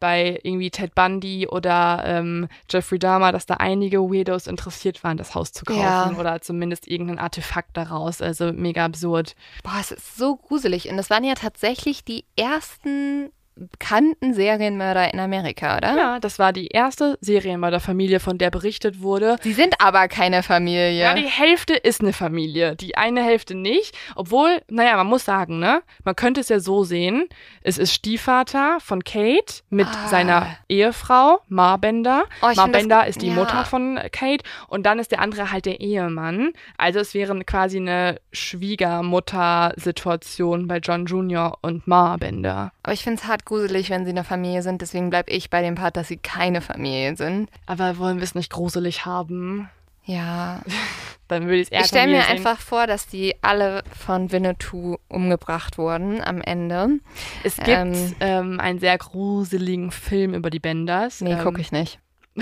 bei 0.01 0.39
irgendwie 0.43 0.71
Ted 0.71 0.95
Bundy 0.95 1.49
oder 1.49 2.03
ähm, 2.07 2.49
Jeffrey 2.71 2.99
Dahmer, 2.99 3.33
dass 3.33 3.47
da 3.47 3.55
einige 3.55 3.99
Weirdos 4.01 4.47
interessiert 4.47 5.03
waren, 5.03 5.17
das 5.17 5.35
Haus 5.35 5.53
zu 5.53 5.65
kaufen 5.65 5.81
ja. 5.81 6.13
oder 6.17 6.41
zumindest 6.41 6.87
irgendein 6.87 7.19
Artefakt 7.19 7.77
daraus. 7.77 8.23
Also 8.23 8.53
mega 8.53 8.85
absurd. 8.85 9.35
Boah, 9.63 9.79
es 9.81 9.91
ist 9.91 10.17
so 10.17 10.37
gruselig. 10.37 10.89
Und 10.89 10.97
das 10.97 11.11
waren 11.11 11.25
ja 11.25 11.35
tatsächlich 11.35 12.05
die 12.05 12.25
ersten 12.37 13.31
bekannten 13.59 14.35
Serienmörder 14.35 15.13
in 15.13 15.21
Amerika, 15.21 15.77
oder? 15.77 15.97
Ja, 15.97 16.21
das 16.21 16.39
war 16.39 16.53
die 16.53 16.69
erste 16.69 17.19
Serienmörderfamilie, 17.21 18.21
von 18.21 18.39
der 18.39 18.51
berichtet 18.51 19.01
wurde. 19.01 19.37
Sie 19.43 19.53
sind 19.53 19.81
aber 19.81 20.09
keine 20.09 20.43
Familie. 20.43 20.93
Ja, 20.93 21.15
die 21.15 21.23
Hälfte 21.23 21.75
ist 21.75 22.01
eine 22.01 22.13
Familie, 22.13 22.77
die 22.77 22.97
eine 22.97 23.23
Hälfte 23.23 23.55
nicht. 23.55 23.97
Obwohl, 24.15 24.63
naja, 24.69 24.97
man 24.97 25.07
muss 25.07 25.25
sagen, 25.25 25.59
ne? 25.59 25.83
Man 26.05 26.17
könnte 26.17 26.41
es 26.41 26.49
ja 26.49 26.61
so 26.61 26.85
sehen. 26.85 27.29
Es 27.63 27.79
ist 27.79 27.93
Stiefvater 27.93 28.79
von 28.81 29.05
Kate 29.05 29.63
mit 29.71 29.87
ah. 29.87 30.09
seiner 30.09 30.57
Ehefrau, 30.69 31.41
Marbender. 31.49 32.25
Oh, 32.43 32.53
Marbender 32.55 33.07
ist 33.07 33.23
die 33.23 33.29
ja. 33.29 33.35
Mutter 33.35 33.65
von 33.65 33.99
Kate. 34.13 34.45
Und 34.69 34.85
dann 34.87 34.99
ist 34.99 35.13
der 35.13 35.21
andere 35.21 35.53
halt 35.53 35.67
der 35.67 35.81
Ehemann. 35.81 36.53
Also 36.77 37.01
es 37.01 37.15
wäre 37.15 37.39
quasi 37.45 37.79
eine 37.79 38.21
Schwiegermutter-Situation 38.33 40.69
bei 40.69 40.79
John 40.79 41.07
Jr. 41.07 41.57
und 41.63 41.87
Marbender. 41.87 42.73
Aber 42.89 42.95
ich 42.95 43.03
finde 43.03 43.21
es 43.21 43.29
hart 43.29 43.45
gruselig, 43.45 43.91
wenn 43.91 44.07
sie 44.07 44.13
eine 44.13 44.25
Familie 44.25 44.63
sind. 44.63 44.81
Deswegen 44.81 45.11
bleibe 45.11 45.31
ich 45.31 45.51
bei 45.51 45.61
dem 45.61 45.75
Part, 45.75 45.99
dass 45.99 46.09
sie 46.09 46.17
keine 46.17 46.63
Familie 46.63 47.17
sind. 47.17 47.51
Aber 47.67 47.99
wollen 47.99 48.17
wir 48.17 48.23
es 48.25 48.35
nicht 48.35 48.51
gruselig 48.51 49.05
haben? 49.05 49.69
Ja. 50.07 50.63
Dann 51.29 51.45
würde 51.45 51.57
ich 51.57 51.67
es 51.67 51.69
eher 51.69 51.81
Ich 51.83 51.89
stelle 51.89 52.11
mir 52.11 52.23
sehen. 52.23 52.31
einfach 52.31 52.59
vor, 52.59 52.87
dass 52.87 53.07
die 53.07 53.35
alle 53.43 53.85
von 53.95 54.33
Winnetou 54.33 54.97
umgebracht 55.09 55.77
wurden 55.77 56.23
am 56.23 56.41
Ende. 56.41 57.01
Es 57.45 57.57
gibt 57.57 57.69
ähm, 57.69 58.15
ähm, 58.21 58.59
einen 58.59 58.79
sehr 58.79 58.97
gruseligen 58.97 59.91
Film 59.91 60.33
über 60.33 60.49
die 60.49 60.59
Benders. 60.59 61.21
Nee, 61.21 61.33
ähm, 61.33 61.41
gucke 61.41 61.61
ich 61.61 61.71
nicht. 61.71 61.99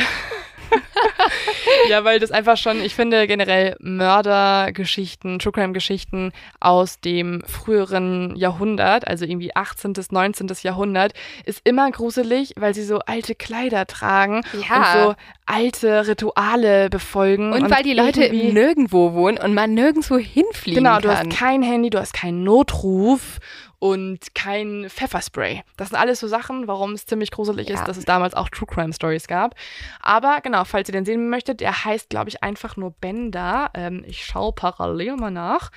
ja, 1.88 2.04
weil 2.04 2.18
das 2.18 2.30
einfach 2.30 2.56
schon, 2.56 2.80
ich 2.80 2.94
finde 2.94 3.26
generell 3.26 3.76
Mördergeschichten, 3.80 5.38
True 5.38 5.52
Crime 5.52 5.72
Geschichten 5.72 6.32
aus 6.60 7.00
dem 7.00 7.42
früheren 7.46 8.34
Jahrhundert, 8.36 9.06
also 9.06 9.24
irgendwie 9.24 9.54
18. 9.54 9.92
bis 9.92 10.10
19. 10.12 10.48
Jahrhundert, 10.62 11.12
ist 11.44 11.60
immer 11.64 11.90
gruselig, 11.90 12.54
weil 12.56 12.74
sie 12.74 12.84
so 12.84 12.98
alte 13.00 13.34
Kleider 13.34 13.86
tragen 13.86 14.42
ja. 14.68 14.76
und 14.76 15.08
so 15.08 15.14
alte 15.46 16.06
Rituale 16.06 16.90
befolgen. 16.90 17.52
Und, 17.52 17.64
und 17.64 17.70
weil 17.70 17.82
die 17.82 17.94
Leute 17.94 18.32
nirgendwo 18.32 19.12
wohnen 19.12 19.38
und 19.38 19.54
man 19.54 19.74
nirgendwo 19.74 20.18
hinfliegen 20.18 20.82
genau, 20.82 20.94
kann. 20.94 21.02
Genau, 21.02 21.14
du 21.14 21.18
hast 21.18 21.30
kein 21.30 21.62
Handy, 21.62 21.90
du 21.90 21.98
hast 21.98 22.12
keinen 22.12 22.42
Notruf 22.42 23.38
und 23.78 24.34
kein 24.34 24.86
Pfefferspray. 24.88 25.62
Das 25.76 25.88
sind 25.88 25.98
alles 25.98 26.20
so 26.20 26.28
Sachen, 26.28 26.66
warum 26.66 26.92
es 26.92 27.06
ziemlich 27.06 27.30
gruselig 27.30 27.68
ja. 27.68 27.74
ist, 27.74 27.84
dass 27.86 27.96
es 27.96 28.04
damals 28.04 28.34
auch 28.34 28.48
True 28.48 28.66
Crime 28.66 28.92
Stories 28.92 29.26
gab. 29.26 29.54
Aber 30.00 30.40
genau, 30.42 30.64
falls 30.64 30.88
ihr 30.88 30.92
den 30.92 31.04
sehen 31.04 31.28
möchtet, 31.28 31.60
der 31.60 31.84
heißt, 31.84 32.08
glaube 32.08 32.28
ich, 32.28 32.42
einfach 32.42 32.76
nur 32.76 32.92
Bender. 32.92 33.70
Ähm, 33.74 34.04
ich 34.06 34.24
schaue 34.24 34.52
parallel 34.52 35.16
mal 35.16 35.30
nach. 35.30 35.70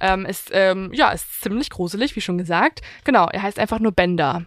Ähm, 0.00 0.26
ist, 0.26 0.50
ähm, 0.52 0.90
ja, 0.92 1.10
ist 1.10 1.42
ziemlich 1.42 1.70
gruselig, 1.70 2.16
wie 2.16 2.20
schon 2.20 2.38
gesagt. 2.38 2.82
Genau, 3.04 3.28
er 3.28 3.42
heißt 3.42 3.58
einfach 3.58 3.78
nur 3.78 3.92
Bender. 3.92 4.44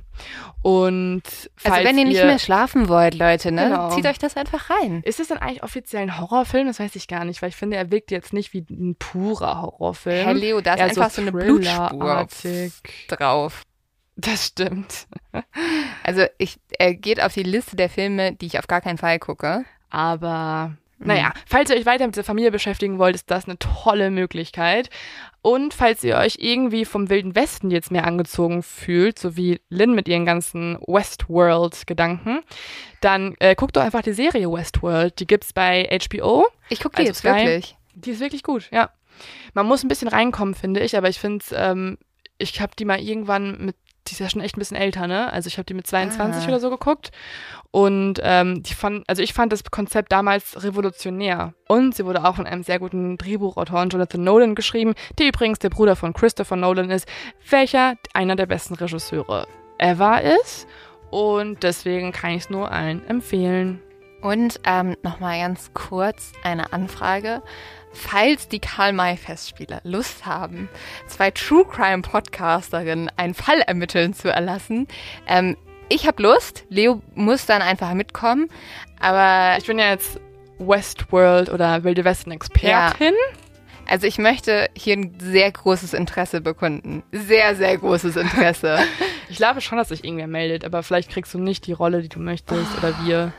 Und 0.62 1.24
also 1.64 1.84
wenn 1.84 1.98
ihr 1.98 2.06
nicht 2.06 2.24
mehr 2.24 2.40
schlafen 2.40 2.90
wollt, 2.90 3.16
Leute, 3.16 3.52
ne, 3.52 3.70
genau. 3.70 3.90
zieht 3.92 4.06
euch 4.06 4.20
das 4.20 4.36
einfach 4.36 4.70
rein. 4.70 5.02
Ist 5.06 5.20
es 5.20 5.30
denn 5.30 5.38
eigentlich 5.38 5.64
offiziell 5.64 6.04
ein 6.04 6.20
Horrorfilm? 6.20 6.68
Das 6.68 6.80
weiß 6.80 6.96
ich 6.96 7.08
gar 7.08 7.24
nicht, 7.24 7.42
weil 7.42 7.50
ich 7.50 7.56
finde, 7.56 7.78
er 7.78 7.92
wirkt 7.92 8.12
jetzt 8.12 8.34
nicht 8.34 8.54
wie 8.54 8.66
ein 8.70 8.96
purer 8.96 9.62
Horrorfilm. 9.62 10.26
Herr 10.26 10.34
Leo, 10.34 10.62
da 10.62 10.74
ist 10.74 10.82
einfach 10.82 11.10
so, 11.10 11.22
so 11.22 11.22
eine 11.22 11.32
Blutspur 11.32 12.28
drauf. 13.08 13.64
Das 14.16 14.48
stimmt. 14.48 15.08
Also 16.04 16.26
ich, 16.40 16.58
er 16.80 16.96
geht 16.96 17.22
auf 17.22 17.34
die 17.34 17.44
Liste 17.44 17.76
der 17.76 17.90
Filme, 17.90 18.34
die 18.34 18.48
ich 18.48 18.58
auf 18.58 18.66
gar 18.66 18.82
keinen 18.82 18.98
Fall 18.98 19.20
gucke. 19.20 19.64
Aber 19.92 20.76
Naja, 20.98 21.34
falls 21.46 21.70
ihr 21.70 21.78
euch 21.78 21.86
weiter 21.86 22.06
mit 22.06 22.16
der 22.16 22.24
Familie 22.24 22.52
beschäftigen 22.52 22.98
wollt, 22.98 23.16
ist 23.16 23.30
das 23.30 23.46
eine 23.46 23.60
tolle 23.60 24.10
Möglichkeit. 24.10 24.90
Und 25.42 25.74
falls 25.74 26.04
ihr 26.04 26.18
euch 26.18 26.38
irgendwie 26.40 26.84
vom 26.84 27.10
Wilden 27.10 27.34
Westen 27.36 27.72
jetzt 27.72 27.92
mehr 27.92 28.06
angezogen 28.06 28.62
fühlt, 28.62 29.18
so 29.18 29.38
wie 29.38 29.62
Lynn 29.70 29.96
mit 29.96 30.08
ihren 30.08 30.26
ganzen 30.26 30.78
Westworld-Gedanken, 30.86 32.42
dann 33.00 33.36
äh, 33.40 33.56
guckt 33.56 33.78
doch 33.78 33.84
einfach 33.84 34.02
die 34.02 34.14
Serie 34.14 34.52
Westworld. 34.52 35.20
Die 35.20 35.28
gibt's 35.28 35.54
bei 35.54 35.88
HBO. 36.10 36.48
Ich 36.70 36.82
gucke 36.82 36.98
die 36.98 37.08
also 37.08 37.10
jetzt 37.10 37.20
Sky. 37.20 37.28
wirklich. 37.28 37.78
Die 37.96 38.12
ist 38.12 38.20
wirklich 38.20 38.44
gut, 38.44 38.70
ja. 38.72 38.90
Man 39.54 39.66
muss 39.66 39.84
ein 39.84 39.88
bisschen 39.88 40.08
reinkommen, 40.08 40.56
finde 40.56 40.82
ich, 40.82 40.98
aber 40.98 41.10
ich 41.10 41.20
finde 41.20 41.44
es, 41.44 41.54
ähm, 41.56 41.98
ich 42.38 42.60
habe 42.62 42.74
die 42.78 42.86
mal 42.86 43.00
irgendwann 43.00 43.66
mit 43.66 43.76
die 44.10 44.14
ist 44.14 44.20
ja 44.20 44.30
schon 44.30 44.42
echt 44.42 44.58
ein 44.58 44.60
bisschen 44.60 44.78
älter, 44.78 45.08
ne? 45.08 45.32
Also 45.32 45.48
ich 45.48 45.58
habe 45.58 45.66
die 45.66 45.74
mit 45.74 45.88
22 45.88 46.44
ah. 46.44 46.48
oder 46.48 46.60
so 46.60 46.70
geguckt. 46.70 47.12
Und 47.72 48.20
ähm, 48.24 48.64
die 48.64 48.74
fand, 48.74 49.08
also 49.08 49.22
ich 49.22 49.34
fand 49.34 49.54
das 49.54 49.64
Konzept 49.64 50.12
damals 50.12 50.64
revolutionär. 50.64 51.54
Und 51.68 51.96
sie 51.96 52.06
wurde 52.06 52.26
auch 52.26 52.36
von 52.36 52.48
einem 52.48 52.64
sehr 52.64 52.80
guten 52.80 53.18
Drehbuchautoren 53.18 53.90
Jonathan 53.90 54.24
Nolan 54.24 54.56
geschrieben, 54.56 54.96
der 55.18 55.28
übrigens 55.28 55.60
der 55.60 55.70
Bruder 55.70 55.96
von 55.96 56.14
Christopher 56.14 56.56
Nolan 56.56 56.90
ist, 56.90 57.08
welcher 57.50 57.96
einer 58.14 58.36
der 58.36 58.48
besten 58.48 58.76
Regisseure 58.76 59.48
ever 59.78 60.22
ist. 60.22 60.68
Und 61.12 61.64
deswegen 61.64 62.12
kann 62.12 62.32
ich 62.32 62.44
es 62.44 62.50
nur 62.50 62.72
allen 62.72 63.06
empfehlen. 63.08 63.82
Und 64.22 64.60
ähm, 64.66 64.96
nochmal 65.02 65.40
ganz 65.40 65.72
kurz 65.74 66.34
eine 66.44 66.74
Anfrage. 66.74 67.42
Falls 67.92 68.48
die 68.48 68.60
Karl-May-Festspieler 68.60 69.82
Lust 69.84 70.26
haben, 70.26 70.70
zwei 71.08 71.32
True 71.32 71.66
Crime 71.66 72.02
Podcasterinnen 72.02 73.10
einen 73.18 73.34
Fall 73.34 73.62
ermitteln 73.62 74.14
zu 74.14 74.30
erlassen, 74.30 74.88
ähm, 75.28 75.58
ich 75.90 76.08
habe 76.08 76.22
Lust. 76.22 76.66
Leo 76.70 77.02
muss 77.16 77.48
dann 77.48 77.62
einfach 77.62 77.94
mitkommen. 77.94 78.50
Aber 79.00 79.58
ich 79.58 79.66
bin 79.66 79.80
ja 79.80 79.90
jetzt 79.90 80.20
Westworld 80.60 81.50
oder 81.50 81.84
Wilde 81.84 82.06
Westen 82.06 82.32
Expertin. 82.32 83.14
Ja. 83.14 83.40
Also 83.88 84.06
ich 84.06 84.20
möchte 84.20 84.70
hier 84.76 84.98
ein 84.98 85.16
sehr 85.20 85.52
großes 85.52 85.96
Interesse 85.96 86.42
bekunden. 86.42 87.02
Sehr, 87.12 87.56
sehr 87.56 87.76
großes 87.76 88.18
Interesse. 88.18 88.78
ich 89.30 89.38
glaube 89.38 89.62
schon, 89.62 89.80
dass 89.80 89.90
sich 89.90 90.04
irgendwer 90.04 90.28
meldet, 90.28 90.64
aber 90.64 90.84
vielleicht 90.84 91.10
kriegst 91.10 91.34
du 91.34 91.40
nicht 91.40 91.66
die 91.66 91.74
Rolle, 91.74 92.04
die 92.04 92.10
du 92.10 92.20
möchtest 92.20 92.68
oh. 92.76 92.78
oder 92.78 92.94
wir. 93.04 93.34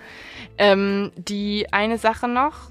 Ähm, 0.58 1.12
die 1.16 1.72
eine 1.72 1.98
Sache 1.98 2.26
noch, 2.26 2.69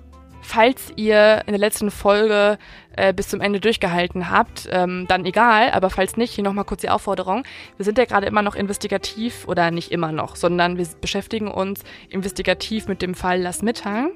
falls 0.50 0.92
ihr 0.96 1.44
in 1.46 1.52
der 1.54 1.60
letzten 1.60 1.92
Folge 1.92 2.58
äh, 2.98 3.14
bis 3.14 3.28
zum 3.28 3.40
Ende 3.40 3.60
durchgehalten 3.60 4.32
habt, 4.32 4.68
ähm, 4.72 5.06
dann 5.08 5.24
egal, 5.26 5.70
aber 5.72 5.92
falls 5.92 6.18
nicht, 6.18 6.34
hier 6.34 6.44
nochmal 6.44 6.66
kurz 6.66 6.82
die 6.82 6.90
Aufforderung. 6.90 7.44
Wir 7.78 7.86
sind 7.86 8.00
ja 8.00 8.06
gerade 8.06 8.26
immer 8.26 8.42
noch 8.42 8.56
investigativ 8.56 9.48
oder 9.48 9.70
nicht 9.70 9.92
immer 9.92 10.12
noch, 10.12 10.36
sondern 10.36 10.78
wir 10.78 10.88
beschäftigen 11.00 11.50
uns 11.50 11.84
investigativ 12.10 12.88
mit 12.88 13.04
dem 13.04 13.14
Fall 13.14 13.40
Lass 13.42 13.62
Mitteln. 13.62 14.10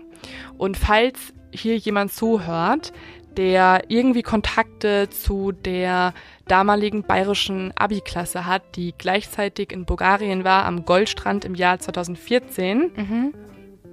Und 0.57 0.75
falls 0.75 1.33
hier 1.51 1.77
jemand 1.77 2.11
zuhört, 2.11 2.93
der 3.37 3.83
irgendwie 3.89 4.23
Kontakte 4.23 5.09
zu 5.11 5.51
der 5.51 6.15
damaligen 6.47 7.03
bayerischen 7.03 7.73
Abi-Klasse 7.75 8.47
hat, 8.47 8.75
die 8.75 8.95
gleichzeitig 8.97 9.71
in 9.71 9.85
Bulgarien 9.85 10.43
war, 10.43 10.65
am 10.65 10.83
Goldstrand 10.83 11.45
im 11.45 11.53
Jahr 11.53 11.77
2014. 11.77 12.91
Mhm. 12.95 13.33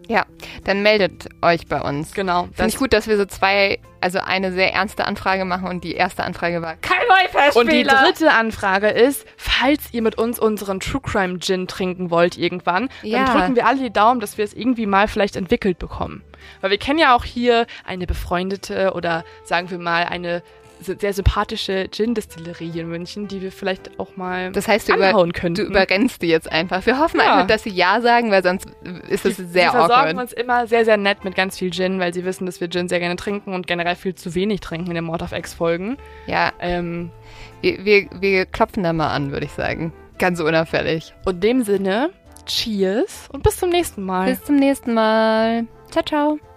Ja, 0.08 0.26
dann 0.64 0.82
meldet 0.82 1.28
euch 1.40 1.66
bei 1.66 1.80
uns. 1.80 2.12
Genau. 2.12 2.48
Finde 2.54 2.68
ich 2.68 2.76
gut, 2.76 2.92
dass 2.92 3.06
wir 3.06 3.16
so 3.16 3.26
zwei, 3.26 3.78
also 4.00 4.18
eine 4.18 4.52
sehr 4.52 4.72
ernste 4.72 5.04
Anfrage 5.04 5.44
machen 5.44 5.68
und 5.68 5.84
die 5.84 5.94
erste 5.94 6.24
Anfrage 6.24 6.62
war 6.62 6.76
kein 6.76 6.98
wi 6.98 7.58
Und 7.58 7.70
die 7.70 7.82
dritte 7.84 8.32
Anfrage 8.32 8.88
ist, 8.88 9.24
falls 9.36 9.92
ihr 9.92 10.02
mit 10.02 10.18
uns 10.18 10.38
unseren 10.38 10.80
True 10.80 11.00
Crime 11.00 11.38
Gin 11.38 11.68
trinken 11.68 12.10
wollt 12.10 12.36
irgendwann, 12.36 12.88
ja. 13.02 13.24
dann 13.24 13.36
drücken 13.36 13.56
wir 13.56 13.66
alle 13.66 13.78
die 13.78 13.92
Daumen, 13.92 14.20
dass 14.20 14.36
wir 14.38 14.44
es 14.44 14.54
irgendwie 14.54 14.86
mal 14.86 15.06
vielleicht 15.06 15.36
entwickelt 15.36 15.78
bekommen. 15.78 16.22
Weil 16.60 16.70
wir 16.70 16.78
kennen 16.78 16.98
ja 16.98 17.14
auch 17.14 17.24
hier 17.24 17.66
eine 17.84 18.06
befreundete 18.06 18.92
oder 18.94 19.24
sagen 19.44 19.70
wir 19.70 19.78
mal 19.78 20.04
eine 20.04 20.42
sehr 20.80 21.12
sympathische 21.12 21.88
Gin-Distillerie 21.90 22.70
hier 22.70 22.82
in 22.82 22.88
München, 22.88 23.28
die 23.28 23.42
wir 23.42 23.52
vielleicht 23.52 23.98
auch 23.98 24.16
mal 24.16 24.52
das 24.52 24.68
heißt, 24.68 24.88
du 24.88 24.94
anhauen 24.94 25.32
können. 25.32 25.54
Du 25.54 25.62
überrennst 25.62 26.22
die 26.22 26.28
jetzt 26.28 26.50
einfach. 26.50 26.84
Wir 26.86 26.98
hoffen 26.98 27.20
ja. 27.20 27.34
einfach, 27.34 27.46
dass 27.46 27.62
sie 27.62 27.70
Ja 27.70 28.00
sagen, 28.00 28.30
weil 28.30 28.42
sonst 28.42 28.66
ist 29.08 29.26
es 29.26 29.36
sehr 29.36 29.46
sie 29.46 29.60
awkward. 29.60 29.82
Sie 29.82 29.88
versorgen 29.88 30.18
uns 30.18 30.32
immer 30.32 30.66
sehr, 30.66 30.84
sehr 30.84 30.96
nett 30.96 31.24
mit 31.24 31.34
ganz 31.34 31.58
viel 31.58 31.70
Gin, 31.70 32.00
weil 32.00 32.14
sie 32.14 32.24
wissen, 32.24 32.46
dass 32.46 32.60
wir 32.60 32.68
Gin 32.68 32.88
sehr 32.88 33.00
gerne 33.00 33.16
trinken 33.16 33.54
und 33.54 33.66
generell 33.66 33.96
viel 33.96 34.14
zu 34.14 34.34
wenig 34.34 34.60
trinken 34.60 34.88
in 34.88 34.94
den 34.94 35.04
Mord 35.04 35.22
of 35.22 35.32
X-Folgen. 35.32 35.96
Ja. 36.26 36.52
Ähm, 36.60 37.10
wir, 37.60 37.84
wir, 37.84 38.08
wir 38.18 38.46
klopfen 38.46 38.82
da 38.82 38.92
mal 38.92 39.08
an, 39.14 39.32
würde 39.32 39.46
ich 39.46 39.52
sagen. 39.52 39.92
Ganz 40.18 40.40
unauffällig. 40.40 41.14
Und 41.24 41.36
in 41.36 41.40
dem 41.40 41.62
Sinne, 41.62 42.10
Cheers 42.46 43.28
und 43.32 43.42
bis 43.42 43.56
zum 43.56 43.70
nächsten 43.70 44.02
Mal. 44.02 44.30
Bis 44.30 44.44
zum 44.44 44.56
nächsten 44.56 44.94
Mal. 44.94 45.66
Ciao, 45.90 46.04
ciao. 46.04 46.49